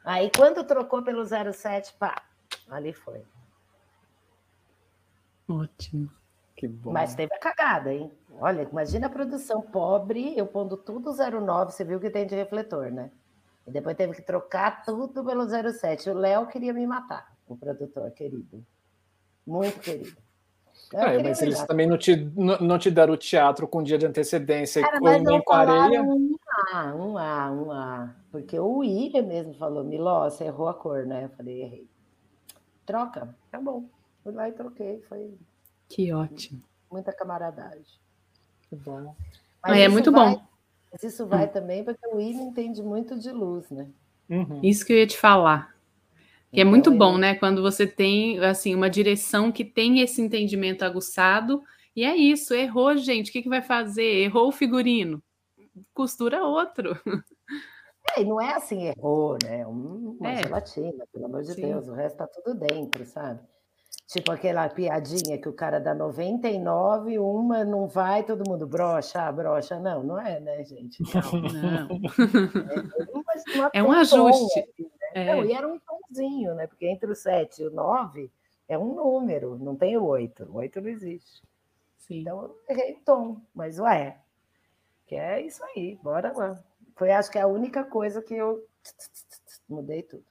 Aí 0.05 0.31
quando 0.37 0.65
trocou 0.65 1.03
pelo 1.03 1.25
07, 1.25 1.95
pá, 1.99 2.23
ali 2.69 2.93
foi. 2.93 3.23
Ótimo. 5.49 6.11
Que 6.57 6.69
bom. 6.69 6.93
Mas 6.93 7.15
teve 7.15 7.35
a 7.35 7.39
cagada, 7.39 7.93
hein? 7.93 8.13
Olha, 8.33 8.63
imagina 8.63 9.07
a 9.07 9.11
produção 9.11 9.63
pobre, 9.63 10.37
eu 10.39 10.47
pondo 10.47 10.77
tudo 10.77 11.11
09, 11.13 11.73
você 11.73 11.85
viu 11.85 11.99
que 11.99 12.11
tem 12.11 12.27
de 12.27 12.35
refletor, 12.35 12.91
né? 12.91 13.11
E 13.67 13.71
depois 13.71 13.97
teve 13.97 14.15
que 14.15 14.23
trocar 14.23 14.83
tudo 14.85 15.25
pelo 15.25 15.47
07. 15.49 16.11
O 16.11 16.15
Léo 16.15 16.47
queria 16.47 16.73
me 16.73 16.87
matar, 16.87 17.35
o 17.47 17.57
produtor 17.57 18.11
querido. 18.13 18.65
Muito 19.47 19.81
querido. 19.81 20.17
É, 20.93 21.23
mas 21.23 21.41
eles 21.41 21.63
também 21.65 21.87
não 21.87 21.97
te, 21.97 22.17
não, 22.37 22.59
não 22.59 22.79
te 22.79 22.91
deram 22.91 23.15
o 23.15 23.17
teatro 23.17 23.69
com 23.69 23.79
um 23.79 23.83
dia 23.83 23.97
de 23.97 24.07
antecedência, 24.07 24.83
Cara, 24.83 25.01
mas 25.01 25.23
nem 25.23 25.41
com 25.41 25.53
areia. 25.53 26.03
Um 26.03 26.37
A, 26.73 26.95
um 26.95 27.17
A, 27.17 27.51
um 27.53 27.71
A. 27.71 28.15
Porque 28.33 28.59
o 28.59 28.79
William 28.79 29.23
mesmo 29.23 29.55
falou, 29.55 29.85
Miló, 29.85 30.29
você 30.29 30.45
errou 30.45 30.69
a 30.69 30.75
cor, 30.75 31.07
né? 31.07 31.25
Eu 31.25 31.29
falei, 31.31 31.63
errei. 31.63 31.89
Troca, 32.85 33.35
tá 33.53 33.61
bom. 33.61 33.85
Fui 34.25 34.33
lá 34.33 34.49
e 34.49 34.53
troquei. 34.53 35.01
Foi. 35.09 35.33
Que 35.89 36.13
ótimo. 36.13 36.61
Muita 36.91 37.13
camaradagem. 37.13 37.85
Que 38.69 38.77
bom. 38.77 39.15
Mas 39.63 39.79
é 39.79 39.89
muito 39.89 40.11
vai, 40.11 40.35
bom. 40.35 40.43
Mas 40.93 41.03
isso 41.05 41.27
vai 41.27 41.47
hum. 41.47 41.49
também 41.49 41.85
porque 41.85 42.07
o 42.09 42.17
William 42.17 42.43
entende 42.43 42.83
muito 42.83 43.19
de 43.19 43.31
luz, 43.31 43.71
né? 43.71 43.87
Uhum. 44.29 44.61
Isso 44.63 44.85
que 44.85 44.93
eu 44.93 44.99
ia 44.99 45.07
te 45.07 45.17
falar. 45.19 45.75
Que 46.53 46.61
é 46.61 46.65
muito 46.65 46.91
então, 46.91 46.99
bom, 46.99 47.19
né? 47.19 47.35
Quando 47.35 47.63
você 47.63 47.87
tem 47.87 48.39
assim 48.41 48.75
uma 48.75 48.91
direção 48.91 49.53
que 49.53 49.65
tem 49.65 50.01
esse 50.01 50.21
entendimento 50.21 50.85
aguçado, 50.85 51.63
e 51.95 52.05
é 52.05 52.17
isso, 52.17 52.55
errou, 52.55 52.97
gente. 52.97 53.31
O 53.31 53.33
que, 53.33 53.43
que 53.43 53.49
vai 53.49 53.63
fazer? 53.63 54.03
Errou 54.03 54.49
o 54.49 54.53
figurino. 54.53 55.23
Costura 55.95 56.45
outro. 56.45 56.99
É, 58.17 58.23
e 58.23 58.25
não 58.25 58.41
é 58.41 58.55
assim, 58.55 58.87
errou, 58.87 59.37
né? 59.43 59.65
Uma 59.67 60.33
é. 60.33 60.43
gelatina, 60.43 61.07
pelo 61.13 61.27
amor 61.27 61.43
de 61.43 61.55
Sim. 61.55 61.63
Deus, 61.63 61.87
o 61.87 61.93
resto 61.93 62.17
tá 62.17 62.27
tudo 62.27 62.59
dentro, 62.59 63.05
sabe? 63.07 63.41
Tipo 64.09 64.33
aquela 64.33 64.69
piadinha 64.69 65.39
que 65.39 65.49
o 65.49 65.53
cara 65.53 65.79
dá 65.79 65.95
99, 65.95 67.19
uma 67.21 67.65
não 67.65 67.87
vai, 67.87 68.25
todo 68.25 68.49
mundo 68.49 68.67
brocha, 68.67 69.23
ah, 69.23 69.31
brocha. 69.31 69.79
Não, 69.79 70.03
não 70.03 70.21
é, 70.21 70.41
né, 70.41 70.65
gente? 70.65 71.01
Não. 71.15 71.41
não. 71.43 72.01
É, 73.55 73.55
uma, 73.55 73.71
é 73.75 73.83
um 73.83 73.93
ajuste. 73.93 74.59
Assim? 74.59 74.91
É. 75.15 75.35
Não, 75.35 75.45
e 75.45 75.53
era 75.53 75.67
um 75.67 75.79
tomzinho, 75.79 76.55
né? 76.55 76.67
Porque 76.67 76.87
entre 76.87 77.11
o 77.11 77.15
7 77.15 77.63
e 77.63 77.67
o 77.67 77.71
9 77.71 78.31
é 78.69 78.79
um 78.79 78.95
número, 78.95 79.59
não 79.59 79.77
tem 79.77 79.97
o 79.97 80.05
8. 80.05 80.45
O 80.45 80.57
8 80.57 80.81
não 80.81 80.89
existe. 80.89 81.43
Sim. 81.99 82.21
Então 82.21 82.43
eu 82.43 82.57
errei 82.69 82.95
o 82.95 83.01
tom, 83.05 83.41
mas 83.55 83.79
ué, 83.79 84.19
que 85.07 85.17
é 85.17 85.41
isso 85.41 85.63
aí, 85.65 85.99
bora 86.03 86.33
lá. 86.37 86.63
Foi 86.97 87.11
acho 87.11 87.31
que 87.31 87.39
a 87.39 87.47
única 87.47 87.85
coisa 87.85 88.23
que 88.23 88.35
eu 88.35 88.65
mudei 89.69 90.03
tudo. 90.03 90.25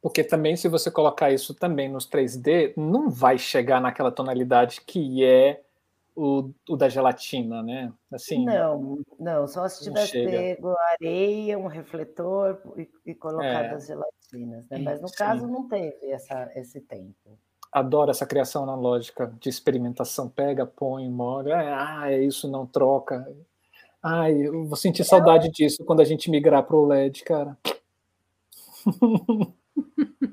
Porque 0.00 0.22
também, 0.22 0.56
se 0.56 0.68
você 0.68 0.90
colocar 0.90 1.32
isso 1.32 1.52
também 1.52 1.88
nos 1.88 2.08
3D, 2.08 2.74
não 2.76 3.10
vai 3.10 3.38
chegar 3.38 3.80
naquela 3.80 4.12
tonalidade 4.12 4.80
que 4.82 5.24
é 5.24 5.62
o, 6.16 6.50
o 6.68 6.76
da 6.76 6.88
gelatina, 6.88 7.62
né? 7.62 7.92
Assim, 8.10 8.44
não, 8.44 8.98
não, 9.20 9.46
só 9.46 9.68
se 9.68 9.84
tivesse 9.84 10.12
pego 10.12 10.74
areia, 10.94 11.58
um 11.58 11.66
refletor 11.66 12.58
e, 12.76 12.88
e 13.04 13.14
colocado 13.14 13.66
é. 13.66 13.74
as 13.74 13.86
gelatinas, 13.86 14.66
né? 14.70 14.78
Mas 14.78 15.00
no 15.02 15.08
Sim. 15.08 15.14
caso 15.14 15.46
não 15.46 15.68
teve 15.68 16.10
essa, 16.10 16.50
esse 16.56 16.80
tempo. 16.80 17.38
Adoro 17.70 18.10
essa 18.10 18.24
criação 18.24 18.62
analógica 18.62 19.30
de 19.38 19.50
experimentação, 19.50 20.30
pega, 20.30 20.64
põe, 20.64 21.06
molha, 21.10 21.56
ah, 21.58 22.10
é 22.10 22.22
isso, 22.22 22.50
não 22.50 22.66
troca. 22.66 23.30
Ai, 24.02 24.46
eu 24.46 24.64
vou 24.64 24.76
sentir 24.76 25.04
saudade 25.04 25.50
disso 25.50 25.84
quando 25.84 26.00
a 26.00 26.04
gente 26.04 26.30
migrar 26.30 26.62
para 26.62 26.76
o 26.76 26.86
LED, 26.86 27.24
cara. 27.24 27.58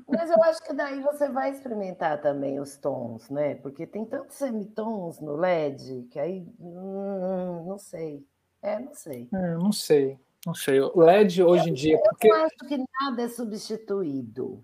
Mas 0.08 0.30
eu 0.30 0.42
acho 0.44 0.62
que 0.62 0.72
daí 0.72 1.00
você 1.00 1.28
vai 1.28 1.50
experimentar 1.50 2.20
também 2.20 2.60
os 2.60 2.76
tons, 2.76 3.28
né? 3.30 3.56
Porque 3.56 3.86
tem 3.86 4.04
tantos 4.04 4.36
semitons 4.36 5.20
no 5.20 5.36
LED 5.36 6.08
que 6.10 6.18
aí 6.18 6.46
hum, 6.58 7.64
não 7.66 7.78
sei. 7.78 8.26
É, 8.62 8.78
não 8.78 8.94
sei. 8.94 9.28
É, 9.32 9.54
não 9.54 9.72
sei. 9.72 10.18
Não 10.46 10.54
sei. 10.54 10.80
O 10.80 11.00
LED 11.00 11.42
hoje 11.42 11.70
em 11.70 11.74
dia. 11.74 11.98
Porque... 11.98 12.28
Eu 12.28 12.34
acho 12.34 12.56
que 12.68 12.84
nada 13.00 13.22
é 13.22 13.28
substituído. 13.28 14.62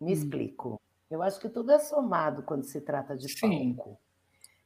Me 0.00 0.10
hum. 0.10 0.12
explico. 0.12 0.80
Eu 1.10 1.22
acho 1.22 1.38
que 1.38 1.48
tudo 1.48 1.70
é 1.70 1.78
somado 1.78 2.42
quando 2.42 2.64
se 2.64 2.80
trata 2.80 3.16
de 3.16 3.28
Sim. 3.28 3.74
palco. 3.74 3.98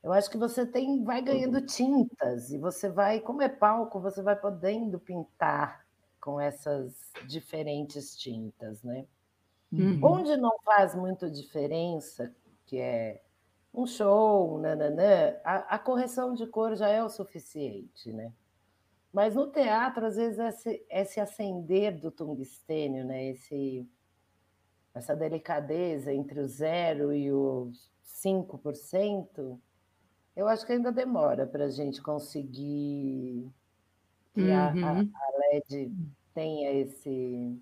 Eu 0.02 0.12
acho 0.12 0.30
que 0.30 0.38
você 0.38 0.64
tem, 0.64 1.02
vai 1.02 1.20
ganhando 1.20 1.60
tintas 1.60 2.50
e 2.50 2.58
você 2.58 2.88
vai, 2.88 3.20
como 3.20 3.42
é 3.42 3.48
palco, 3.48 4.00
você 4.00 4.22
vai 4.22 4.36
podendo 4.36 4.98
pintar 4.98 5.84
com 6.20 6.40
essas 6.40 7.12
diferentes 7.26 8.16
tintas, 8.16 8.82
né? 8.82 9.06
Uhum. 9.72 10.00
Onde 10.02 10.36
não 10.36 10.58
faz 10.64 10.94
muita 10.94 11.30
diferença, 11.30 12.34
que 12.66 12.78
é 12.78 13.22
um 13.72 13.86
show, 13.86 14.58
nananã, 14.58 15.36
a, 15.44 15.74
a, 15.76 15.78
correção 15.78 16.34
de 16.34 16.46
cor 16.46 16.74
já 16.74 16.88
é 16.88 17.02
o 17.02 17.08
suficiente, 17.08 18.12
né? 18.12 18.32
Mas 19.12 19.34
no 19.34 19.46
teatro, 19.46 20.06
às 20.06 20.16
vezes, 20.16 20.38
esse, 20.38 20.86
esse 20.90 21.20
acender 21.20 21.98
do 21.98 22.10
tungstênio, 22.10 23.04
né? 23.04 23.26
Esse, 23.26 23.88
essa 24.94 25.14
delicadeza 25.14 26.12
entre 26.12 26.40
o 26.40 26.48
zero 26.48 27.12
e 27.12 27.32
os 27.32 27.90
5%, 28.04 29.58
eu 30.34 30.48
acho 30.48 30.64
que 30.66 30.72
ainda 30.72 30.90
demora 30.90 31.46
para 31.46 31.66
a 31.66 31.70
gente 31.70 32.02
conseguir 32.02 33.50
que 34.38 34.50
uhum. 34.50 34.86
a, 34.86 35.00
a, 35.00 35.04
LED 35.52 35.92
tenha 36.34 36.72
esse 36.72 37.58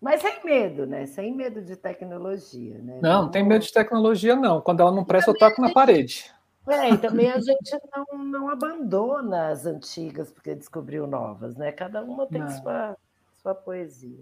mas 0.00 0.20
sem 0.20 0.44
medo, 0.44 0.84
né? 0.84 1.06
Sem 1.06 1.32
medo 1.32 1.62
de 1.62 1.76
tecnologia, 1.76 2.76
né? 2.78 2.98
Não, 3.00 3.22
não 3.22 3.30
tem 3.30 3.44
medo 3.44 3.64
de 3.64 3.72
tecnologia, 3.72 4.34
não. 4.34 4.60
Quando 4.60 4.80
ela 4.80 4.90
não 4.90 5.04
presta, 5.04 5.30
eu 5.30 5.38
toco 5.38 5.54
gente... 5.54 5.68
na 5.68 5.72
parede. 5.72 6.28
É, 6.68 6.90
e 6.90 6.98
também 6.98 7.30
a 7.30 7.38
gente 7.40 7.78
não, 7.94 8.24
não 8.24 8.48
abandona 8.48 9.50
as 9.50 9.64
antigas 9.64 10.32
porque 10.32 10.56
descobriu 10.56 11.06
novas, 11.06 11.56
né? 11.56 11.70
Cada 11.70 12.02
uma 12.02 12.26
tem 12.26 12.48
sua, 12.50 12.96
sua 13.40 13.54
poesia. 13.54 14.18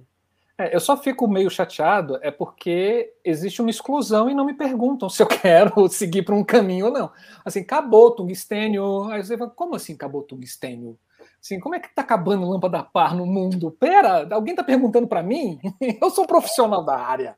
É, 0.58 0.76
eu 0.76 0.80
só 0.80 0.94
fico 0.98 1.26
meio 1.26 1.48
chateado 1.48 2.18
é 2.20 2.30
porque 2.30 3.14
existe 3.24 3.62
uma 3.62 3.70
exclusão 3.70 4.28
e 4.28 4.34
não 4.34 4.44
me 4.44 4.52
perguntam 4.52 5.08
se 5.10 5.22
eu 5.22 5.26
quero 5.26 5.88
seguir 5.88 6.24
para 6.24 6.34
um 6.34 6.44
caminho 6.44 6.86
ou 6.86 6.92
não. 6.92 7.10
Assim, 7.42 7.60
acabou 7.60 8.08
o 8.08 8.10
tungstênio. 8.10 9.04
Aí 9.04 9.24
você 9.24 9.38
fala, 9.38 9.50
como 9.50 9.76
assim 9.76 9.94
acabou 9.94 10.20
o 10.20 10.24
tungstênio? 10.24 10.98
Assim, 11.42 11.58
como 11.58 11.74
é 11.74 11.80
que 11.80 11.88
está 11.88 12.02
acabando 12.02 12.48
lâmpada 12.48 12.82
par 12.82 13.14
no 13.14 13.24
mundo? 13.24 13.70
Pera, 13.70 14.28
alguém 14.32 14.52
está 14.52 14.62
perguntando 14.62 15.08
para 15.08 15.22
mim? 15.22 15.58
Eu 16.00 16.10
sou 16.10 16.24
um 16.24 16.26
profissional 16.26 16.84
da 16.84 16.96
área. 16.96 17.36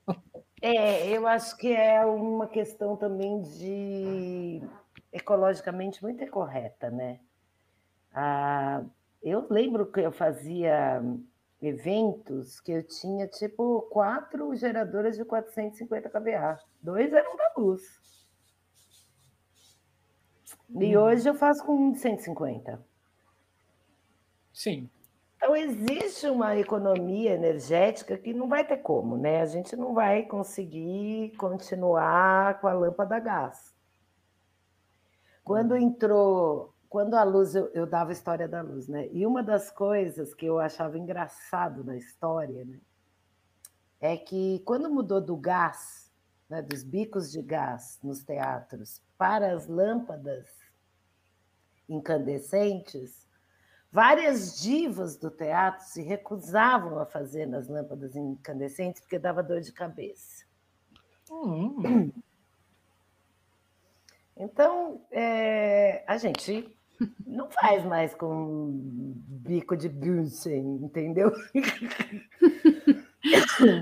É, 0.61 1.09
eu 1.09 1.27
acho 1.27 1.57
que 1.57 1.75
é 1.75 2.07
uma 2.07 2.47
questão 2.47 2.97
também 2.97 3.43
de 3.43 4.63
ecologicamente 5.13 6.01
muito 6.01 6.23
incorreta, 6.23 6.89
né? 6.89 7.19
Ah, 8.15 8.85
eu 9.21 9.45
lembro 9.51 9.91
que 9.91 9.99
eu 9.99 10.13
fazia 10.13 11.03
eventos 11.61 12.61
que 12.61 12.71
eu 12.71 12.83
tinha 12.85 13.27
tipo 13.27 13.83
quatro 13.91 14.55
geradoras 14.55 15.17
de 15.17 15.25
450 15.25 16.09
kVA, 16.09 16.61
dois 16.81 17.13
eram 17.13 17.37
da 17.37 17.53
luz. 17.57 17.83
E 20.71 20.97
hum. 20.97 21.01
hoje 21.01 21.29
eu 21.29 21.35
faço 21.35 21.65
com 21.65 21.75
um 21.75 21.91
de 21.91 21.99
150. 21.99 22.92
Sim. 24.53 24.89
Então, 25.37 25.57
existe 25.57 26.29
uma 26.29 26.57
economia 26.57 27.33
energética 27.33 28.17
que 28.17 28.33
não 28.33 28.49
vai 28.49 28.65
ter 28.65 28.77
como, 28.77 29.17
né? 29.17 29.41
A 29.41 29.47
gente 29.47 29.75
não 29.75 29.93
vai 29.93 30.23
conseguir 30.23 31.35
continuar 31.37 32.61
com 32.61 32.69
a 32.69 32.73
lâmpada 32.73 33.17
a 33.17 33.21
gás. 33.21 33.75
Quando 35.43 35.77
entrou, 35.77 36.73
quando 36.89 37.15
a 37.15 37.25
luz, 37.25 37.57
eu, 37.57 37.67
eu 37.75 37.87
dava 37.87 38.11
a 38.11 38.13
história 38.13 38.47
da 38.47 38.63
luz, 38.63 38.87
né? 38.87 39.09
E 39.11 39.27
uma 39.27 39.43
das 39.43 39.69
coisas 39.69 40.33
que 40.33 40.47
eu 40.47 40.61
achava 40.61 40.97
engraçado 40.97 41.83
na 41.83 41.97
história, 41.97 42.65
né? 42.65 42.79
É 44.01 44.17
que 44.17 44.61
quando 44.65 44.89
mudou 44.89 45.21
do 45.21 45.37
gás, 45.37 46.13
né, 46.49 46.63
dos 46.63 46.85
bicos 46.85 47.33
de 47.33 47.43
gás 47.43 47.99
nos 48.03 48.23
teatros, 48.23 49.03
para 49.19 49.55
as 49.55 49.67
lâmpadas 49.67 50.47
incandescentes, 51.89 53.22
Várias 53.93 54.59
divas 54.63 55.19
do 55.19 55.31
teatro 55.31 55.85
se 55.85 56.01
recusavam 56.01 56.99
a 56.99 57.05
fazer 57.05 57.45
nas 57.45 57.69
lâmpadas 57.69 58.17
incandescentes 58.17 59.03
porque 59.03 59.19
dava 59.19 59.43
dor 59.43 59.61
de 59.61 59.71
cabeça. 59.71 60.47
Hum. 61.31 62.11
Então, 64.35 65.05
é, 65.11 66.03
a 66.07 66.17
gente 66.17 66.75
não 67.27 67.51
faz 67.51 67.85
mais 67.85 68.15
com 68.15 68.71
bico 68.73 69.77
de 69.77 69.91
Bunsen, 69.91 70.81
entendeu? 70.83 71.31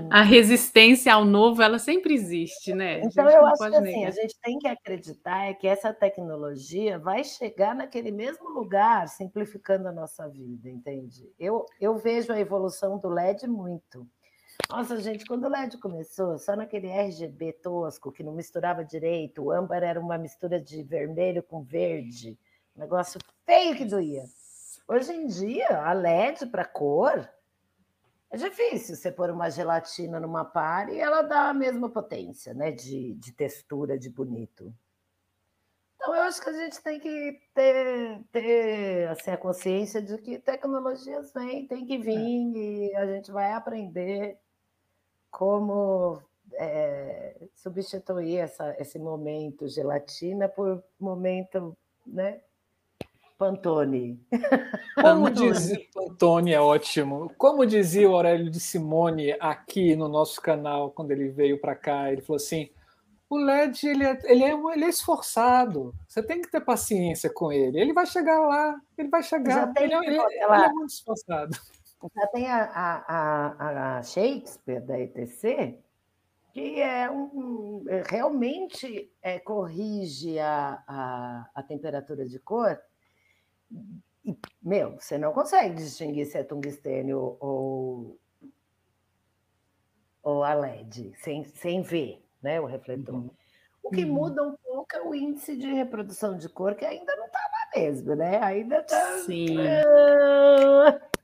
a 0.09 0.21
resistência 0.21 1.13
ao 1.13 1.25
novo, 1.25 1.61
ela 1.61 1.79
sempre 1.79 2.13
existe, 2.13 2.73
né? 2.73 3.01
Então, 3.01 3.27
eu 3.27 3.45
acho 3.45 3.69
que 3.69 3.75
assim, 3.75 4.05
a 4.05 4.11
gente 4.11 4.35
tem 4.41 4.59
que 4.59 4.67
acreditar 4.67 5.49
é 5.49 5.53
que 5.53 5.67
essa 5.67 5.93
tecnologia 5.93 6.99
vai 6.99 7.23
chegar 7.23 7.75
naquele 7.75 8.11
mesmo 8.11 8.49
lugar, 8.49 9.07
simplificando 9.07 9.87
a 9.87 9.91
nossa 9.91 10.27
vida, 10.27 10.69
entende? 10.69 11.29
Eu, 11.39 11.65
eu 11.79 11.97
vejo 11.97 12.31
a 12.31 12.39
evolução 12.39 12.99
do 12.99 13.09
LED 13.09 13.47
muito. 13.47 14.07
Nossa, 14.69 14.99
gente, 15.01 15.25
quando 15.25 15.45
o 15.45 15.49
LED 15.49 15.77
começou, 15.79 16.37
só 16.37 16.55
naquele 16.55 16.87
RGB 16.87 17.53
tosco, 17.53 18.11
que 18.11 18.23
não 18.23 18.33
misturava 18.33 18.83
direito, 18.83 19.43
o 19.43 19.51
âmbar 19.51 19.83
era 19.83 19.99
uma 19.99 20.17
mistura 20.17 20.59
de 20.61 20.83
vermelho 20.83 21.41
com 21.41 21.63
verde, 21.63 22.37
negócio 22.75 23.19
feio 23.45 23.75
que 23.75 23.85
doía. 23.85 24.23
Hoje 24.87 25.13
em 25.13 25.27
dia, 25.27 25.81
a 25.81 25.93
LED 25.93 26.45
para 26.47 26.65
cor 26.65 27.27
é 28.31 28.37
difícil 28.37 28.95
você 28.95 29.11
pôr 29.11 29.29
uma 29.29 29.49
gelatina 29.49 30.19
numa 30.19 30.45
par 30.45 30.89
e 30.89 30.97
ela 30.97 31.21
dá 31.21 31.49
a 31.49 31.53
mesma 31.53 31.89
potência, 31.89 32.53
né? 32.53 32.71
De, 32.71 33.13
de 33.15 33.33
textura, 33.33 33.99
de 33.99 34.09
bonito. 34.09 34.73
Então, 35.95 36.15
eu 36.15 36.21
acho 36.23 36.41
que 36.41 36.49
a 36.49 36.53
gente 36.53 36.81
tem 36.81 36.99
que 36.99 37.39
ter, 37.53 38.23
ter 38.31 39.09
assim, 39.09 39.31
a 39.31 39.37
consciência 39.37 40.01
de 40.01 40.17
que 40.17 40.39
tecnologias 40.39 41.31
vêm, 41.33 41.67
tem 41.67 41.85
que 41.85 41.97
vir, 41.97 42.15
é. 42.15 42.59
e 42.89 42.95
a 42.95 43.05
gente 43.05 43.31
vai 43.31 43.51
aprender 43.51 44.39
como 45.29 46.19
é, 46.53 47.35
substituir 47.53 48.37
essa, 48.37 48.75
esse 48.79 48.97
momento 48.97 49.67
gelatina 49.67 50.49
por 50.49 50.83
momento 50.99 51.77
né, 52.07 52.41
Pantone. 53.41 54.23
Como 55.01 55.31
dizia 55.31 55.79
Pantone 55.91 56.53
é 56.53 56.61
ótimo. 56.61 57.33
Como 57.39 57.65
dizia 57.65 58.07
o 58.07 58.15
Aurélio 58.15 58.51
de 58.51 58.59
Simone 58.59 59.35
aqui 59.39 59.95
no 59.95 60.07
nosso 60.07 60.39
canal 60.39 60.91
quando 60.91 61.09
ele 61.09 61.27
veio 61.29 61.59
para 61.59 61.75
cá, 61.75 62.11
ele 62.11 62.21
falou 62.21 62.35
assim: 62.35 62.69
o 63.27 63.37
LED 63.37 63.87
ele 63.87 64.03
é, 64.03 64.19
ele, 64.25 64.43
é, 64.43 64.51
ele 64.51 64.85
é 64.85 64.89
esforçado. 64.89 65.91
Você 66.07 66.21
tem 66.21 66.39
que 66.39 66.51
ter 66.51 66.61
paciência 66.61 67.31
com 67.33 67.51
ele. 67.51 67.81
Ele 67.81 67.93
vai 67.93 68.05
chegar 68.05 68.39
lá, 68.41 68.79
ele 68.95 69.09
vai 69.09 69.23
chegar. 69.23 69.73
Ele, 69.75 69.91
ele, 69.91 70.05
ele, 70.05 70.19
é 70.19 70.69
muito 70.69 70.91
esforçado. 70.91 71.57
Já 72.15 72.27
tem 72.27 72.47
a, 72.47 72.63
a, 72.63 73.97
a, 73.97 74.03
Shakespeare 74.03 74.81
da 74.81 74.99
ETC, 74.99 75.79
que 76.53 76.79
é 76.79 77.09
um, 77.09 77.83
é, 77.87 78.03
realmente 78.05 79.11
é, 79.19 79.39
corrige 79.39 80.37
a, 80.37 80.83
a, 80.87 81.49
a 81.55 81.63
temperatura 81.63 82.23
de 82.27 82.37
cor. 82.37 82.79
Meu, 84.61 84.99
você 84.99 85.17
não 85.17 85.33
consegue 85.33 85.75
distinguir 85.75 86.25
se 86.27 86.37
é 86.37 86.43
tungstênio 86.43 87.37
ou, 87.39 88.19
ou 90.21 90.43
a 90.43 90.53
LED, 90.53 91.13
sem, 91.17 91.43
sem 91.43 91.81
ver 91.81 92.23
né, 92.41 92.61
o 92.61 92.65
refletor. 92.65 93.15
Uhum. 93.15 93.29
O 93.83 93.89
que 93.89 94.05
uhum. 94.05 94.13
muda 94.13 94.43
um 94.43 94.55
pouco 94.63 94.95
é 94.95 95.01
o 95.01 95.15
índice 95.15 95.57
de 95.57 95.67
reprodução 95.73 96.37
de 96.37 96.47
cor, 96.47 96.75
que 96.75 96.85
ainda 96.85 97.15
não 97.15 97.25
está 97.25 97.39
lá 97.39 97.81
mesmo, 97.81 98.15
né? 98.15 98.39
Ainda 98.43 98.77
está. 98.77 99.17
Sim. 99.19 99.57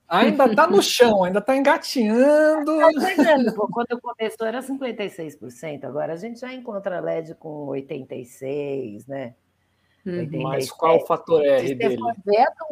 Ainda 0.07 0.45
está 0.45 0.67
no 0.67 0.81
chão, 0.81 1.23
ainda 1.23 1.39
está 1.39 1.55
engatinhando. 1.55 2.77
Tá 2.77 3.67
Quando 3.71 4.01
começou 4.01 4.47
era 4.47 4.61
56%, 4.61 5.83
agora 5.83 6.13
a 6.13 6.15
gente 6.15 6.39
já 6.39 6.51
encontra 6.53 6.99
LED 6.99 7.35
com 7.35 7.67
86%, 7.67 9.07
né? 9.07 9.35
87. 10.09 10.35
Uhum. 10.35 10.43
Mas 10.43 10.71
qual 10.71 10.97
o 10.97 11.05
fator 11.05 11.45
R 11.45 11.75
dele? 11.75 11.97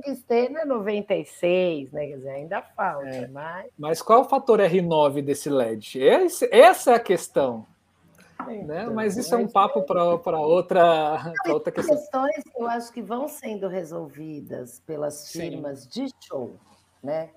Tungstênio 0.03 0.57
é 0.57 0.66
96, 0.66 1.91
né? 1.91 2.07
Quer 2.07 2.16
dizer, 2.18 2.30
ainda 2.30 2.62
falta, 2.62 3.07
é. 3.07 3.28
mas... 3.28 3.72
Mas 3.78 4.02
qual 4.02 4.22
o 4.22 4.26
fator 4.26 4.60
R9 4.60 5.22
desse 5.22 5.49
LED? 5.49 5.99
Esse, 5.99 6.49
essa 6.52 6.91
é 6.91 6.95
a 6.95 6.99
questão. 6.99 7.66
Né? 8.48 8.84
Então, 8.84 8.94
mas 8.94 9.18
isso 9.18 9.34
é 9.34 9.38
um 9.38 9.48
papo 9.48 9.82
para 9.84 10.03
outra, 10.40 11.34
outra 11.48 11.72
questão. 11.72 11.95
questões 11.95 12.44
que 12.44 12.62
eu 12.62 12.68
acho 12.68 12.91
que 12.91 13.02
vão 13.02 13.28
sendo 13.28 13.68
resolvidas 13.68 14.80
pelas 14.82 15.32
firmas 15.32 15.84
Sim. 15.84 16.06
de 16.06 16.14
show, 16.28 16.60
né? 17.02 17.32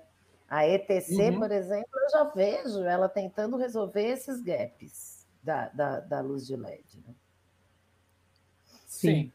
A 0.47 0.67
ETC, 0.67 1.29
uhum. 1.29 1.39
por 1.39 1.51
exemplo, 1.51 1.89
eu 1.93 2.09
já 2.09 2.23
vejo 2.23 2.83
ela 2.83 3.07
tentando 3.07 3.55
resolver 3.55 4.03
esses 4.03 4.41
gaps 4.41 5.27
da, 5.43 5.69
da, 5.69 5.99
da 5.99 6.21
luz 6.21 6.45
de 6.45 6.55
LED. 6.55 6.97
Né? 7.07 7.13
Sim. 8.85 9.07
Sim. 9.07 9.33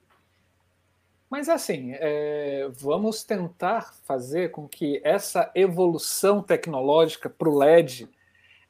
Mas 1.35 1.48
assim, 1.48 1.90
é, 1.94 2.69
vamos 2.70 3.24
tentar 3.24 3.93
fazer 4.05 4.52
com 4.52 4.69
que 4.69 5.01
essa 5.02 5.51
evolução 5.52 6.40
tecnológica 6.40 7.28
para 7.28 7.48
o 7.48 7.59
LED 7.59 8.09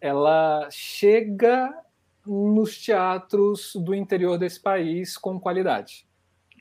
ela 0.01 0.67
chega 0.71 1.79
nos 2.27 2.83
teatros 2.83 3.77
do 3.77 3.95
interior 3.95 4.39
desse 4.39 4.59
país 4.59 5.19
com 5.19 5.39
qualidade, 5.39 6.09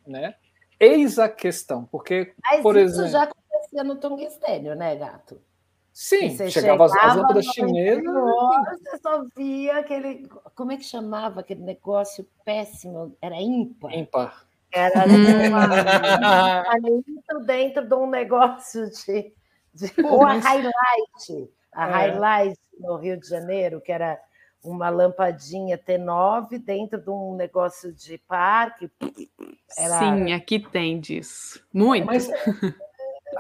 né? 0.06 0.36
Eis 0.78 1.18
a 1.18 1.30
questão, 1.30 1.86
porque, 1.86 2.34
Mas 2.44 2.62
por 2.62 2.76
isso 2.76 2.96
exemplo, 2.96 3.10
já 3.10 3.24
acontecia 3.24 3.84
no 3.86 3.96
tungstênio, 3.96 4.76
né, 4.76 4.98
gato? 4.98 5.40
Sim, 5.94 6.32
chegava, 6.32 6.52
chegava 6.52 6.86
as 6.86 7.16
lâmpadas 7.16 7.46
chinesas. 7.46 8.04
Você 8.04 8.98
só 8.98 9.26
via 9.38 9.78
aquele. 9.78 10.28
Como 10.54 10.74
é 10.74 10.76
que 10.76 10.84
chamava 10.84 11.40
aquele 11.40 11.62
negócio 11.62 12.28
péssimo? 12.44 13.16
Era 13.22 13.42
ímpar. 13.42 13.94
Ímpar. 13.98 14.53
Era 14.74 15.06
uma, 15.06 15.68
dentro 17.46 17.88
de 17.88 17.94
um 17.94 18.10
negócio 18.10 18.90
de. 18.90 19.32
de 19.74 19.94
ou 20.04 20.26
a 20.26 20.34
highlight. 20.34 21.50
A 21.74 21.88
é. 21.88 21.92
highlight 21.92 22.60
no 22.80 22.98
Rio 22.98 23.20
de 23.20 23.28
Janeiro, 23.28 23.80
que 23.80 23.92
era 23.92 24.20
uma 24.64 24.90
lampadinha 24.90 25.78
T9 25.78 26.58
dentro 26.60 27.00
de 27.00 27.10
um 27.10 27.36
negócio 27.36 27.94
de 27.94 28.18
parque. 28.18 28.90
Era... 29.78 30.00
Sim, 30.00 30.34
aqui 30.34 30.60
tem 30.60 31.00
disso. 31.00 31.64
Muito. 31.72 32.06
Mas 32.06 32.28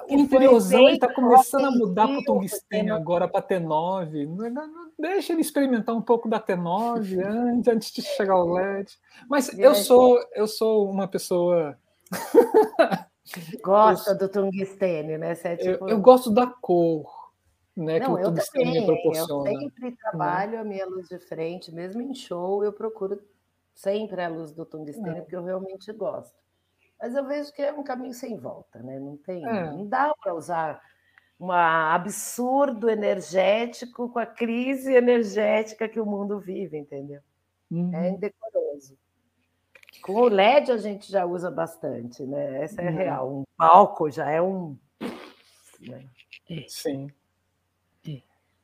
o 0.10 0.14
interiorzão 0.14 0.90
está 0.90 1.11
começando 1.14 1.65
a 1.65 1.72
mudar 1.72 2.07
para 2.07 2.20
o 2.20 2.24
tungstênio 2.24 2.94
agora 2.94 3.28
para 3.28 3.41
T9. 3.41 4.28
Deixa 4.98 5.34
ele 5.34 5.41
experimentar 5.41 5.95
um 5.95 6.02
pouco 6.02 6.30
da 6.30 6.40
T9 6.40 7.20
antes, 7.26 7.68
antes 7.68 7.91
de 7.91 8.02
chegar 8.02 8.34
ao 8.34 8.52
LED. 8.52 8.98
Mas 9.30 9.57
eu 9.57 9.76
sou, 9.76 10.20
eu 10.34 10.48
sou 10.48 10.90
uma 10.90 11.07
pessoa. 11.07 11.78
Gosta 13.64 14.14
do 14.14 14.28
tungstênio, 14.28 15.18
né? 15.18 15.38
É 15.44 15.56
tipo... 15.56 15.88
eu, 15.88 15.95
eu 15.95 15.99
gosto 15.99 16.30
da 16.30 16.45
cor 16.45 17.24
né, 17.76 17.99
Não, 17.99 18.15
que 18.15 18.22
o 18.22 18.26
tungstênio 18.26 18.86
proporciona. 18.86 19.52
Eu 19.52 19.60
sempre 19.60 19.90
né? 19.90 19.98
trabalho 19.99 20.60
a 20.60 20.64
minha 20.64 20.86
luz 20.86 21.07
de 21.07 21.18
frente, 21.20 21.74
mesmo 21.74 22.02
em 22.02 22.14
show, 22.14 22.64
eu 22.64 22.72
procuro 22.72 23.20
sempre 23.74 24.22
a 24.22 24.28
luz 24.28 24.52
do 24.52 24.65
tungstênio, 24.65 25.18
é. 25.18 25.22
porque 25.22 25.36
eu 25.36 25.44
realmente 25.44 25.91
gosto. 25.94 26.43
Mas 27.03 27.15
eu 27.15 27.27
vejo 27.27 27.51
que 27.51 27.61
é 27.61 27.73
um 27.73 27.84
caminho 27.84 28.13
sem 28.13 28.38
volta, 28.38 28.81
né? 28.81 28.97
Não 28.97 29.17
tem, 29.17 29.45
é. 29.45 29.65
não 29.65 29.85
dá 29.85 30.15
para 30.23 30.34
usar 30.34 30.81
um 31.38 31.51
absurdo 31.51 32.89
energético 32.89 34.07
com 34.07 34.19
a 34.19 34.25
crise 34.25 34.93
energética 34.93 35.89
que 35.89 35.99
o 35.99 36.05
mundo 36.05 36.39
vive, 36.39 36.77
entendeu? 36.77 37.19
É 37.19 37.75
uhum. 37.75 37.93
É 37.93 38.09
indecoroso. 38.09 38.97
Com 40.01 40.13
o 40.13 40.30
LED 40.30 40.71
a 40.71 40.77
gente 40.77 41.11
já 41.11 41.25
usa 41.25 41.51
bastante, 41.51 42.23
né? 42.23 42.63
Essa 42.63 42.81
é 42.81 42.89
uhum. 42.89 42.95
real. 42.95 43.34
Um 43.34 43.43
palco 43.57 44.09
já 44.09 44.31
é 44.31 44.41
um. 44.41 44.77
Né? 45.81 46.05
Sim. 46.69 47.11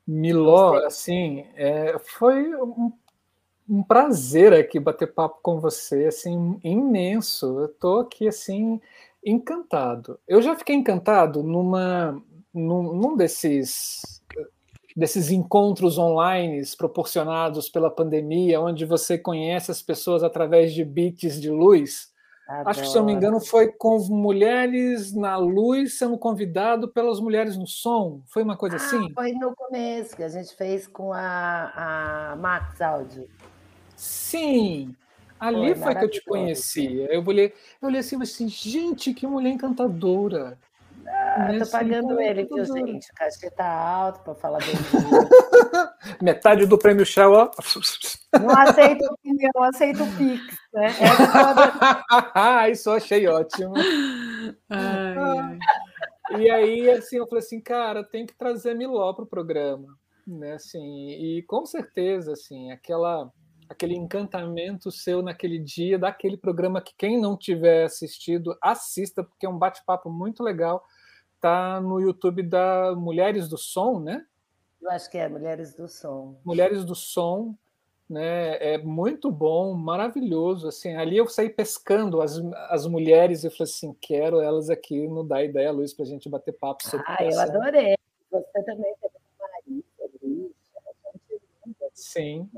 Miló, 0.07 0.75
assim, 0.85 1.45
é, 1.55 1.99
foi 1.99 2.55
um, 2.55 2.93
um, 3.69 3.83
prazer 3.83 4.53
aqui 4.53 4.79
bater 4.79 5.13
papo 5.13 5.39
com 5.41 5.59
você, 5.59 6.05
assim, 6.05 6.59
imenso. 6.63 7.59
Eu 7.59 7.65
estou 7.65 7.99
aqui, 7.99 8.27
assim, 8.27 8.81
encantado. 9.23 10.19
Eu 10.27 10.41
já 10.41 10.55
fiquei 10.55 10.75
encantado 10.75 11.43
numa, 11.43 12.21
num, 12.53 12.93
num 12.93 13.15
desses 13.15 14.19
desses 14.95 15.31
encontros 15.31 15.97
online 15.97 16.61
proporcionados 16.77 17.69
pela 17.69 17.89
pandemia, 17.89 18.59
onde 18.59 18.85
você 18.85 19.17
conhece 19.17 19.71
as 19.71 19.81
pessoas 19.81 20.23
através 20.23 20.73
de 20.73 20.83
bits 20.83 21.39
de 21.39 21.49
luz. 21.49 22.09
Adoro. 22.49 22.69
Acho 22.69 22.81
que, 22.81 22.87
se 22.87 22.97
eu 22.97 23.01
não 23.01 23.05
me 23.05 23.13
engano, 23.13 23.39
foi 23.39 23.67
com 23.67 23.99
mulheres 24.09 25.13
na 25.13 25.37
luz 25.37 25.99
sendo 25.99 26.17
convidado 26.17 26.87
pelas 26.87 27.19
mulheres 27.19 27.55
no 27.55 27.67
som. 27.67 28.23
Foi 28.25 28.41
uma 28.41 28.57
coisa 28.57 28.75
ah, 28.75 28.79
assim? 28.79 29.13
Foi 29.13 29.31
no 29.33 29.55
começo, 29.55 30.15
que 30.15 30.23
a 30.23 30.29
gente 30.29 30.55
fez 30.55 30.87
com 30.87 31.13
a, 31.13 32.31
a 32.31 32.35
Max 32.37 32.81
Audio. 32.81 33.29
Sim, 33.99 34.95
ali 35.37 35.75
foi, 35.75 35.83
foi 35.83 35.95
que 35.95 36.05
eu 36.05 36.09
te 36.09 36.23
conheci. 36.23 37.05
Eu 37.09 37.21
olhei, 37.27 37.53
eu 37.81 37.89
olhei 37.89 37.99
assim, 37.99 38.15
assim, 38.21 38.47
gente, 38.47 39.13
que 39.13 39.27
mulher 39.27 39.49
encantadora. 39.49 40.57
Ah, 41.05 41.49
tô 41.59 41.69
pagando 41.69 42.17
ele, 42.21 42.45
viu, 42.45 42.63
gente? 42.63 43.11
O 43.11 43.13
cachê 43.13 43.51
tá 43.51 43.69
alto 43.69 44.21
para 44.21 44.35
falar 44.35 44.59
bem 44.59 44.69
Metade 46.23 46.65
do 46.65 46.77
prêmio 46.77 47.05
Shell, 47.05 47.33
ó. 47.33 47.51
Não 48.39 48.57
aceito 48.57 49.03
opinião, 49.03 49.63
aceito 49.63 50.01
o 50.01 50.17
Pix, 50.17 50.45
né? 50.73 50.93
É 52.65 52.69
Isso 52.71 52.89
eu 52.89 52.93
achei 52.93 53.27
ótimo. 53.27 53.73
Ai, 54.69 55.17
ai. 55.17 55.59
E 56.39 56.49
aí, 56.49 56.89
assim, 56.89 57.17
eu 57.17 57.27
falei 57.27 57.43
assim, 57.43 57.59
cara, 57.59 58.01
tem 58.01 58.25
que 58.25 58.37
trazer 58.37 58.75
Miló 58.75 59.11
para 59.11 59.25
o 59.25 59.29
programa, 59.29 59.89
né? 60.25 60.53
Assim, 60.53 61.09
e 61.09 61.43
com 61.43 61.65
certeza, 61.65 62.31
assim, 62.31 62.71
aquela 62.71 63.29
aquele 63.69 63.95
encantamento 63.95 64.91
seu 64.91 65.21
naquele 65.21 65.59
dia, 65.59 65.97
daquele 65.97 66.35
programa 66.35 66.81
que 66.81 66.93
quem 66.97 67.21
não 67.21 67.37
tiver 67.37 67.85
assistido, 67.85 68.57
assista, 68.61 69.23
porque 69.23 69.45
é 69.45 69.49
um 69.49 69.57
bate-papo 69.57 70.09
muito 70.09 70.43
legal 70.43 70.83
tá 71.39 71.79
no 71.81 71.99
YouTube 71.99 72.43
da 72.43 72.93
Mulheres 72.95 73.47
do 73.47 73.57
Som, 73.57 73.99
né? 73.99 74.25
Eu 74.81 74.91
acho 74.91 75.09
que 75.09 75.17
é 75.17 75.27
Mulheres 75.27 75.73
do 75.73 75.87
Som. 75.87 76.39
Mulheres 76.43 76.85
do 76.85 76.95
Som, 76.95 77.55
né? 78.09 78.57
É 78.73 78.77
muito 78.77 79.31
bom, 79.31 79.73
maravilhoso. 79.73 80.67
Assim, 80.67 80.95
ali 80.95 81.17
eu 81.17 81.27
saí 81.27 81.49
pescando 81.49 82.21
as, 82.21 82.37
as 82.69 82.85
mulheres 82.85 83.43
e 83.43 83.49
falei 83.49 83.71
assim, 83.71 83.95
quero 84.01 84.41
elas 84.41 84.69
aqui 84.69 85.07
no 85.07 85.23
Dá 85.23 85.43
Ideia 85.43 85.71
Luiz 85.71 85.93
para 85.93 86.05
a 86.05 86.07
gente 86.07 86.29
bater 86.29 86.53
papo 86.53 86.83
sobre 86.87 87.05
Ah, 87.07 87.23
eu 87.23 87.39
adorei. 87.39 87.95
Você 88.31 88.63
também 88.63 88.93
teve 89.01 89.13
uma 89.39 89.49
Maria, 89.49 89.83
Sim. 91.93 92.49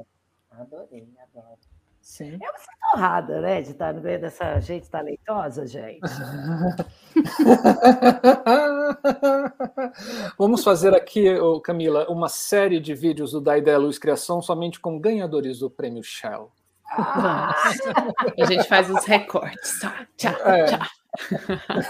Adorei, 0.51 1.07
adoro. 1.23 1.57
Sim. 2.01 2.33
Eu 2.33 2.39
me 2.39 2.59
sinto 2.59 2.95
honrada, 2.95 3.41
né, 3.41 3.61
de 3.61 3.71
estar 3.71 3.93
no 3.93 4.01
meio 4.01 4.19
dessa 4.19 4.59
gente 4.59 4.89
talentosa, 4.89 5.67
gente. 5.67 6.01
Vamos 10.37 10.63
fazer 10.63 10.95
aqui, 10.95 11.25
Camila, 11.63 12.07
uma 12.09 12.27
série 12.27 12.79
de 12.79 12.95
vídeos 12.95 13.31
do 13.31 13.39
Da 13.39 13.55
Ideia 13.57 13.77
Luz 13.77 13.97
Criação 13.99 14.41
somente 14.41 14.79
com 14.79 14.99
ganhadores 14.99 15.59
do 15.59 15.69
prêmio 15.69 16.03
Shell. 16.03 16.51
Ah. 16.89 17.55
A 18.39 18.45
gente 18.45 18.67
faz 18.67 18.89
os 18.89 19.05
recortes. 19.05 19.79
Tá? 19.79 20.07
Tchau, 20.17 20.33
é. 20.45 20.65
tchau. 20.65 20.79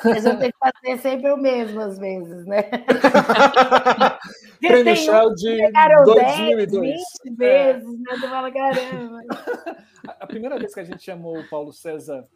Mas 0.03 0.25
eu 0.25 0.37
tenho 0.37 0.51
que 0.51 0.57
fazer 0.59 0.97
sempre 1.01 1.31
o 1.31 1.37
mesmo 1.37 1.79
às 1.79 1.97
vezes, 1.97 2.45
né? 2.45 2.63
Prêmio 4.59 4.95
Shell 4.95 5.35
de 5.35 5.71
2002. 6.05 6.81
10, 6.81 7.01
20 7.25 7.37
vezes, 7.37 7.99
né? 7.99 8.13
Tu 8.13 8.29
fala, 8.29 8.51
caramba. 8.51 9.19
A 10.19 10.27
primeira 10.27 10.57
vez 10.57 10.73
que 10.73 10.79
a 10.79 10.83
gente 10.83 11.03
chamou 11.03 11.37
o 11.37 11.47
Paulo 11.47 11.71
César 11.71 12.27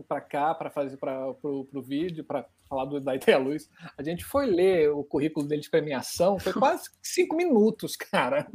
para 0.00 0.20
cá 0.20 0.54
para 0.54 0.70
fazer 0.70 0.96
para 0.96 1.28
o 1.42 1.82
vídeo, 1.82 2.24
para 2.24 2.46
falar 2.68 2.84
do, 2.86 3.00
da 3.00 3.14
Ideia 3.14 3.38
Luz, 3.38 3.68
a 3.98 4.02
gente 4.02 4.24
foi 4.24 4.46
ler 4.46 4.90
o 4.90 5.04
currículo 5.04 5.46
dele 5.46 5.60
de 5.60 5.68
premiação, 5.68 6.38
foi 6.38 6.52
quase 6.54 6.88
cinco 7.02 7.36
minutos, 7.36 7.96
cara. 7.96 8.46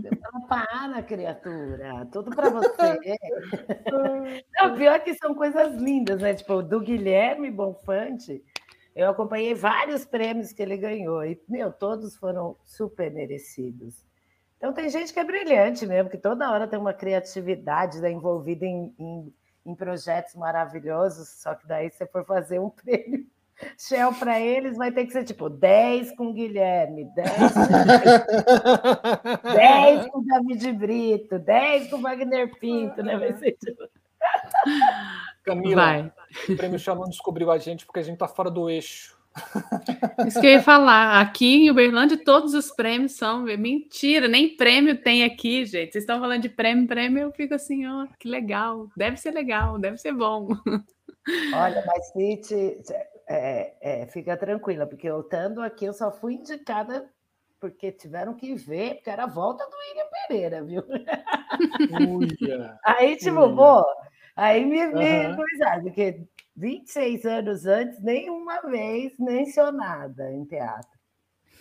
Para, 0.47 1.03
criatura, 1.03 2.07
tudo 2.11 2.31
para 2.31 2.49
você. 2.49 2.97
Não, 4.59 4.75
pior 4.75 4.99
que 5.01 5.13
são 5.15 5.35
coisas 5.35 5.75
lindas, 5.75 6.21
né? 6.21 6.33
Tipo, 6.33 6.63
do 6.63 6.79
Guilherme 6.79 7.51
Bonfante, 7.51 8.43
eu 8.95 9.09
acompanhei 9.09 9.53
vários 9.53 10.05
prêmios 10.05 10.51
que 10.51 10.61
ele 10.63 10.77
ganhou, 10.77 11.23
e, 11.23 11.39
meu, 11.47 11.71
todos 11.71 12.15
foram 12.15 12.57
super 12.63 13.11
merecidos. 13.11 14.03
Então, 14.57 14.73
tem 14.73 14.89
gente 14.89 15.13
que 15.13 15.19
é 15.19 15.23
brilhante 15.23 15.85
mesmo, 15.85 16.09
que 16.09 16.17
toda 16.17 16.49
hora 16.51 16.67
tem 16.67 16.79
uma 16.79 16.93
criatividade 16.93 18.01
né, 18.01 18.11
envolvida 18.11 18.65
em, 18.65 18.91
em, 18.97 19.33
em 19.67 19.75
projetos 19.75 20.33
maravilhosos, 20.33 21.27
só 21.27 21.53
que 21.53 21.67
daí, 21.67 21.91
se 21.91 21.97
você 21.97 22.07
for 22.07 22.25
fazer 22.25 22.59
um 22.59 22.69
prêmio 22.83 23.27
Shell 23.77 24.13
para 24.13 24.39
eles 24.39 24.77
vai 24.77 24.91
ter 24.91 25.05
que 25.05 25.11
ser 25.11 25.23
tipo 25.23 25.49
10 25.49 26.15
com 26.15 26.31
Guilherme, 26.31 27.05
10 27.15 27.31
com, 27.53 27.67
10 29.53 30.07
com 30.11 30.23
David 30.23 30.73
Brito, 30.73 31.39
10 31.39 31.89
com 31.89 32.01
Wagner 32.01 32.55
Pinto, 32.59 33.01
né? 33.01 33.17
Vai 33.17 33.33
ser 33.33 33.53
tipo... 33.53 33.83
Camila, 35.43 35.75
vai. 35.75 36.13
o 36.49 36.55
prêmio 36.55 36.77
Shell 36.77 36.95
não 36.95 37.09
descobriu 37.09 37.49
a 37.49 37.57
gente 37.57 37.85
porque 37.85 37.99
a 37.99 38.03
gente 38.03 38.13
está 38.13 38.27
fora 38.27 38.51
do 38.51 38.69
eixo. 38.69 39.16
Isso 40.27 40.39
que 40.39 40.47
eu 40.47 40.51
ia 40.51 40.63
falar. 40.63 41.21
Aqui 41.21 41.65
em 41.65 41.69
Uberlândia, 41.69 42.17
todos 42.23 42.53
os 42.53 42.71
prêmios 42.71 43.13
são. 43.13 43.43
Mentira, 43.43 44.27
nem 44.27 44.55
prêmio 44.55 45.01
tem 45.01 45.23
aqui, 45.23 45.65
gente. 45.65 45.91
Vocês 45.91 46.03
estão 46.03 46.19
falando 46.19 46.41
de 46.41 46.49
prêmio, 46.49 46.87
prêmio, 46.87 47.23
eu 47.23 47.31
fico 47.31 47.53
assim, 47.53 47.85
ó, 47.85 48.03
oh, 48.03 48.07
que 48.19 48.27
legal. 48.27 48.87
Deve 48.95 49.17
ser 49.17 49.31
legal, 49.31 49.77
deve 49.77 49.97
ser 49.97 50.13
bom. 50.13 50.49
Olha, 51.53 51.83
mas 51.85 52.07
City, 52.13 52.77
é, 53.27 53.73
é, 53.81 54.07
fica 54.07 54.37
tranquila, 54.37 54.85
porque 54.87 55.07
eu 55.07 55.19
estando 55.21 55.61
aqui, 55.61 55.85
eu 55.85 55.93
só 55.93 56.11
fui 56.11 56.35
indicada 56.35 57.09
porque 57.59 57.91
tiveram 57.91 58.33
que 58.33 58.53
ver, 58.55 58.95
porque 58.95 59.09
era 59.09 59.23
a 59.23 59.27
volta 59.27 59.65
do 59.65 59.75
William 59.75 60.05
Pereira, 60.11 60.63
viu? 60.63 60.83
Uia, 62.09 62.79
aí, 62.85 63.17
tipo, 63.17 63.41
uia. 63.41 63.55
pô, 63.55 63.85
aí 64.35 64.63
me, 64.63 64.87
me 64.87 65.27
uhum. 65.27 65.35
coisa, 65.35 65.81
porque 65.81 66.21
26 66.57 67.25
anos 67.25 67.65
antes, 67.65 68.01
nenhuma 68.01 68.61
vez 68.61 69.13
mencionada 69.19 70.31
em 70.33 70.43
teatro. 70.43 70.97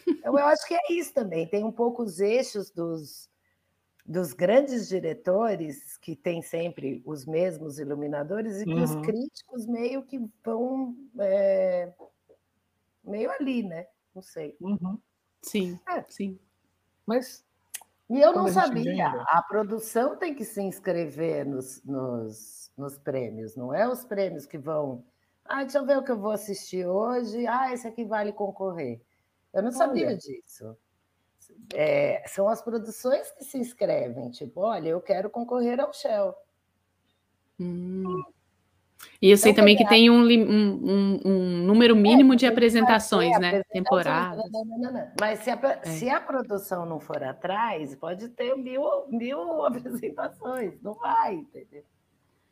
Então, 0.09 0.39
eu 0.39 0.47
acho 0.47 0.67
que 0.67 0.75
é 0.75 0.93
isso 0.93 1.13
também, 1.13 1.47
tem 1.47 1.65
um 1.65 1.73
pouco 1.73 2.03
os 2.03 2.19
eixos 2.19 2.71
dos, 2.71 3.29
dos 4.05 4.33
grandes 4.33 4.89
diretores, 4.89 5.99
que 5.99 6.17
tem 6.17 6.41
sempre 6.41 7.03
os 7.05 7.27
mesmos 7.27 7.79
iluminadores, 7.79 8.61
e 8.61 8.65
que 8.65 8.73
uhum. 8.73 8.85
os 8.85 8.95
críticos 9.07 9.67
meio 9.67 10.03
que 10.05 10.19
vão 10.43 10.97
é, 11.19 11.93
meio 13.05 13.31
ali, 13.33 13.63
né? 13.63 13.87
Não 14.15 14.23
sei. 14.23 14.57
Uhum. 14.61 14.99
Sim, 15.43 15.79
é. 15.89 16.05
sim. 16.09 16.39
Mas. 17.05 17.45
E 18.09 18.21
eu 18.21 18.33
não 18.33 18.49
sabia. 18.49 19.09
A 19.29 19.43
produção 19.43 20.17
tem 20.17 20.35
que 20.35 20.45
se 20.45 20.63
inscrever 20.63 21.45
nos, 21.45 21.83
nos, 21.85 22.71
nos 22.77 22.99
prêmios, 22.99 23.57
não 23.57 23.75
é 23.75 23.89
os 23.89 24.05
prêmios 24.05 24.47
que 24.47 24.59
vão. 24.59 25.05
Ah, 25.45 25.63
deixa 25.63 25.79
eu 25.79 25.87
ver 25.87 25.99
o 25.99 26.03
que 26.03 26.13
eu 26.13 26.19
vou 26.19 26.33
assistir 26.33 26.87
hoje. 26.87 27.47
Ah, 27.47 27.73
esse 27.73 27.87
aqui 27.87 28.05
vale 28.05 28.33
concorrer. 28.33 29.01
Eu 29.53 29.63
não 29.63 29.71
Olha. 29.71 29.79
sabia 29.79 30.17
disso 30.17 30.77
é, 31.75 32.27
são 32.29 32.49
as 32.49 32.63
produções 32.63 33.31
que 33.33 33.45
se 33.45 33.59
inscrevem, 33.59 34.31
tipo, 34.31 34.61
olha, 34.61 34.89
eu 34.89 35.01
quero 35.01 35.31
concorrer 35.31 35.81
ao 35.81 35.93
Shell. 35.93 36.35
Hum. 37.59 38.23
E 39.21 39.31
eu 39.31 39.37
sei 39.37 39.53
então, 39.53 39.63
também 39.63 39.77
que 39.77 39.87
tem 39.89 40.11
um, 40.11 40.23
um, 40.23 41.21
um 41.25 41.59
número 41.65 41.97
é, 41.97 41.99
mínimo 41.99 42.35
é, 42.35 42.37
de 42.37 42.47
apresentações, 42.47 43.39
né? 43.39 43.63
Temporadas. 43.73 44.45
Mas 45.19 45.41
se 45.41 45.51
a, 45.51 45.81
é. 45.83 45.91
se 45.91 46.11
a 46.11 46.21
produção 46.21 46.85
não 46.85 47.01
for 47.01 47.23
atrás, 47.23 47.95
pode 47.95 48.29
ter 48.29 48.55
mil, 48.57 48.83
mil 49.09 49.65
apresentações, 49.65 50.75
não 50.83 50.95
vai, 50.95 51.35
entendeu? 51.35 51.83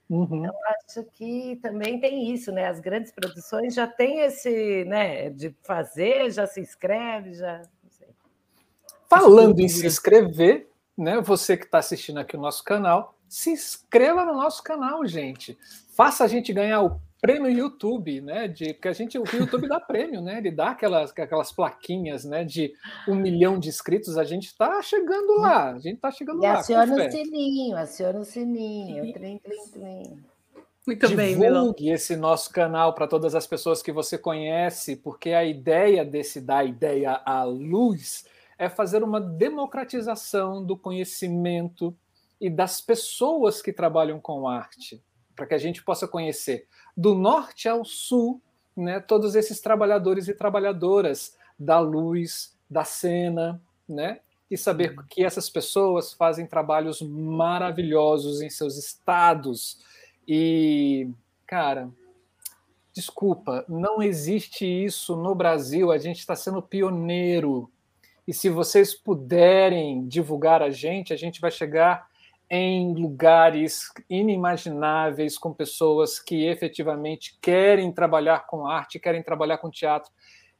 Uhum. 0.09 0.45
Eu 0.45 0.53
acho 0.67 1.03
que 1.13 1.57
também 1.63 1.99
tem 1.99 2.33
isso, 2.33 2.53
né? 2.53 2.67
As 2.67 2.79
grandes 2.79 3.11
produções 3.11 3.75
já 3.75 3.87
têm 3.87 4.21
esse, 4.21 4.85
né? 4.85 5.31
De 5.31 5.55
fazer, 5.63 6.31
já 6.31 6.47
se 6.47 6.61
inscreve, 6.61 7.35
já. 7.35 7.63
Falando 9.09 9.61
em 9.61 9.69
se 9.69 9.87
inscrever, 9.87 10.69
né? 10.97 11.21
Você 11.21 11.57
que 11.57 11.65
está 11.65 11.79
assistindo 11.79 12.19
aqui 12.19 12.37
o 12.37 12.41
nosso 12.41 12.63
canal, 12.65 13.14
se 13.29 13.51
inscreva 13.51 14.25
no 14.25 14.35
nosso 14.35 14.63
canal, 14.63 15.07
gente. 15.07 15.59
Faça 15.97 16.25
a 16.25 16.29
gente 16.29 16.53
ganhar 16.53 16.83
o 16.83 17.01
prêmio 17.21 17.51
YouTube, 17.51 18.21
né? 18.21 18.47
De, 18.47 18.75
porque 18.75 18.89
a 18.89 18.93
gente, 18.93 19.19
o 19.19 19.25
YouTube 19.33 19.67
dá 19.67 19.81
prêmio, 19.81 20.21
né? 20.21 20.39
Ele 20.39 20.51
dá 20.51 20.71
aquelas, 20.71 21.11
aquelas 21.11 21.51
plaquinhas, 21.51 22.25
né? 22.25 22.45
De 22.45 22.73
um 23.09 23.15
milhão 23.15 23.59
de 23.59 23.71
inscritos. 23.71 24.19
A 24.19 24.25
gente 24.25 24.49
está 24.49 24.83
chegando 24.83 25.39
lá. 25.39 25.73
A 25.73 25.79
gente 25.79 25.97
está 25.97 26.11
chegando 26.11 26.45
e 26.45 26.47
lá. 26.47 26.59
Aciona 26.59 26.95
o 26.95 27.11
sininho, 27.11 27.77
aciona 27.77 28.19
o 28.21 28.25
sininho. 28.25 29.13
Trim, 29.15 29.39
trim, 29.39 29.71
trim. 29.73 30.25
Muito 30.87 31.09
Divulgue 31.09 31.17
bem, 31.17 31.39
Divulgue 31.39 31.91
esse 31.91 32.15
nosso 32.15 32.51
canal 32.51 32.93
para 32.93 33.09
todas 33.09 33.35
as 33.35 33.47
pessoas 33.47 33.83
que 33.83 33.91
você 33.91 34.19
conhece, 34.19 34.97
porque 34.97 35.31
a 35.31 35.43
ideia 35.43 36.05
desse 36.05 36.43
da 36.43 36.63
ideia 36.63 37.23
à 37.25 37.43
luz 37.43 38.27
é 38.59 38.69
fazer 38.69 39.03
uma 39.03 39.19
democratização 39.19 40.63
do 40.63 40.77
conhecimento 40.77 41.97
e 42.45 42.51
das 42.51 42.79
pessoas 42.79 43.63
que 43.63 43.73
trabalham 43.73 44.21
com 44.21 44.47
arte, 44.47 45.03
para 45.35 45.47
que 45.47 45.55
a 45.55 45.59
gente 45.59 45.83
possa 45.83 46.07
conhecer 46.07 46.69
do 46.95 47.15
norte 47.15 47.71
ao 47.71 47.87
sul, 47.87 48.39
né, 48.77 49.01
todos 49.01 49.35
esses 49.35 49.63
trabalhadores 49.63 50.29
e 50.29 50.35
trabalhadoras 50.35 51.39
da 51.59 51.81
luz, 51.81 52.55
da 52.69 52.85
cena, 52.85 53.59
né, 53.89 54.21
e 54.51 54.59
saber 54.59 54.95
que 55.09 55.25
essas 55.25 55.49
pessoas 55.49 56.13
fazem 56.13 56.47
trabalhos 56.47 57.01
maravilhosos 57.01 58.43
em 58.43 58.51
seus 58.51 58.77
estados. 58.77 59.81
E, 60.29 61.09
cara, 61.47 61.89
desculpa, 62.93 63.65
não 63.67 64.03
existe 64.03 64.67
isso 64.67 65.17
no 65.17 65.35
Brasil. 65.35 65.91
A 65.91 65.97
gente 65.97 66.19
está 66.19 66.37
sendo 66.37 66.61
pioneiro 66.61 67.73
e 68.29 68.35
se 68.35 68.51
vocês 68.51 68.93
puderem 68.95 70.07
divulgar 70.07 70.61
a 70.63 70.69
gente, 70.69 71.11
a 71.11 71.17
gente 71.17 71.41
vai 71.41 71.51
chegar 71.51 72.13
em 72.51 72.95
lugares 72.95 73.89
inimagináveis 74.09 75.39
com 75.39 75.53
pessoas 75.53 76.19
que 76.19 76.47
efetivamente 76.47 77.39
querem 77.41 77.93
trabalhar 77.93 78.47
com 78.47 78.67
arte, 78.67 78.99
querem 78.99 79.23
trabalhar 79.23 79.59
com 79.59 79.71
teatro 79.71 80.11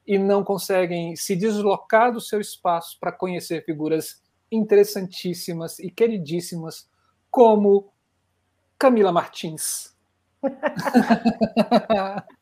e 0.05 0.17
não 0.17 0.43
conseguem 0.43 1.15
se 1.15 1.35
deslocar 1.35 2.11
do 2.11 2.21
seu 2.21 2.39
espaço 2.39 2.97
para 2.99 3.11
conhecer 3.11 3.63
figuras 3.65 4.23
interessantíssimas 4.51 5.79
e 5.79 5.89
queridíssimas 5.89 6.89
como 7.31 7.91
Camila 8.77 9.11
Martins. 9.11 9.95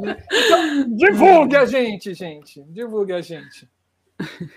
Então, 0.00 0.94
divulgue 0.94 1.56
a 1.56 1.64
gente, 1.64 2.14
gente. 2.14 2.62
Divulgue 2.64 3.12
a 3.12 3.20
gente. 3.20 3.68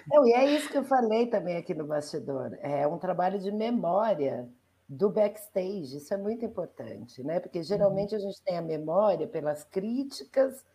Não, 0.08 0.26
e 0.28 0.34
é 0.34 0.46
isso 0.56 0.70
que 0.70 0.78
eu 0.78 0.84
falei 0.84 1.28
também 1.28 1.58
aqui 1.58 1.74
no 1.74 1.86
bastidor. 1.86 2.58
É 2.62 2.88
um 2.88 2.98
trabalho 2.98 3.40
de 3.40 3.52
memória 3.52 4.50
do 4.90 5.10
backstage. 5.10 5.98
Isso 5.98 6.14
é 6.14 6.18
muito 6.18 6.44
importante, 6.44 7.24
né? 7.24 7.40
Porque 7.40 7.62
geralmente 7.64 8.16
a 8.16 8.20
gente 8.20 8.42
tem 8.42 8.58
a 8.58 8.62
memória 8.62 9.28
pelas 9.28 9.64
críticas, 9.64 10.66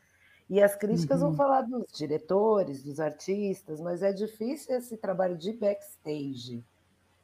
e 0.49 0.63
as 0.63 0.77
críticas 0.77 1.21
uhum. 1.21 1.29
vão 1.29 1.37
falar 1.37 1.63
dos 1.63 1.91
diretores, 1.93 2.85
dos 2.85 3.01
artistas, 3.01 3.81
mas 3.81 4.03
é 4.03 4.13
difícil 4.13 4.77
esse 4.77 4.97
trabalho 4.97 5.37
de 5.37 5.53
backstage. 5.53 6.65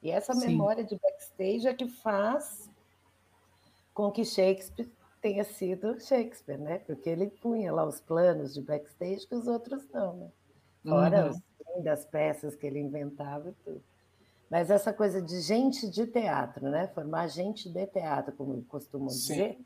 E 0.03 0.11
essa 0.11 0.35
Sim. 0.35 0.49
memória 0.49 0.83
de 0.83 0.99
backstage 0.99 1.69
é 1.69 1.75
que 1.75 1.89
faz 1.89 2.69
com 3.95 4.11
que 4.11 4.25
Shakespeare 4.25 4.91
tenha 5.21 5.45
sido 5.45 6.01
Shakespeare, 6.01 6.59
né? 6.59 6.79
Porque 6.79 7.09
ele 7.09 7.29
punha 7.29 7.73
lá 7.73 7.85
os 7.85 8.01
planos 8.01 8.53
de 8.53 8.61
backstage 8.61 9.27
que 9.29 9.37
os 9.37 9.47
outros 9.47 9.89
não, 9.91 10.17
né? 10.17 10.33
Fora 10.85 11.27
uhum. 11.27 11.31
os 11.31 11.41
das 11.83 12.05
peças 12.05 12.55
que 12.55 12.67
ele 12.67 12.79
inventava 12.79 13.51
e 13.51 13.53
tudo. 13.65 13.83
Mas 14.51 14.71
essa 14.71 14.93
coisa 14.93 15.21
de 15.23 15.41
gente 15.41 15.89
de 15.89 16.07
teatro, 16.07 16.69
né? 16.69 16.87
Formar 16.89 17.27
gente 17.29 17.71
de 17.71 17.87
teatro, 17.87 18.33
como 18.33 18.63
costumam 18.65 19.09
Sim. 19.09 19.33
dizer, 19.33 19.59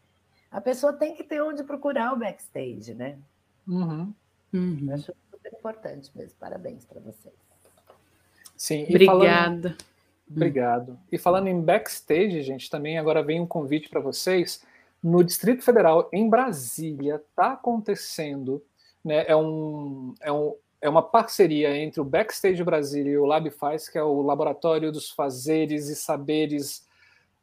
a 0.51 0.61
pessoa 0.61 0.93
tem 0.93 1.15
que 1.15 1.25
ter 1.25 1.43
onde 1.43 1.65
procurar 1.65 2.13
o 2.13 2.19
backstage, 2.19 2.95
né? 2.95 3.19
Uhum. 3.67 4.15
Uhum. 4.53 4.89
acho 4.93 5.13
super 5.31 5.53
importante 5.53 6.11
mesmo. 6.15 6.37
Parabéns 6.39 6.85
para 6.85 7.01
vocês. 7.01 7.35
Sim, 8.57 8.85
obrigada. 8.85 9.71
Falando... 9.71 9.77
Obrigado. 10.29 10.99
E 11.11 11.19
falando 11.19 11.49
em 11.49 11.61
backstage, 11.61 12.43
gente, 12.43 12.69
também 12.69 12.99
agora 12.99 13.23
vem 13.23 13.41
um 13.41 13.47
convite 13.47 13.89
para 13.89 14.01
vocês 14.01 14.65
no 15.03 15.23
Distrito 15.23 15.63
Federal, 15.63 16.09
em 16.13 16.29
Brasília, 16.29 17.17
está 17.17 17.53
acontecendo, 17.53 18.65
né, 19.05 19.25
é, 19.29 19.37
um, 19.37 20.15
é, 20.21 20.33
um, 20.33 20.55
é 20.81 20.89
uma 20.89 21.03
parceria 21.03 21.77
entre 21.77 22.01
o 22.01 22.05
Backstage 22.05 22.63
Brasília 22.63 23.13
e 23.13 23.19
o 23.19 23.25
LabFaz, 23.25 23.89
que 23.89 23.99
é 23.99 24.03
o 24.03 24.23
Laboratório 24.23 24.93
dos 24.93 25.11
Fazeres 25.11 25.89
e 25.89 25.97
Saberes 25.97 26.87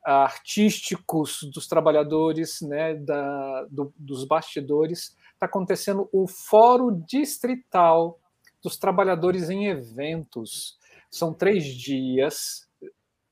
artísticos 0.03 1.43
dos 1.53 1.67
trabalhadores, 1.67 2.61
né, 2.61 2.93
da, 2.93 3.65
do, 3.69 3.93
dos 3.97 4.25
bastidores, 4.25 5.15
está 5.33 5.45
acontecendo 5.45 6.09
o 6.11 6.27
Fórum 6.27 7.01
Distrital 7.07 8.19
dos 8.61 8.77
Trabalhadores 8.77 9.49
em 9.49 9.67
Eventos. 9.67 10.77
São 11.09 11.33
três 11.33 11.65
dias. 11.65 12.67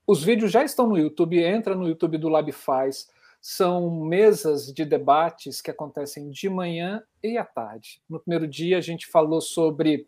Os 0.06 0.22
vídeos 0.22 0.50
já 0.50 0.64
estão 0.64 0.86
no 0.86 0.98
YouTube, 0.98 1.42
entra 1.42 1.74
no 1.74 1.86
YouTube 1.86 2.18
do 2.18 2.28
LabFaz. 2.28 3.10
São 3.44 3.90
mesas 3.90 4.72
de 4.72 4.84
debates 4.84 5.60
que 5.60 5.68
acontecem 5.68 6.30
de 6.30 6.48
manhã 6.48 7.02
e 7.20 7.36
à 7.36 7.44
tarde. 7.44 8.00
No 8.08 8.20
primeiro 8.20 8.46
dia, 8.46 8.78
a 8.78 8.80
gente 8.80 9.08
falou 9.08 9.40
sobre 9.40 10.06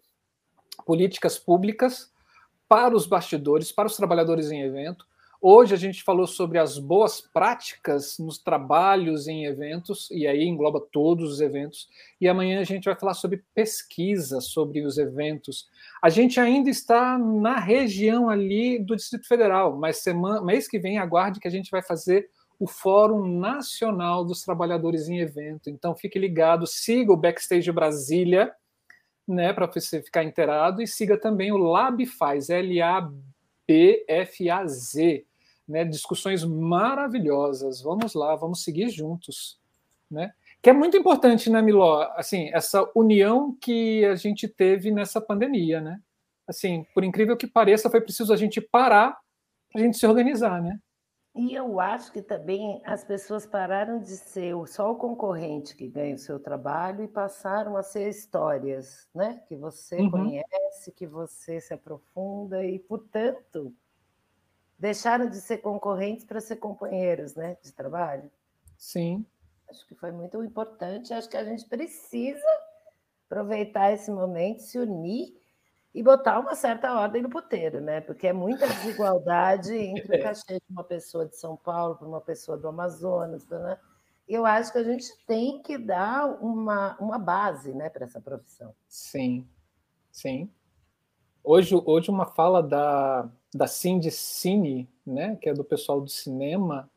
políticas 0.86 1.36
públicas 1.36 2.12
para 2.68 2.94
os 2.94 3.06
bastidores, 3.06 3.72
para 3.72 3.88
os 3.88 3.96
trabalhadores 3.96 4.52
em 4.52 4.62
evento. 4.62 5.04
Hoje 5.46 5.74
a 5.74 5.76
gente 5.76 6.02
falou 6.02 6.26
sobre 6.26 6.58
as 6.58 6.78
boas 6.78 7.20
práticas 7.20 8.18
nos 8.18 8.38
trabalhos 8.38 9.26
em 9.28 9.44
eventos, 9.44 10.08
e 10.10 10.26
aí 10.26 10.44
engloba 10.44 10.80
todos 10.80 11.32
os 11.32 11.40
eventos. 11.40 11.88
E 12.20 12.28
amanhã 12.28 12.60
a 12.60 12.64
gente 12.64 12.84
vai 12.84 12.98
falar 12.98 13.14
sobre 13.14 13.44
pesquisa 13.52 14.40
sobre 14.40 14.86
os 14.86 14.96
eventos. 14.96 15.68
A 16.00 16.08
gente 16.08 16.38
ainda 16.38 16.70
está 16.70 17.18
na 17.18 17.58
região 17.58 18.30
ali 18.30 18.78
do 18.78 18.96
Distrito 18.96 19.26
Federal, 19.26 19.76
mas 19.76 19.98
semana, 19.98 20.40
mês 20.40 20.66
que 20.66 20.78
vem 20.78 20.98
aguarde 20.98 21.40
que 21.40 21.48
a 21.48 21.50
gente 21.50 21.70
vai 21.70 21.82
fazer 21.82 22.30
o 22.58 22.66
Fórum 22.66 23.38
Nacional 23.38 24.24
dos 24.24 24.42
Trabalhadores 24.42 25.08
em 25.08 25.18
Evento. 25.18 25.70
Então 25.70 25.94
fique 25.94 26.18
ligado, 26.18 26.66
siga 26.66 27.12
o 27.12 27.16
Backstage 27.16 27.70
Brasília, 27.72 28.52
né, 29.26 29.52
para 29.52 29.66
você 29.66 30.02
ficar 30.02 30.22
inteirado, 30.24 30.82
e 30.82 30.86
siga 30.86 31.18
também 31.18 31.50
o 31.50 31.56
LabFaz, 31.56 32.50
L-A-B-F-A-Z 32.50 33.14
né, 35.68 35.84
discussões 35.84 36.44
maravilhosas. 36.44 37.82
Vamos 37.82 38.14
lá, 38.14 38.36
vamos 38.36 38.62
seguir 38.62 38.90
juntos, 38.90 39.58
né? 40.10 40.32
Que 40.62 40.70
é 40.70 40.72
muito 40.72 40.96
importante, 40.96 41.50
né, 41.50 41.60
Miló? 41.60 42.02
Assim, 42.16 42.50
essa 42.52 42.88
união 42.94 43.56
que 43.60 44.04
a 44.04 44.14
gente 44.14 44.48
teve 44.48 44.90
nessa 44.90 45.20
pandemia, 45.20 45.80
né? 45.80 46.00
Assim, 46.46 46.86
por 46.94 47.04
incrível 47.04 47.36
que 47.36 47.46
pareça, 47.46 47.90
foi 47.90 48.00
preciso 48.00 48.32
a 48.32 48.36
gente 48.36 48.60
parar 48.60 49.18
para 49.72 49.80
a 49.80 49.84
gente 49.84 49.96
se 49.96 50.06
organizar, 50.06 50.62
né? 50.62 50.78
E 51.34 51.52
eu 51.52 51.80
acho 51.80 52.12
que 52.12 52.22
também 52.22 52.80
as 52.84 53.02
pessoas 53.02 53.44
pararam 53.44 53.98
de 53.98 54.16
ser 54.16 54.54
só 54.68 54.92
o 54.92 54.96
concorrente 54.96 55.74
que 55.74 55.88
ganha 55.88 56.14
o 56.14 56.18
seu 56.18 56.38
trabalho 56.38 57.02
e 57.02 57.08
passaram 57.08 57.76
a 57.76 57.82
ser 57.82 58.08
histórias, 58.08 59.08
né? 59.12 59.42
Que 59.48 59.56
você 59.56 59.96
uhum. 59.96 60.10
conhece, 60.12 60.92
que 60.92 61.06
você 61.08 61.60
se 61.60 61.74
aprofunda 61.74 62.64
e, 62.64 62.78
portanto, 62.78 63.74
deixaram 64.78 65.28
de 65.28 65.40
ser 65.40 65.58
concorrentes 65.58 66.24
para 66.24 66.40
ser 66.40 66.56
companheiros 66.56 67.34
né, 67.34 67.56
de 67.60 67.72
trabalho. 67.72 68.30
Sim. 68.78 69.26
Acho 69.68 69.84
que 69.88 69.94
foi 69.96 70.12
muito 70.12 70.40
importante. 70.40 71.12
Acho 71.12 71.28
que 71.28 71.36
a 71.36 71.44
gente 71.44 71.64
precisa 71.66 72.46
aproveitar 73.26 73.92
esse 73.92 74.10
momento, 74.10 74.60
se 74.60 74.78
unir 74.78 75.36
e 75.94 76.02
botar 76.02 76.40
uma 76.40 76.56
certa 76.56 76.92
ordem 76.92 77.22
no 77.22 77.30
puteiro, 77.30 77.80
né? 77.80 78.00
Porque 78.00 78.26
é 78.26 78.32
muita 78.32 78.66
desigualdade 78.66 79.72
entre 79.76 80.18
o 80.18 80.22
cachê 80.22 80.54
de 80.54 80.66
uma 80.68 80.82
pessoa 80.82 81.24
de 81.24 81.36
São 81.36 81.56
Paulo 81.56 81.94
para 81.94 82.08
uma 82.08 82.20
pessoa 82.20 82.58
do 82.58 82.66
Amazonas. 82.66 83.46
Né? 83.46 83.78
Eu 84.26 84.44
acho 84.44 84.72
que 84.72 84.78
a 84.78 84.82
gente 84.82 85.06
tem 85.24 85.62
que 85.62 85.78
dar 85.78 86.26
uma, 86.42 86.96
uma 86.98 87.16
base 87.16 87.72
né, 87.72 87.88
para 87.88 88.04
essa 88.04 88.20
profissão. 88.20 88.74
Sim, 88.88 89.46
sim. 90.10 90.50
Hoje, 91.44 91.80
hoje 91.86 92.10
uma 92.10 92.26
fala 92.26 92.60
da, 92.60 93.28
da 93.54 93.68
Cindy 93.68 94.10
Cine, 94.10 94.90
né, 95.06 95.36
que 95.36 95.48
é 95.48 95.54
do 95.54 95.62
pessoal 95.62 96.00
do 96.00 96.08
cinema, 96.08 96.90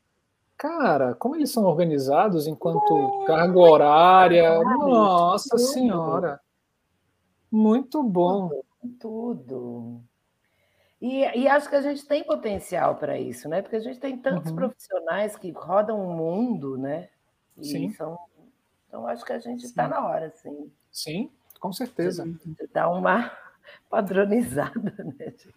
cara, 0.57 1.13
como 1.13 1.35
eles 1.35 1.51
são 1.51 1.65
organizados 1.65 2.47
enquanto 2.47 3.25
carga 3.27 3.59
horária, 3.59 4.59
nossa 4.63 5.57
senhora, 5.57 6.39
muito 7.51 8.01
bom. 8.01 8.49
Tudo. 8.99 10.01
E, 11.01 11.21
e, 11.39 11.47
acho 11.47 11.69
que 11.69 11.75
a 11.75 11.81
gente 11.81 12.05
tem 12.05 12.23
potencial 12.23 12.95
para 12.95 13.19
isso, 13.19 13.47
né? 13.47 13.61
Porque 13.61 13.75
a 13.75 13.79
gente 13.79 13.99
tem 13.99 14.17
tantos 14.17 14.49
uhum. 14.49 14.57
profissionais 14.57 15.35
que 15.35 15.51
rodam 15.51 16.01
o 16.01 16.15
mundo, 16.15 16.77
né? 16.77 17.09
E 17.57 17.65
sim. 17.65 17.91
São, 17.91 18.17
então 18.87 19.05
acho 19.07 19.23
que 19.23 19.33
a 19.33 19.39
gente 19.39 19.63
está 19.63 19.87
na 19.87 20.07
hora, 20.07 20.31
sim. 20.31 20.71
Sim, 20.91 21.31
com 21.59 21.71
certeza. 21.71 22.27
Dá 22.73 22.89
uma 22.89 23.31
padronizada, 23.89 24.95
né, 24.97 25.13
gente? 25.19 25.53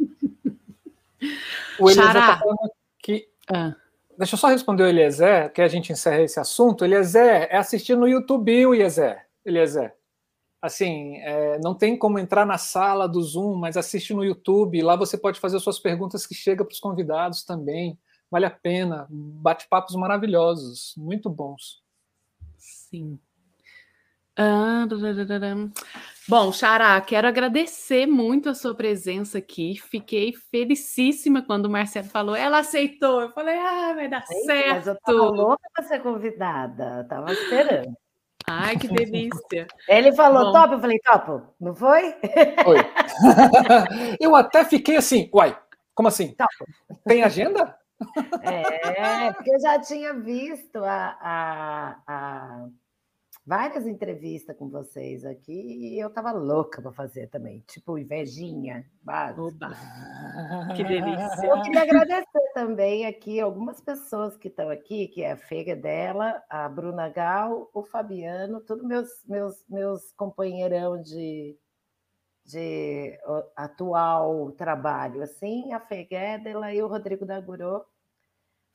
O 1.78 1.90
Eliezer 1.90 2.16
está 2.16 2.38
falando 2.38 2.72
que. 2.98 3.28
Ah. 3.52 3.74
Deixa 4.18 4.34
eu 4.34 4.38
só 4.38 4.48
responder 4.48 4.82
o 4.82 4.86
Eliezer, 4.86 5.50
que 5.50 5.62
a 5.62 5.68
gente 5.68 5.92
encerra 5.92 6.20
esse 6.20 6.38
assunto. 6.38 6.84
Eliezer, 6.84 7.48
é 7.50 7.56
assistir 7.56 7.96
no 7.96 8.06
YouTube, 8.06 8.52
Eliezer. 8.52 9.26
Eliezer. 9.44 9.94
Assim, 10.62 11.16
é, 11.18 11.58
não 11.60 11.74
tem 11.74 11.96
como 11.96 12.18
entrar 12.18 12.44
na 12.44 12.58
sala 12.58 13.08
do 13.08 13.22
Zoom, 13.22 13.56
mas 13.56 13.76
assiste 13.76 14.12
no 14.12 14.24
YouTube. 14.24 14.82
Lá 14.82 14.94
você 14.94 15.16
pode 15.16 15.40
fazer 15.40 15.58
suas 15.58 15.78
perguntas 15.78 16.26
que 16.26 16.34
chegam 16.34 16.66
para 16.66 16.74
os 16.74 16.80
convidados 16.80 17.42
também. 17.42 17.98
Vale 18.30 18.44
a 18.44 18.50
pena. 18.50 19.06
Bate-papos 19.10 19.94
maravilhosos, 19.96 20.94
muito 20.96 21.30
bons. 21.30 21.82
Sim. 22.56 23.18
Ah, 24.36 24.86
Bom, 26.28 26.52
Xará, 26.52 27.00
quero 27.00 27.26
agradecer 27.26 28.06
muito 28.06 28.48
a 28.48 28.54
sua 28.54 28.74
presença 28.74 29.38
aqui. 29.38 29.76
Fiquei 29.78 30.32
felicíssima 30.32 31.42
quando 31.42 31.66
o 31.66 31.70
Marcelo 31.70 32.06
falou, 32.06 32.36
ela 32.36 32.60
aceitou. 32.60 33.20
Eu 33.20 33.32
falei, 33.32 33.58
ah, 33.58 33.92
vai 33.94 34.08
dar 34.08 34.24
Eita, 34.30 34.44
certo. 34.44 34.74
Mas 34.76 34.86
eu 34.86 34.92
estava 34.94 35.18
louca 35.18 35.68
para 35.74 35.84
ser 35.84 36.00
convidada, 36.00 37.00
estava 37.02 37.32
esperando. 37.32 37.96
Ai, 38.46 38.76
que 38.76 38.88
delícia. 38.88 39.66
Ele 39.88 40.12
falou, 40.12 40.46
Bom. 40.46 40.52
top, 40.52 40.74
eu 40.74 40.80
falei, 40.80 40.98
top, 40.98 41.42
não 41.60 41.74
foi? 41.74 42.14
Foi. 42.64 42.78
eu 44.20 44.34
até 44.34 44.64
fiquei 44.64 44.96
assim, 44.96 45.30
uai, 45.32 45.56
como 45.94 46.08
assim? 46.08 46.34
Top. 46.34 46.52
Tem 47.06 47.22
agenda? 47.22 47.76
É, 48.42 49.32
porque 49.32 49.54
eu 49.54 49.60
já 49.60 49.78
tinha 49.78 50.14
visto 50.14 50.82
a, 50.82 51.16
a, 51.20 51.96
a 52.06 52.66
várias 53.50 53.84
entrevistas 53.84 54.56
com 54.56 54.68
vocês 54.68 55.24
aqui 55.24 55.50
e 55.52 55.98
eu 55.98 56.08
tava 56.08 56.30
louca 56.30 56.80
para 56.80 56.92
fazer 56.92 57.26
também, 57.26 57.64
tipo 57.66 57.98
invejinha, 57.98 58.88
Oba, 59.36 59.72
que 60.76 60.84
delícia. 60.84 61.46
Eu 61.46 61.60
queria 61.60 61.82
agradecer 61.82 62.52
também 62.54 63.06
aqui 63.06 63.40
algumas 63.40 63.80
pessoas 63.80 64.36
que 64.36 64.46
estão 64.46 64.70
aqui, 64.70 65.08
que 65.08 65.24
é 65.24 65.32
a 65.32 65.36
Fega 65.36 65.74
dela, 65.74 66.40
a 66.48 66.68
Bruna 66.68 67.08
Gal, 67.08 67.68
o 67.74 67.82
Fabiano, 67.82 68.60
todos 68.60 68.84
meus 68.84 69.08
meus 69.26 69.64
meus 69.68 70.12
companheirão 70.12 71.02
de 71.02 71.58
de 72.44 73.18
atual 73.56 74.52
trabalho, 74.52 75.24
assim, 75.24 75.72
a 75.72 75.80
Feguedela 75.80 76.72
e 76.72 76.80
o 76.80 76.86
Rodrigo 76.86 77.26
Dagurô, 77.26 77.84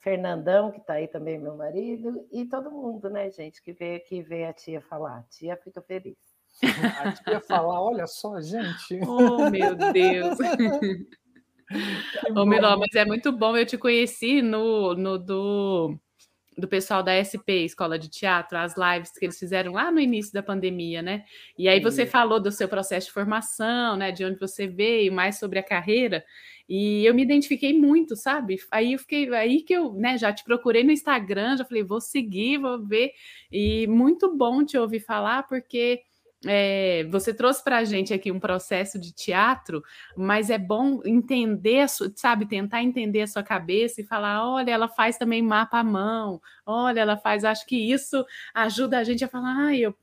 Fernandão, 0.06 0.72
que 0.72 0.78
está 0.78 0.94
aí 0.94 1.08
também, 1.08 1.40
meu 1.40 1.56
marido, 1.58 2.28
e 2.32 2.46
todo 2.46 2.70
mundo, 2.70 3.10
né, 3.10 3.32
gente, 3.32 3.60
que 3.60 3.74
veio 3.74 3.98
aqui 3.98 4.22
ver 4.22 4.46
a 4.46 4.54
tia 4.54 4.80
falar. 4.80 5.18
A 5.18 5.24
tia 5.24 5.58
fica 5.58 5.82
feliz. 5.82 6.16
A 7.02 7.12
tia 7.12 7.42
falar, 7.42 7.82
olha 7.82 8.06
só, 8.06 8.40
gente. 8.40 9.00
Oh, 9.10 9.50
meu 9.50 9.76
Deus. 9.76 10.38
Ô, 12.36 12.42
oh, 12.42 12.46
Miló, 12.46 12.78
mas 12.78 12.94
é 12.94 13.04
muito 13.04 13.32
bom. 13.32 13.58
Eu 13.58 13.66
te 13.66 13.80
conheci 13.80 14.44
no, 14.44 14.94
no 14.94 15.18
do, 15.18 15.98
do 16.56 16.68
pessoal 16.68 17.02
da 17.02 17.14
SP, 17.18 17.66
Escola 17.66 17.98
de 17.98 18.08
Teatro, 18.08 18.60
as 18.60 18.76
lives 18.78 19.10
que 19.18 19.26
eles 19.26 19.40
fizeram 19.40 19.74
lá 19.74 19.92
no 19.92 20.00
início 20.00 20.32
da 20.32 20.44
pandemia, 20.44 21.02
né? 21.02 21.26
E 21.58 21.68
aí 21.68 21.80
você 21.80 22.06
falou 22.06 22.40
do 22.40 22.52
seu 22.52 22.70
processo 22.70 23.08
de 23.08 23.14
formação, 23.14 23.98
né? 23.98 24.12
De 24.12 24.24
onde 24.24 24.40
você 24.40 24.68
veio, 24.68 25.12
mais 25.12 25.40
sobre 25.40 25.58
a 25.58 25.64
carreira. 25.64 26.24
E 26.68 27.06
eu 27.06 27.14
me 27.14 27.22
identifiquei 27.24 27.78
muito, 27.78 28.16
sabe? 28.16 28.58
Aí 28.72 28.94
eu 28.94 29.00
fiquei, 29.00 29.34
aí 29.36 29.62
que 29.62 29.74
eu, 29.74 29.94
né, 29.94 30.18
já 30.18 30.34
te 30.34 30.44
procurei 30.44 30.84
no 30.84 30.92
Instagram, 30.92 31.58
já 31.58 31.66
falei, 31.66 31.84
vou 31.84 32.02
seguir, 32.02 32.58
vou 32.58 32.84
ver. 32.86 33.12
E 33.52 33.88
muito 33.88 34.36
bom 34.36 34.66
te 34.66 34.78
ouvir 34.78 35.00
falar, 35.00 35.44
porque 35.44 36.02
é, 36.48 37.04
você 37.06 37.34
trouxe 37.34 37.64
para 37.64 37.78
a 37.78 37.84
gente 37.84 38.14
aqui 38.14 38.32
um 38.32 38.40
processo 38.40 39.00
de 39.00 39.12
teatro, 39.14 39.82
mas 40.16 40.50
é 40.50 40.58
bom 40.58 41.02
entender, 41.06 41.88
sabe, 42.16 42.46
tentar 42.48 42.84
entender 42.84 43.22
a 43.22 43.28
sua 43.28 43.42
cabeça 43.44 44.02
e 44.02 44.06
falar: 44.06 44.48
olha, 44.48 44.72
ela 44.72 44.88
faz 44.88 45.18
também 45.18 45.42
mapa 45.42 45.80
à 45.80 45.84
mão, 45.84 46.40
olha, 46.66 47.00
ela 47.02 47.18
faz. 47.18 47.44
Acho 47.44 47.66
que 47.66 47.78
isso 47.92 48.24
ajuda 48.54 49.00
a 49.00 49.04
gente 49.04 49.24
a 49.24 49.28
falar: 49.28 49.68
ah, 49.68 49.76
eu 49.76 49.96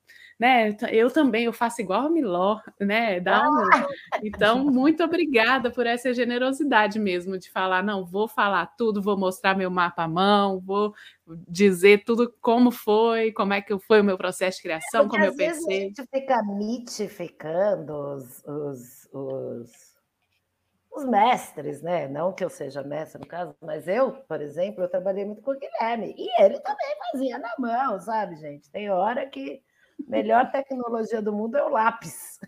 né? 0.43 0.77
Eu 0.90 1.09
também, 1.09 1.44
eu 1.44 1.52
faço 1.52 1.81
igual 1.81 2.06
a 2.06 2.10
Miló, 2.10 2.59
né? 2.81 3.20
Dá 3.20 3.48
um... 3.48 3.59
Ah! 3.73 3.86
Então, 4.24 4.64
muito 4.64 5.05
obrigada 5.05 5.70
por 5.70 5.86
essa 5.86 6.12
generosidade 6.12 6.98
mesmo 6.98 7.39
de 7.39 7.48
falar, 7.48 7.81
não, 7.81 8.05
vou 8.05 8.27
falar 8.27 8.66
tudo, 8.77 9.01
vou 9.01 9.16
mostrar 9.16 9.56
meu 9.56 9.70
mapa 9.70 10.02
à 10.02 10.09
mão, 10.09 10.59
vou 10.59 10.93
dizer 11.47 12.02
tudo 12.02 12.35
como 12.40 12.73
foi, 12.73 13.31
como 13.31 13.52
é 13.52 13.62
que 13.62 13.78
foi 13.78 14.01
o 14.01 14.05
meu 14.05 14.19
processo 14.19 14.56
de 14.56 14.64
criação, 14.64 15.06
é 15.06 15.09
como 15.09 15.24
eu 15.24 15.36
pensei. 15.36 15.77
a 15.77 15.81
gente 15.82 16.02
fica 16.12 16.43
mitificando 16.43 17.94
os, 17.94 18.43
os, 18.44 19.09
os 19.12 19.93
os 20.94 21.06
mestres, 21.06 21.81
né? 21.81 22.06
Não 22.06 22.35
que 22.35 22.44
eu 22.44 22.51
seja 22.51 22.82
mestre 22.82 23.19
no 23.19 23.27
caso, 23.27 23.56
mas 23.62 23.89
eu, 23.89 24.12
por 24.12 24.43
exemplo, 24.43 24.85
eu 24.85 24.90
trabalhei 24.90 25.24
muito 25.24 25.40
com 25.40 25.52
o 25.52 25.59
Guilherme 25.59 26.14
e 26.19 26.43
ele 26.43 26.60
também 26.60 26.94
fazia 27.10 27.39
na 27.39 27.55
mão, 27.59 27.98
sabe, 27.98 28.36
gente? 28.36 28.70
Tem 28.70 28.90
hora 28.90 29.24
que 29.24 29.62
melhor 30.09 30.51
tecnologia 30.51 31.20
do 31.23 31.33
mundo 31.33 31.57
é 31.57 31.65
o 31.65 31.69
lápis. 31.69 32.39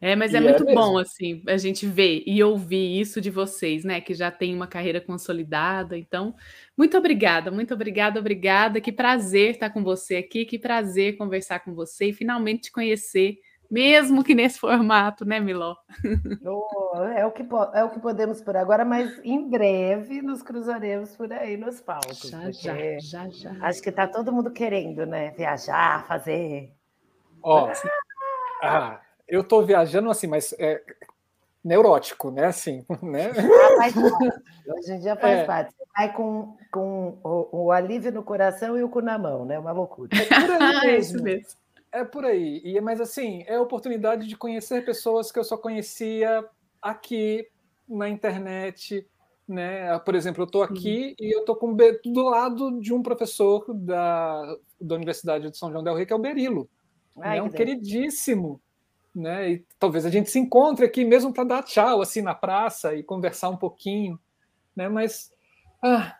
É, 0.00 0.14
mas 0.14 0.34
é 0.34 0.36
e 0.36 0.40
muito 0.42 0.68
é 0.68 0.74
bom 0.74 0.98
assim 0.98 1.42
a 1.48 1.56
gente 1.56 1.86
ver 1.86 2.22
e 2.26 2.42
ouvir 2.42 3.00
isso 3.00 3.22
de 3.22 3.30
vocês, 3.30 3.84
né? 3.84 4.02
Que 4.02 4.12
já 4.12 4.30
tem 4.30 4.54
uma 4.54 4.66
carreira 4.66 5.00
consolidada. 5.00 5.96
Então, 5.96 6.34
muito 6.76 6.94
obrigada, 6.98 7.50
muito 7.50 7.72
obrigada, 7.72 8.20
obrigada. 8.20 8.82
Que 8.82 8.92
prazer 8.92 9.52
estar 9.52 9.70
com 9.70 9.82
você 9.82 10.16
aqui, 10.16 10.44
que 10.44 10.58
prazer 10.58 11.16
conversar 11.16 11.60
com 11.60 11.74
você 11.74 12.10
e 12.10 12.12
finalmente 12.12 12.64
te 12.64 12.72
conhecer 12.72 13.38
mesmo 13.74 14.22
que 14.22 14.36
nesse 14.36 14.60
formato, 14.60 15.24
né, 15.24 15.40
Miló? 15.40 15.74
Oh, 16.46 17.02
é, 17.02 17.26
o 17.26 17.32
que, 17.32 17.44
é 17.72 17.82
o 17.82 17.90
que 17.90 17.98
podemos 17.98 18.40
por 18.40 18.56
agora, 18.56 18.84
mas 18.84 19.20
em 19.24 19.48
breve 19.48 20.22
nos 20.22 20.42
cruzaremos 20.42 21.16
por 21.16 21.32
aí 21.32 21.56
nos 21.56 21.80
palcos. 21.80 22.20
Já, 22.20 22.50
já, 22.52 22.74
já, 23.00 23.28
já. 23.28 23.50
Acho 23.60 23.82
que 23.82 23.88
está 23.88 24.06
todo 24.06 24.32
mundo 24.32 24.52
querendo, 24.52 25.04
né? 25.04 25.32
Viajar, 25.32 26.06
fazer. 26.06 26.72
Ó, 27.42 27.68
oh, 27.68 27.88
ah, 28.62 29.00
eu 29.26 29.40
estou 29.40 29.64
viajando 29.64 30.08
assim, 30.08 30.28
mas 30.28 30.54
é 30.58 30.80
neurótico, 31.64 32.30
né? 32.30 32.46
Assim, 32.46 32.84
né? 33.02 33.32
Ah, 33.80 34.74
Hoje 34.76 34.92
em 34.92 35.00
dia 35.00 35.16
faz 35.16 35.40
é. 35.40 35.44
parte. 35.44 35.74
Você 35.76 35.84
vai 35.96 36.12
com, 36.12 36.56
com 36.70 37.18
o, 37.24 37.64
o, 37.64 37.72
alívio 37.72 38.12
no 38.12 38.22
coração 38.22 38.78
e 38.78 38.84
o 38.84 38.88
cu 38.88 39.00
na 39.00 39.18
mão, 39.18 39.44
né? 39.44 39.58
Uma 39.58 39.72
loucura. 39.72 40.10
É 40.16 40.24
por 40.26 40.50
aí 40.50 40.60
mesmo. 40.60 40.88
é 40.88 40.96
isso 40.98 41.22
mesmo. 41.22 41.63
É 41.94 42.04
por 42.04 42.24
aí. 42.24 42.60
E, 42.64 42.80
mas 42.80 43.00
assim, 43.00 43.44
é 43.46 43.54
a 43.54 43.62
oportunidade 43.62 44.26
de 44.26 44.36
conhecer 44.36 44.84
pessoas 44.84 45.30
que 45.30 45.38
eu 45.38 45.44
só 45.44 45.56
conhecia 45.56 46.44
aqui 46.82 47.48
na 47.88 48.08
internet. 48.08 49.08
Né? 49.46 49.96
Por 50.00 50.16
exemplo, 50.16 50.42
eu 50.42 50.46
estou 50.46 50.64
aqui 50.64 51.10
uhum. 51.20 51.24
e 51.24 51.36
eu 51.36 51.40
estou 51.40 51.56
do 52.12 52.22
lado 52.24 52.80
de 52.80 52.92
um 52.92 53.00
professor 53.00 53.72
da, 53.72 54.56
da 54.80 54.96
Universidade 54.96 55.48
de 55.48 55.56
São 55.56 55.70
João 55.70 55.84
del 55.84 55.94
Rei, 55.94 56.04
que 56.04 56.12
é 56.12 56.16
o 56.16 56.18
Berilo. 56.18 56.68
Ai, 57.20 57.38
é 57.38 57.42
um 57.42 57.48
queridíssimo. 57.48 58.60
Né? 59.14 59.52
E 59.52 59.66
talvez 59.78 60.04
a 60.04 60.10
gente 60.10 60.28
se 60.28 60.40
encontre 60.40 60.84
aqui 60.84 61.04
mesmo 61.04 61.32
para 61.32 61.44
dar 61.44 61.62
tchau 61.62 62.02
assim 62.02 62.22
na 62.22 62.34
praça 62.34 62.92
e 62.96 63.04
conversar 63.04 63.50
um 63.50 63.56
pouquinho, 63.56 64.18
né? 64.74 64.88
Mas 64.88 65.30
ah, 65.80 66.18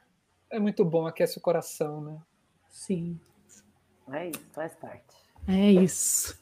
é 0.49 0.61
muito 0.61 0.85
bom, 0.85 1.05
aquece 1.05 1.37
o 1.37 1.41
coração, 1.41 2.01
né? 2.01 2.23
Sim. 2.71 3.19
É 4.13 4.29
isso, 4.29 4.47
faz 4.53 4.77
parte. 4.77 5.14
É 5.47 5.73
isso. 5.73 6.39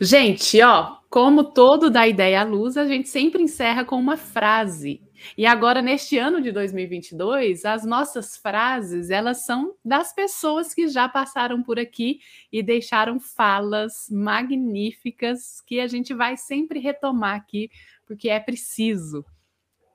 Gente, 0.00 0.60
ó, 0.62 0.98
como 1.08 1.44
todo 1.44 1.90
da 1.90 2.06
ideia 2.06 2.40
à 2.40 2.44
luz, 2.44 2.76
a 2.76 2.86
gente 2.86 3.08
sempre 3.08 3.42
encerra 3.42 3.84
com 3.84 3.96
uma 3.96 4.16
frase. 4.16 5.00
E 5.36 5.46
agora 5.46 5.80
neste 5.80 6.18
ano 6.18 6.40
de 6.40 6.52
2022, 6.52 7.64
as 7.64 7.84
nossas 7.84 8.36
frases, 8.36 9.10
elas 9.10 9.44
são 9.44 9.74
das 9.84 10.14
pessoas 10.14 10.74
que 10.74 10.88
já 10.88 11.08
passaram 11.08 11.62
por 11.62 11.78
aqui 11.78 12.20
e 12.52 12.62
deixaram 12.62 13.18
falas 13.18 14.08
magníficas 14.10 15.60
que 15.62 15.80
a 15.80 15.86
gente 15.86 16.12
vai 16.14 16.36
sempre 16.36 16.78
retomar 16.78 17.34
aqui, 17.34 17.70
porque 18.06 18.28
é 18.28 18.38
preciso. 18.38 19.24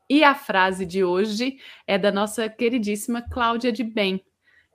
E 0.10 0.24
a 0.24 0.36
frase 0.36 0.86
de 0.86 1.04
hoje 1.04 1.58
é 1.88 1.98
da 1.98 2.12
nossa 2.12 2.50
queridíssima 2.50 3.22
Cláudia 3.22 3.72
de 3.72 3.84
Bem. 3.84 4.22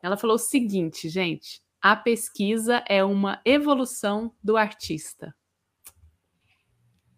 Ela 0.03 0.16
falou 0.16 0.36
o 0.36 0.39
seguinte, 0.39 1.09
gente: 1.09 1.61
a 1.88 1.94
pesquisa 1.94 2.82
é 2.88 3.04
uma 3.04 3.40
evolução 3.44 4.32
do 4.42 4.56
artista. 4.56 5.32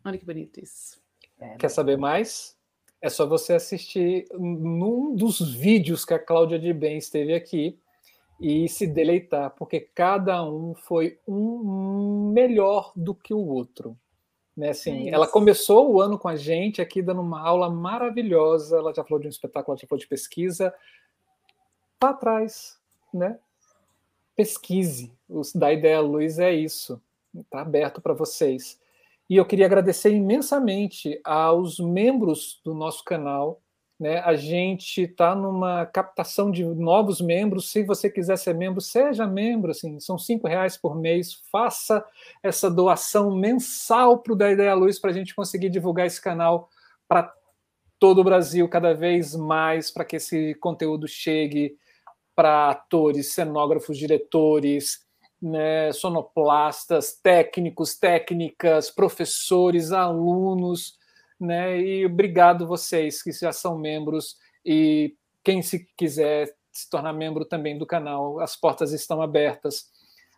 Olha 0.05 0.19
que 0.19 0.27
bonito 0.27 0.61
isso. 0.61 1.01
É. 1.41 1.57
Quer 1.57 1.71
saber 1.71 1.97
mais? 1.97 2.55
É 3.01 3.09
só 3.09 3.27
você 3.27 3.55
assistir 3.55 4.27
num 4.35 5.15
dos 5.15 5.41
vídeos 5.55 6.05
que 6.05 6.13
a 6.13 6.19
Cláudia 6.19 6.59
de 6.59 6.71
Bem 6.75 6.99
esteve 6.99 7.33
aqui 7.33 7.81
e 8.39 8.69
se 8.69 8.87
deleitar, 8.87 9.55
porque 9.57 9.81
cada 9.81 10.45
um 10.45 10.75
foi 10.75 11.19
um 11.27 12.31
melhor 12.31 12.93
do 12.95 13.15
que 13.15 13.33
o 13.33 13.47
outro. 13.47 13.99
Né, 14.55 14.69
assim, 14.71 15.09
é 15.09 15.13
ela 15.15 15.27
começou 15.27 15.91
o 15.91 15.99
ano 15.99 16.19
com 16.19 16.29
a 16.29 16.37
gente 16.37 16.83
aqui 16.83 17.01
dando 17.01 17.23
uma 17.23 17.41
aula 17.41 17.71
maravilhosa. 17.71 18.77
Ela 18.77 18.93
já 18.93 19.03
falou 19.03 19.19
de 19.19 19.29
um 19.29 19.31
espetáculo, 19.31 19.73
ela 19.73 19.81
já 19.81 19.89
falou 19.89 20.01
de 20.01 20.09
pesquisa. 20.09 20.75
Para 21.99 22.13
trás, 22.13 22.79
né? 23.15 23.39
Pesquise. 24.39 25.13
O 25.29 25.43
da 25.57 25.73
Ideia 25.73 26.01
Luz 26.01 26.39
é 26.39 26.55
isso. 26.55 27.03
Está 27.37 27.61
aberto 27.61 28.01
para 28.01 28.15
vocês. 28.15 28.81
E 29.29 29.37
eu 29.37 29.45
queria 29.45 29.67
agradecer 29.67 30.15
imensamente 30.15 31.21
aos 31.25 31.81
membros 31.81 32.61
do 32.65 32.73
nosso 32.73 33.03
canal. 33.03 33.61
Né? 33.99 34.21
A 34.21 34.37
gente 34.37 35.03
está 35.03 35.35
numa 35.35 35.85
captação 35.87 36.53
de 36.53 36.65
novos 36.65 37.21
membros. 37.21 37.73
Se 37.73 37.83
você 37.83 38.09
quiser 38.09 38.39
ser 38.39 38.55
membro, 38.55 38.81
seja 38.81 39.27
membro. 39.27 39.73
Assim, 39.73 39.99
são 39.99 40.17
cinco 40.17 40.47
reais 40.47 40.77
por 40.77 40.95
mês. 40.95 41.43
Faça 41.51 42.05
essa 42.41 42.71
doação 42.71 43.35
mensal 43.35 44.19
para 44.19 44.33
o 44.35 44.37
Da 44.37 44.53
Ideia 44.53 44.73
Luz 44.73 45.01
para 45.01 45.11
a 45.11 45.15
gente 45.15 45.35
conseguir 45.35 45.69
divulgar 45.69 46.07
esse 46.07 46.23
canal 46.23 46.71
para 47.09 47.35
todo 47.99 48.21
o 48.21 48.25
Brasil 48.25 48.69
cada 48.69 48.95
vez 48.95 49.35
mais, 49.35 49.91
para 49.91 50.05
que 50.05 50.15
esse 50.15 50.55
conteúdo 50.61 51.09
chegue 51.09 51.77
para 52.39 52.71
atores, 52.71 53.35
cenógrafos, 53.35 53.99
diretores, 53.99 55.05
né, 55.43 55.91
sonoplastas, 55.91 57.19
técnicos, 57.21 57.97
técnicas, 57.99 58.93
professores, 58.93 59.91
alunos, 59.91 60.97
né, 61.41 61.77
e 61.81 62.07
obrigado 62.07 62.65
vocês 62.65 63.25
que 63.25 63.33
já 63.33 63.51
são 63.51 63.77
membros 63.77 64.37
e 64.65 65.17
quem 65.43 65.63
se 65.63 65.85
quiser 65.97 66.55
se 66.71 66.89
tornar 66.89 67.13
membro 67.13 67.45
também 67.45 67.77
do 67.77 67.85
canal, 67.85 68.39
as 68.39 68.55
portas 68.55 68.93
estão 68.93 69.21
abertas, 69.21 69.91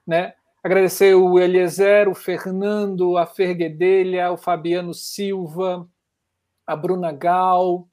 né? 0.07 0.33
Agradecer 0.65 1.15
o 1.15 1.39
Eliezer, 1.39 2.09
o 2.09 2.15
Fernando, 2.15 3.19
a 3.19 3.27
Ferguedelha, 3.27 4.33
o 4.33 4.39
Fabiano 4.39 4.95
Silva, 4.95 5.87
a 6.67 6.75
Bruna 6.75 7.13
Gal, 7.13 7.87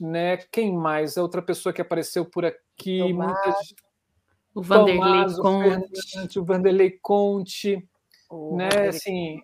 né? 0.00 0.36
Quem 0.52 0.72
mais? 0.72 1.16
Outra 1.16 1.42
pessoa 1.42 1.72
que 1.72 1.82
apareceu 1.82 2.24
por 2.24 2.44
aqui 2.44 2.69
aqui. 2.80 3.12
Muitas... 3.12 3.74
O 4.54 4.62
Vanderlei 4.62 4.98
Tomás, 4.98 5.38
Conte. 5.38 6.38
O, 6.38 6.44
Vanderlei 6.44 6.90
Conte. 7.00 7.88
O 8.28 8.56
né? 8.56 8.68
Vanderlei 8.68 8.88
assim, 8.88 9.42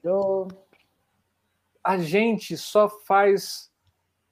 a 1.85 1.99
gente 1.99 2.57
só 2.57 2.89
faz 2.89 3.71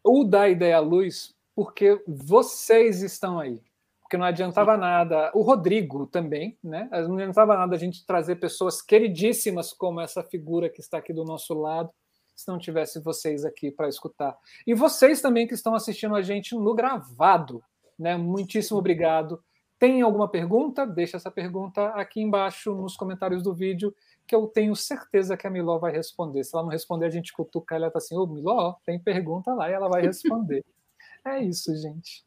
o 0.02 0.24
da 0.24 0.48
ideia 0.48 0.76
à 0.76 0.80
luz 0.80 1.32
porque 1.54 2.02
vocês 2.06 3.02
estão 3.02 3.38
aí. 3.38 3.62
Porque 4.02 4.16
não 4.16 4.26
adiantava 4.26 4.74
Sim. 4.74 4.80
nada. 4.80 5.30
O 5.34 5.42
Rodrigo 5.42 6.06
também, 6.06 6.58
né? 6.62 6.88
Não 6.90 7.14
adiantava 7.14 7.56
nada 7.56 7.74
a 7.74 7.78
gente 7.78 8.04
trazer 8.04 8.36
pessoas 8.36 8.82
queridíssimas 8.82 9.72
como 9.72 10.00
essa 10.00 10.22
figura 10.22 10.68
que 10.68 10.80
está 10.80 10.98
aqui 10.98 11.12
do 11.12 11.24
nosso 11.24 11.54
lado, 11.54 11.90
se 12.34 12.48
não 12.48 12.58
tivesse 12.58 13.00
vocês 13.00 13.44
aqui 13.44 13.70
para 13.70 13.88
escutar. 13.88 14.36
E 14.66 14.74
vocês 14.74 15.22
também 15.22 15.46
que 15.46 15.54
estão 15.54 15.74
assistindo 15.74 16.16
a 16.16 16.22
gente 16.22 16.54
no 16.54 16.74
gravado. 16.74 17.62
Né? 17.98 18.16
Muitíssimo 18.16 18.78
obrigado. 18.78 19.42
Tem 19.78 20.02
alguma 20.02 20.28
pergunta? 20.28 20.86
Deixa 20.86 21.16
essa 21.16 21.30
pergunta 21.30 21.88
aqui 21.88 22.20
embaixo 22.20 22.74
nos 22.74 22.96
comentários 22.96 23.42
do 23.42 23.54
vídeo, 23.54 23.94
que 24.26 24.34
eu 24.34 24.46
tenho 24.46 24.74
certeza 24.74 25.36
que 25.36 25.46
a 25.46 25.50
Miló 25.50 25.78
vai 25.78 25.92
responder. 25.92 26.44
Se 26.44 26.54
ela 26.54 26.62
não 26.62 26.70
responder, 26.70 27.06
a 27.06 27.10
gente 27.10 27.32
cutuca 27.32 27.74
ela 27.74 27.88
e 27.88 27.90
tá 27.90 27.98
assim: 27.98 28.16
Ô, 28.16 28.26
Miló, 28.26 28.76
tem 28.84 28.98
pergunta 28.98 29.52
lá, 29.52 29.68
e 29.68 29.72
ela 29.72 29.88
vai 29.88 30.02
responder. 30.02 30.64
é 31.26 31.42
isso, 31.42 31.74
gente. 31.76 32.24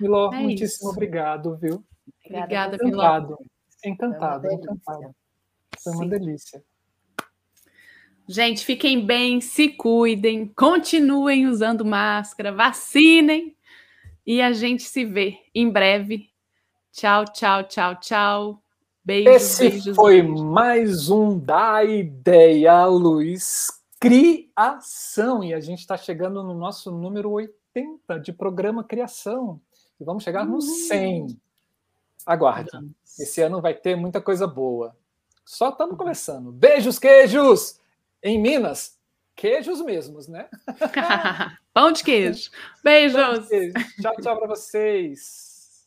Miló, 0.00 0.30
é 0.32 0.40
muitíssimo 0.40 0.88
isso. 0.88 0.96
obrigado, 0.96 1.56
viu? 1.56 1.84
Obrigada, 2.26 2.76
encantado. 2.76 3.26
Miló. 3.28 3.38
Encantado, 3.84 4.52
encantado. 4.52 5.14
Foi 5.82 5.92
uma 5.94 6.06
delícia. 6.08 6.62
Gente, 8.28 8.62
fiquem 8.62 9.06
bem, 9.06 9.40
se 9.40 9.70
cuidem, 9.70 10.48
continuem 10.48 11.46
usando 11.46 11.82
máscara, 11.82 12.52
vacinem 12.52 13.56
e 14.28 14.42
a 14.42 14.52
gente 14.52 14.82
se 14.82 15.06
vê 15.06 15.38
em 15.54 15.70
breve. 15.70 16.28
Tchau, 16.92 17.24
tchau, 17.32 17.64
tchau, 17.64 17.98
tchau. 17.98 18.62
Beijos, 19.02 19.34
Esse 19.34 19.70
beijos, 19.70 19.96
foi 19.96 20.20
beijos. 20.20 20.42
mais 20.42 21.08
um 21.08 21.38
da 21.38 21.82
Ideia 21.82 22.84
Luz 22.84 23.68
Criação. 23.98 25.42
E 25.42 25.54
a 25.54 25.60
gente 25.60 25.78
está 25.78 25.96
chegando 25.96 26.42
no 26.42 26.52
nosso 26.52 26.90
número 26.90 27.30
80 27.30 28.20
de 28.20 28.30
programa 28.30 28.84
Criação. 28.84 29.58
E 29.98 30.04
vamos 30.04 30.24
chegar 30.24 30.44
no 30.44 30.60
100. 30.60 31.22
Uhum. 31.22 31.36
Aguarde. 32.26 32.70
Esse 33.18 33.40
ano 33.40 33.62
vai 33.62 33.72
ter 33.72 33.96
muita 33.96 34.20
coisa 34.20 34.46
boa. 34.46 34.94
Só 35.42 35.70
estamos 35.70 35.96
começando. 35.96 36.52
Beijos, 36.52 36.98
queijos! 36.98 37.80
Em 38.22 38.38
Minas, 38.38 38.98
queijos 39.34 39.80
mesmos, 39.80 40.28
né? 40.28 40.50
Pão 41.78 41.92
de 41.92 42.02
queijo. 42.02 42.50
Beijos. 42.82 43.42
De 43.42 43.48
queijo. 43.50 43.72
Tchau, 44.02 44.16
tchau 44.20 44.36
para 44.36 44.48
vocês. 44.48 45.86